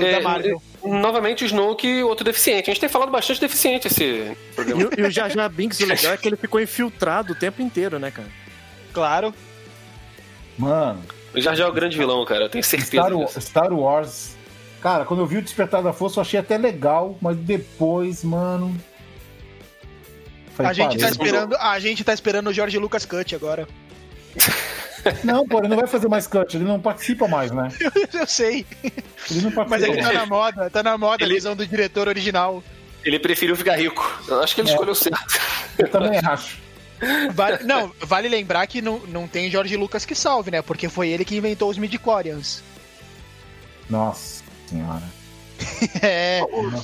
do, 0.00 0.06
É, 0.06 0.12
da 0.12 0.20
Marvel. 0.20 0.62
Novamente 0.84 1.44
o 1.44 1.46
Snoke, 1.46 2.02
outro 2.02 2.24
deficiente. 2.24 2.70
A 2.70 2.72
gente 2.72 2.80
tem 2.80 2.88
falado 2.88 3.10
bastante 3.10 3.40
deficiente 3.40 3.86
esse 3.86 4.02
E, 4.04 4.36
programa. 4.54 4.82
o- 4.84 5.00
e 5.00 5.02
o 5.02 5.10
Jar 5.10 5.30
Jar 5.30 5.48
Binks, 5.48 5.78
o 5.80 5.86
legal 5.86 6.12
é 6.12 6.16
que 6.16 6.28
ele 6.28 6.36
ficou 6.36 6.60
infiltrado 6.60 7.32
o 7.32 7.36
tempo 7.36 7.62
inteiro, 7.62 7.98
né, 7.98 8.10
cara? 8.10 8.28
Claro. 8.92 9.34
Mano, 10.58 11.02
O 11.34 11.40
Jar 11.40 11.54
Jar 11.56 11.66
é 11.66 11.70
o 11.70 11.72
grande 11.72 11.96
vilão, 11.96 12.24
cara. 12.26 12.44
Eu 12.44 12.48
tenho 12.50 12.62
certeza 12.64 13.08
Star. 13.30 13.40
Star 13.42 13.72
Wars. 13.72 14.36
Cara, 14.82 15.04
quando 15.04 15.20
eu 15.20 15.26
vi 15.26 15.38
o 15.38 15.42
Despertar 15.42 15.82
da 15.82 15.92
Força, 15.92 16.18
eu 16.18 16.22
achei 16.22 16.38
até 16.40 16.58
legal, 16.58 17.16
mas 17.22 17.36
depois, 17.36 18.22
mano. 18.24 18.76
Falei, 20.54 20.70
A 20.70 20.74
gente, 20.74 20.98
tá 20.98 21.08
esperando, 21.08 21.56
a 21.56 21.78
gente 21.78 22.04
tá 22.04 22.12
esperando 22.12 22.48
o 22.48 22.52
George 22.52 22.76
Lucas 22.78 23.06
Cut 23.06 23.34
agora. 23.34 23.66
Não, 25.24 25.46
pô, 25.46 25.58
ele 25.58 25.68
não 25.68 25.76
vai 25.76 25.86
fazer 25.86 26.08
mais 26.08 26.26
cut, 26.26 26.56
ele 26.56 26.64
não 26.64 26.80
participa 26.80 27.26
mais, 27.26 27.50
né? 27.50 27.68
Eu 28.12 28.26
sei. 28.26 28.64
Ele 28.82 29.40
não 29.42 29.50
participa 29.52 29.66
Mas 29.68 29.82
ele 29.82 29.96
tá 29.96 30.02
mais. 30.04 30.14
na 30.18 30.26
moda, 30.26 30.70
tá 30.70 30.82
na 30.82 30.98
moda 30.98 31.24
Ele- 31.24 31.32
a 31.32 31.36
visão 31.36 31.56
do 31.56 31.66
diretor 31.66 32.08
original. 32.08 32.62
Ele 33.04 33.18
preferiu 33.18 33.56
ficar 33.56 33.76
rico. 33.76 34.22
Eu 34.28 34.40
acho 34.42 34.54
que 34.54 34.60
ele 34.60 34.68
É. 34.68 34.72
escolheu 34.72 34.94
certo. 34.94 35.40
Eu 35.78 35.88
também 35.88 36.18
acho. 36.24 36.58
Vale, 37.34 37.64
não, 37.64 37.92
vale 38.00 38.28
lembrar 38.28 38.64
que 38.68 38.80
não, 38.80 39.00
não 39.08 39.26
tem 39.26 39.50
George 39.50 39.76
Lucas 39.76 40.04
que 40.04 40.14
salve, 40.14 40.52
né? 40.52 40.62
Porque 40.62 40.88
foi 40.88 41.08
ele 41.08 41.24
que 41.24 41.36
inventou 41.36 41.68
os 41.68 41.76
midichlorians. 41.76 42.62
Nossa 43.90 44.44
senhora. 44.68 45.02
É, 46.02 46.40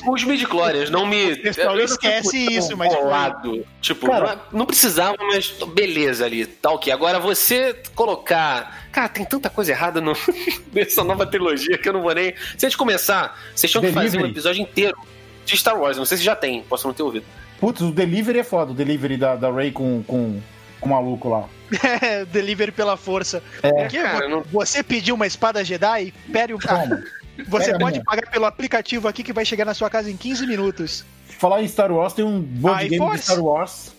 Os 0.08 0.24
midichlorians 0.24 0.90
não 0.90 1.06
me. 1.06 1.32
O 1.32 1.42
pessoal 1.42 1.78
esquece 1.80 2.36
isso, 2.54 2.76
mas 2.76 2.94
bolado. 2.94 3.64
Tipo, 3.80 4.06
Cara- 4.06 4.36
não, 4.52 4.60
não 4.60 4.66
precisava, 4.66 5.16
mas 5.20 5.50
beleza 5.74 6.24
ali. 6.24 6.46
Tá 6.46 6.70
ok. 6.70 6.92
Agora 6.92 7.18
você 7.18 7.74
colocar. 7.94 8.86
Cara, 8.92 9.08
tem 9.08 9.24
tanta 9.24 9.50
coisa 9.50 9.72
errada 9.72 10.00
no... 10.00 10.12
nessa 10.72 11.02
nova 11.04 11.26
trilogia 11.26 11.76
que 11.78 11.88
eu 11.88 11.92
não 11.92 12.02
vou 12.02 12.14
nem. 12.14 12.34
Se 12.56 12.66
a 12.66 12.68
gente 12.68 12.78
começar, 12.78 13.38
vocês 13.54 13.70
tinham 13.70 13.82
que 13.82 13.92
fazer 13.92 14.18
um 14.18 14.26
episódio 14.26 14.62
inteiro 14.62 14.96
de 15.44 15.56
Star 15.56 15.78
Wars. 15.78 15.96
Não 15.96 16.04
sei 16.04 16.18
se 16.18 16.24
já 16.24 16.36
tem, 16.36 16.62
posso 16.62 16.86
não 16.86 16.94
ter 16.94 17.02
ouvido. 17.02 17.24
Putz, 17.60 17.80
o 17.80 17.90
delivery 17.90 18.38
é 18.40 18.44
foda, 18.44 18.70
o 18.70 18.74
delivery 18.74 19.16
da, 19.16 19.34
da 19.34 19.50
Ray 19.50 19.72
com, 19.72 20.02
com, 20.04 20.40
com 20.80 20.86
o 20.88 20.92
maluco 20.92 21.28
lá. 21.28 21.48
é, 22.00 22.24
delivery 22.24 22.70
pela 22.72 22.96
força. 22.96 23.42
É. 23.62 23.70
Porque 23.70 23.98
Cara, 24.00 24.28
não- 24.28 24.42
você 24.42 24.82
pediu 24.82 25.14
uma 25.16 25.26
espada 25.26 25.64
Jedi, 25.64 26.14
pede 26.32 26.54
um. 26.54 26.58
Toma. 26.58 27.02
Você 27.46 27.66
Pega 27.66 27.78
pode 27.78 27.92
minha. 27.92 28.04
pagar 28.04 28.30
pelo 28.30 28.44
aplicativo 28.44 29.06
aqui 29.08 29.22
que 29.22 29.32
vai 29.32 29.44
chegar 29.44 29.64
na 29.64 29.74
sua 29.74 29.88
casa 29.88 30.10
em 30.10 30.16
15 30.16 30.46
minutos. 30.46 31.04
Falar 31.38 31.62
em 31.62 31.68
Star 31.68 31.92
Wars, 31.92 32.12
tem 32.12 32.24
um 32.24 32.40
board 32.40 32.82
Aí, 32.82 32.88
game 32.88 33.04
de 33.04 33.10
Force. 33.10 33.22
Star 33.24 33.40
Wars. 33.40 33.92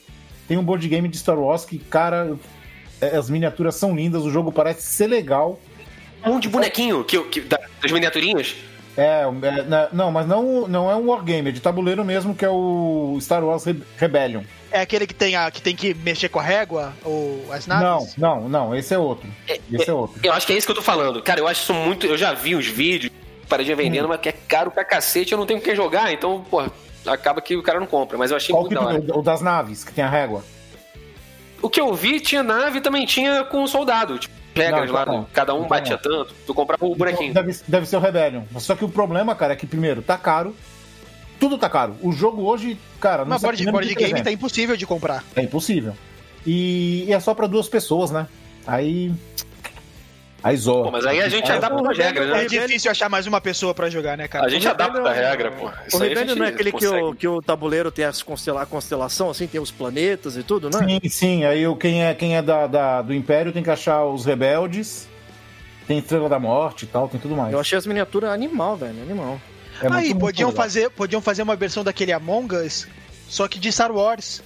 Tem 0.48 0.57
um 0.57 0.64
board 0.64 0.88
game 0.88 1.07
de 1.07 1.18
Star 1.18 1.38
Wars 1.40 1.64
que, 1.64 1.78
cara, 1.78 2.36
é- 2.99 3.16
as 3.16 3.30
miniaturas 3.30 3.76
são 3.76 3.95
lindas, 3.95 4.24
o 4.24 4.30
jogo 4.32 4.52
parece 4.52 4.82
ser 4.84 5.07
legal. 5.07 5.60
Um 6.26 6.40
de 6.40 6.49
bonequinho 6.49 7.03
que, 7.06 7.22
que, 7.26 7.41
da- 7.41 7.60
das 7.82 7.91
miniaturinhas. 7.91 8.56
É, 8.98 9.22
é, 9.44 9.61
na- 9.64 9.88
não, 9.94 10.11
mas 10.11 10.28
não, 10.28 10.68
não 10.68 10.91
é 10.91 10.95
um 10.95 11.07
wargame, 11.10 11.48
é 11.49 11.52
de 11.53 11.61
tabuleiro 11.61 12.03
mesmo, 12.03 12.36
que 12.36 12.44
é 12.44 12.49
o 12.49 13.18
Star 13.22 13.41
Wars 13.45 13.64
Re- 13.64 13.80
Rebellion. 13.95 14.41
É 14.72 14.82
aquele 14.82 15.07
que 15.07 15.14
tem, 15.14 15.36
a, 15.38 15.49
que 15.49 15.61
tem 15.61 15.74
que 15.76 15.94
mexer 15.94 16.28
com 16.28 16.40
a 16.40 16.44
régua 16.44 16.94
ou 17.06 17.45
as 17.53 17.66
Não, 17.66 17.80
naves? 17.80 18.18
não, 18.18 18.49
não, 18.49 18.76
esse 18.76 18.94
é 18.94 18.98
outro. 18.98 19.30
Esse 19.72 19.90
é 19.90 19.94
outro. 19.94 20.20
Eu 20.22 20.34
acho 20.34 20.45
que 20.45 20.52
é 20.52 20.57
isso 20.57 20.68
que 20.68 20.72
eu 20.72 20.76
tô 20.76 20.82
falando. 20.82 21.22
Cara, 21.22 21.40
eu 21.40 21.48
acho 21.48 21.61
isso 21.64 21.74
muito. 21.74 22.06
Eu 22.06 22.18
já 22.18 22.34
vi 22.34 22.53
os 22.56 22.68
vídeos, 22.68 23.11
paradinha 23.49 23.76
vendendo, 23.76 24.05
Hum. 24.05 24.09
mas 24.09 24.21
que 24.21 24.30
é 24.30 24.31
caro 24.31 24.71
pra 24.71 24.85
cacete, 24.85 25.31
eu 25.34 25.38
não 25.38 25.45
tenho 25.45 25.59
com 25.59 25.65
quem 25.65 25.76
jogar, 25.76 26.11
então, 26.13 26.45
pô, 26.49 26.63
acaba 27.05 27.41
que 27.41 27.55
o 27.57 27.63
cara 27.63 27.80
não 27.80 27.88
compra. 27.88 28.17
Mas 28.17 28.31
eu 28.31 28.38
achei 28.38 28.53
Qual 28.53 28.61
muito 28.63 28.77
que 28.77 28.84
da 28.84 28.89
hora. 28.89 29.19
o, 29.19 29.21
das 29.21 29.41
naves, 29.41 29.84
que 29.84 29.91
tem 29.93 30.03
a 30.03 30.09
régua? 30.09 30.43
O 31.61 31.69
que 31.69 31.81
eu 31.81 31.93
vi 31.93 32.19
tinha 32.21 32.41
nave 32.43 32.77
e 32.77 32.81
também 32.81 33.05
tinha 33.05 33.43
com 33.43 33.65
soldado. 33.67 34.17
Tipo, 34.17 34.34
regras 34.55 34.88
Não, 34.88 34.93
lá, 34.95 35.01
então 35.03 35.13
não. 35.17 35.23
cada 35.34 35.53
um 35.53 35.57
Então 35.57 35.67
batia 35.69 35.95
não. 35.95 36.01
tanto. 36.01 36.34
Tu 36.45 36.53
comprava 36.53 36.85
o 36.85 36.95
bonequinho. 36.95 37.34
Deve, 37.34 37.55
deve 37.67 37.85
ser 37.85 37.97
o 37.97 37.99
Rebellion. 37.99 38.43
Só 38.59 38.76
que 38.76 38.85
o 38.85 38.89
problema, 38.89 39.35
cara, 39.35 39.53
é 39.53 39.55
que, 39.55 39.67
primeiro, 39.67 40.01
tá 40.01 40.17
caro. 40.17 40.55
Tudo 41.39 41.57
tá 41.57 41.69
caro. 41.69 41.95
O 42.01 42.11
jogo 42.11 42.43
hoje, 42.43 42.77
cara, 42.99 43.23
não 43.23 43.30
Mas 43.31 43.41
sei 43.41 43.47
board, 43.49 43.71
board 43.71 43.88
de 43.89 43.95
game 43.95 44.09
300. 44.11 44.23
tá 44.23 44.31
impossível 44.31 44.76
de 44.77 44.85
comprar. 44.85 45.23
É 45.35 45.41
impossível. 45.41 45.93
E, 46.45 47.05
e 47.07 47.13
é 47.13 47.19
só 47.19 47.34
pra 47.34 47.47
duas 47.47 47.67
pessoas, 47.69 48.09
né? 48.11 48.27
Aí. 48.67 49.11
Zoa. 50.56 50.84
Pô, 50.86 50.91
mas 50.91 51.06
aí 51.06 51.22
a 51.22 51.28
gente 51.28 51.52
adapta 51.52 51.91
as 51.91 51.98
regras, 51.98 52.30
É 52.30 52.32
né? 52.41 52.45
difícil 52.45 52.90
achar 52.90 53.10
mais 53.10 53.28
uma 53.28 53.41
pessoa 53.41 53.74
pra 53.74 53.90
jogar, 53.90 54.18
né, 54.18 54.28
cara? 54.28 54.45
A 54.45 54.49
gente 54.49 54.68
adapta 54.68 55.02
a 55.02 55.11
regra, 55.14 55.52
pô. 55.52 55.66
O 55.68 55.72
Isso 55.88 55.98
a 55.98 56.06
Rebellion 56.06 56.36
não 56.36 56.45
é 56.45 56.49
aquele 56.49 56.72
que 56.72 56.88
o, 56.88 57.14
que 57.16 57.28
o 57.28 57.41
tabuleiro 57.41 57.91
tem 57.91 58.06
as 58.06 58.24
constela, 58.24 58.61
a 58.61 58.66
constelação, 58.66 59.30
assim, 59.30 59.48
tem 59.48 59.60
os 59.60 59.70
planetas 59.72 60.38
e 60.38 60.44
tudo, 60.44 60.70
não 60.70 60.82
é? 60.82 60.88
Sim, 60.88 60.99
sim. 61.10 61.44
Aí 61.45 61.68
o- 61.68 61.76
quem 61.76 62.03
é, 62.03 62.14
quem 62.14 62.38
é 62.38 62.41
da, 62.41 62.68
da- 62.68 63.02
do 63.02 63.14
Império 63.14 63.52
tem 63.52 63.61
que 63.64 63.70
achar 63.70 64.06
os 64.06 64.26
rebeldes. 64.26 65.07
Tem 65.88 65.98
Estrela 65.98 66.30
da 66.30 66.40
Morte 66.40 66.84
e 66.86 66.88
tal, 66.88 67.10
tem 67.10 67.20
tudo 67.20 67.36
mais. 67.36 67.52
Eu 67.52 67.60
achei 67.60 67.78
as 67.78 67.86
miniaturas 67.88 68.30
animal, 68.30 68.78
velho, 68.78 69.02
animal. 69.02 69.41
É 69.82 69.88
Aí, 69.91 70.10
muito 70.10 70.20
podiam 70.20 70.52
fazer, 70.52 70.90
podiam 70.91 71.22
fazer 71.22 71.41
uma 71.41 71.56
versão 71.56 71.84
daquele 71.84 72.11
Among 72.11 72.56
Us, 72.56 72.88
só 73.28 73.48
que 73.48 73.57
de 73.60 73.72
Star 73.72 73.91
Wars. 73.91 74.41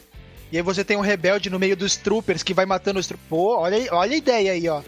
E 0.52 0.58
aí 0.58 0.62
você 0.64 0.84
tem 0.84 0.96
um 0.96 1.02
rebelde 1.02 1.50
no 1.50 1.58
meio 1.60 1.76
dos 1.76 1.98
troopers 1.98 2.44
que 2.44 2.54
vai 2.54 2.66
matando 2.66 3.00
os 3.00 3.08
troopers. 3.08 3.28
Pô, 3.30 3.58
olha, 3.60 3.78
olha 3.92 4.14
a 4.14 4.16
ideia 4.16 4.52
aí, 4.54 4.70
ó. 4.70 4.82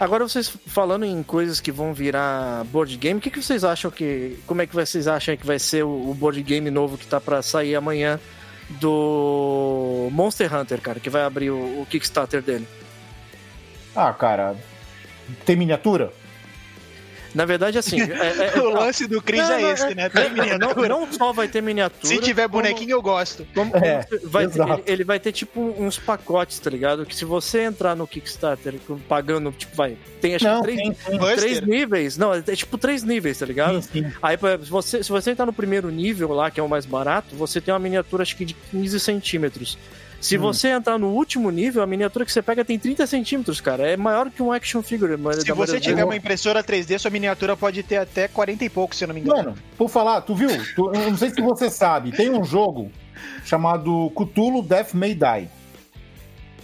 Agora 0.00 0.28
vocês 0.28 0.48
falando 0.66 1.04
em 1.04 1.22
coisas 1.24 1.60
que 1.60 1.72
vão 1.72 1.92
virar 1.92 2.64
board 2.66 2.96
game, 2.96 3.18
o 3.18 3.20
que, 3.20 3.30
que 3.30 3.42
vocês 3.42 3.64
acham 3.64 3.90
que. 3.90 4.38
Como 4.46 4.62
é 4.62 4.66
que 4.66 4.74
vocês 4.74 5.08
acham 5.08 5.36
que 5.36 5.44
vai 5.44 5.58
ser 5.58 5.82
o, 5.82 6.14
board 6.14 6.40
game 6.42 6.70
novo 6.70 6.96
que 6.96 7.06
tá 7.06 7.20
pra 7.20 7.42
sair 7.42 7.74
amanhã 7.74 8.20
do 8.80 10.08
Monster 10.12 10.54
Hunter, 10.54 10.80
cara, 10.80 11.00
que 11.00 11.10
vai 11.10 11.22
abrir 11.22 11.50
o, 11.50 11.82
o 11.82 11.86
Kickstarter 11.86 12.42
dele? 12.42 12.68
Ah, 13.96 14.12
cara. 14.12 14.54
Tem 15.44 15.56
miniatura? 15.56 16.12
Na 17.34 17.44
verdade, 17.44 17.78
assim. 17.78 18.00
é- 18.02 18.54
é- 18.56 18.60
o 18.60 18.68
lance 18.70 19.06
do 19.06 19.20
Chris 19.22 19.40
Não, 19.42 19.52
é 19.52 19.60
não, 19.62 19.72
esse, 19.72 19.94
né? 19.94 20.08
Tem 20.08 20.28
não, 20.30 20.42
miniatura. 20.44 20.88
não 20.88 21.12
só 21.12 21.32
vai 21.32 21.48
ter 21.48 21.62
miniatura. 21.62 22.06
Se 22.06 22.18
tiver 22.20 22.48
como- 22.48 22.62
bonequinho, 22.62 22.90
eu 22.92 23.02
gosto. 23.02 23.46
Como, 23.54 23.70
como 23.72 23.84
É, 23.84 24.04
vai 24.24 24.46
ter- 24.48 24.60
ele, 24.62 24.82
ele 24.86 25.04
vai 25.04 25.20
ter 25.20 25.32
tipo 25.32 25.60
uns 25.78 25.98
pacotes, 25.98 26.58
tá 26.58 26.70
ligado? 26.70 27.04
Que 27.04 27.14
se 27.14 27.24
você 27.24 27.62
entrar 27.62 27.94
no 27.94 28.06
Kickstarter 28.06 28.74
pagando, 29.08 29.52
tipo, 29.52 29.74
vai. 29.76 29.96
Tem 30.20 30.34
acho 30.34 30.44
Não, 30.44 30.56
que 30.62 30.62
três, 30.62 30.78
tem, 30.80 30.92
tem. 30.92 31.36
Três 31.36 31.60
níveis. 31.60 32.16
Não, 32.16 32.32
é 32.34 32.40
tipo 32.40 32.76
três 32.78 33.02
níveis, 33.02 33.38
tá 33.38 33.46
ligado? 33.46 33.80
Sim, 33.82 34.04
sim. 34.04 34.12
Aí, 34.22 34.36
por 34.36 34.48
exemplo, 34.48 34.64
se 34.66 34.70
você, 34.70 35.02
se 35.02 35.10
você 35.10 35.30
entrar 35.30 35.46
no 35.46 35.52
primeiro 35.52 35.90
nível 35.90 36.32
lá, 36.32 36.50
que 36.50 36.58
é 36.58 36.62
o 36.62 36.68
mais 36.68 36.86
barato, 36.86 37.34
você 37.36 37.60
tem 37.60 37.72
uma 37.72 37.78
miniatura 37.80 38.22
acho 38.22 38.36
que 38.36 38.44
de 38.44 38.54
15 38.54 38.98
centímetros. 39.00 39.78
Se 40.20 40.36
Hum. 40.36 40.40
você 40.40 40.68
entrar 40.68 40.98
no 40.98 41.08
último 41.10 41.48
nível, 41.50 41.80
a 41.82 41.86
miniatura 41.86 42.24
que 42.24 42.32
você 42.32 42.42
pega 42.42 42.64
tem 42.64 42.76
30 42.78 43.06
centímetros, 43.06 43.60
cara. 43.60 43.86
É 43.88 43.96
maior 43.96 44.28
que 44.30 44.42
um 44.42 44.50
action 44.52 44.82
figure. 44.82 45.16
mas 45.16 45.42
Se 45.42 45.52
você 45.52 45.78
tiver 45.78 46.04
uma 46.04 46.16
impressora 46.16 46.62
3D, 46.62 46.98
sua 46.98 47.10
miniatura 47.10 47.56
pode 47.56 47.82
ter 47.84 47.98
até 47.98 48.26
40 48.26 48.64
e 48.64 48.68
pouco, 48.68 48.96
se 48.96 49.04
eu 49.04 49.08
não 49.08 49.14
me 49.14 49.20
engano. 49.20 49.36
Mano, 49.36 49.54
por 49.76 49.88
falar, 49.88 50.20
tu 50.22 50.34
viu? 50.34 50.48
Tu- 50.74 50.92
eu 50.92 51.10
não 51.10 51.16
sei 51.16 51.30
se 51.30 51.40
você 51.40 51.70
sabe, 51.70 52.10
tem 52.10 52.30
um 52.30 52.42
jogo 52.42 52.90
chamado 53.44 54.10
Cthulhu 54.16 54.60
Death 54.62 54.92
May 54.92 55.14
Die. 55.14 55.48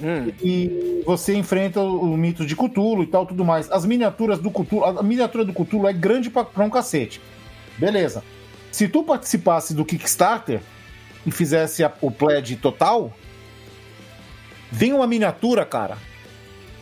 Hum, 0.02 0.32
e 0.42 1.02
você 1.06 1.34
enfrenta 1.36 1.80
o, 1.80 2.12
o 2.12 2.16
mito 2.16 2.44
de 2.44 2.56
Cthulhu 2.56 3.04
e 3.04 3.06
tal, 3.06 3.24
tudo 3.24 3.44
mais. 3.44 3.70
As 3.70 3.86
miniaturas 3.86 4.40
do 4.40 4.50
Cthulhu, 4.50 4.84
a 4.84 5.02
miniatura 5.02 5.44
do 5.44 5.52
Cthulhu 5.52 5.86
é 5.86 5.92
grande 5.92 6.28
pra, 6.28 6.44
pra 6.44 6.64
um 6.64 6.70
cacete. 6.70 7.20
Beleza. 7.78 8.24
Se 8.72 8.88
tu 8.88 9.04
participasse 9.04 9.72
do 9.72 9.84
Kickstarter 9.84 10.60
e 11.24 11.30
fizesse 11.30 11.84
a- 11.84 11.92
o 12.00 12.10
pledge 12.10 12.56
total, 12.56 13.16
vem 14.74 14.92
uma 14.92 15.06
miniatura, 15.06 15.64
cara. 15.64 15.96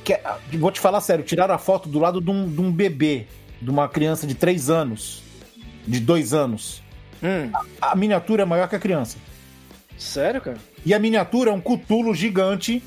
Que 0.03 0.15
é- 0.15 0.23
vou 0.55 0.71
te 0.71 0.81
falar 0.81 1.01
sério, 1.01 1.25
tiraram 1.25 1.55
a 1.55 1.59
foto 1.59 1.89
do 1.89 1.99
lado 1.99 2.21
de 2.21 2.31
um, 2.31 2.49
de 2.49 2.61
um 2.61 2.73
bebê, 2.73 3.27
de 3.61 3.71
uma 3.71 3.89
criança 3.89 4.27
de 4.27 4.35
3 4.35 4.71
anos, 4.71 5.23
de 5.87 6.01
2 6.01 6.33
anos. 6.33 6.83
hum. 7.23 7.53
A 7.81 7.95
miniatura 7.95 8.43
é 8.43 8.45
maior 8.47 8.69
que 8.69 8.75
a 8.75 8.81
criança. 8.81 9.19
Sério, 9.97 10.41
cara? 10.41 10.57
E 10.85 10.93
a 10.93 10.99
miniatura 10.99 11.51
é 11.51 11.53
um 11.53 11.61
cutulo 11.61 12.13
gigante 12.15 12.83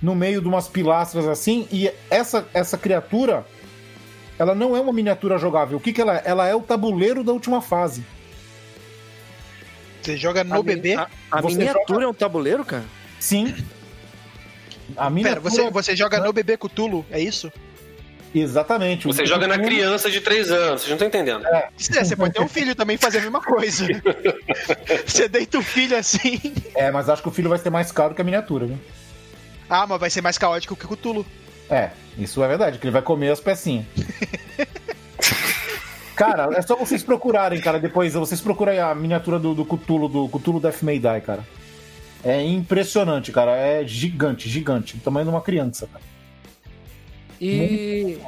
no 0.00 0.14
meio 0.14 0.40
de 0.40 0.46
umas 0.46 0.68
pilastras 0.68 1.26
assim. 1.26 1.66
E 1.72 1.90
essa, 2.10 2.46
essa 2.54 2.78
criatura, 2.78 3.44
ela 4.38 4.54
não 4.54 4.76
é 4.76 4.80
uma 4.80 4.92
miniatura 4.92 5.38
jogável. 5.38 5.78
O 5.78 5.80
que, 5.80 5.92
que 5.92 6.00
ela 6.00 6.18
é? 6.18 6.22
Ela 6.24 6.46
é 6.46 6.54
o 6.54 6.60
tabuleiro 6.60 7.24
da 7.24 7.32
última 7.32 7.60
fase. 7.60 8.04
Você 10.00 10.16
joga 10.16 10.44
no 10.44 10.54
A 10.54 10.62
bebê. 10.62 10.94
A, 10.94 11.08
a 11.30 11.42
miniatura 11.42 12.04
é 12.04 12.08
um 12.08 12.14
tabuleiro, 12.14 12.64
cara? 12.64 12.84
Sim. 13.18 13.54
A 14.90 15.02
Pera, 15.04 15.10
miniatura. 15.10 15.40
você, 15.40 15.70
você 15.70 15.96
joga 15.96 16.20
no 16.20 16.32
bebê 16.32 16.56
Cutulo, 16.56 17.04
é 17.10 17.20
isso? 17.20 17.52
Exatamente. 18.34 19.06
Você 19.06 19.26
joga 19.26 19.46
na 19.46 19.58
criança 19.58 20.10
de 20.10 20.20
3 20.20 20.50
anos, 20.50 20.80
vocês 20.80 20.88
não 20.88 20.94
estão 20.94 21.08
entendendo. 21.08 21.46
É, 21.46 21.68
você 21.76 22.16
pode 22.16 22.32
ter 22.32 22.40
um 22.40 22.48
filho 22.48 22.74
também 22.74 22.96
e 22.96 22.98
fazer 22.98 23.18
a 23.18 23.22
mesma 23.22 23.42
coisa. 23.42 23.86
você 25.06 25.28
deita 25.28 25.58
o 25.58 25.62
filho 25.62 25.96
assim. 25.96 26.40
É, 26.74 26.90
mas 26.90 27.08
acho 27.08 27.22
que 27.22 27.28
o 27.28 27.32
filho 27.32 27.50
vai 27.50 27.58
ser 27.58 27.70
mais 27.70 27.92
caro 27.92 28.14
que 28.14 28.22
a 28.22 28.24
miniatura, 28.24 28.66
viu? 28.66 28.78
Ah, 29.68 29.86
mas 29.86 30.00
vai 30.00 30.10
ser 30.10 30.22
mais 30.22 30.38
caótico 30.38 30.74
que 30.74 30.84
o 30.86 30.88
Cutulo. 30.88 31.26
É, 31.68 31.90
isso 32.18 32.42
é 32.42 32.48
verdade, 32.48 32.78
que 32.78 32.84
ele 32.86 32.92
vai 32.92 33.02
comer 33.02 33.30
as 33.30 33.40
pecinhas. 33.40 33.86
cara, 36.16 36.48
é 36.54 36.62
só 36.62 36.74
vocês 36.74 37.02
procurarem, 37.02 37.60
cara, 37.60 37.78
depois 37.78 38.14
vocês 38.14 38.40
procurem 38.40 38.78
a 38.78 38.94
miniatura 38.94 39.38
do, 39.38 39.54
do 39.54 39.64
Cthulhu, 39.64 40.08
do 40.08 40.28
Cthulhu 40.28 40.60
Death 40.60 40.82
May 40.82 40.98
Die, 40.98 41.20
cara. 41.24 41.44
É 42.24 42.40
impressionante, 42.42 43.32
cara, 43.32 43.52
é 43.56 43.84
gigante, 43.86 44.48
gigante, 44.48 44.96
o 44.96 45.00
tamanho 45.00 45.26
de 45.26 45.30
uma 45.32 45.40
criança, 45.40 45.88
cara. 45.92 46.04
E, 47.40 48.18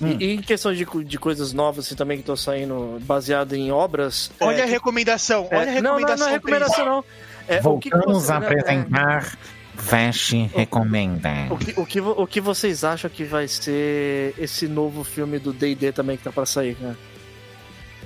Hum. 0.00 0.16
e, 0.18 0.32
em 0.32 0.40
questão 0.42 0.74
de, 0.74 0.84
de 1.04 1.18
coisas 1.18 1.52
novas 1.52 1.86
assim, 1.86 1.94
também 1.94 2.16
que 2.16 2.22
estão 2.22 2.34
saindo 2.36 2.98
baseado 3.02 3.54
em 3.54 3.70
obras. 3.70 4.32
Olha 4.40 4.60
é, 4.60 4.62
a 4.64 4.66
recomendação, 4.66 5.46
olha 5.52 5.70
a 5.70 5.74
é, 5.76 5.80
não, 5.80 5.92
não, 5.92 5.98
recomendação. 5.98 6.26
não 6.26 6.28
é 6.28 6.32
recomendação, 6.32 6.84
não. 6.84 7.04
É, 7.46 7.60
o 7.62 7.78
que 7.78 7.88
que 7.90 7.96
Voltamos 7.96 8.24
você- 8.24 8.32
a 8.32 8.40
né, 8.40 8.46
apresentar 8.48 9.38
Veste 9.74 10.50
Recomenda. 10.54 11.30
O 11.50 11.56
que, 11.56 11.80
o, 11.80 11.86
que, 11.86 12.00
o 12.00 12.26
que 12.26 12.40
vocês 12.40 12.82
acham 12.82 13.08
que 13.08 13.22
vai 13.24 13.46
ser 13.46 14.34
esse 14.36 14.66
novo 14.66 15.04
filme 15.04 15.38
do 15.38 15.52
D&D 15.52 15.92
também 15.92 16.16
que 16.16 16.24
tá 16.24 16.32
pra 16.32 16.44
sair, 16.44 16.74
cara? 16.74 16.98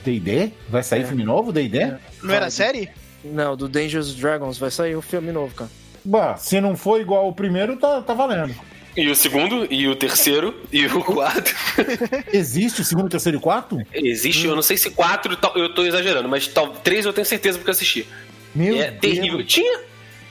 D&D? 0.05 0.53
Vai 0.69 0.83
sair 0.83 1.01
É. 1.03 1.07
filme 1.07 1.25
novo, 1.25 1.51
D&D? 1.51 1.79
É. 1.79 1.99
Não 2.23 2.35
era 2.35 2.51
série? 2.51 2.91
Não, 3.33 3.57
do 3.57 3.69
Dangerous 3.69 4.15
Dragons 4.15 4.59
vai 4.59 4.71
sair 4.71 4.97
um 4.97 5.03
filme 5.03 5.33
novo, 5.33 5.55
cara. 5.55 5.71
Bah, 6.05 6.37
se 6.37 6.61
não 6.61 6.77
for 6.77 7.01
igual 7.01 7.29
o 7.29 7.35
primeiro, 7.35 7.77
tá, 7.77 8.01
tá 8.01 8.15
valendo. 8.15 8.55
E 8.97 9.09
o 9.11 9.15
segundo, 9.15 9.67
e 9.71 9.87
o 9.87 9.95
terceiro, 9.95 10.55
e 10.73 10.87
o 10.87 11.05
quarto. 11.05 11.55
Existe 12.33 12.81
o 12.81 12.85
segundo, 12.85 13.11
terceiro 13.11 13.37
e 13.37 13.41
quarto? 13.41 13.79
Existe, 13.93 14.47
eu 14.47 14.55
não 14.55 14.63
sei 14.63 14.79
se 14.79 14.89
quatro, 14.91 15.37
eu 15.55 15.75
tô 15.75 15.85
exagerando, 15.85 16.29
mas 16.29 16.47
tal, 16.47 16.69
três 16.69 17.05
eu 17.05 17.13
tenho 17.13 17.27
certeza 17.27 17.59
porque 17.59 17.69
eu 17.69 17.75
assisti. 17.75 18.07
Meu 18.55 18.81
é 18.81 18.91
terrível. 18.91 19.45
Tinha. 19.45 19.81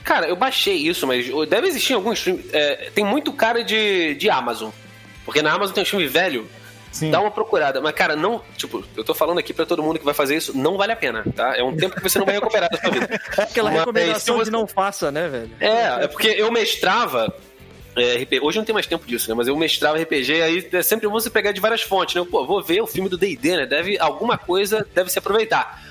Cara, 0.02 0.26
eu 0.26 0.34
baixei 0.34 0.74
isso, 0.74 1.06
mas 1.06 1.26
deve 1.48 1.68
existir 1.68 1.92
algum 1.92 2.12
stream. 2.12 2.40
é, 2.52 2.90
tem 2.92 3.04
muito 3.04 3.32
cara 3.32 3.62
de, 3.62 4.14
de 4.14 4.28
Amazon. 4.28 4.70
Porque 5.24 5.42
na 5.42 5.52
Amazon 5.52 5.74
tem 5.74 5.82
um 5.82 5.86
filme 5.86 6.06
velho. 6.06 6.48
Sim. 6.96 7.10
Dá 7.10 7.20
uma 7.20 7.30
procurada. 7.30 7.78
Mas, 7.80 7.92
cara, 7.94 8.16
não. 8.16 8.42
Tipo, 8.56 8.82
eu 8.96 9.04
tô 9.04 9.14
falando 9.14 9.36
aqui 9.38 9.52
pra 9.52 9.66
todo 9.66 9.82
mundo 9.82 9.98
que 9.98 10.04
vai 10.04 10.14
fazer 10.14 10.34
isso, 10.36 10.56
não 10.56 10.78
vale 10.78 10.92
a 10.92 10.96
pena, 10.96 11.22
tá? 11.36 11.54
É 11.54 11.62
um 11.62 11.76
tempo 11.76 11.94
que 11.96 12.02
você 12.02 12.18
não 12.18 12.24
vai 12.24 12.34
recuperar 12.36 12.70
da 12.70 12.78
sua 12.78 12.90
vida. 12.90 13.20
É 13.36 13.42
aquela 13.42 13.70
Mas 13.70 13.80
recomendação 13.80 14.36
se 14.38 14.44
de 14.44 14.44
você- 14.46 14.50
não 14.50 14.66
faça, 14.66 15.10
né, 15.12 15.28
velho? 15.28 15.50
É, 15.60 16.04
é 16.04 16.08
porque 16.08 16.28
eu 16.28 16.50
mestrava. 16.50 17.34
é, 17.94 18.14
RP 18.22 18.40
Hoje 18.42 18.56
não 18.56 18.64
tem 18.64 18.72
mais 18.72 18.86
tempo 18.86 19.06
disso, 19.06 19.28
né? 19.28 19.34
Mas 19.36 19.46
eu 19.46 19.56
mestrava 19.56 19.98
RPG, 20.00 20.40
aí 20.42 20.68
é 20.72 20.82
sempre 20.82 21.06
bom 21.06 21.14
você 21.20 21.28
pegar 21.28 21.52
de 21.52 21.60
várias 21.60 21.82
fontes, 21.82 22.14
né? 22.14 22.26
Pô, 22.30 22.46
vou 22.46 22.62
ver 22.62 22.80
o 22.80 22.86
filme 22.86 23.10
do 23.10 23.18
DD, 23.18 23.56
né? 23.58 23.66
Deve, 23.66 23.98
alguma 23.98 24.38
coisa 24.38 24.86
deve 24.94 25.10
se 25.10 25.18
aproveitar. 25.18 25.82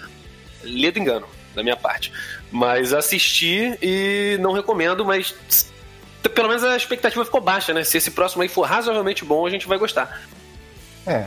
Ledo 0.64 0.98
engano, 0.98 1.28
da 1.54 1.62
minha 1.62 1.76
parte. 1.78 2.12
Mas 2.52 2.94
assisti 2.94 3.78
e 3.82 4.38
não 4.40 4.54
recomendo, 4.54 5.06
mas 5.06 5.36
pelo 6.34 6.48
menos 6.48 6.64
a 6.64 6.76
expectativa 6.76 7.24
ficou 7.24 7.40
baixa, 7.40 7.72
né? 7.74 7.84
Se 7.84 7.98
esse 7.98 8.10
próximo 8.10 8.42
aí 8.42 8.50
for 8.50 8.64
razoavelmente 8.64 9.24
bom, 9.24 9.46
a 9.46 9.50
gente 9.52 9.68
vai 9.68 9.78
gostar. 9.78 10.22
É. 11.08 11.26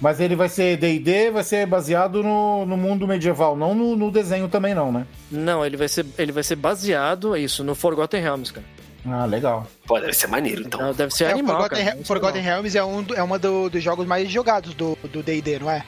Mas 0.00 0.20
ele 0.20 0.34
vai 0.36 0.48
ser 0.48 0.76
D&D, 0.76 1.30
vai 1.30 1.42
ser 1.44 1.66
baseado 1.66 2.22
no, 2.22 2.66
no 2.66 2.76
mundo 2.76 3.06
medieval, 3.06 3.56
não 3.56 3.74
no, 3.74 3.96
no 3.96 4.10
desenho 4.10 4.48
também 4.48 4.74
não, 4.74 4.90
né? 4.92 5.06
Não, 5.30 5.64
ele 5.64 5.76
vai 5.76 5.88
ser, 5.88 6.04
ele 6.18 6.32
vai 6.32 6.42
ser 6.42 6.56
baseado, 6.56 7.34
é 7.34 7.40
isso, 7.40 7.62
no 7.64 7.74
Forgotten 7.74 8.20
Realms, 8.20 8.52
cara. 8.52 8.66
Ah, 9.06 9.24
legal. 9.24 9.66
Pô, 9.86 9.98
deve 10.00 10.12
ser 10.14 10.26
maneiro, 10.26 10.62
então. 10.62 10.80
Então, 10.80 10.92
deve 10.94 11.14
ser 11.14 11.24
É, 11.24 11.28
o 11.28 11.30
animal, 11.32 11.56
Forgotten, 11.60 11.84
cara. 11.84 12.04
Forgotten 12.04 12.42
Realms 12.42 12.76
é 12.76 12.84
um, 12.84 13.02
do- 13.02 13.14
é 13.14 13.22
uma 13.22 13.38
do- 13.38 13.68
dos 13.70 13.82
jogos 13.82 14.06
mais 14.06 14.28
jogados 14.30 14.74
do 14.74 14.96
do 15.12 15.22
D&D, 15.22 15.58
não 15.58 15.70
é? 15.70 15.84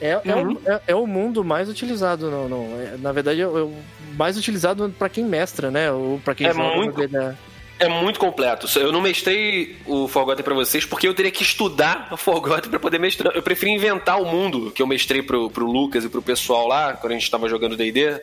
É, 0.00 0.10
é, 0.24 0.34
Uhum. 0.34 0.52
o, 0.54 0.60
é, 0.70 0.80
é 0.88 0.94
o 0.94 1.06
mundo 1.06 1.44
mais 1.44 1.68
utilizado, 1.68 2.30
no, 2.30 2.48
no- 2.48 2.80
é, 2.80 2.96
na 2.98 3.12
verdade, 3.12 3.40
é 3.40 3.46
o, 3.46 3.58
é 3.58 3.62
o 3.62 3.72
mais 4.16 4.36
utilizado 4.38 4.92
pra 4.98 5.08
quem 5.08 5.24
mestra, 5.24 5.70
né? 5.70 5.90
Ou 5.92 6.18
pra 6.24 6.34
quem 6.34 6.46
É 6.48 6.52
joga 6.54 6.74
muito- 6.76 6.96
D&D, 7.00 7.16
né? 7.18 7.36
É 7.84 7.88
muito 7.88 8.20
completo. 8.20 8.66
Eu 8.78 8.92
não 8.92 9.00
mestrei 9.00 9.76
o 9.86 10.06
Forgotten 10.06 10.44
pra 10.44 10.54
vocês 10.54 10.84
porque 10.84 11.08
eu 11.08 11.14
teria 11.14 11.30
que 11.32 11.42
estudar 11.42 12.08
o 12.12 12.16
Forgotten 12.16 12.70
pra 12.70 12.78
poder 12.78 12.98
mestrar. 12.98 13.34
Eu 13.34 13.42
preferi 13.42 13.72
inventar 13.72 14.20
o 14.20 14.24
mundo 14.24 14.70
que 14.70 14.80
eu 14.80 14.86
mestrei 14.86 15.20
pro, 15.22 15.50
pro 15.50 15.66
Lucas 15.66 16.04
e 16.04 16.08
pro 16.08 16.22
pessoal 16.22 16.68
lá, 16.68 16.92
quando 16.94 17.12
a 17.12 17.18
gente 17.18 17.28
tava 17.30 17.48
jogando 17.48 17.76
D&D, 17.76 18.22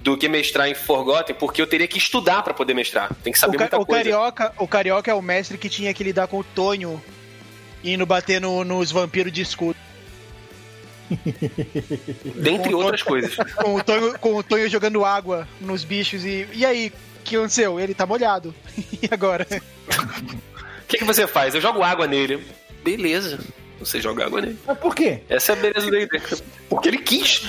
do 0.00 0.16
que 0.16 0.28
mestrar 0.28 0.68
em 0.68 0.74
Forgotten, 0.74 1.34
porque 1.34 1.60
eu 1.60 1.66
teria 1.66 1.88
que 1.88 1.98
estudar 1.98 2.42
pra 2.42 2.54
poder 2.54 2.72
mestrar. 2.72 3.12
Tem 3.22 3.32
que 3.32 3.38
O, 3.38 3.40
saber 3.40 3.56
ca- 3.58 3.64
muita 3.64 3.78
o 3.80 3.86
coisa. 3.86 4.02
Carioca, 4.04 4.52
o 4.58 4.68
Carioca 4.68 5.10
é 5.10 5.14
o 5.14 5.20
mestre 5.20 5.58
que 5.58 5.68
tinha 5.68 5.92
que 5.92 6.04
lidar 6.04 6.28
com 6.28 6.38
o 6.38 6.44
Tonho 6.44 7.02
indo 7.82 8.06
bater 8.06 8.40
no- 8.40 8.62
nos 8.64 8.92
vampiros 8.92 9.32
de 9.32 9.42
escudo. 9.42 9.76
Dentre 12.36 12.72
outras 12.74 13.02
coisas. 13.02 13.34
Com 13.56 13.74
o, 13.74 13.82
Tonho, 13.82 14.18
com 14.20 14.36
o 14.36 14.42
Tonho 14.44 14.68
jogando 14.68 15.04
água 15.04 15.48
nos 15.60 15.82
bichos 15.82 16.24
e. 16.24 16.46
E 16.52 16.64
aí, 16.64 16.92
o 17.20 17.24
que 17.24 17.36
aconteceu? 17.36 17.78
Ele 17.80 17.94
tá 17.94 18.06
molhado. 18.06 18.54
E 19.02 19.08
agora? 19.10 19.46
O 19.50 20.86
que, 20.86 20.98
que 20.98 21.04
você 21.04 21.26
faz? 21.26 21.54
Eu 21.54 21.60
jogo 21.60 21.82
água 21.82 22.06
nele. 22.06 22.44
Beleza. 22.84 23.38
Você 23.78 23.98
joga 24.00 24.26
água 24.26 24.42
nele. 24.42 24.58
Mas 24.66 24.76
por 24.78 24.94
quê? 24.94 25.20
Essa 25.28 25.52
é 25.52 25.54
a 25.54 25.58
beleza 25.58 25.90
D&D. 25.90 26.20
Porque 26.68 26.88
ele 26.88 26.98
quis. 26.98 27.48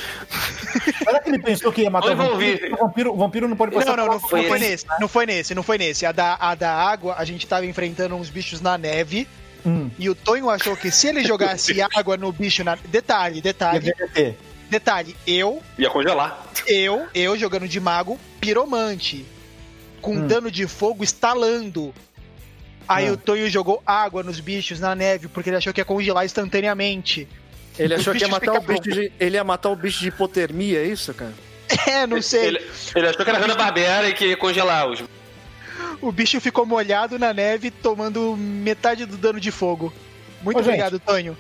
Será 0.98 1.20
que 1.20 1.30
ele 1.30 1.40
pensou 1.40 1.72
que 1.74 1.82
ia 1.82 1.90
matar 1.90 2.08
Eu 2.08 2.14
o 2.14 2.16
vampiro? 2.16 2.74
O 2.74 2.78
vampiro? 2.78 3.14
O 3.14 3.18
vampiro 3.18 3.48
não 3.50 3.58
pode 3.58 3.74
passar 3.74 3.98
Não, 3.98 4.06
não, 4.06 4.14
não, 4.14 4.20
foi, 4.20 4.42
não 4.44 4.48
foi 4.48 4.58
esse. 4.60 4.70
nesse. 4.70 4.86
Não 5.02 5.08
foi 5.10 5.26
nesse, 5.26 5.56
não 5.56 5.64
foi 5.64 5.78
nesse. 5.78 6.06
A 6.06 6.12
da, 6.14 6.38
a 6.40 6.56
da 6.56 6.72
água, 6.74 7.16
a 7.18 7.26
gente 7.26 7.46
tava 7.46 7.66
enfrentando 7.66 8.16
uns 8.16 8.30
bichos 8.30 8.62
na 8.62 8.78
neve. 8.78 9.28
Hum. 9.66 9.90
E 10.00 10.10
o 10.10 10.16
Tonho 10.16 10.50
achou 10.50 10.78
que 10.78 10.90
se 10.90 11.08
ele 11.08 11.24
jogasse 11.24 11.82
água 11.94 12.16
no 12.16 12.32
bicho 12.32 12.64
na. 12.64 12.76
Detalhe, 12.76 13.42
detalhe, 13.42 13.94
detalhe. 14.70 15.16
Eu, 15.28 15.62
Ia 15.78 15.90
congelar. 15.90 16.46
eu, 16.66 17.08
eu 17.14 17.38
jogando 17.38 17.68
de 17.68 17.80
mago, 17.80 18.18
piromante. 18.40 19.26
Com 20.02 20.16
Hum. 20.16 20.28
dano 20.28 20.50
de 20.52 20.68
fogo 20.68 21.04
estalando. 21.04 21.94
Aí 22.88 23.08
Ah. 23.08 23.14
o 23.14 23.18
Tonho 23.18 23.50
jogou 23.50 23.82
água 23.86 24.24
nos 24.24 24.40
bichos 24.40 24.80
na 24.80 24.96
neve, 24.96 25.28
porque 25.28 25.50
ele 25.50 25.58
achou 25.58 25.72
que 25.74 25.80
ia 25.82 25.86
congelar 25.86 26.26
instantaneamente. 26.26 27.28
Ele 27.78 27.94
Os 27.96 28.02
achou 28.02 28.14
que 28.14 28.22
ia 28.22 28.28
matar 28.28 28.54
o 28.54 28.62
bicho 28.62 28.82
de, 28.82 29.12
ele 29.20 29.36
ia 29.38 29.44
matar 29.44 29.70
o 29.70 29.76
bicho 29.76 30.00
de 30.02 30.08
hipotermia, 30.10 30.80
é 30.80 30.86
isso, 30.88 31.14
cara? 31.14 31.34
É, 31.88 32.06
não 32.06 32.22
sei. 32.22 32.48
Ele, 32.48 32.62
ele 32.96 33.08
achou 33.08 33.24
que 33.24 33.30
era 33.30 33.40
Hanna-Barbera 33.40 34.10
e 34.10 34.14
que 34.14 34.26
ia 34.26 34.36
congelar 34.38 34.90
os... 34.90 35.02
O 36.02 36.12
bicho 36.12 36.42
ficou 36.42 36.66
molhado 36.66 37.18
na 37.18 37.34
neve, 37.34 37.72
tomando 37.72 38.36
metade 38.36 39.06
do 39.06 39.16
dano 39.16 39.40
de 39.40 39.52
fogo. 39.52 39.94
Muito 40.42 40.58
Ô, 40.58 40.64
gente. 40.64 40.70
obrigado, 40.74 41.00
Tonho. 41.00 41.38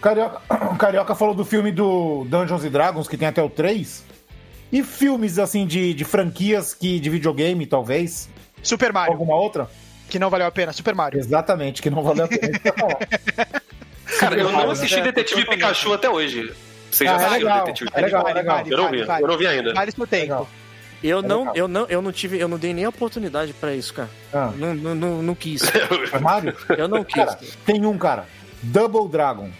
Carioca, 0.00 0.40
o 0.72 0.76
Carioca 0.76 1.14
falou 1.14 1.34
do 1.34 1.44
filme 1.44 1.70
do 1.70 2.24
Dungeons 2.30 2.64
and 2.64 2.70
Dragons, 2.70 3.08
que 3.08 3.16
tem 3.18 3.28
até 3.28 3.42
o 3.42 3.50
3. 3.50 4.04
E 4.74 4.82
filmes, 4.82 5.38
assim, 5.38 5.66
de, 5.68 5.94
de 5.94 6.04
franquias 6.04 6.74
que, 6.74 6.98
de 6.98 7.08
videogame, 7.08 7.64
talvez. 7.64 8.28
Super 8.60 8.92
Mario, 8.92 9.12
Alguma 9.12 9.36
outra? 9.36 9.70
que 10.10 10.18
não 10.18 10.28
valeu 10.28 10.48
a 10.48 10.50
pena. 10.50 10.72
Super 10.72 10.96
Mario. 10.96 11.20
Exatamente, 11.20 11.80
que 11.80 11.88
não 11.88 12.02
valeu 12.02 12.24
a 12.24 12.28
pena. 12.28 12.58
Cara, 14.18 14.36
eu 14.36 14.50
não 14.50 14.70
assisti 14.70 14.96
né? 14.96 15.02
Detetive 15.12 15.46
Pikachu 15.46 15.92
até 15.92 16.10
hoje. 16.10 16.52
Vocês 16.90 17.08
já 17.08 17.16
Ah, 17.16 17.20
é 17.20 17.24
assistiram 17.26 17.48
legal, 17.48 17.64
Detetive 17.66 17.90
é 17.94 18.00
legal, 18.00 18.24
Pikachu? 18.24 18.38
é 18.38 18.42
legal. 18.42 18.66
Eu 18.66 18.76
não 18.78 18.90
vi, 18.90 19.04
Vale, 19.04 19.22
eu 19.22 19.28
não 19.28 19.38
vi 19.38 19.46
ainda. 19.46 19.74
Vale 19.74 19.92
seu 19.92 20.06
tempo. 20.06 20.48
Eu 21.02 21.22
não, 21.22 21.54
eu 21.54 21.68
não, 21.68 21.86
eu 21.86 22.02
não 22.02 22.10
tive, 22.12 22.38
eu 22.38 22.48
não 22.48 22.58
dei 22.58 22.72
nem 22.74 22.84
a 22.84 22.88
oportunidade 22.88 23.52
pra 23.52 23.74
isso, 23.74 23.92
cara. 23.94 24.08
Ah, 24.32 24.50
Não, 24.56 24.74
não, 24.74 24.94
não, 24.94 25.22
não 25.22 25.34
quis. 25.34 25.62
Mario? 26.20 26.56
Eu 26.76 26.88
não 26.88 27.04
quis. 27.04 27.14
Cara, 27.24 27.38
tem 27.66 27.84
um, 27.84 27.96
cara. 27.98 28.26
Double 28.62 29.08
Dragon. 29.08 29.50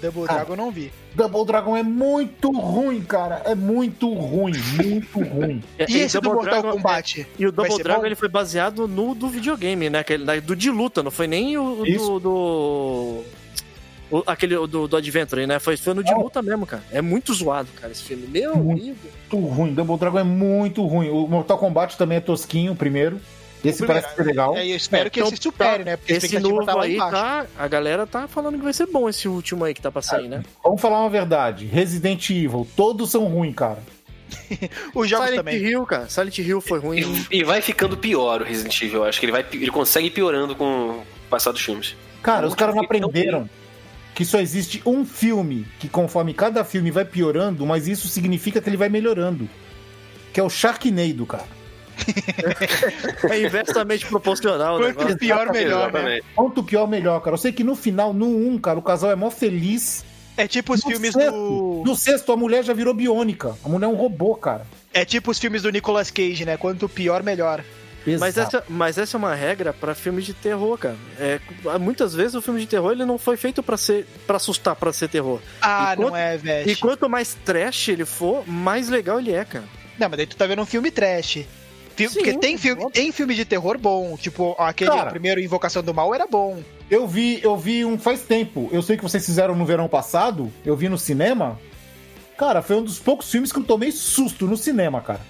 Double 0.00 0.24
Ah. 0.28 0.32
Dragon 0.34 0.52
eu 0.52 0.56
não 0.56 0.70
vi. 0.70 0.92
Double 1.14 1.44
Dragon 1.44 1.76
é 1.76 1.82
muito 1.82 2.50
ruim, 2.52 3.00
cara. 3.02 3.42
É 3.44 3.54
muito 3.54 4.12
ruim, 4.14 4.52
muito 4.76 5.20
ruim. 5.20 5.62
E 5.88 5.98
esse 5.98 6.18
do 6.20 6.28
Mortal 6.32 6.60
Dragon- 6.62 6.72
Kombat? 6.76 7.26
E 7.38 7.46
o 7.46 7.52
Double 7.52 7.82
Dragon 7.82 8.00
bom? 8.00 8.06
ele 8.06 8.14
foi 8.14 8.28
baseado 8.28 8.86
no 8.88 9.14
do 9.14 9.28
videogame, 9.28 9.90
né? 9.90 9.98
Aquele, 10.00 10.24
da- 10.24 10.40
do 10.40 10.54
de 10.56 10.70
luta, 10.70 11.02
não 11.02 11.10
foi 11.10 11.26
nem 11.26 11.56
o 11.58 11.84
Isso. 11.86 12.18
do. 12.18 12.20
do 12.20 13.22
o- 14.10 14.22
aquele 14.26 14.54
do, 14.66 14.88
do 14.88 14.96
Adventure, 14.96 15.46
né? 15.46 15.58
Foi, 15.58 15.76
foi 15.76 15.94
no 15.94 16.02
de 16.02 16.12
luta 16.14 16.42
mesmo, 16.42 16.66
cara. 16.66 16.82
É 16.90 17.00
muito 17.00 17.32
zoado, 17.32 17.68
cara, 17.80 17.92
esse 17.92 18.02
filme. 18.02 18.26
Meu 18.26 18.56
Muito. 18.56 18.82
amigo. 18.82 18.96
Muito 19.32 19.46
ruim. 19.48 19.72
Double 19.74 19.96
Dragon 19.98 20.18
é 20.18 20.24
muito 20.24 20.84
ruim. 20.86 21.08
O 21.10 21.26
Mortal 21.28 21.58
Kombat 21.58 21.96
também 21.96 22.18
é 22.18 22.20
tosquinho, 22.20 22.74
primeiro. 22.74 23.20
Esse 23.64 23.82
O 23.82 23.86
parece 23.86 24.06
primeiro. 24.14 24.24
ser 24.24 24.24
legal. 24.24 24.56
É, 24.56 24.66
eu 24.66 24.76
espero 24.76 25.06
É, 25.06 25.10
que 25.10 25.20
então 25.20 25.32
esse 25.32 25.42
supere, 25.42 25.78
tá. 25.84 25.90
né? 25.90 25.96
Porque 25.96 26.12
Esse 26.12 26.26
expectativa 26.26 26.54
novo 26.54 26.66
tá 26.66 26.74
lá 26.74 26.84
aí 26.84 26.96
tá. 26.96 27.46
A 27.58 27.68
galera 27.68 28.06
tá 28.06 28.26
falando 28.28 28.56
que 28.58 28.64
vai 28.64 28.72
ser 28.72 28.86
bom 28.86 29.08
esse 29.08 29.28
último 29.28 29.64
aí 29.64 29.74
que 29.74 29.82
tá 29.82 29.90
passando 29.92 30.20
aí, 30.22 30.28
né? 30.28 30.42
Vamos 30.64 30.80
falar 30.80 31.00
uma 31.00 31.10
verdade. 31.10 31.66
Resident 31.66 32.30
Evil, 32.30 32.66
todos 32.76 33.10
são 33.10 33.24
ruins, 33.26 33.54
cara. 33.54 33.78
Os 34.94 35.08
jogos 35.08 35.26
Silent 35.26 35.44
também. 35.44 35.56
Hill, 35.62 35.84
cara. 35.86 36.08
Silent 36.08 36.38
Hill 36.38 36.60
foi 36.60 36.78
ruim. 36.78 37.24
E, 37.30 37.38
e 37.38 37.44
vai 37.44 37.60
ficando 37.60 37.96
pior 37.96 38.40
o 38.42 38.44
Resident 38.44 38.80
Evil. 38.82 39.00
Eu 39.00 39.04
acho 39.04 39.18
que 39.18 39.26
ele, 39.26 39.32
vai, 39.32 39.44
ele 39.52 39.70
consegue 39.70 40.06
ir 40.06 40.10
piorando 40.10 40.54
com 40.54 40.64
o 40.90 41.02
passar 41.28 41.52
dos 41.52 41.60
filmes. 41.62 41.96
Cara, 42.22 42.46
O 42.46 42.48
os 42.48 42.54
caras 42.54 42.74
não 42.74 42.84
aprenderam 42.84 43.48
que 44.14 44.24
só 44.24 44.38
existe 44.40 44.82
um 44.84 45.04
filme 45.04 45.66
que 45.78 45.88
conforme 45.88 46.34
cada 46.34 46.62
filme 46.64 46.90
vai 46.90 47.04
piorando, 47.04 47.64
mas 47.66 47.88
isso 47.88 48.06
significa 48.08 48.60
que 48.60 48.68
ele 48.68 48.76
vai 48.76 48.88
melhorando. 48.88 49.48
Que 50.32 50.38
é 50.38 50.42
o 50.42 50.50
Sharknado, 50.50 51.26
cara. 51.26 51.59
É 53.30 53.40
inversamente 53.42 54.06
proporcional, 54.06 54.78
né? 54.78 54.92
Quanto 54.92 55.16
pior, 55.18 55.50
melhor, 55.52 55.92
né? 55.92 56.20
Quanto 56.34 56.62
pior, 56.62 56.86
melhor, 56.88 57.20
cara. 57.20 57.34
Eu 57.34 57.38
sei 57.38 57.52
que 57.52 57.64
no 57.64 57.74
final, 57.74 58.12
no 58.12 58.26
1, 58.26 58.58
cara, 58.58 58.78
o 58.78 58.82
casal 58.82 59.10
é 59.10 59.16
mó 59.16 59.30
feliz. 59.30 60.04
É 60.36 60.46
tipo 60.48 60.72
os 60.72 60.82
No 60.82 60.90
filmes 60.90 61.12
sexto, 61.12 61.30
do. 61.32 61.82
no 61.84 61.94
sexto, 61.94 62.32
a 62.32 62.36
mulher 62.36 62.64
já 62.64 62.72
virou 62.72 62.94
biônica. 62.94 63.54
A 63.64 63.68
mulher 63.68 63.86
é 63.86 63.88
um 63.88 63.94
robô, 63.94 64.34
cara. 64.34 64.66
É 64.92 65.04
tipo 65.04 65.30
os 65.30 65.38
filmes 65.38 65.62
do 65.62 65.70
Nicolas 65.70 66.10
Cage, 66.10 66.44
né? 66.44 66.56
Quanto 66.56 66.88
pior, 66.88 67.22
melhor. 67.22 67.62
Mas 68.18 68.38
essa, 68.38 68.64
mas 68.66 68.96
essa 68.96 69.14
é 69.14 69.18
uma 69.18 69.34
regra 69.34 69.74
pra 69.74 69.94
filmes 69.94 70.24
de 70.24 70.32
terror, 70.32 70.78
cara. 70.78 70.96
É, 71.18 71.38
muitas 71.78 72.14
vezes 72.14 72.34
o 72.34 72.40
filme 72.40 72.58
de 72.58 72.66
terror 72.66 72.92
ele 72.92 73.04
não 73.04 73.18
foi 73.18 73.36
feito 73.36 73.62
pra 73.62 73.76
ser 73.76 74.06
para 74.26 74.36
assustar, 74.38 74.74
pra 74.74 74.90
ser 74.90 75.08
terror. 75.08 75.38
Ah, 75.60 75.92
quanto- 75.94 76.08
não 76.08 76.16
é, 76.16 76.38
velho. 76.38 76.70
E 76.70 76.74
quanto 76.76 77.10
mais 77.10 77.34
trash 77.44 77.88
ele 77.90 78.06
for, 78.06 78.48
mais 78.48 78.88
legal 78.88 79.18
ele 79.20 79.32
é, 79.34 79.44
cara. 79.44 79.64
Não, 79.98 80.08
mas 80.08 80.16
daí 80.16 80.26
tu 80.26 80.34
tá 80.34 80.46
vendo 80.46 80.62
um 80.62 80.66
filme 80.66 80.90
trash. 80.90 81.40
Sim, 82.08 82.14
Porque 82.14 82.38
tem 82.38 82.56
filme, 82.56 82.90
tem 82.90 83.12
filme 83.12 83.34
de 83.34 83.44
terror 83.44 83.76
bom. 83.78 84.16
Tipo, 84.16 84.54
aquele 84.58 84.90
Cara. 84.90 85.10
primeiro 85.10 85.40
Invocação 85.40 85.82
do 85.82 85.92
Mal 85.92 86.14
era 86.14 86.26
bom. 86.26 86.62
Eu 86.90 87.06
vi, 87.06 87.40
eu 87.42 87.56
vi 87.56 87.84
um 87.84 87.98
faz 87.98 88.20
tempo. 88.22 88.68
Eu 88.72 88.82
sei 88.82 88.96
que 88.96 89.02
vocês 89.02 89.24
fizeram 89.24 89.54
no 89.54 89.64
verão 89.66 89.88
passado. 89.88 90.52
Eu 90.64 90.76
vi 90.76 90.88
no 90.88 90.98
cinema. 90.98 91.58
Cara, 92.38 92.62
foi 92.62 92.76
um 92.76 92.82
dos 92.82 92.98
poucos 92.98 93.30
filmes 93.30 93.52
que 93.52 93.58
eu 93.58 93.64
tomei 93.64 93.92
susto 93.92 94.46
no 94.46 94.56
cinema, 94.56 95.00
cara. 95.00 95.20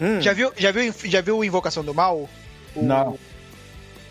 Hum. 0.00 0.20
Já 0.20 0.32
viu, 0.32 0.52
já 0.56 0.70
viu, 0.72 0.94
já 1.04 1.20
viu 1.20 1.38
o 1.38 1.44
Invocação 1.44 1.84
do 1.84 1.92
Mal? 1.92 2.28
O- 2.74 2.82
Não. 2.82 3.18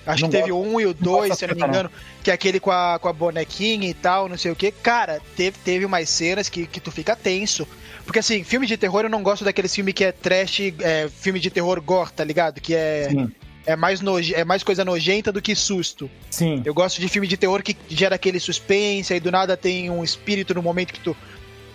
Acho 0.06 0.22
Não 0.22 0.30
que 0.30 0.38
teve 0.38 0.52
gosto- 0.52 0.66
o 0.70 0.74
um 0.76 0.80
e 0.80 0.86
o 0.86 0.94
dois, 0.94 1.38
se 1.38 1.44
eu 1.44 1.50
não 1.50 1.56
me 1.56 1.64
engano, 1.68 1.92
que 2.24 2.32
é 2.32 2.34
aquele 2.34 2.62
com 2.62 2.72
a, 2.72 2.98
com 2.98 3.10
a 3.10 3.14
bonequinha 3.14 3.90
e 3.90 3.94
tal, 3.94 4.30
não 4.30 4.38
sei 4.38 4.52
o 4.52 4.56
que. 4.56 4.72
Cara, 4.72 5.20
teve, 5.36 5.58
teve 5.66 5.84
umas 5.84 6.10
cenas 6.10 6.48
que, 6.48 6.66
que 6.66 6.80
tu 6.80 6.92
fica 6.92 7.14
tenso. 7.14 7.68
Porque 8.08 8.20
assim, 8.20 8.42
filme 8.42 8.66
de 8.66 8.78
terror 8.78 9.04
eu 9.04 9.10
não 9.10 9.22
gosto 9.22 9.44
daqueles 9.44 9.76
filmes 9.76 9.94
que 9.94 10.06
é 10.06 10.14
trash, 10.14 10.62
é, 10.80 11.10
filme 11.10 11.42
de 11.42 11.52
terror 11.52 11.82
gore, 11.82 12.14
tá 12.14 12.24
ligado? 12.24 12.62
Que 12.62 12.74
é, 12.74 13.10
Sim. 13.10 13.30
é, 13.66 13.76
mais 13.76 14.00
noje, 14.00 14.34
é 14.34 14.46
mais 14.46 14.64
coisa 14.64 14.86
nojenta 14.86 15.30
do 15.30 15.42
que 15.42 15.54
susto. 15.54 16.10
Sim. 16.32 16.62
Eu 16.64 16.74
gosto 16.74 17.02
de 17.02 17.10
filme 17.10 17.28
de 17.28 17.36
terror 17.36 17.62
que 17.62 17.76
gera 17.90 18.16
aquele 18.16 18.40
suspense, 18.40 19.12
aí 19.12 19.20
do 19.20 19.30
nada 19.30 19.58
tem 19.58 19.90
um 19.90 20.06
espírito 20.06 20.54
no 20.54 20.64
momento 20.64 20.94
que 20.94 21.02
tu, 21.02 21.18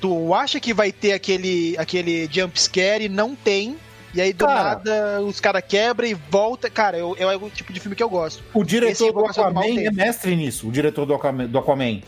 tu 0.00 0.32
acha 0.32 0.58
que 0.58 0.72
vai 0.72 0.90
ter 0.90 1.12
aquele, 1.12 1.76
aquele 1.76 2.26
jump 2.32 2.58
scare 2.58 3.04
e 3.04 3.08
não 3.10 3.34
tem. 3.34 3.76
E 4.14 4.20
aí 4.20 4.32
do 4.32 4.46
Cara. 4.46 4.62
nada 4.62 5.20
os 5.20 5.38
caras 5.38 5.62
quebram 5.68 6.08
e 6.08 6.14
volta. 6.14 6.70
Cara, 6.70 6.96
eu, 6.96 7.14
eu 7.18 7.30
é 7.30 7.36
o 7.36 7.50
tipo 7.50 7.74
de 7.74 7.78
filme 7.78 7.94
que 7.94 8.02
eu 8.02 8.08
gosto. 8.08 8.42
O 8.54 8.64
diretor 8.64 9.12
do 9.12 9.26
Aquaman 9.26 9.80
é 9.80 9.90
mestre 9.90 10.34
nisso. 10.34 10.66
O 10.68 10.72
diretor 10.72 11.04
do 11.04 11.12
Aquaman. 11.12 11.46
Do 11.46 11.58
Aquaman. 11.58 12.00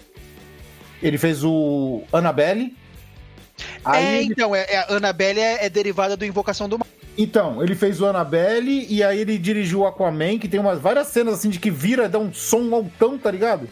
Ele 1.02 1.18
fez 1.18 1.44
o 1.44 2.02
Annabelle. 2.10 2.74
Aí 3.84 4.04
é, 4.04 4.22
ele- 4.22 4.32
então, 4.32 4.54
é, 4.54 4.66
é, 4.68 4.76
a 4.78 4.96
Annabelle 4.96 5.40
é, 5.40 5.64
é 5.66 5.68
derivada 5.68 6.16
do 6.16 6.24
Invocação 6.24 6.68
do 6.68 6.78
Mal. 6.78 6.86
Então, 7.16 7.62
ele 7.62 7.74
fez 7.76 8.00
o 8.00 8.06
Annabelle 8.06 8.86
e 8.88 9.02
aí 9.02 9.20
ele 9.20 9.38
dirigiu 9.38 9.80
o 9.80 9.86
Aquaman, 9.86 10.38
que 10.38 10.48
tem 10.48 10.58
umas 10.58 10.80
várias 10.80 11.08
cenas 11.08 11.34
assim 11.34 11.48
de 11.48 11.60
que 11.60 11.70
vira, 11.70 12.08
dá 12.08 12.18
um 12.18 12.32
som 12.32 12.74
altão, 12.74 13.16
tá 13.16 13.30
ligado? 13.30 13.68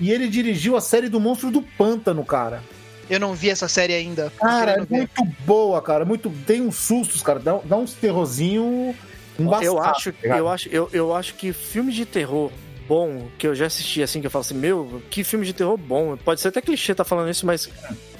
E 0.00 0.10
ele 0.10 0.26
dirigiu 0.28 0.76
a 0.76 0.80
série 0.80 1.08
do 1.08 1.20
Monstro 1.20 1.52
do 1.52 1.62
Pântano, 1.62 2.24
cara. 2.24 2.60
Eu 3.08 3.20
não 3.20 3.34
vi 3.34 3.50
essa 3.50 3.68
série 3.68 3.94
ainda. 3.94 4.32
Cara, 4.38 4.72
é 4.72 4.74
querendo 4.74 4.88
ver. 4.88 4.96
muito 4.96 5.24
boa, 5.46 5.80
cara. 5.80 6.04
Muito, 6.04 6.30
tem 6.46 6.62
uns 6.62 6.76
sustos, 6.76 7.22
cara. 7.22 7.38
Dá, 7.38 7.60
dá 7.64 7.76
uns 7.76 7.92
terrorzinho 7.94 8.94
embaçado. 9.38 9.66
eu 9.66 9.78
acho, 9.78 10.12
tá 10.12 10.38
eu 10.38 10.48
acho, 10.48 10.68
eu, 10.70 10.88
eu 10.92 11.14
acho 11.14 11.34
que 11.34 11.52
filme 11.52 11.92
de 11.92 12.04
terror 12.04 12.50
bom 12.88 13.28
que 13.38 13.46
eu 13.46 13.54
já 13.54 13.66
assisti 13.66 14.02
assim 14.02 14.20
que 14.20 14.26
eu 14.26 14.30
falo 14.30 14.42
assim, 14.44 14.54
meu, 14.54 15.02
que 15.10 15.24
filme 15.24 15.44
de 15.46 15.52
terror 15.52 15.76
bom. 15.76 16.16
Pode 16.16 16.40
ser 16.40 16.48
até 16.48 16.60
clichê 16.60 16.94
tá 16.94 17.04
falando 17.04 17.30
isso, 17.30 17.44
mas 17.46 17.68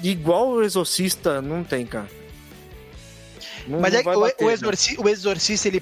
igual 0.03 0.49
o 0.49 0.63
Exorcista 0.63 1.41
não 1.41 1.63
tem, 1.63 1.85
cara. 1.85 2.07
Não- 3.67 3.79
Mas 3.79 3.93
não 3.93 3.99
é 4.11 4.17
o, 4.17 4.19
bater, 4.21 4.43
o, 4.43 4.47
né? 4.47 4.53
exorci, 4.53 4.95
o 4.99 5.09
Exorcista, 5.09 5.67
ele. 5.67 5.81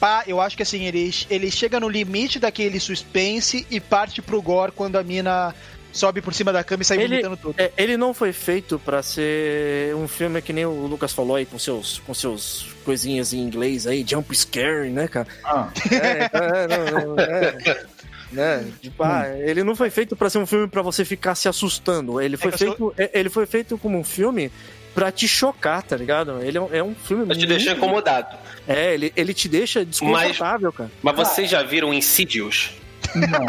pá, 0.00 0.24
eu 0.26 0.40
acho 0.40 0.56
que 0.56 0.62
assim, 0.62 0.84
ele, 0.84 1.10
ele 1.30 1.50
chega 1.50 1.78
no 1.78 1.88
limite 1.88 2.38
daquele 2.40 2.80
suspense 2.80 3.66
e 3.70 3.78
parte 3.80 4.20
pro 4.20 4.42
gore 4.42 4.72
quando 4.72 4.96
a 4.96 5.02
mina 5.04 5.54
sobe 5.92 6.20
por 6.22 6.32
cima 6.34 6.52
da 6.52 6.64
cama 6.64 6.82
e 6.82 6.86
sai 6.86 6.96
Ele- 6.98 7.08
vomitando 7.22 7.36
tudo. 7.36 7.54
É, 7.58 7.70
ele 7.76 7.96
não 7.96 8.12
foi 8.14 8.32
feito 8.32 8.78
pra 8.78 9.02
ser 9.02 9.94
um 9.94 10.08
filme 10.08 10.40
que 10.42 10.52
nem 10.52 10.64
o 10.66 10.86
Lucas 10.86 11.12
falou 11.12 11.36
aí 11.36 11.44
com 11.46 11.58
seus 11.58 11.98
com 12.00 12.14
seus 12.14 12.66
coisinhas 12.84 13.32
em 13.32 13.38
inglês 13.38 13.86
aí, 13.86 14.04
jump 14.08 14.34
scare, 14.34 14.88
né, 14.90 15.06
cara? 15.06 15.28
Ah, 15.44 15.68
É, 15.90 16.30
é, 16.32 16.66
não, 16.68 17.14
não, 17.14 17.18
é. 17.22 17.84
Né? 18.32 18.66
Tipo, 18.80 19.02
ah, 19.02 19.28
ele 19.38 19.62
não 19.62 19.76
foi 19.76 19.90
feito 19.90 20.16
pra 20.16 20.30
ser 20.30 20.38
um 20.38 20.46
filme 20.46 20.66
pra 20.66 20.80
você 20.82 21.04
ficar 21.04 21.34
se 21.34 21.48
assustando. 21.48 22.20
Ele 22.20 22.36
foi 22.36 22.50
que 22.50 22.64
eu 22.64 22.68
feito, 22.68 22.94
é- 22.96 23.10
ele 23.18 23.28
foi 23.28 23.44
feito 23.46 23.76
como 23.78 23.98
um 23.98 24.04
filme 24.04 24.50
pra 24.94 25.12
te 25.12 25.28
chocar, 25.28 25.82
tá 25.82 25.96
ligado? 25.96 26.40
Ele 26.42 26.56
é 26.58 26.60
um, 26.60 26.92
é 26.92 26.94
filme 27.04 27.26
Pra 27.26 27.34
te 27.36 27.46
deixar 27.46 27.72
incomodado. 27.76 28.36
É, 28.66 28.94
ele, 28.94 29.12
ele 29.16 29.34
te 29.34 29.48
deixa 29.48 29.84
desconfortável, 29.84 30.72
cara. 30.72 30.90
Mas 31.02 31.16
vocês 31.16 31.50
já 31.50 31.62
viram 31.62 31.92
Insidious? 31.92 32.70
não. 33.14 33.46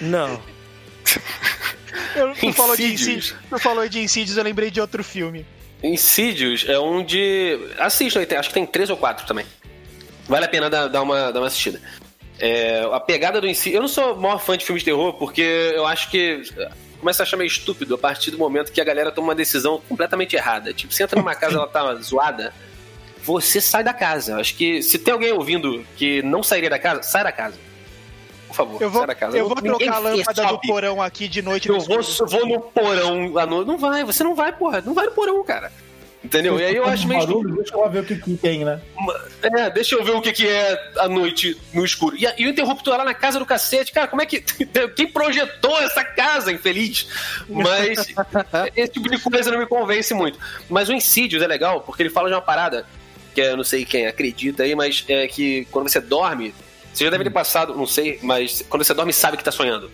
Não. 0.00 0.42
Eu, 2.14 2.34
tu, 2.34 2.52
falou 2.52 2.76
de 2.76 2.84
Insidious. 2.84 3.00
Insidious, 3.24 3.34
tu 3.50 3.58
falou 3.58 3.88
de 3.88 3.98
Insidious, 4.00 4.36
eu 4.36 4.44
lembrei 4.44 4.70
de 4.70 4.80
outro 4.80 5.02
filme. 5.04 5.44
Insidious 5.82 6.64
é 6.68 6.78
um 6.78 7.04
de. 7.04 7.58
Assista, 7.78 8.18
aí, 8.20 8.26
tem- 8.26 8.38
acho 8.38 8.48
que 8.48 8.54
tem 8.54 8.66
três 8.66 8.88
ou 8.90 8.96
quatro 8.96 9.26
também. 9.26 9.44
Vale 10.28 10.44
a 10.44 10.48
pena 10.48 10.70
dar, 10.70 10.88
dar 10.88 11.02
uma, 11.02 11.30
dar 11.32 11.40
uma 11.40 11.46
assistida. 11.48 11.80
É, 12.44 12.84
a 12.92 12.98
pegada 12.98 13.40
do 13.40 13.46
Insidious. 13.46 13.76
Eu 13.76 13.80
não 13.82 13.88
sou 13.88 14.14
o 14.14 14.20
maior 14.20 14.38
fã 14.38 14.58
de 14.58 14.64
filmes 14.64 14.82
de 14.82 14.86
terror, 14.86 15.14
porque 15.14 15.72
eu 15.74 15.86
acho 15.86 16.10
que. 16.10 16.42
Começa 16.98 17.22
a 17.22 17.24
achar 17.24 17.36
meio 17.36 17.46
estúpido 17.46 17.94
a 17.94 17.98
partir 17.98 18.30
do 18.32 18.38
momento 18.38 18.70
que 18.72 18.80
a 18.80 18.84
galera 18.84 19.10
toma 19.10 19.28
uma 19.28 19.34
decisão 19.34 19.80
completamente 19.88 20.34
errada. 20.36 20.72
Tipo, 20.72 20.92
você 20.92 21.02
entra 21.04 21.18
numa 21.18 21.34
casa 21.34 21.56
ela 21.56 21.66
tá 21.66 21.94
zoada, 22.02 22.52
você 23.24 23.60
sai 23.60 23.82
da 23.84 23.92
casa. 23.94 24.36
Acho 24.36 24.56
que 24.56 24.82
se 24.82 24.98
tem 24.98 25.12
alguém 25.12 25.32
ouvindo 25.32 25.84
que 25.96 26.22
não 26.22 26.42
sairia 26.42 26.70
da 26.70 26.78
casa, 26.78 27.02
sai 27.02 27.24
da 27.24 27.32
casa. 27.32 27.56
Por 28.48 28.54
favor, 28.54 28.82
Eu 28.82 28.90
vou, 28.90 29.00
sai 29.00 29.06
da 29.06 29.14
casa. 29.14 29.36
eu 29.36 29.48
vou 29.48 29.56
Ninguém 29.56 29.78
trocar 29.78 29.96
a 29.96 29.98
lâmpada 29.98 30.46
do 30.46 30.60
porão 30.60 31.02
aqui 31.02 31.26
de 31.26 31.42
noite 31.42 31.68
Eu 31.68 31.80
vou, 31.80 32.00
vou 32.02 32.46
no 32.46 32.60
porão 32.60 33.38
à 33.38 33.46
noite. 33.46 33.66
Não 33.68 33.78
vai, 33.78 34.04
você 34.04 34.22
não 34.22 34.34
vai, 34.34 34.52
porra. 34.52 34.80
Não 34.80 34.94
vai 34.94 35.06
no 35.06 35.12
porão, 35.12 35.42
cara. 35.44 35.72
Entendeu? 36.24 36.58
E 36.58 36.64
aí 36.64 36.76
eu 36.76 36.84
acho 36.84 37.08
meio. 37.08 37.20
Barulho, 37.20 37.56
deixa 37.56 37.74
eu 37.74 37.90
ver 37.90 38.00
o 38.00 38.04
que, 38.04 38.16
que 38.16 38.36
tem, 38.36 38.64
né? 38.64 38.80
É, 39.42 39.70
deixa 39.70 39.96
eu 39.96 40.04
ver 40.04 40.12
o 40.12 40.22
que, 40.22 40.32
que 40.32 40.46
é 40.46 40.92
a 40.98 41.08
noite 41.08 41.60
no 41.74 41.84
escuro. 41.84 42.16
E, 42.16 42.26
e 42.38 42.46
o 42.46 42.50
interruptor 42.50 42.96
lá 42.96 43.04
na 43.04 43.14
casa 43.14 43.40
do 43.40 43.46
cacete, 43.46 43.90
cara, 43.92 44.06
como 44.06 44.22
é 44.22 44.26
que. 44.26 44.40
Quem 44.94 45.08
projetou 45.08 45.80
essa 45.80 46.04
casa, 46.04 46.52
infeliz? 46.52 47.08
Mas 47.48 48.06
esse 48.76 48.92
tipo 48.92 49.10
de 49.10 49.18
coisa 49.18 49.50
não 49.50 49.58
me 49.58 49.66
convence 49.66 50.14
muito. 50.14 50.38
Mas 50.68 50.88
o 50.88 50.92
Insidious 50.92 51.42
é 51.42 51.46
legal, 51.46 51.80
porque 51.80 52.04
ele 52.04 52.10
fala 52.10 52.28
de 52.28 52.34
uma 52.34 52.42
parada, 52.42 52.86
que 53.34 53.40
eu 53.40 53.56
não 53.56 53.64
sei 53.64 53.84
quem 53.84 54.06
acredita 54.06 54.62
aí, 54.62 54.74
mas 54.76 55.04
é 55.08 55.26
que 55.26 55.66
quando 55.70 55.88
você 55.88 56.00
dorme. 56.00 56.54
Você 56.92 57.04
já 57.04 57.10
deve 57.10 57.24
ter 57.24 57.30
passado, 57.30 57.74
não 57.74 57.86
sei, 57.86 58.18
mas 58.22 58.62
quando 58.68 58.84
você 58.84 58.92
dorme, 58.92 59.14
sabe 59.14 59.38
que 59.38 59.42
tá 59.42 59.50
sonhando. 59.50 59.90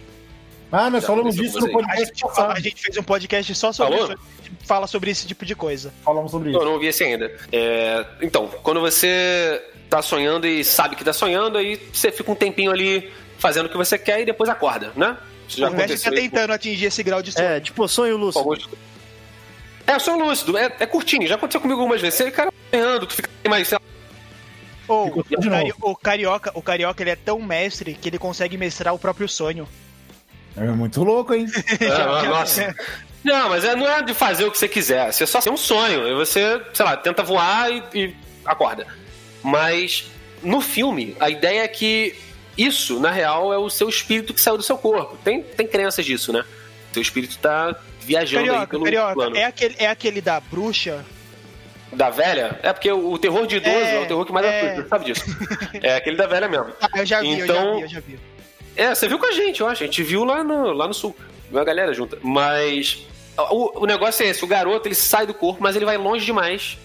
Ah, 0.71 0.91
nós 0.91 1.03
Já 1.03 1.07
falamos 1.07 1.35
disso 1.35 1.59
no 1.61 1.67
A 1.67 1.71
podcast 1.73 2.07
gente, 2.15 2.25
a 2.41 2.61
gente 2.61 2.83
fez 2.83 2.97
um 2.99 3.03
podcast 3.03 3.55
só 3.55 3.73
sobre 3.73 3.97
Falou? 3.99 4.13
isso. 4.15 4.23
Fala 4.67 4.87
sobre 4.87 5.11
esse 5.11 5.27
tipo 5.27 5.47
de 5.47 5.55
coisa. 5.55 5.93
Falamos 6.05 6.31
sobre 6.31 6.51
Eu 6.51 6.57
isso. 6.57 6.65
não 6.65 6.73
ouvi 6.75 6.87
esse 6.89 7.03
ainda. 7.05 7.35
É, 7.51 8.05
então, 8.21 8.49
quando 8.63 8.81
você 8.81 9.63
tá 9.89 10.03
sonhando 10.03 10.47
e 10.47 10.63
sabe 10.63 10.95
que 10.97 11.03
tá 11.05 11.13
sonhando, 11.13 11.57
aí 11.57 11.81
você 11.93 12.13
fica 12.13 12.31
um 12.31 12.35
tempinho 12.35 12.71
ali 12.71 13.11
fazendo 13.39 13.67
o 13.67 13.69
que 13.71 13.77
você 13.77 13.97
quer 13.99 14.21
e 14.21 14.25
depois 14.27 14.51
acorda, 14.51 14.93
né? 14.95 15.17
Isso 15.49 15.59
já 15.59 15.71
o 15.71 15.73
aconteceu 15.73 16.13
tá 16.13 16.19
aí 16.19 16.29
com- 16.29 16.37
tentando 16.37 16.53
atingir 16.53 16.85
esse 16.87 17.03
grau 17.03 17.23
de 17.23 17.33
sono. 17.33 17.47
É, 17.47 17.61
tipo 17.61 17.89
sonho 17.89 18.17
lúcido. 18.19 18.69
É, 19.87 19.99
sonho 19.99 20.23
lúcido, 20.23 20.59
é, 20.59 20.71
é 20.81 20.85
curtinho, 20.87 21.27
já 21.27 21.37
aconteceu 21.37 21.63
comigo 21.63 21.81
algumas 21.81 22.03
vezes. 22.03 22.19
Você, 22.19 22.31
cara, 22.31 22.53
sonhando, 22.71 23.07
tu 23.07 23.15
fica 23.15 23.31
mais, 23.49 23.69
sei 23.69 23.79
lá, 23.79 23.83
Ou 24.87 25.07
Ficou 25.07 25.23
o, 25.39 25.51
cari- 25.51 25.73
o 25.81 25.97
carioca, 25.97 26.51
o 26.55 26.61
carioca 26.63 27.03
ele 27.03 27.11
é 27.11 27.17
tão 27.17 27.41
mestre 27.41 27.95
que 27.95 28.09
ele 28.11 28.19
consegue 28.19 28.59
mestrar 28.59 28.93
o 28.95 28.99
próprio 28.99 29.27
sonho. 29.27 29.67
É 30.61 30.65
muito 30.71 31.03
louco, 31.05 31.35
hein? 31.35 31.47
Ah, 31.91 32.23
nossa. 32.25 32.75
Não, 33.25 33.49
mas 33.51 33.65
é- 33.65 33.75
não 33.77 33.89
é 33.89 34.03
de 34.03 34.15
fazer 34.15 34.45
o 34.45 34.51
que 34.51 34.59
você 34.59 34.69
quiser. 34.69 35.13
Você 35.13 35.27
só 35.27 35.41
tem 35.41 35.53
um 35.53 35.57
sonho. 35.57 36.07
E 36.09 36.15
você, 36.15 36.61
sei 36.73 36.85
lá, 36.85 36.97
tenta 36.97 37.23
voar 37.23 37.71
e, 37.71 37.83
e 37.95 38.17
acorda. 38.45 38.87
Mas 39.43 40.11
no 40.43 40.61
filme, 40.61 41.17
a 41.21 41.29
ideia 41.31 41.63
é 41.63 41.69
que 41.69 42.15
isso, 42.57 42.99
na 43.01 43.11
real, 43.11 43.53
é 43.53 43.59
o 43.59 43.69
seu 43.71 43.89
espírito 43.89 44.33
que 44.35 44.41
saiu 44.41 44.57
do 44.57 44.63
seu 44.63 44.79
corpo. 44.79 45.17
Tem, 45.25 45.43
tem 45.43 45.67
crenças 45.67 46.05
disso, 46.05 46.33
né? 46.33 46.45
Seu 46.93 47.03
espírito 47.03 47.39
tá 47.39 47.77
viajando 48.01 48.53
aí 48.53 48.67
pelo 48.67 48.85
carioca, 48.85 49.15
plano. 49.15 49.37
é 49.37 49.45
aquele, 49.45 49.77
é 49.79 49.87
aquele 49.89 50.21
da 50.21 50.41
bruxa? 50.41 51.05
Da 51.93 52.11
velha? 52.11 52.59
É 52.63 52.73
porque 52.73 52.91
o, 52.91 53.13
o 53.13 53.19
terror 53.19 53.47
de 53.47 53.57
idoso 53.57 53.77
é, 53.77 53.95
É, 53.97 54.01
o 54.01 54.07
terror 54.07 54.25
que 54.27 54.33
mais 54.33 54.47
é. 54.47 54.61
assusta, 54.61 54.83
você 54.83 54.89
sabe 54.89 55.05
disso. 55.07 55.25
é 55.83 55.97
aquele 55.97 56.17
da 56.17 56.27
velha 56.27 56.49
mesmo. 56.49 56.67
Ah, 56.81 56.89
eu 56.97 57.07
já 57.07 57.21
vi, 57.21 57.39
eu 57.41 57.47
já 57.47 57.55
Então- 57.55 57.77
vi, 57.77 57.83
eu 57.83 57.89
já 57.89 58.01
vi. 58.01 58.19
É, 58.79 58.95
você 58.95 59.09
viu 59.09 59.19
com 59.19 59.27
a 59.27 59.33
gente, 59.33 59.61
acho. 59.65 59.83
A 59.83 59.87
gente 59.87 60.05
viu 60.05 60.25
lá 60.25 60.45
no, 60.45 60.73
lá 60.73 60.87
no 60.87 60.95
sul. 60.95 61.15
Viu 61.51 61.59
a 61.59 61.65
galera 61.65 61.93
junta. 61.93 62.17
Mas 62.23 63.05
o, 63.51 63.83
o 63.83 63.87
negócio 63.87 64.25
é 64.25 64.29
esse: 64.29 64.45
o 64.45 64.47
garoto 64.47 64.87
ele 64.87 64.95
sai 64.95 65.27
do 65.27 65.35
corpo, 65.35 65.61
mas 65.61 65.75
ele 65.75 65.85
vai 65.85 65.97
longe 65.97 66.25
demais. 66.25 66.79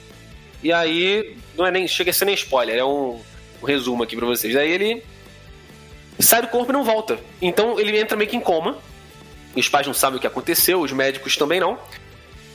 E 0.63 0.73
aí, 0.73 1.37
não 1.55 1.67
é 1.67 1.71
nem. 1.71 1.87
Chega 1.87 2.09
a 2.09 2.13
ser 2.13 2.25
nem 2.25 2.33
spoiler, 2.33 2.75
é 2.75 2.83
um, 2.83 3.21
um 3.61 3.65
resumo 3.65 4.01
aqui 4.01 4.15
pra 4.15 4.25
vocês. 4.25 4.55
Daí 4.55 4.71
ele 4.71 5.03
sai 6.17 6.41
do 6.41 6.47
corpo 6.47 6.71
e 6.71 6.73
não 6.73 6.83
volta. 6.83 7.19
Então 7.39 7.79
ele 7.79 7.95
entra 7.95 8.17
meio 8.17 8.29
que 8.29 8.35
em 8.35 8.41
coma. 8.41 8.75
Os 9.55 9.69
pais 9.69 9.85
não 9.85 9.93
sabem 9.93 10.17
o 10.17 10.19
que 10.19 10.25
aconteceu, 10.25 10.81
os 10.81 10.91
médicos 10.91 11.37
também 11.37 11.59
não. 11.59 11.77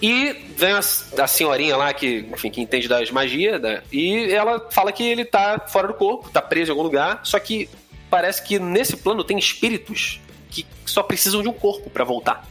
E 0.02 0.32
vem 0.56 0.72
a, 0.72 0.78
a 0.78 1.26
senhorinha 1.28 1.76
lá 1.76 1.92
que, 1.94 2.26
enfim, 2.32 2.50
que 2.50 2.60
entende 2.60 2.88
das 2.88 3.10
magias, 3.12 3.60
né? 3.60 3.82
e 3.92 4.32
ela 4.32 4.68
fala 4.70 4.92
que 4.92 5.04
ele 5.04 5.24
tá 5.24 5.64
fora 5.68 5.88
do 5.88 5.94
corpo, 5.94 6.28
tá 6.30 6.40
preso 6.40 6.70
em 6.70 6.72
algum 6.72 6.84
lugar, 6.84 7.20
só 7.24 7.38
que 7.38 7.68
parece 8.10 8.42
que 8.42 8.58
nesse 8.58 8.96
plano 8.96 9.22
tem 9.24 9.38
espíritos 9.38 10.20
que 10.50 10.66
só 10.86 11.02
precisam 11.02 11.42
de 11.42 11.48
um 11.48 11.52
corpo 11.52 11.90
pra 11.90 12.04
voltar. 12.04 12.46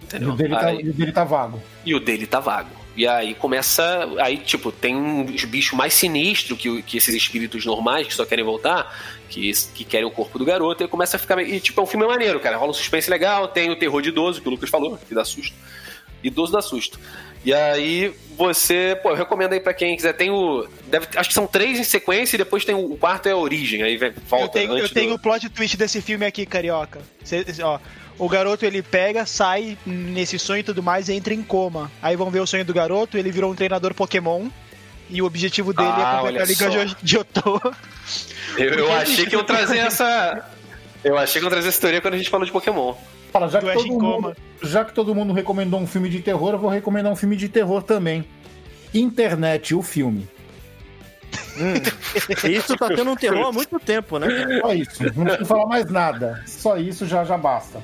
E 0.00 0.04
Entendeu? 0.04 0.30
o 0.30 0.36
dele 0.36 0.54
tá, 0.54 0.66
Aí- 0.66 0.80
e 0.82 0.88
o 0.88 0.92
dele 0.92 1.12
tá 1.12 1.24
vago. 1.24 1.62
e 1.86 1.94
o 1.94 2.00
dele 2.00 2.26
tá 2.26 2.40
vago. 2.40 2.80
E 2.96 3.06
aí 3.06 3.34
começa. 3.34 4.08
Aí, 4.20 4.36
tipo, 4.38 4.72
tem 4.72 4.96
uns 4.96 5.44
bichos 5.44 5.76
mais 5.78 5.94
sinistros 5.94 6.58
que, 6.58 6.82
que 6.82 6.96
esses 6.98 7.14
espíritos 7.14 7.64
normais 7.64 8.06
que 8.08 8.12
só 8.12 8.26
querem 8.26 8.44
voltar, 8.44 8.92
que, 9.28 9.52
que 9.74 9.84
querem 9.84 10.04
o 10.06 10.10
corpo 10.10 10.38
do 10.38 10.44
garoto, 10.44 10.82
e 10.82 10.88
começa 10.88 11.16
a 11.16 11.20
ficar. 11.20 11.40
E, 11.40 11.60
tipo, 11.60 11.80
é 11.80 11.84
um 11.84 11.86
filme 11.86 12.04
maneiro, 12.06 12.40
cara. 12.40 12.56
Rola 12.56 12.72
um 12.72 12.74
suspense 12.74 13.08
legal, 13.08 13.46
tem 13.48 13.70
o 13.70 13.76
terror 13.76 14.02
de 14.02 14.08
idoso, 14.08 14.42
que 14.42 14.48
o 14.48 14.50
Lucas 14.50 14.68
falou, 14.68 14.98
que 14.98 15.14
dá 15.14 15.24
susto. 15.24 15.54
Idoso 16.22 16.52
dá 16.52 16.60
susto. 16.60 16.98
E 17.44 17.54
aí, 17.54 18.14
você, 18.36 18.98
pô, 19.02 19.10
eu 19.10 19.16
recomendo 19.16 19.52
aí 19.54 19.60
pra 19.60 19.72
quem 19.72 19.96
quiser. 19.96 20.12
Tem 20.12 20.30
o. 20.30 20.66
Deve, 20.88 21.06
acho 21.16 21.28
que 21.28 21.34
são 21.34 21.46
três 21.46 21.78
em 21.78 21.84
sequência 21.84 22.36
e 22.36 22.38
depois 22.38 22.64
tem 22.64 22.74
o, 22.74 22.92
o 22.92 22.96
quarto 22.98 23.28
é 23.28 23.32
a 23.32 23.36
origem. 23.36 23.82
Aí 23.82 23.96
vem, 23.96 24.12
volta 24.28 24.44
Eu 24.44 24.48
tenho, 24.66 24.78
eu 24.78 24.88
tenho 24.88 25.08
do- 25.10 25.14
o 25.14 25.18
plot 25.18 25.48
twist 25.48 25.76
desse 25.76 26.02
filme 26.02 26.26
aqui, 26.26 26.44
carioca. 26.44 27.00
Cê- 27.24 27.44
ó, 27.62 27.78
o 28.18 28.28
garoto 28.28 28.66
ele 28.66 28.82
pega, 28.82 29.24
sai 29.24 29.78
nesse 29.86 30.38
sonho 30.38 30.60
e 30.60 30.64
tudo 30.64 30.82
mais 30.82 31.08
e 31.08 31.14
entra 31.14 31.32
em 31.32 31.42
coma. 31.42 31.90
Aí 32.02 32.14
vão 32.14 32.30
ver 32.30 32.40
o 32.40 32.46
sonho 32.46 32.64
do 32.64 32.74
garoto, 32.74 33.16
ele 33.16 33.30
virou 33.30 33.50
um 33.50 33.54
treinador 33.54 33.94
Pokémon. 33.94 34.48
E 35.12 35.20
o 35.20 35.24
objetivo 35.24 35.72
dele 35.72 35.88
Ah, 35.90 36.12
é 36.12 36.16
completar 36.20 36.42
a 36.42 36.46
Liga 36.46 36.70
só. 36.70 36.84
de 36.84 37.10
Jotô. 37.12 37.60
Eu, 38.56 38.74
eu 38.74 38.92
achei 38.94 39.26
que 39.26 39.34
eu 39.34 39.42
trazer 39.42 39.78
essa. 39.78 40.48
Eu 41.02 41.16
achei 41.18 41.40
que 41.40 41.46
eu 41.46 41.50
trazer 41.50 41.68
essa 41.68 41.80
teoria 41.80 42.00
quando 42.00 42.14
a 42.14 42.18
gente 42.18 42.30
falou 42.30 42.44
de 42.46 42.52
Pokémon. 42.52 42.94
Fala, 43.30 43.48
já 43.48 43.60
Do 43.60 43.66
que, 43.66 43.72
todo 43.74 43.86
mundo, 43.88 44.00
coma. 44.00 44.36
já 44.62 44.84
que 44.84 44.92
todo 44.94 45.14
mundo 45.14 45.32
recomendou 45.32 45.80
um 45.80 45.86
filme 45.86 46.08
de 46.08 46.20
terror, 46.20 46.52
eu 46.54 46.58
vou 46.58 46.70
recomendar 46.70 47.12
um 47.12 47.16
filme 47.16 47.36
de 47.36 47.48
terror 47.48 47.82
também. 47.82 48.24
Internet, 48.92 49.74
o 49.74 49.82
filme. 49.82 50.28
Isso 52.48 52.76
tá 52.76 52.88
tendo 52.88 53.10
um 53.10 53.16
terror 53.16 53.46
há 53.48 53.52
muito 53.52 53.78
tempo, 53.78 54.18
né? 54.18 54.26
Só 54.60 54.72
isso. 54.74 55.02
Não 55.14 55.24
preciso 55.24 55.44
falar 55.46 55.66
mais 55.66 55.90
nada. 55.90 56.42
Só 56.46 56.76
isso 56.76 57.06
já, 57.06 57.24
já 57.24 57.36
basta. 57.36 57.80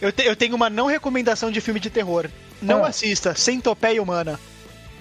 Eu, 0.00 0.12
te- 0.12 0.24
eu 0.26 0.36
tenho 0.36 0.54
uma 0.54 0.68
não 0.70 0.86
recomendação 0.86 1.50
de 1.50 1.60
filme 1.60 1.80
de 1.80 1.90
terror. 1.90 2.28
Não 2.60 2.84
Ah. 2.84 2.88
assista, 2.88 3.34
Centopeia 3.34 4.02
Humana. 4.02 4.38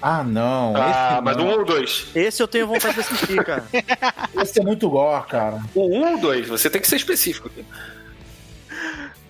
Ah, 0.02 0.24
não. 0.24 0.74
Ah, 0.76 1.14
esse, 1.16 1.22
mas 1.24 1.38
não. 1.38 1.48
um 1.48 1.52
ou 1.52 1.66
dois? 1.66 2.08
Esse 2.16 2.42
eu 2.44 2.48
tenho 2.48 2.68
vontade 2.68 2.94
de 2.96 3.00
assistir, 3.02 3.44
cara. 3.44 3.64
esse 4.42 4.60
é 4.60 4.64
muito 4.64 4.90
gore, 4.90 5.26
cara. 5.28 5.60
O 5.74 5.88
um 5.98 6.12
ou 6.14 6.18
dois? 6.20 6.48
Você 6.48 6.70
tem 6.70 6.82
que 6.82 6.88
ser 6.88 6.98
específico. 6.98 7.50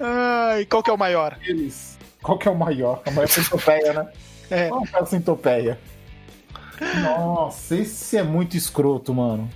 Ai, 0.03 0.65
qual 0.65 0.83
que 0.83 0.89
é 0.89 0.93
o 0.93 0.97
maior? 0.97 1.37
Eles. 1.41 1.97
Qual 2.21 2.37
que 2.37 2.47
é 2.47 2.51
o 2.51 2.55
maior? 2.55 3.01
A 3.05 3.11
maior 3.11 3.27
centopeia, 3.27 3.93
né? 3.93 4.07
É. 4.51 4.67
Qual 4.69 4.81
que 4.83 4.95
é 4.95 4.99
a 4.99 5.05
centopeia? 5.05 5.79
Nossa, 7.03 7.75
esse 7.75 8.17
é 8.17 8.23
muito 8.23 8.57
escroto, 8.57 9.13
mano. 9.13 9.49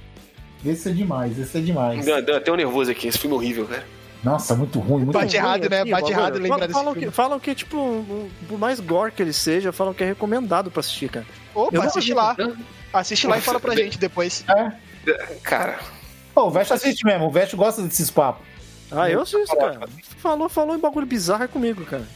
Esse 0.65 0.89
é 0.89 0.91
demais, 0.91 1.37
esse 1.37 1.57
é 1.57 1.61
demais. 1.61 2.05
Deu, 2.05 2.21
deu 2.23 2.35
até 2.37 2.51
um 2.51 2.55
nervoso 2.55 2.89
aqui. 2.91 3.07
Esse 3.07 3.17
filme 3.17 3.35
é 3.35 3.39
horrível, 3.39 3.65
cara. 3.67 3.85
Nossa, 4.23 4.55
muito 4.55 4.79
ruim, 4.79 5.03
muito 5.03 5.13
Bate 5.13 5.37
ruim. 5.37 5.45
errado, 5.45 5.69
né? 5.69 5.81
Aqui, 5.81 5.91
Bate 5.91 6.11
errado 6.11 6.33
lembrar 6.39 6.49
Falam- 6.49 6.59
desse 6.67 6.73
falam 6.73 6.93
filme. 6.93 7.07
que, 7.07 7.13
falam 7.13 7.39
que, 7.39 7.55
tipo, 7.55 7.77
um- 7.77 8.29
por 8.47 8.57
mais 8.57 8.79
gore 8.79 9.11
que 9.11 9.21
ele 9.21 9.33
seja, 9.33 9.71
falam 9.71 9.93
que 9.93 10.03
é 10.03 10.07
recomendado 10.07 10.71
pra 10.71 10.79
assistir, 10.79 11.09
cara. 11.09 11.25
Eu 11.55 11.61
Opa, 11.63 11.83
assiste 11.85 12.13
lá. 12.13 12.35
Assiste 12.91 13.27
lá 13.27 13.37
e 13.37 13.41
fala 13.41 13.59
pra 13.59 13.75
gente 13.75 13.97
depois. 13.99 14.43
É. 14.49 14.71
Cara, 15.43 15.79
Pô, 16.33 16.43
o 16.47 16.51
Vest 16.51 16.71
assiste 16.71 17.03
mesmo, 17.05 17.25
o 17.27 17.31
Vest 17.31 17.55
gosta 17.55 17.81
desses 17.81 18.09
papos. 18.11 18.45
Ah, 18.91 19.09
eu 19.09 19.21
assisto, 19.21 19.55
cara. 19.55 19.79
Falou, 20.17 20.49
falou 20.49 20.75
em 20.75 20.79
bagulho 20.79 21.05
bizarro 21.05 21.43
é 21.43 21.47
comigo, 21.47 21.85
cara. 21.85 22.07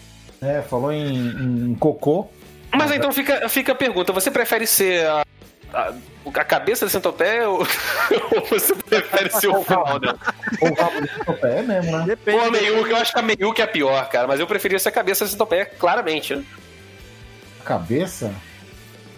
É, 0.42 0.62
falou 0.62 0.92
em, 0.92 1.70
em 1.70 1.76
cocô. 1.76 2.28
mas 2.74 2.92
então 2.92 3.12
fica, 3.12 3.48
fica 3.50 3.74
a 3.74 3.76
pergunta: 3.76 4.14
você 4.14 4.32
prefere 4.32 4.66
ser 4.66 5.06
a, 5.06 5.26
a, 5.74 5.94
a 6.26 6.44
cabeça 6.44 6.86
da 6.86 6.92
centopeia 6.92 7.48
ou, 7.50 7.60
ou 8.32 8.46
você 8.50 8.74
prefere 8.74 9.30
ser 9.30 9.50
o 9.50 9.64
final 9.64 10.00
dela? 10.00 10.18
Ou 10.62 10.74
rabo 10.74 11.02
de 11.02 11.14
centopeia, 11.14 11.60
é 11.60 11.62
mesmo, 11.62 11.98
né? 11.98 12.06
Depende. 12.08 12.38
Ou 12.38 12.46
a 12.46 12.52
meiuca, 12.52 12.90
eu 12.90 12.98
acho 12.98 13.14
que 13.14 13.20
a 13.20 13.24
meiuca 13.24 13.62
é 13.62 13.66
a 13.66 13.68
pior, 13.68 14.10
cara. 14.10 14.28
Mas 14.28 14.40
eu 14.40 14.48
preferia 14.48 14.80
ser 14.80 14.90
a 14.90 14.94
cabeça 14.94 15.26
da 15.26 15.32
centopeia, 15.32 15.66
claramente, 15.66 16.36
né? 16.36 16.44
Cabeça? 17.64 18.34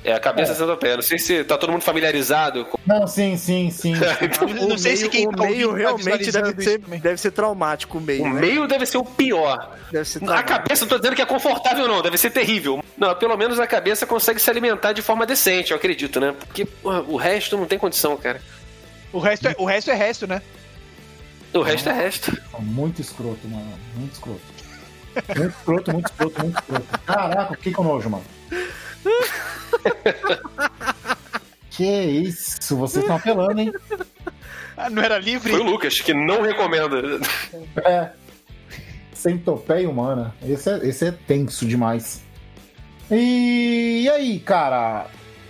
É, 0.04 0.14
a 0.14 0.20
cabeça 0.20 0.52
da 0.52 0.60
centopeia. 0.60 0.96
Não 0.96 1.02
sei 1.02 1.18
se 1.18 1.44
tá 1.46 1.58
todo 1.58 1.72
mundo 1.72 1.82
familiarizado 1.82 2.66
com. 2.66 2.78
Não, 2.86 3.08
sim, 3.08 3.38
sim, 3.38 3.70
sim. 3.70 3.94
Eu 4.60 4.68
não 4.68 4.78
sei 4.78 4.98
se 4.98 5.08
quem 5.08 5.28
o 5.28 5.32
tá 5.32 5.46
meio 5.46 5.70
tá 5.70 5.78
realmente 5.78 6.32
deve 6.32 6.62
ser, 6.62 6.80
deve 6.80 7.18
ser 7.18 7.32
traumático 7.32 7.98
o 7.98 8.02
meio, 8.02 8.24
O 8.24 8.34
né? 8.34 8.42
meio 8.42 8.68
deve 8.68 8.86
ser 8.86 8.98
o 8.98 9.06
pior. 9.06 9.78
Deve 9.92 10.06
ser 10.06 10.22
A 10.30 10.44
cabeça, 10.44 10.84
não 10.84 10.90
tô 10.90 10.98
dizendo 10.98 11.16
que 11.16 11.22
é 11.22 11.26
confortável, 11.26 11.88
não, 11.88 12.02
deve 12.02 12.18
ser 12.18 12.32
terrível. 12.32 12.84
Não, 12.98 13.16
pelo 13.16 13.38
menos 13.38 13.60
a 13.60 13.68
cabeça 13.68 14.06
consegue 14.06 14.40
se 14.40 14.50
alimentar 14.50 14.92
de 14.92 15.02
forma 15.02 15.26
decente, 15.26 15.72
eu 15.72 15.78
acredito, 15.78 16.20
né? 16.20 16.34
Porque 16.38 16.66
porra, 16.66 17.02
o 17.02 17.16
resto 17.16 17.58
não 17.58 17.66
tem 17.66 17.80
condição, 17.80 18.18
cara. 18.18 18.42
O 19.14 19.20
resto 19.20 19.48
é, 19.48 19.56
o 19.58 19.66
resto, 19.66 19.92
é 19.92 19.94
resto, 19.94 20.28
né? 20.28 20.42
O 21.54 21.62
resto 21.62 21.88
é 21.88 21.94
resto. 21.94 22.38
Muito 22.60 23.00
escroto, 23.00 23.48
mano. 23.48 23.74
Muito 23.96 24.14
escroto. 24.14 24.42
Muito 25.38 25.56
escroto, 25.56 25.92
muito 25.94 26.08
escroto, 26.08 26.42
muito 26.42 26.60
escroto. 26.60 27.00
Caraca, 27.06 27.56
que 27.56 27.72
com 27.72 27.84
nojo, 27.84 28.10
mano. 28.10 28.24
Que 31.70 31.84
isso, 31.84 32.78
vocês 32.78 33.04
estão 33.04 33.16
apelando, 33.18 33.60
hein? 33.60 33.74
Ah, 34.78 34.90
não 34.90 35.02
era 35.02 35.18
livre? 35.18 35.52
Foi 35.52 35.60
o 35.60 35.64
Lucas, 35.64 36.00
que 36.02 36.14
não 36.14 36.44
recomenda. 36.44 37.20
É. 37.84 38.10
Centopeia 39.14 39.90
humana. 39.90 40.36
Esse 40.48 40.70
é, 40.70 40.88
esse 40.88 41.08
é 41.08 41.12
tenso 41.12 41.66
demais. 41.66 42.22
E, 43.10 44.04
e 44.04 44.10
aí, 44.10 44.40
cara? 44.40 45.08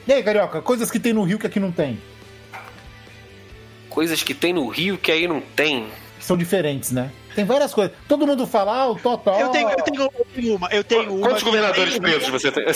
E 0.08 0.14
aí, 0.14 0.24
Carioca? 0.24 0.62
Coisas 0.62 0.90
que 0.92 1.00
tem 1.00 1.14
no 1.14 1.24
Rio 1.24 1.40
que 1.40 1.48
aqui 1.48 1.60
não 1.60 1.72
tem. 1.72 2.00
Coisas 3.90 4.24
que 4.24 4.34
tem 4.34 4.54
no 4.54 4.68
Rio 4.68 4.98
que 4.98 5.12
aí 5.12 5.28
não 5.28 5.42
tem. 5.42 5.88
São 6.20 6.38
diferentes, 6.38 6.92
né? 6.92 7.12
Tem 7.36 7.46
várias 7.46 7.74
coisas. 7.74 7.96
Todo 8.08 8.28
mundo 8.28 8.46
fala, 8.46 8.76
ah, 8.76 8.90
o 8.92 8.96
Totó. 8.96 9.40
Eu 9.40 9.50
tenho, 9.50 9.70
eu, 9.70 9.76
tenho, 9.84 10.02
eu 10.04 10.26
tenho 10.36 10.56
uma. 10.56 10.68
Eu 10.70 10.84
tenho 10.84 11.14
uma 11.14 11.28
Quantos 11.30 11.40
que 11.44 11.46
governadores 11.50 11.94
tem- 11.94 12.02
presos 12.02 12.30
você 12.30 12.52
tem? 12.52 12.66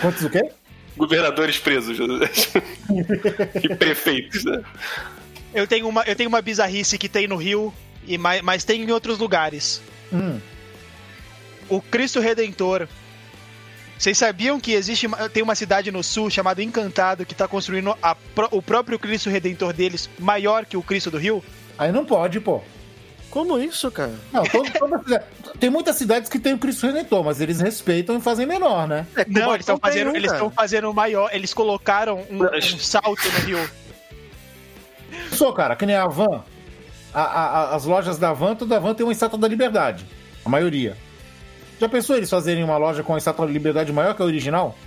Quantos 0.00 0.22
o 0.24 0.30
quê? 0.30 0.50
governadores 0.96 1.58
presos. 1.58 1.98
e 3.62 3.74
prefeitos, 3.74 4.44
né? 4.44 4.62
Eu 5.54 5.66
tenho 5.66 5.88
uma, 5.88 6.02
eu 6.02 6.14
tenho 6.14 6.28
uma 6.28 6.40
bizarrice 6.42 6.96
que 6.98 7.08
tem 7.08 7.26
no 7.26 7.36
Rio, 7.36 7.72
e 8.06 8.16
mas, 8.18 8.42
mas 8.42 8.64
tem 8.64 8.82
em 8.82 8.90
outros 8.90 9.18
lugares. 9.18 9.82
Hum. 10.12 10.38
O 11.68 11.80
Cristo 11.80 12.20
Redentor. 12.20 12.86
Vocês 14.02 14.18
sabiam 14.18 14.58
que 14.58 14.72
existe 14.72 15.06
uma- 15.06 15.28
tem 15.28 15.44
uma 15.44 15.54
cidade 15.54 15.92
no 15.92 16.02
sul 16.02 16.28
chamada 16.28 16.60
Encantado 16.60 17.24
que 17.24 17.34
está 17.34 17.46
construindo 17.46 17.96
a 18.02 18.16
o 18.50 18.60
próprio 18.60 18.98
Cristo 18.98 19.30
Redentor 19.30 19.72
deles 19.72 20.10
maior 20.18 20.66
que 20.66 20.76
o 20.76 20.82
Cristo 20.82 21.08
do 21.08 21.18
Rio? 21.18 21.40
Aí 21.78 21.92
não 21.92 22.04
pode, 22.04 22.40
pô. 22.40 22.60
Como 23.30 23.56
isso, 23.60 23.92
cara? 23.92 24.12
Não, 24.32 24.42
todo- 24.42 24.72
toda 24.72 24.98
cidade- 25.04 25.24
tem 25.60 25.70
muitas 25.70 25.94
cidades 25.94 26.28
que 26.28 26.40
tem 26.40 26.52
o 26.52 26.58
Cristo 26.58 26.84
Redentor, 26.84 27.22
mas 27.22 27.40
eles 27.40 27.60
respeitam 27.60 28.18
e 28.18 28.20
fazem 28.20 28.44
menor, 28.44 28.88
né? 28.88 29.06
É, 29.14 29.24
Não, 29.28 29.50
eles 29.54 29.60
estão 29.60 29.78
fazendo, 29.78 30.10
um, 30.10 30.16
eles 30.16 30.32
estão 30.32 30.50
fazendo 30.50 30.92
maior. 30.92 31.30
Eles 31.32 31.54
colocaram 31.54 32.26
um, 32.28 32.44
um 32.44 32.78
salto 32.80 33.30
no 33.30 33.38
Rio. 33.46 33.70
Sou, 35.30 35.52
cara, 35.52 35.76
que 35.76 35.86
nem 35.86 35.94
a 35.94 36.08
Van. 36.08 36.42
A- 37.14 37.22
a- 37.22 37.46
a- 37.70 37.74
as 37.76 37.84
lojas 37.84 38.18
da 38.18 38.32
Van, 38.32 38.56
toda 38.56 38.80
Van 38.80 38.94
tem 38.94 39.06
uma 39.06 39.12
estátua 39.12 39.38
da 39.38 39.46
liberdade. 39.46 40.04
A 40.44 40.48
maioria. 40.48 40.96
Já 41.82 41.88
pensou 41.88 42.16
eles 42.16 42.30
fazerem 42.30 42.62
uma 42.62 42.76
loja 42.76 43.02
com 43.02 43.12
a 43.12 43.18
estátua 43.18 43.44
da 43.44 43.52
liberdade 43.52 43.92
maior 43.92 44.14
que 44.14 44.22
a 44.22 44.24
original? 44.24 44.78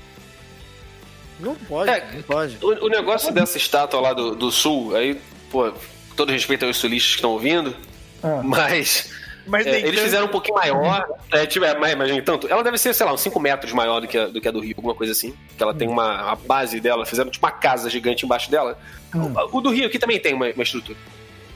Não 1.41 1.53
pode, 1.53 1.89
É, 1.91 2.07
não 2.13 2.21
pode. 2.21 2.57
O, 2.61 2.85
o 2.85 2.87
negócio 2.87 3.33
dessa 3.33 3.57
estátua 3.57 3.99
lá 3.99 4.13
do, 4.13 4.33
do 4.33 4.49
sul, 4.49 4.95
aí, 4.95 5.19
pô, 5.51 5.73
todo 6.15 6.31
respeito 6.31 6.63
aos 6.65 6.77
sulistas 6.77 7.11
que 7.11 7.17
estão 7.17 7.31
ouvindo, 7.31 7.75
Ah. 8.23 8.39
mas 8.41 9.11
Mas 9.45 9.67
é, 9.67 9.79
eles 9.79 9.91
tanto. 9.91 10.03
fizeram 10.05 10.25
um 10.27 10.29
pouquinho 10.29 10.55
maior. 10.57 11.05
É, 11.33 11.45
tipo, 11.45 11.65
é, 11.65 11.77
mas 11.77 11.91
imagina 11.91 12.21
tanto. 12.21 12.47
Ela 12.47 12.63
deve 12.63 12.77
ser, 12.77 12.93
sei 12.93 13.05
lá, 13.05 13.11
uns 13.13 13.19
5 13.19 13.37
metros 13.41 13.73
maior 13.73 13.99
do 13.99 14.07
que, 14.07 14.17
a, 14.17 14.27
do 14.27 14.39
que 14.39 14.47
a 14.47 14.51
do 14.51 14.61
Rio, 14.61 14.73
alguma 14.77 14.95
coisa 14.95 15.11
assim. 15.11 15.35
Que 15.57 15.61
ela 15.61 15.73
tem 15.73 15.89
uma 15.89 16.31
a 16.31 16.35
base 16.37 16.79
dela, 16.79 17.05
fizeram 17.05 17.29
tipo 17.29 17.45
uma 17.45 17.51
casa 17.51 17.89
gigante 17.89 18.23
embaixo 18.25 18.49
dela. 18.49 18.79
O, 19.13 19.57
o 19.57 19.61
do 19.61 19.69
Rio 19.69 19.87
aqui 19.87 19.99
também 19.99 20.17
tem 20.17 20.33
uma, 20.33 20.47
uma 20.49 20.63
estrutura. 20.63 20.97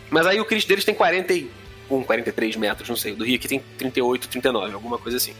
Mas 0.09 0.27
aí 0.27 0.41
o 0.41 0.43
Cristo 0.45 0.67
deles 0.67 0.83
tem 0.83 0.93
41, 1.89 2.03
43 2.03 2.55
metros, 2.55 2.87
não 2.87 2.95
sei. 2.95 3.13
O 3.13 3.15
do 3.15 3.25
Rio 3.25 3.35
aqui 3.35 3.47
tem 3.47 3.59
38, 3.77 4.27
39, 4.27 4.73
alguma 4.73 4.97
coisa 4.97 5.17
assim. 5.17 5.33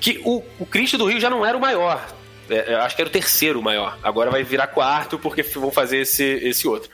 Que 0.00 0.20
o, 0.24 0.42
o 0.58 0.66
Cristo 0.66 0.98
do 0.98 1.06
Rio 1.06 1.20
já 1.20 1.30
não 1.30 1.44
era 1.44 1.56
o 1.56 1.60
maior. 1.60 2.06
É, 2.48 2.74
eu 2.74 2.80
acho 2.80 2.96
que 2.96 3.02
era 3.02 3.08
o 3.08 3.12
terceiro 3.12 3.62
maior. 3.62 3.98
Agora 4.02 4.30
vai 4.30 4.42
virar 4.42 4.66
quarto 4.66 5.18
porque 5.18 5.42
vão 5.42 5.70
fazer 5.70 5.98
esse, 5.98 6.24
esse 6.24 6.66
outro. 6.66 6.90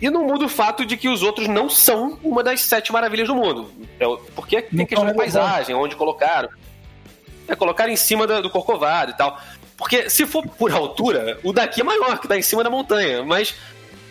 E 0.00 0.10
não 0.10 0.24
muda 0.24 0.46
o 0.46 0.48
fato 0.48 0.84
de 0.84 0.96
que 0.96 1.08
os 1.08 1.22
outros 1.22 1.46
não 1.46 1.68
são 1.70 2.18
uma 2.22 2.42
das 2.42 2.60
sete 2.60 2.92
maravilhas 2.92 3.28
do 3.28 3.36
mundo. 3.36 3.70
É, 4.00 4.04
porque 4.34 4.62
tem 4.62 4.80
Não 4.80 4.86
questão 4.86 5.06
de 5.06 5.14
paisagem, 5.14 5.74
onde 5.74 5.94
colocaram. 5.94 6.48
É, 7.46 7.54
colocaram 7.54 7.92
em 7.92 7.96
cima 7.96 8.26
do 8.26 8.50
Corcovado 8.50 9.12
e 9.12 9.16
tal. 9.16 9.40
Porque 9.76 10.08
se 10.10 10.26
for 10.26 10.46
por 10.46 10.72
altura, 10.72 11.38
o 11.42 11.52
daqui 11.52 11.80
é 11.80 11.84
maior, 11.84 12.18
que 12.18 12.28
tá 12.28 12.36
em 12.36 12.42
cima 12.42 12.62
da 12.62 12.70
montanha. 12.70 13.24
Mas 13.24 13.54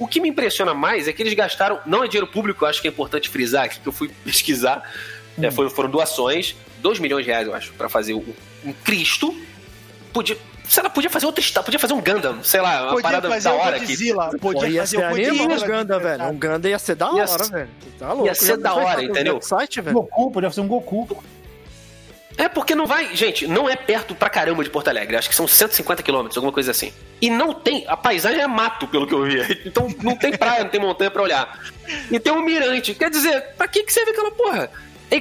o 0.03 0.07
que 0.07 0.19
me 0.19 0.30
impressiona 0.30 0.73
mais 0.73 1.07
é 1.07 1.14
que 1.14 1.22
eles 1.22 1.34
gastaram. 1.34 1.80
Não 1.86 2.03
é 2.03 2.07
dinheiro 2.07 2.28
público, 2.28 2.65
eu 2.65 2.69
acho 2.69 2.82
que 2.82 2.88
é 2.88 2.91
importante 2.91 3.30
frisar 3.30 3.65
aqui, 3.65 3.80
que 3.80 3.88
eu 3.88 3.91
fui 3.94 4.10
pesquisar. 4.26 4.84
É, 5.41 5.49
foi- 5.52 5.69
foram 5.69 5.90
doações, 5.90 6.56
2 6.80 6.99
milhões 6.99 7.23
de 7.26 7.32
reais, 7.32 7.48
eu 7.48 7.53
acho, 7.56 7.72
pra 7.73 7.88
fazer 7.90 8.14
um, 8.14 8.23
um 8.65 8.73
Cristo. 8.73 9.34
Podia. 10.14 10.38
Sei 10.68 10.82
lá, 10.84 10.90
podia 10.90 11.10
fazer 11.10 11.26
outro 11.26 11.41
estado, 11.44 11.65
podia 11.65 11.80
fazer 11.80 11.94
um 11.94 11.99
Gundam, 12.02 12.41
sei 12.44 12.61
lá, 12.61 12.84
uma 12.84 12.90
Podia 12.91 13.02
parada 13.03 13.30
fazer 13.30 13.49
da 13.49 13.56
hora 13.56 13.76
aqui. 13.76 13.88
Godzilla, 13.88 14.30
podia 14.40 14.68
ia 14.69 14.82
fazer 14.82 15.03
animal 15.03 15.48
Godzilla. 15.48 15.65
um 15.65 15.68
Ganda, 15.68 15.99
velho. 15.99 16.23
Um 16.30 16.38
Ganda 16.38 16.69
ia 16.69 16.80
ser 16.80 16.95
da 16.95 17.06
Ia 17.07 17.11
hora, 17.11 17.44
ser- 17.44 17.52
velho. 17.52 17.69
Tá 17.99 18.07
louco. 18.14 18.26
ia 18.28 18.36
ser 18.36 18.57
da 18.57 18.73
hora, 18.73 19.03
entendeu? 19.03 19.34
website, 19.36 19.82
velho. 19.82 19.94
Goku, 19.95 20.32
podia 20.32 20.49
fazer 20.49 20.61
um 20.61 20.68
Goku. 20.68 21.22
É 22.37 22.47
porque 22.47 22.75
não 22.75 22.85
vai. 22.85 23.15
Gente, 23.15 23.47
não 23.47 23.69
é 23.69 23.75
perto 23.75 24.15
pra 24.15 24.29
caramba 24.29 24.63
de 24.63 24.69
Porto 24.69 24.87
Alegre. 24.87 25.15
Acho 25.15 25.29
que 25.29 25.35
são 25.35 25.47
150 25.47 26.01
quilômetros, 26.03 26.37
alguma 26.37 26.53
coisa 26.53 26.71
assim. 26.71 26.93
E 27.21 27.29
não 27.29 27.53
tem. 27.53 27.85
A 27.87 27.97
paisagem 27.97 28.41
é 28.41 28.47
mato, 28.47 28.87
pelo 28.87 29.07
que 29.07 29.13
eu 29.13 29.23
vi. 29.23 29.61
Então 29.71 29.87
não 30.01 30.15
tem 30.15 30.35
praia, 30.35 30.63
não 30.63 30.71
tem 30.71 30.79
montanha 30.79 31.11
pra 31.11 31.21
olhar. 31.21 31.59
E 32.09 32.19
tem 32.19 32.33
um 32.33 32.41
mirante. 32.41 32.93
Quer 32.93 33.09
dizer, 33.09 33.41
pra 33.57 33.67
que, 33.67 33.83
que 33.83 33.93
serve 33.93 34.11
aquela 34.11 34.31
porra? 34.31 34.69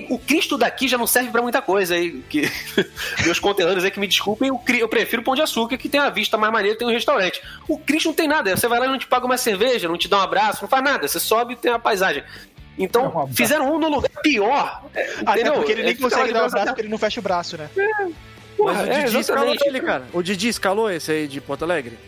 O 0.08 0.18
Cristo 0.20 0.56
daqui 0.56 0.86
já 0.86 0.96
não 0.96 1.06
serve 1.06 1.30
pra 1.30 1.42
muita 1.42 1.60
coisa 1.60 1.96
aí. 1.96 2.22
Que... 2.28 2.48
Meus 3.24 3.40
conterrâneos 3.40 3.84
aí 3.84 3.90
que 3.90 3.98
me 3.98 4.06
desculpem, 4.06 4.48
eu, 4.48 4.88
prefiro 4.88 5.22
Pão 5.22 5.34
de 5.34 5.42
Açúcar, 5.42 5.76
que 5.76 5.88
tem 5.88 6.00
a 6.00 6.10
vista 6.10 6.38
mais 6.38 6.52
maneira, 6.52 6.78
tem 6.78 6.86
um 6.86 6.92
restaurante. 6.92 7.42
O 7.66 7.76
Cristo 7.76 8.06
não 8.06 8.14
tem 8.14 8.28
nada. 8.28 8.56
Você 8.56 8.68
vai 8.68 8.78
lá 8.78 8.86
e 8.86 8.88
não 8.88 8.98
te 8.98 9.08
paga 9.08 9.26
uma 9.26 9.36
cerveja, 9.36 9.88
não 9.88 9.98
te 9.98 10.06
dá 10.06 10.18
um 10.18 10.22
abraço, 10.22 10.62
não 10.62 10.68
faz 10.68 10.84
nada. 10.84 11.08
Você 11.08 11.18
sobe 11.18 11.54
e 11.54 11.56
tem 11.56 11.72
a 11.72 11.78
paisagem. 11.78 12.22
É 12.80 12.84
Então, 12.84 13.28
fizeram 13.34 13.74
um 13.74 13.78
no 13.78 13.88
lugar 13.88 14.10
pior. 14.22 14.82
É, 14.94 15.02
Até 15.24 15.32
entendeu? 15.40 15.54
porque 15.54 15.72
ele 15.72 15.82
nem 15.82 15.92
É, 15.92 15.94
consegue 15.96 16.32
dar 16.32 16.46
o 16.46 16.50
braço 16.50 16.66
porque 16.68 16.80
ele 16.82 16.88
não 16.88 16.98
fecha 16.98 17.20
o 17.20 17.22
braço, 17.22 17.56
né? 17.58 17.68
Porra, 18.56 18.72
Mas 18.74 18.88
o 18.88 18.90
é, 18.90 19.04
Didi 19.04 19.18
escalou 19.20 19.44
exatamente. 19.54 19.68
ele, 19.68 19.80
cara. 19.86 20.04
O 20.12 20.22
Didi 20.22 20.48
escalou 20.48 20.90
esse 20.90 21.10
aí 21.12 21.28
de 21.28 21.40
Porto 21.40 21.62
Alegre? 21.64 21.98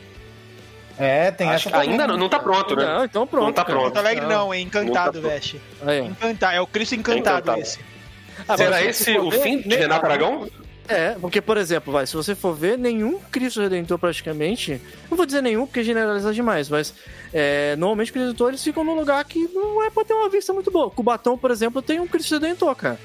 É, 0.98 1.30
tem 1.30 1.48
Acho 1.48 1.68
essa 1.68 1.80
que 1.80 1.88
ainda 1.88 2.06
não, 2.06 2.16
não 2.16 2.28
tá 2.28 2.38
pronto, 2.38 2.76
né? 2.76 2.84
Não, 2.84 3.04
então 3.04 3.26
pronto. 3.26 3.46
Não 3.46 3.52
tá 3.52 3.64
cara. 3.64 3.78
pronto. 3.78 3.92
Porto 3.92 3.96
Alegre 4.04 4.26
não, 4.26 4.52
é 4.52 4.60
encantado, 4.60 5.20
Não 5.20 5.28
tá 5.28 5.34
veste. 5.34 5.60
Aí, 5.86 6.00
ó. 6.00 6.04
Encantado, 6.04 6.54
é 6.56 6.60
o 6.60 6.66
Cristo 6.66 6.94
encantado, 6.94 7.38
Encantado. 7.38 7.60
esse. 7.60 7.78
Agora, 8.48 8.56
Será 8.56 8.76
se 8.78 8.86
esse 8.88 9.18
o 9.18 9.30
fim 9.30 9.58
de 9.58 9.74
Renato 9.76 10.04
Aragão? 10.04 10.46
É, 10.92 11.16
porque, 11.20 11.40
por 11.40 11.56
exemplo, 11.56 11.92
vai, 11.92 12.06
se 12.06 12.14
você 12.14 12.34
for 12.34 12.54
ver, 12.54 12.78
nenhum 12.78 13.18
Cristo 13.30 13.60
Redentor 13.60 13.98
praticamente. 13.98 14.80
Não 15.10 15.16
vou 15.16 15.26
dizer 15.26 15.42
nenhum, 15.42 15.66
porque 15.66 15.82
generaliza 15.82 16.32
demais, 16.32 16.68
mas 16.68 16.94
é, 17.32 17.74
normalmente 17.76 18.06
os 18.08 18.10
Cristo 18.12 18.26
Redentor 18.26 18.48
eles 18.50 18.62
ficam 18.64 18.84
num 18.84 18.94
lugar 18.94 19.24
que 19.24 19.38
não 19.52 19.82
é 19.84 19.90
pra 19.90 20.04
ter 20.04 20.14
uma 20.14 20.28
vista 20.28 20.52
muito 20.52 20.70
boa. 20.70 20.90
Cubatão, 20.90 21.36
por 21.38 21.50
exemplo, 21.50 21.80
tem 21.82 21.98
um 22.00 22.06
Cristo 22.06 22.34
Redentor, 22.34 22.74
cara. 22.76 22.98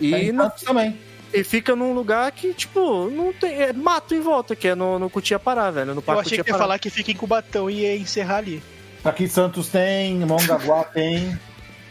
E, 0.00 0.10
Tem 0.10 0.32
não- 0.32 0.48
também. 0.50 0.98
e 1.32 1.44
fica 1.44 1.76
num 1.76 1.92
lugar 1.92 2.32
que, 2.32 2.54
tipo, 2.54 3.10
não 3.10 3.32
tem. 3.32 3.52
É 3.62 3.72
mato 3.72 4.14
em 4.14 4.20
volta, 4.20 4.56
que 4.56 4.68
é 4.68 4.74
no, 4.74 4.98
no 4.98 5.10
Cutia 5.10 5.38
Pará, 5.38 5.70
velho. 5.70 5.92
No 5.94 5.98
Eu 5.98 6.02
Parque 6.02 6.20
achei 6.22 6.30
Cutia 6.38 6.44
que 6.44 6.50
ia 6.50 6.54
Pará. 6.54 6.64
falar 6.64 6.78
que 6.78 6.88
fica 6.88 7.10
em 7.10 7.14
Cubatão 7.14 7.68
e 7.68 7.80
ia 7.82 7.96
encerrar 7.96 8.38
ali. 8.38 8.62
Aqui 9.04 9.28
Santos 9.28 9.68
tem, 9.68 10.14
Mongaguá 10.20 10.84
tem. 10.84 11.38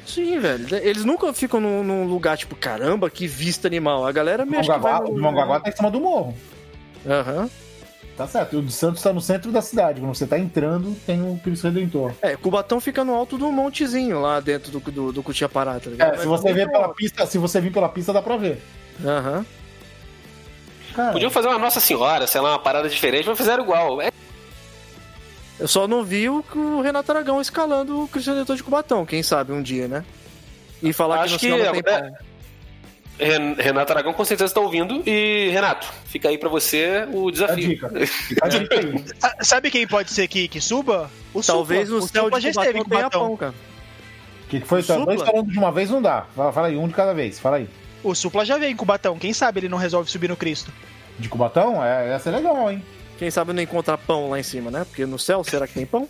Sim, 0.10 0.40
velho. 0.40 0.76
Eles 0.78 1.06
nunca 1.06 1.32
ficam 1.34 1.60
num, 1.62 1.84
num 1.84 2.06
lugar, 2.06 2.38
tipo, 2.38 2.56
caramba, 2.56 3.10
que 3.10 3.28
vista 3.28 3.68
animal. 3.68 4.06
A 4.06 4.12
galera 4.12 4.46
mexe 4.46 4.64
que 4.70 4.78
Mongaguá, 4.78 5.00
vai 5.00 5.10
o 5.10 5.14
no- 5.16 5.22
Mongaguá 5.22 5.60
tá 5.60 5.70
em 5.70 5.76
cima 5.76 5.92
do 5.92 6.00
morro. 6.00 6.36
Aham. 7.08 7.50
Tá 8.18 8.28
certo. 8.28 8.58
O 8.58 8.62
de 8.62 8.72
Santos 8.74 9.02
tá 9.02 9.14
no 9.14 9.22
centro 9.22 9.52
da 9.52 9.62
cidade. 9.62 10.02
Quando 10.02 10.14
você 10.14 10.28
tá 10.28 10.38
entrando, 10.38 10.94
tem 11.06 11.22
o 11.22 11.40
Cristo 11.42 11.66
Redentor. 11.70 12.12
É, 12.22 12.36
Cubatão 12.36 12.82
fica 12.82 13.04
no 13.06 13.14
alto 13.14 13.38
do 13.38 13.50
montezinho 13.52 14.20
lá 14.20 14.40
dentro 14.40 14.72
do, 14.72 14.80
do, 14.92 15.12
do 15.14 15.24
Cutia 15.24 15.48
Pará, 15.48 15.80
tá 15.80 15.90
ligado? 15.90 16.16
É, 16.16 16.18
se 16.18 16.26
você 16.28 16.52
ver 16.52 16.70
pela 16.70 16.90
pista, 16.94 17.26
se 17.26 17.38
você 17.38 17.62
vir 17.62 17.72
pela 17.72 17.88
pista, 17.88 18.12
dá 18.12 18.22
pra 18.22 18.36
ver. 18.36 18.62
Aham. 19.06 19.46
Cara, 20.96 21.12
Podiam 21.14 21.30
fazer 21.32 21.48
uma 21.48 21.60
Nossa 21.60 21.80
Senhora, 21.80 22.28
sei 22.28 22.42
lá, 22.42 22.50
uma 22.54 22.60
parada 22.60 22.90
diferente, 22.90 23.28
mas 23.30 23.38
fizeram 23.38 23.64
igual. 23.64 24.02
É, 24.02 24.12
Eu 25.60 25.68
só 25.68 25.88
não 25.88 26.04
vi 26.04 26.30
o, 26.30 26.44
o 26.56 26.82
Renato 26.82 27.12
Aragão 27.12 27.42
escalando 27.42 28.04
o 28.04 28.08
Cristo 28.08 28.32
Redentor 28.32 28.56
de 28.56 28.64
Cubatão, 28.64 29.06
quem 29.06 29.22
sabe 29.22 29.52
um 29.52 29.62
dia, 29.62 29.88
né? 29.88 30.06
E 30.82 30.94
falar 30.94 31.22
Acho 31.22 31.38
que 31.38 31.50
no 31.50 31.58
que 31.58 31.64
não 31.66 31.72
tem 31.74 31.84
pau. 31.84 32.02
Ren- 33.20 33.56
Renato 33.58 33.92
Aragão 33.92 34.14
com 34.14 34.24
certeza 34.24 34.54
tá 34.54 34.62
ouvindo. 34.62 35.04
E, 35.06 35.50
Renato, 35.52 35.86
fica 36.06 36.30
aí 36.30 36.38
pra 36.38 36.48
você 36.48 37.06
o 37.12 37.28
a 37.28 37.32
desafio. 37.32 37.68
dica. 37.68 37.92
A 38.42 38.48
dica 38.48 38.76
aí. 38.80 39.04
Sabe 39.44 39.70
quem 39.70 39.86
pode 39.86 40.12
ser 40.14 40.28
que, 40.30 40.48
que 40.48 40.62
suba? 40.62 41.12
O 41.34 41.42
Talvez 41.44 41.90
Supla. 41.90 42.00
no 42.00 42.06
o 42.06 42.08
céu 42.08 42.24
Supla 42.24 42.40
de 42.40 42.44
já 42.44 42.50
esteve 42.52 42.84
pão, 43.12 43.36
cara. 43.36 43.54
O 44.46 44.50
que, 44.50 44.62
que 44.62 44.66
foi? 44.66 44.80
O 44.80 44.84
Tá 44.86 44.96
dois 44.96 45.20
Supla? 45.20 45.26
falando 45.34 45.52
de 45.52 45.58
uma 45.60 45.72
vez 45.72 45.90
não 45.90 46.02
dá. 46.02 46.26
Fala, 46.34 46.54
fala 46.54 46.68
aí, 46.68 46.78
um 46.78 46.88
de 46.88 46.94
cada 46.94 47.14
vez. 47.14 47.38
Fala 47.38 47.58
aí. 47.58 47.68
O 48.02 48.16
Supla 48.16 48.46
já 48.46 48.58
veio 48.58 48.72
em 48.72 48.76
Cubatão. 48.78 49.20
Quem 49.20 49.34
sabe 49.34 49.60
ele 49.60 49.68
não 49.70 49.78
resolve 49.78 50.10
subir 50.10 50.30
no 50.30 50.38
Cristo? 50.38 50.72
De 51.20 51.28
Cubatão? 51.28 51.84
É, 51.84 52.14
essa 52.14 52.30
é 52.30 52.32
legal, 52.38 52.72
hein? 52.72 52.82
Quem 53.20 53.30
sabe 53.30 53.52
não 53.54 53.62
encontrar 53.62 53.98
pão 53.98 54.30
lá 54.30 54.40
em 54.40 54.44
cima, 54.44 54.72
né? 54.72 54.86
Porque 54.86 55.06
no 55.06 55.20
céu, 55.20 55.44
será 55.44 55.68
que 55.68 55.74
tem 55.74 55.86
pão? 55.86 56.08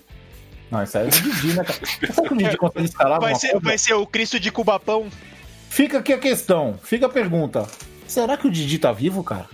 Não, 0.69 0.84
isso 0.84 0.95
aí 0.98 1.07
é 1.07 1.10
do 1.10 1.19
Didi, 1.22 1.53
né, 1.53 1.64
cara? 1.64 1.80
Será 2.14 2.27
que 2.27 2.34
o 2.34 2.38
Didi 2.38 2.56
consegue 2.57 2.86
escalar 2.86 3.19
Vai 3.19 3.34
ser, 3.36 3.52
coisa? 3.52 3.65
vai 3.65 3.77
ser 3.77 3.94
o 3.95 4.06
Cristo 4.06 4.40
de 4.40 4.52
Cubapão. 4.52 5.10
Fica 5.69 5.98
aqui 5.98 6.14
a 6.14 6.19
questão, 6.19 6.80
fica 6.84 7.07
a 7.07 7.10
pergunta. 7.10 7.68
Será 8.07 8.38
que 8.38 8.48
o 8.48 8.52
Didi 8.52 8.77
tá 8.77 8.91
vivo, 8.91 9.23
cara? 9.23 9.48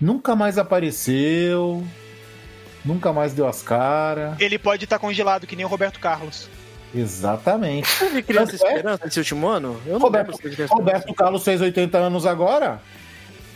Nunca 0.00 0.34
mais 0.34 0.56
apareceu. 0.58 1.86
Nunca 2.84 3.12
mais 3.12 3.34
deu 3.34 3.46
as 3.46 3.62
caras. 3.62 4.40
Ele 4.40 4.58
pode 4.58 4.84
estar 4.84 4.98
congelado, 4.98 5.46
que 5.46 5.56
nem 5.56 5.64
o 5.64 5.68
Roberto 5.68 6.00
Carlos. 6.00 6.48
Exatamente. 6.94 7.88
Teve 7.98 8.22
criança 8.22 8.52
Tanto 8.52 8.64
é- 8.64 8.68
esperança 8.68 9.06
esse 9.06 9.18
último 9.18 9.46
ano? 9.48 9.78
Eu 9.84 9.94
não 9.94 10.00
Roberto, 10.00 10.38
Roberto 10.70 11.12
Carlos 11.14 11.44
fez 11.44 11.60
80 11.60 11.98
anos 11.98 12.24
agora. 12.24 12.80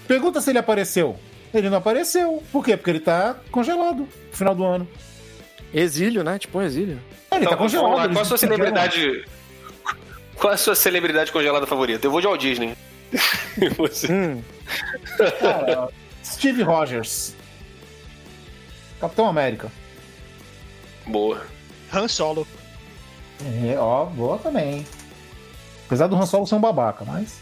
Pergunta 0.07 0.41
se 0.41 0.51
ele 0.51 0.59
apareceu. 0.59 1.19
Ele 1.53 1.69
não 1.71 1.79
apareceu. 1.79 2.43
Por 2.53 2.65
quê? 2.65 2.77
Porque 2.77 2.91
ele 2.91 3.01
tá 3.01 3.37
congelado 3.51 4.01
no 4.01 4.09
final 4.33 4.55
do 4.55 4.65
ano. 4.65 4.89
Exílio, 5.75 6.23
né? 6.25 6.39
Tipo 6.39 6.59
um 6.59 6.63
exílio. 6.63 7.01
Ele 7.33 7.41
Então, 7.43 7.51
tá 7.53 7.57
congelado. 7.57 7.95
lá, 7.97 8.09
qual 8.09 8.23
a 8.23 8.25
sua 8.25 8.39
celebridade. 8.39 9.25
Qual 10.37 10.53
a 10.53 10.57
sua 10.57 10.75
celebridade 10.75 11.31
congelada 11.33 11.67
favorita? 11.67 12.07
Eu 12.07 12.11
vou 12.11 12.21
de 12.21 12.27
Walt 12.27 12.41
Disney. 12.41 12.75
E 13.61 13.69
você? 13.71 14.11
Hum, 14.11 14.43
Cara, 15.41 15.89
Steve 16.25 16.63
Rogers. 16.63 17.35
Capitão 19.01 19.27
América. 19.27 19.71
Boa. 21.07 21.43
Han 21.93 22.07
Solo. 22.07 22.47
É, 23.65 23.77
ó, 23.77 24.05
boa 24.05 24.39
também. 24.39 24.87
Apesar 25.87 26.07
do 26.07 26.17
Han 26.17 26.27
Solo 26.27 26.47
ser 26.47 26.55
um 26.55 26.61
babaca, 26.61 27.05
mas. 27.05 27.41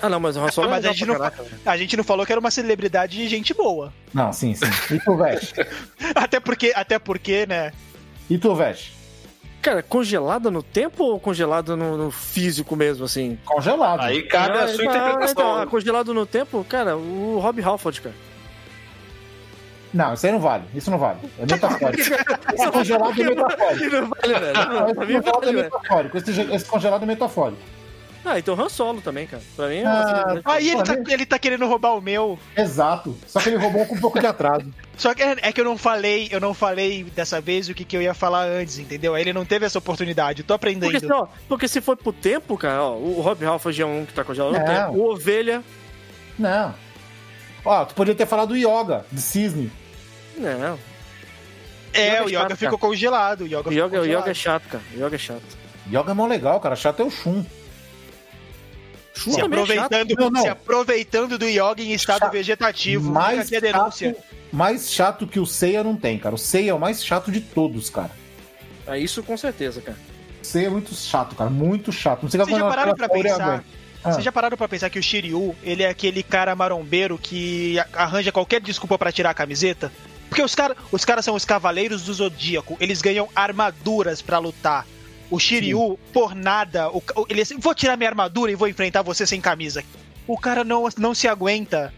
Ah, 0.00 0.08
não, 0.08 0.20
mas 0.20 0.36
o 0.36 0.40
Han 0.40 0.50
Solo 0.50 0.68
Mas 0.68 0.84
é 0.84 0.88
a 0.90 0.92
gente, 0.92 1.06
pra 1.06 1.18
não, 1.36 1.44
velho. 1.44 1.60
a 1.64 1.76
gente 1.76 1.96
não 1.96 2.04
falou 2.04 2.26
que 2.26 2.32
era 2.32 2.38
uma 2.40 2.50
celebridade 2.50 3.16
de 3.16 3.26
gente 3.28 3.54
boa. 3.54 3.92
Não, 4.12 4.32
sim, 4.32 4.54
sim. 4.54 4.66
E 4.94 4.98
tu? 5.00 5.16
Até 6.14 6.38
porque, 6.38 6.72
até 6.74 6.98
porque, 6.98 7.46
né? 7.46 7.72
E 8.28 8.36
tu? 8.36 8.54
Cara, 9.62 9.82
congelada 9.82 10.50
no 10.50 10.62
tempo 10.62 11.02
ou 11.04 11.18
congelada 11.18 11.74
no, 11.74 11.96
no 11.96 12.10
físico 12.10 12.76
mesmo, 12.76 13.04
assim? 13.04 13.38
Congelado. 13.44 14.00
Aí 14.00 14.22
cabe 14.22 14.58
a 14.58 14.64
Ah, 14.64 14.68
sua 14.68 14.84
então, 14.84 14.96
interpretação. 14.96 15.32
então, 15.32 15.62
ah, 15.62 15.66
congelado 15.66 16.14
no 16.14 16.26
tempo, 16.26 16.64
cara, 16.68 16.96
o 16.96 17.38
Rob 17.40 17.60
Halford, 17.62 18.00
cara. 18.02 18.14
Não, 19.94 20.12
isso 20.12 20.26
aí 20.26 20.32
não 20.32 20.40
vale. 20.40 20.64
Isso 20.74 20.90
não 20.90 20.98
vale. 20.98 21.18
É 21.38 21.46
metafórico. 21.50 22.02
Esse 22.54 22.70
congelado 22.70 23.20
é 23.22 23.24
metafórico. 23.24 23.90
Não 23.96 24.08
vale, 24.10 24.34
velho. 24.40 24.52
Não, 24.68 24.88
esse 24.88 24.96
congelado 25.22 25.48
é 25.48 25.52
metafórico. 25.52 26.16
Esse, 26.18 26.40
esse 26.42 26.64
congelado 26.66 27.02
é 27.02 27.06
metafórico. 27.06 27.62
Ah, 28.28 28.40
então 28.40 28.60
Han 28.60 28.68
Solo 28.68 29.00
também, 29.00 29.24
cara. 29.24 29.40
Pra 29.54 29.68
mim 29.68 29.76
é 29.76 29.86
Ah, 29.86 30.24
uma 30.30 30.42
Aí 30.44 30.68
ele 30.70 30.82
tá, 30.82 30.96
né? 30.96 31.04
ele 31.10 31.24
tá 31.24 31.38
querendo 31.38 31.64
roubar 31.66 31.94
o 31.96 32.00
meu. 32.00 32.36
Exato. 32.56 33.16
Só 33.24 33.38
que 33.40 33.50
ele 33.50 33.56
roubou 33.56 33.86
com 33.86 33.94
um 33.94 34.00
pouco 34.00 34.18
de 34.18 34.26
atraso. 34.26 34.66
Só 34.98 35.14
que 35.14 35.22
é 35.22 35.36
é 35.42 35.52
que 35.52 35.60
eu 35.60 35.64
não 35.64 35.78
falei, 35.78 36.26
eu 36.32 36.40
não 36.40 36.52
falei 36.52 37.04
dessa 37.04 37.40
vez 37.40 37.68
o 37.68 37.74
que, 37.74 37.84
que 37.84 37.96
eu 37.96 38.02
ia 38.02 38.14
falar 38.14 38.44
antes, 38.48 38.80
entendeu? 38.80 39.14
Aí 39.14 39.22
ele 39.22 39.32
não 39.32 39.44
teve 39.44 39.64
essa 39.64 39.78
oportunidade. 39.78 40.40
Eu 40.42 40.46
tô 40.46 40.54
aprendendo. 40.54 40.90
Porque, 40.90 41.12
ó, 41.12 41.26
porque 41.48 41.68
se 41.68 41.80
for 41.80 41.96
pro 41.96 42.12
tempo, 42.12 42.56
cara, 42.58 42.82
ó, 42.82 42.96
o 42.96 43.20
Rob 43.20 43.44
Halford 43.44 43.80
é 43.80 43.86
um 43.86 44.04
que 44.04 44.12
tá 44.12 44.24
congelado 44.24 44.58
no 44.58 44.64
tempo. 44.64 44.92
O 44.98 45.12
Ovelha, 45.12 45.62
Não. 46.36 46.74
Ó, 47.64 47.84
tu 47.84 47.94
podia 47.94 48.14
ter 48.14 48.26
falado 48.26 48.48
do 48.48 48.56
Yoga, 48.56 49.04
de 49.12 49.20
Cisne. 49.20 49.70
não. 50.36 50.78
É, 51.92 52.16
Yoga 52.16 52.24
o 52.24 52.28
é 52.28 52.32
chato, 52.32 52.44
Yoga 52.46 52.56
ficou 52.56 52.78
congelado. 52.78 53.40
O 53.42 53.46
Yoga, 53.46 53.58
O 53.60 53.62
ficou 53.62 53.72
Yoga, 53.72 53.86
o 53.86 54.00
congelado. 54.00 54.22
yoga 54.22 54.30
é 54.30 54.34
chato, 54.34 54.62
cara. 54.68 54.84
O 54.94 54.98
Yoga 55.06 55.14
é 55.14 55.18
chato. 55.18 55.42
Yoga 55.88 56.10
é 56.10 56.14
mó 56.14 56.26
legal, 56.26 56.60
cara. 56.60 56.76
Chato 56.76 57.00
é 57.00 57.04
o 57.04 57.10
Shun. 57.10 57.44
Se 59.16 59.30
é 59.30 59.32
chato. 59.34 59.44
aproveitando, 59.46 60.14
Não, 60.18 60.30
não. 60.30 60.42
se 60.42 60.48
aproveitando 60.48 61.38
do 61.38 61.46
Yoga 61.46 61.82
em 61.82 61.92
estado 61.92 62.20
Chato. 62.20 62.32
vegetativo. 62.32 63.10
Mais 63.12 63.52
a 63.52 63.60
denúncia. 63.60 64.14
chato, 64.14 64.24
mais 64.52 64.90
chato 64.90 65.26
que 65.26 65.40
o 65.40 65.46
Seiya 65.46 65.82
não 65.82 65.96
tem, 65.96 66.18
cara. 66.18 66.34
O 66.34 66.38
Seiya 66.38 66.70
é 66.70 66.74
o 66.74 66.78
mais 66.78 67.04
chato 67.04 67.30
de 67.32 67.40
todos, 67.40 67.90
cara. 67.90 68.10
É 68.86 68.98
isso 68.98 69.22
com 69.22 69.36
certeza, 69.36 69.80
cara. 69.80 69.98
O 70.42 70.44
Seiya 70.46 70.66
é 70.66 70.70
muito 70.70 70.94
chato, 70.94 71.34
cara. 71.34 71.50
Muito 71.50 71.90
chato. 71.92 72.22
Não 72.22 72.30
sei 72.30 72.38
Vocês 72.40 72.56
já 72.58 72.68
pararam 72.68 72.94
pra 72.94 73.08
pensar? 73.08 73.64
Ah. 74.04 74.12
Vocês 74.12 74.24
já 74.24 74.30
pararam 74.30 74.56
pra 74.56 74.68
pensar 74.68 74.88
que 74.88 74.98
o 74.98 75.02
Shiryu, 75.02 75.56
ele 75.64 75.82
é 75.82 75.88
aquele 75.88 76.22
cara 76.22 76.54
marombeiro 76.54 77.18
que 77.18 77.76
arranja 77.92 78.30
qualquer 78.30 78.60
desculpa 78.60 78.96
pra 78.96 79.10
tirar 79.10 79.30
a 79.30 79.34
camiseta? 79.34 79.90
Porque 80.28 80.42
os 80.42 80.54
caras 80.54 80.76
os 80.92 81.04
cara 81.04 81.22
são 81.22 81.34
os 81.34 81.44
cavaleiros 81.44 82.02
do 82.04 82.14
Zodíaco, 82.14 82.76
eles 82.78 83.02
ganham 83.02 83.28
armaduras 83.34 84.22
pra 84.22 84.38
lutar. 84.38 84.86
O 85.30 85.38
Shiryu, 85.40 85.98
por 86.12 86.34
nada, 86.34 86.88
o, 86.90 87.02
ele 87.28 87.40
assim, 87.42 87.58
vou 87.58 87.74
tirar 87.74 87.96
minha 87.96 88.08
armadura 88.10 88.52
e 88.52 88.54
vou 88.54 88.68
enfrentar 88.68 89.02
você 89.02 89.26
sem 89.26 89.40
camisa. 89.40 89.82
O 90.26 90.38
cara 90.38 90.62
não, 90.64 90.88
não 90.96 91.14
se 91.14 91.26
aguenta. 91.28 91.92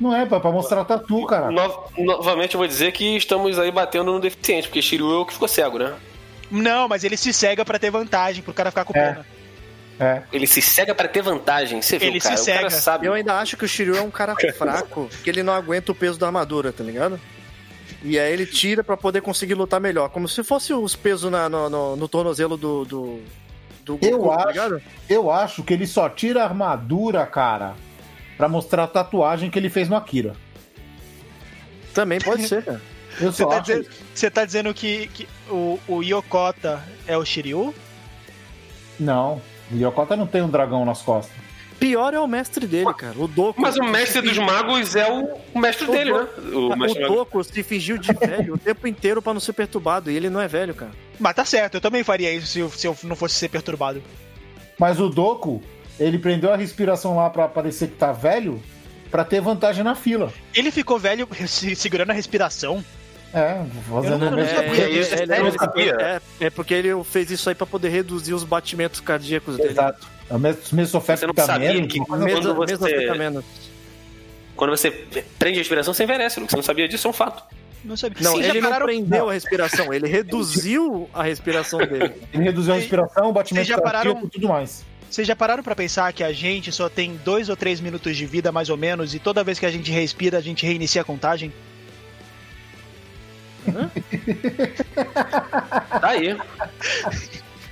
Não 0.00 0.14
é, 0.14 0.26
pra, 0.26 0.38
pra 0.38 0.50
mostrar 0.52 0.84
tatu, 0.84 1.24
cara. 1.26 1.50
No- 1.50 1.84
novamente 2.04 2.54
eu 2.54 2.58
vou 2.58 2.66
dizer 2.68 2.92
que 2.92 3.16
estamos 3.16 3.58
aí 3.58 3.70
batendo 3.70 4.12
no 4.12 4.20
deficiente, 4.20 4.68
porque 4.68 4.82
Shiryu 4.82 5.10
é 5.12 5.16
o 5.18 5.24
que 5.26 5.32
ficou 5.32 5.48
cego, 5.48 5.78
né? 5.78 5.94
Não, 6.50 6.86
mas 6.86 7.02
ele 7.02 7.16
se 7.16 7.32
cega 7.32 7.64
pra 7.64 7.78
ter 7.78 7.90
vantagem, 7.90 8.42
pro 8.42 8.52
cara 8.54 8.70
ficar 8.70 8.84
com 8.84 8.96
É. 8.96 9.12
pena. 9.12 9.26
É. 9.98 10.22
Ele 10.30 10.46
se 10.46 10.60
cega 10.60 10.94
pra 10.94 11.08
ter 11.08 11.22
vantagem. 11.22 11.80
Você 11.80 11.98
viu, 11.98 12.08
Ele 12.08 12.20
se 12.20 12.28
cara? 12.28 12.40
O 12.40 12.44
cara 12.44 12.58
cega. 12.70 12.70
sabe. 12.70 13.06
Eu 13.06 13.14
ainda 13.14 13.38
acho 13.38 13.56
que 13.56 13.64
o 13.64 13.68
Shiryu 13.68 13.96
é 13.96 14.02
um 14.02 14.10
cara 14.10 14.34
fraco, 14.56 15.08
que 15.24 15.30
ele 15.30 15.42
não 15.42 15.54
aguenta 15.54 15.90
o 15.90 15.94
peso 15.94 16.18
da 16.18 16.26
armadura, 16.26 16.70
tá 16.70 16.84
ligado? 16.84 17.18
E 18.02 18.18
aí 18.18 18.32
ele 18.32 18.46
tira 18.46 18.84
pra 18.84 18.96
poder 18.96 19.20
conseguir 19.22 19.54
lutar 19.54 19.80
melhor. 19.80 20.08
Como 20.10 20.28
se 20.28 20.42
fosse 20.44 20.72
os 20.72 20.94
pesos 20.94 21.30
na- 21.30 21.48
no, 21.48 21.68
no, 21.70 21.96
no 21.96 22.08
tornozelo 22.08 22.56
do. 22.56 22.84
do, 22.84 23.20
do 23.84 23.98
Eu 24.02 24.18
Goku, 24.18 24.28
tá 24.28 24.36
acho. 24.42 24.48
ligado? 24.48 24.82
Eu 25.08 25.30
acho 25.30 25.62
que 25.62 25.72
ele 25.74 25.86
só 25.86 26.08
tira 26.08 26.42
a 26.42 26.44
armadura, 26.44 27.24
cara, 27.26 27.74
pra 28.36 28.48
mostrar 28.48 28.84
a 28.84 28.88
tatuagem 28.88 29.50
que 29.50 29.58
ele 29.58 29.70
fez 29.70 29.88
no 29.88 29.96
Akira. 29.96 30.34
Também 31.94 32.20
pode 32.20 32.46
ser, 32.46 32.62
cara. 32.64 32.80
Eu 33.18 33.32
Você 33.32 33.46
tá, 33.46 33.58
dizendo, 33.60 33.86
você 34.14 34.30
tá 34.30 34.44
dizendo 34.44 34.74
que, 34.74 35.06
que 35.06 35.26
o, 35.48 35.78
o 35.88 36.02
Yokota 36.02 36.84
é 37.06 37.16
o 37.16 37.24
Shiryu? 37.24 37.74
Não. 39.00 39.40
O 39.72 39.76
Yokota 39.76 40.14
não 40.14 40.26
tem 40.26 40.42
um 40.42 40.50
dragão 40.50 40.84
nas 40.84 41.00
costas. 41.00 41.34
Pior 41.78 42.14
é 42.14 42.18
o 42.20 42.26
mestre 42.26 42.66
dele, 42.66 42.92
cara. 42.94 43.14
O 43.18 43.28
Doku. 43.28 43.60
Mas 43.60 43.76
o 43.76 43.82
mestre 43.84 44.22
dos 44.22 44.38
magos 44.38 44.96
é 44.96 45.10
o, 45.10 45.36
o 45.54 45.58
mestre 45.58 45.86
O 45.88 45.92
dele, 45.92 46.10
do- 46.12 46.18
né? 46.18 46.28
O 46.54 46.72
O 46.72 46.76
mestre. 46.78 47.06
Doku 47.06 47.44
se 47.44 47.62
fingiu 47.62 47.98
de 47.98 48.12
velho 48.12 48.54
o 48.54 48.58
tempo 48.58 48.86
inteiro 48.88 49.20
pra 49.20 49.32
não 49.34 49.40
ser 49.40 49.52
perturbado. 49.52 50.10
E 50.10 50.16
ele 50.16 50.30
não 50.30 50.40
é 50.40 50.48
velho, 50.48 50.74
cara. 50.74 50.90
Mas 51.18 51.34
tá 51.34 51.44
certo, 51.44 51.74
eu 51.74 51.80
também 51.80 52.02
faria 52.02 52.32
isso 52.32 52.46
se 52.46 52.58
eu, 52.60 52.70
se 52.70 52.86
eu 52.86 52.96
não 53.02 53.14
fosse 53.16 53.34
ser 53.34 53.48
perturbado. 53.48 54.02
Mas 54.78 54.98
o 55.00 55.08
Doku, 55.08 55.62
ele 56.00 56.18
prendeu 56.18 56.52
a 56.52 56.56
respiração 56.56 57.16
lá 57.16 57.28
pra 57.30 57.46
parecer 57.48 57.88
que 57.88 57.96
tá 57.96 58.12
velho, 58.12 58.62
pra 59.10 59.24
ter 59.24 59.40
vantagem 59.40 59.82
na 59.84 59.94
fila. 59.94 60.32
Ele 60.54 60.70
ficou 60.70 60.98
velho 60.98 61.28
se- 61.46 61.74
segurando 61.76 62.10
a 62.10 62.14
respiração. 62.14 62.84
É, 63.38 63.62
fazendo 63.90 64.18
não- 64.18 64.32
o 64.32 64.36
mesmo. 64.36 64.52
não 64.54 64.62
é, 64.62 64.88
disso, 64.88 65.14
ele- 65.14 65.22
eu 65.22 65.26
não 65.26 65.46
ele- 65.48 65.58
sabia. 65.58 65.96
é, 66.00 66.20
é 66.46 66.50
porque 66.50 66.72
ele 66.72 67.04
fez 67.04 67.30
isso 67.30 67.48
aí 67.50 67.54
pra 67.54 67.66
poder 67.66 67.90
reduzir 67.90 68.32
os 68.32 68.42
batimentos 68.44 68.98
cardíacos 69.00 69.58
dele. 69.58 69.70
Exato. 69.70 70.06
É 70.30 70.34
o 70.34 70.38
mesmo 70.38 70.60
mesofeto 70.72 71.20
Você 71.20 71.26
não 71.26 71.34
fica 71.34 71.44
sabia 71.46 71.72
menos, 71.74 71.92
que- 71.92 72.00
Quando 72.00 72.24
mesa 72.24 72.54
você-. 72.54 72.88
Quando 74.56 74.70
você 74.70 74.90
prende 75.38 75.58
a 75.58 75.60
respiração, 75.60 75.92
você 75.92 76.04
envelhece, 76.04 76.40
Luke. 76.40 76.50
Você 76.50 76.56
não 76.56 76.62
sabia 76.62 76.88
disso, 76.88 77.06
é 77.06 77.10
um 77.10 77.12
fato. 77.12 77.42
Não 77.84 77.96
sabia. 77.96 78.22
Não, 78.22 78.36
Sim, 78.36 78.42
já 78.42 78.48
ele 78.48 78.60
não 78.62 78.70
pararam- 78.70 78.86
prendeu 78.86 79.28
a 79.28 79.32
respiração, 79.34 79.92
ele 79.92 80.08
reduziu 80.08 81.08
a 81.12 81.22
respiração 81.22 81.78
dele. 81.78 82.12
Ele 82.32 82.42
reduziu 82.42 82.72
a 82.72 82.76
respiração, 82.76 83.28
o 83.28 83.32
batimento 83.32 83.68
cardíaco 83.68 83.82
pararam- 83.82 84.22
e 84.24 84.30
tudo 84.30 84.48
mais. 84.48 84.82
Vocês 85.08 85.28
já 85.28 85.36
pararam 85.36 85.62
pra 85.62 85.76
pensar 85.76 86.12
que 86.12 86.24
a 86.24 86.32
gente 86.32 86.72
só 86.72 86.88
tem 86.88 87.20
dois 87.24 87.48
ou 87.48 87.56
três 87.56 87.80
minutos 87.80 88.16
de 88.16 88.26
vida, 88.26 88.50
mais 88.50 88.68
ou 88.70 88.76
menos, 88.76 89.14
e 89.14 89.18
toda 89.20 89.44
vez 89.44 89.58
que 89.58 89.66
a 89.66 89.70
gente 89.70 89.90
respira, 89.92 90.38
a 90.38 90.40
gente 90.40 90.66
reinicia 90.66 91.02
a 91.02 91.04
contagem? 91.04 91.52
Tá 96.00 96.08
aí. 96.08 96.36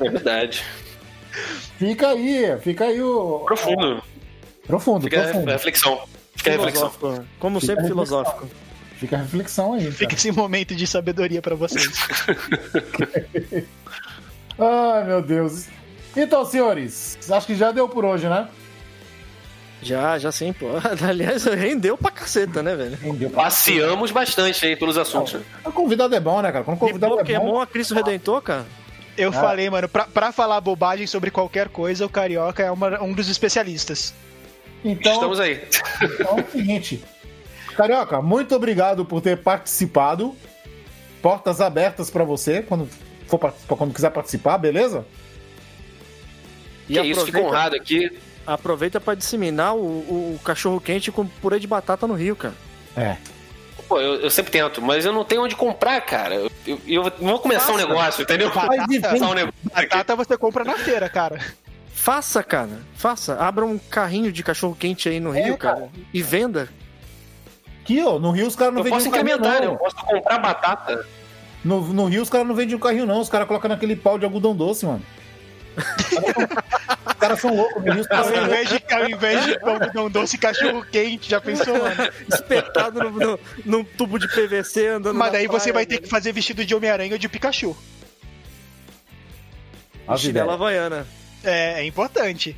É 0.00 0.10
verdade. 0.10 0.64
Fica 1.78 2.08
aí, 2.08 2.58
fica 2.62 2.84
aí 2.84 3.00
o. 3.02 3.40
Profundo. 3.40 4.02
Profundo, 4.66 5.04
Fica 5.04 5.20
a 5.20 5.24
profundo. 5.24 5.50
reflexão. 5.50 6.00
Fica 6.36 6.50
a 6.50 6.52
reflexão. 6.54 6.90
Filosófico. 6.90 7.26
Como 7.38 7.60
Fica 7.60 7.72
sempre, 7.72 7.84
a 7.84 7.88
filosófico. 7.88 8.48
Fica 8.96 9.16
a 9.16 9.18
reflexão 9.20 9.72
aí. 9.74 9.92
Fica 9.92 10.14
esse 10.14 10.32
momento 10.32 10.74
de 10.74 10.86
sabedoria 10.86 11.42
pra 11.42 11.54
vocês. 11.54 11.86
Ai, 14.58 15.04
meu 15.04 15.20
Deus. 15.22 15.66
Então, 16.16 16.44
senhores, 16.46 17.18
acho 17.30 17.46
que 17.46 17.54
já 17.56 17.72
deu 17.72 17.88
por 17.88 18.04
hoje, 18.04 18.28
né? 18.28 18.48
Já, 19.84 20.18
já 20.18 20.32
sim, 20.32 20.52
pô. 20.52 20.66
Aliás, 21.06 21.44
rendeu 21.44 21.96
pra 21.96 22.10
caceta, 22.10 22.62
né, 22.62 22.74
velho? 22.74 22.96
Rendeu 22.96 23.30
pra- 23.30 23.44
Passeamos 23.44 24.10
bastante 24.10 24.64
aí 24.66 24.74
pelos 24.76 24.96
assuntos. 24.96 25.36
O 25.64 25.70
convidado 25.70 26.14
é 26.14 26.20
bom, 26.20 26.40
né, 26.40 26.50
cara? 26.50 26.64
Quando 26.64 26.76
o 26.80 26.84
E 26.86 26.88
convidado 26.88 27.14
é 27.14 27.18
Pokémon 27.18 27.52
bom. 27.52 27.60
a 27.60 27.66
Cristo 27.66 27.94
Redentor, 27.94 28.40
cara. 28.42 28.66
Eu 29.16 29.28
Ah. 29.30 29.32
falei, 29.32 29.68
mano, 29.70 29.88
pra, 29.88 30.04
pra 30.04 30.32
falar 30.32 30.60
bobagem 30.60 31.06
sobre 31.06 31.30
qualquer 31.30 31.68
coisa, 31.68 32.04
o 32.06 32.08
Carioca 32.08 32.62
é 32.62 32.70
uma- 32.70 33.00
um 33.02 33.12
dos 33.12 33.28
especialistas. 33.28 34.12
Então, 34.84 35.12
Estamos 35.14 35.38
aí. 35.40 35.62
então 36.02 36.38
é 36.38 36.42
o 36.42 36.50
seguinte. 36.50 37.04
Carioca, 37.76 38.20
muito 38.22 38.54
obrigado 38.54 39.04
por 39.04 39.20
ter 39.20 39.36
participado. 39.38 40.34
Portas 41.22 41.60
abertas 41.60 42.10
pra 42.10 42.22
você 42.24 42.62
quando 42.62 42.88
for 43.26 43.38
quando 43.76 43.94
quiser 43.94 44.10
participar, 44.10 44.58
beleza? 44.58 45.06
E 46.88 46.94
que 46.94 47.00
isso, 47.00 47.24
fico 47.24 47.38
aproveita, 47.38 47.48
honrado 47.48 47.76
aqui. 47.76 48.12
Aproveita 48.46 49.00
pra 49.00 49.14
disseminar 49.14 49.74
o, 49.74 49.80
o, 50.34 50.40
cachorro 50.44 50.80
quente 50.80 51.10
com 51.12 51.26
purê 51.26 51.58
de 51.58 51.66
batata 51.66 52.06
no 52.06 52.14
Rio, 52.14 52.36
cara. 52.36 52.54
É. 52.96 53.16
Pô, 53.88 54.00
eu, 54.00 54.20
eu 54.20 54.30
sempre 54.30 54.50
tento, 54.52 54.80
mas 54.80 55.04
eu 55.04 55.12
não 55.12 55.24
tenho 55.24 55.42
onde 55.42 55.54
comprar, 55.56 56.00
cara. 56.00 56.34
Eu, 56.34 56.50
eu, 56.66 56.80
eu 56.86 57.02
vou 57.20 57.38
começar 57.38 57.72
um 57.72 57.76
Faça. 57.76 57.86
negócio, 57.88 58.22
entendeu? 58.22 58.50
Começar 58.50 59.28
um 59.28 59.34
negócio. 59.34 59.54
Batata 59.74 60.16
você 60.16 60.36
compra 60.38 60.64
na 60.64 60.74
feira, 60.78 61.08
cara. 61.08 61.38
Faça, 61.92 62.42
cara. 62.42 62.80
Faça. 62.94 63.36
Abra 63.36 63.64
um 63.64 63.78
carrinho 63.78 64.32
de 64.32 64.42
cachorro 64.42 64.76
quente 64.78 65.08
aí 65.08 65.20
no 65.20 65.34
É, 65.34 65.44
Rio, 65.44 65.56
cara. 65.58 65.76
cara. 65.76 65.90
E 66.12 66.22
venda. 66.22 66.68
aqui, 67.82 68.02
ó, 68.02 68.18
no 68.18 68.30
Rio 68.30 68.46
os 68.46 68.56
caras 68.56 68.72
não 68.74 68.80
Eu 68.80 68.84
vendem 68.84 68.98
posso 68.98 69.08
um 69.08 69.12
carrinho, 69.12 69.34
incrementar, 69.36 69.60
né? 69.60 69.66
não. 69.66 69.72
Eu 69.74 69.78
posso 69.78 69.96
comprar 69.96 70.38
batata. 70.38 71.06
No, 71.64 71.80
no 71.80 72.06
Rio 72.06 72.22
os 72.22 72.30
caras 72.30 72.46
não 72.46 72.54
vendem 72.54 72.74
um 72.76 72.78
carrinho, 72.78 73.06
não. 73.06 73.20
Os 73.20 73.28
caras 73.28 73.46
colocam 73.48 73.68
naquele 73.70 73.96
pau 73.96 74.18
de 74.18 74.24
algodão 74.24 74.54
doce, 74.54 74.84
mano. 74.86 75.02
Os 77.06 77.12
caras 77.14 77.40
são 77.40 77.54
loucos, 77.54 77.82
Ao 78.10 78.24
loucos. 78.24 78.42
invés 78.44 78.68
de, 78.68 78.82
ao 78.94 79.08
invés 79.10 79.44
de 79.44 79.58
pão 79.60 79.78
de 79.78 80.12
doce, 80.12 80.38
cachorro 80.38 80.84
quente, 80.90 81.30
já 81.30 81.40
pensou, 81.40 81.76
mano? 81.78 82.12
Espetado 82.32 83.00
no, 83.00 83.10
no- 83.10 83.40
num 83.64 83.84
tubo 83.84 84.18
de 84.18 84.28
PVC 84.28 84.86
andando 84.88 85.16
Mas 85.16 85.32
na 85.32 85.38
daí 85.38 85.46
você 85.46 85.70
praia, 85.70 85.72
vai 85.74 85.86
ter 85.86 85.96
né? 85.96 86.00
que 86.02 86.08
fazer 86.08 86.32
vestido 86.32 86.64
de 86.64 86.74
Homem-Aranha 86.74 87.12
ou 87.12 87.18
de 87.18 87.28
Pikachu. 87.28 87.76
Chinela 90.16 90.28
ideias. 90.28 90.48
havaiana. 90.48 91.06
É, 91.42 91.80
é 91.80 91.84
importante. 91.86 92.56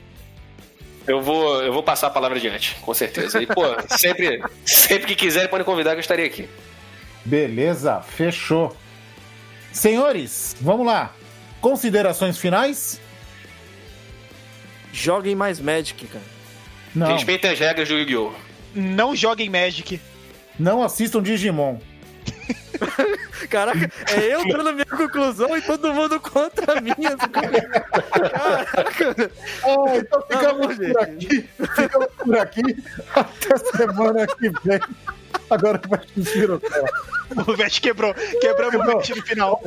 Eu 1.06 1.22
vou, 1.22 1.62
eu 1.62 1.72
vou 1.72 1.82
passar 1.84 2.09
a 2.09 2.10
palavra 2.10 2.36
adiante, 2.36 2.76
com 2.82 2.93
certeza. 2.93 3.40
E, 3.40 3.47
pô, 3.47 3.62
sempre, 3.97 4.43
sempre 4.64 5.06
que 5.06 5.14
quiserem, 5.14 5.48
podem 5.48 5.64
convidar 5.64 5.90
que 5.93 5.98
eu 5.98 6.01
estarei 6.01 6.26
aqui. 6.26 6.48
Beleza, 7.24 8.01
fechou. 8.01 8.76
Senhores, 9.72 10.56
vamos 10.60 10.86
lá. 10.86 11.12
Considerações 11.60 12.38
finais? 12.38 13.01
Joguem 14.97 15.35
mais 15.35 15.60
Magic, 15.60 16.06
cara. 16.06 16.24
Não. 16.94 17.12
Respeitem 17.12 17.51
as 17.51 17.59
regras 17.59 17.86
do 17.86 17.98
Yu-Gi-Oh! 17.98 18.32
Não 18.74 19.14
joguem 19.14 19.51
Magic. 19.51 20.01
Não 20.59 20.82
assistam 20.82 21.23
Digimon. 21.23 21.78
Caraca, 23.50 23.90
é 24.14 24.20
eu 24.34 24.46
dando 24.48 24.68
a 24.68 24.72
minha 24.72 24.84
conclusão 24.86 25.56
e 25.56 25.62
todo 25.62 25.92
mundo 25.92 26.18
contra 26.20 26.78
a 26.78 26.80
minha. 26.80 27.16
Caraca. 28.32 29.30
Ah, 29.64 29.96
então 29.96 30.22
ficamos 30.22 30.78
Não, 30.78 30.92
por 30.92 31.00
aqui. 31.02 31.48
Ficamos 31.74 32.08
por 32.24 32.38
aqui. 32.38 32.84
Até 33.14 33.56
semana 33.76 34.26
que 34.26 34.48
vem. 34.64 34.80
Agora 35.50 35.78
que 35.78 35.88
vai 35.88 36.00
desvirar. 36.16 36.58
O 37.46 37.56
Vest 37.56 37.80
quebrou. 37.80 38.14
Quebramos 38.14 38.74
o. 38.74 38.84
Vest 38.98 39.10
no 39.10 39.22
final. 39.22 39.62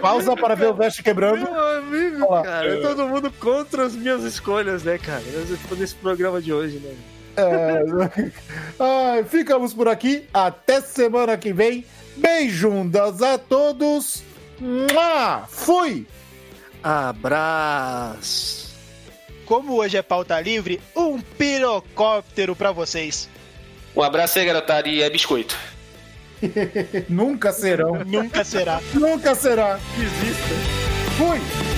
Pausa 0.00 0.36
para 0.36 0.54
ver 0.54 0.66
o 0.66 0.74
veste 0.74 1.02
quebrando. 1.02 1.50
Meu 1.50 1.78
amigo, 1.78 2.26
Olha 2.28 2.30
lá. 2.40 2.42
cara, 2.42 2.80
todo 2.82 3.06
mundo 3.06 3.30
contra 3.32 3.84
as 3.86 3.94
minhas 3.94 4.22
escolhas, 4.24 4.82
né, 4.82 4.98
cara? 4.98 5.20
Nesse- 5.20 5.74
Nesse 5.76 5.94
programa 5.94 6.40
de 6.42 6.52
hoje, 6.52 6.78
né? 6.78 6.94
É... 7.36 8.32
Ai, 9.14 9.24
ficamos 9.24 9.72
por 9.72 9.86
aqui. 9.88 10.26
Até 10.34 10.80
semana 10.80 11.36
que 11.36 11.52
vem. 11.52 11.84
Beijundas 12.18 13.22
a 13.22 13.38
todos. 13.38 14.22
Mua! 14.60 15.46
Fui! 15.48 16.06
Abraço. 16.82 18.68
Como 19.44 19.76
hoje 19.76 19.96
é 19.96 20.02
pauta 20.02 20.40
livre, 20.40 20.80
um 20.94 21.20
pirocóptero 21.20 22.54
pra 22.54 22.70
vocês. 22.70 23.28
Um 23.96 24.02
abraço 24.02 24.38
aí, 24.38 24.44
garotada, 24.46 24.88
e 24.88 25.02
é 25.02 25.08
biscoito. 25.08 25.56
Nunca 27.08 27.52
serão. 27.52 28.04
Nunca 28.04 28.44
será. 28.44 28.80
Nunca 28.94 29.34
será. 29.34 29.80
Desista. 29.96 30.54
Fui. 31.16 31.77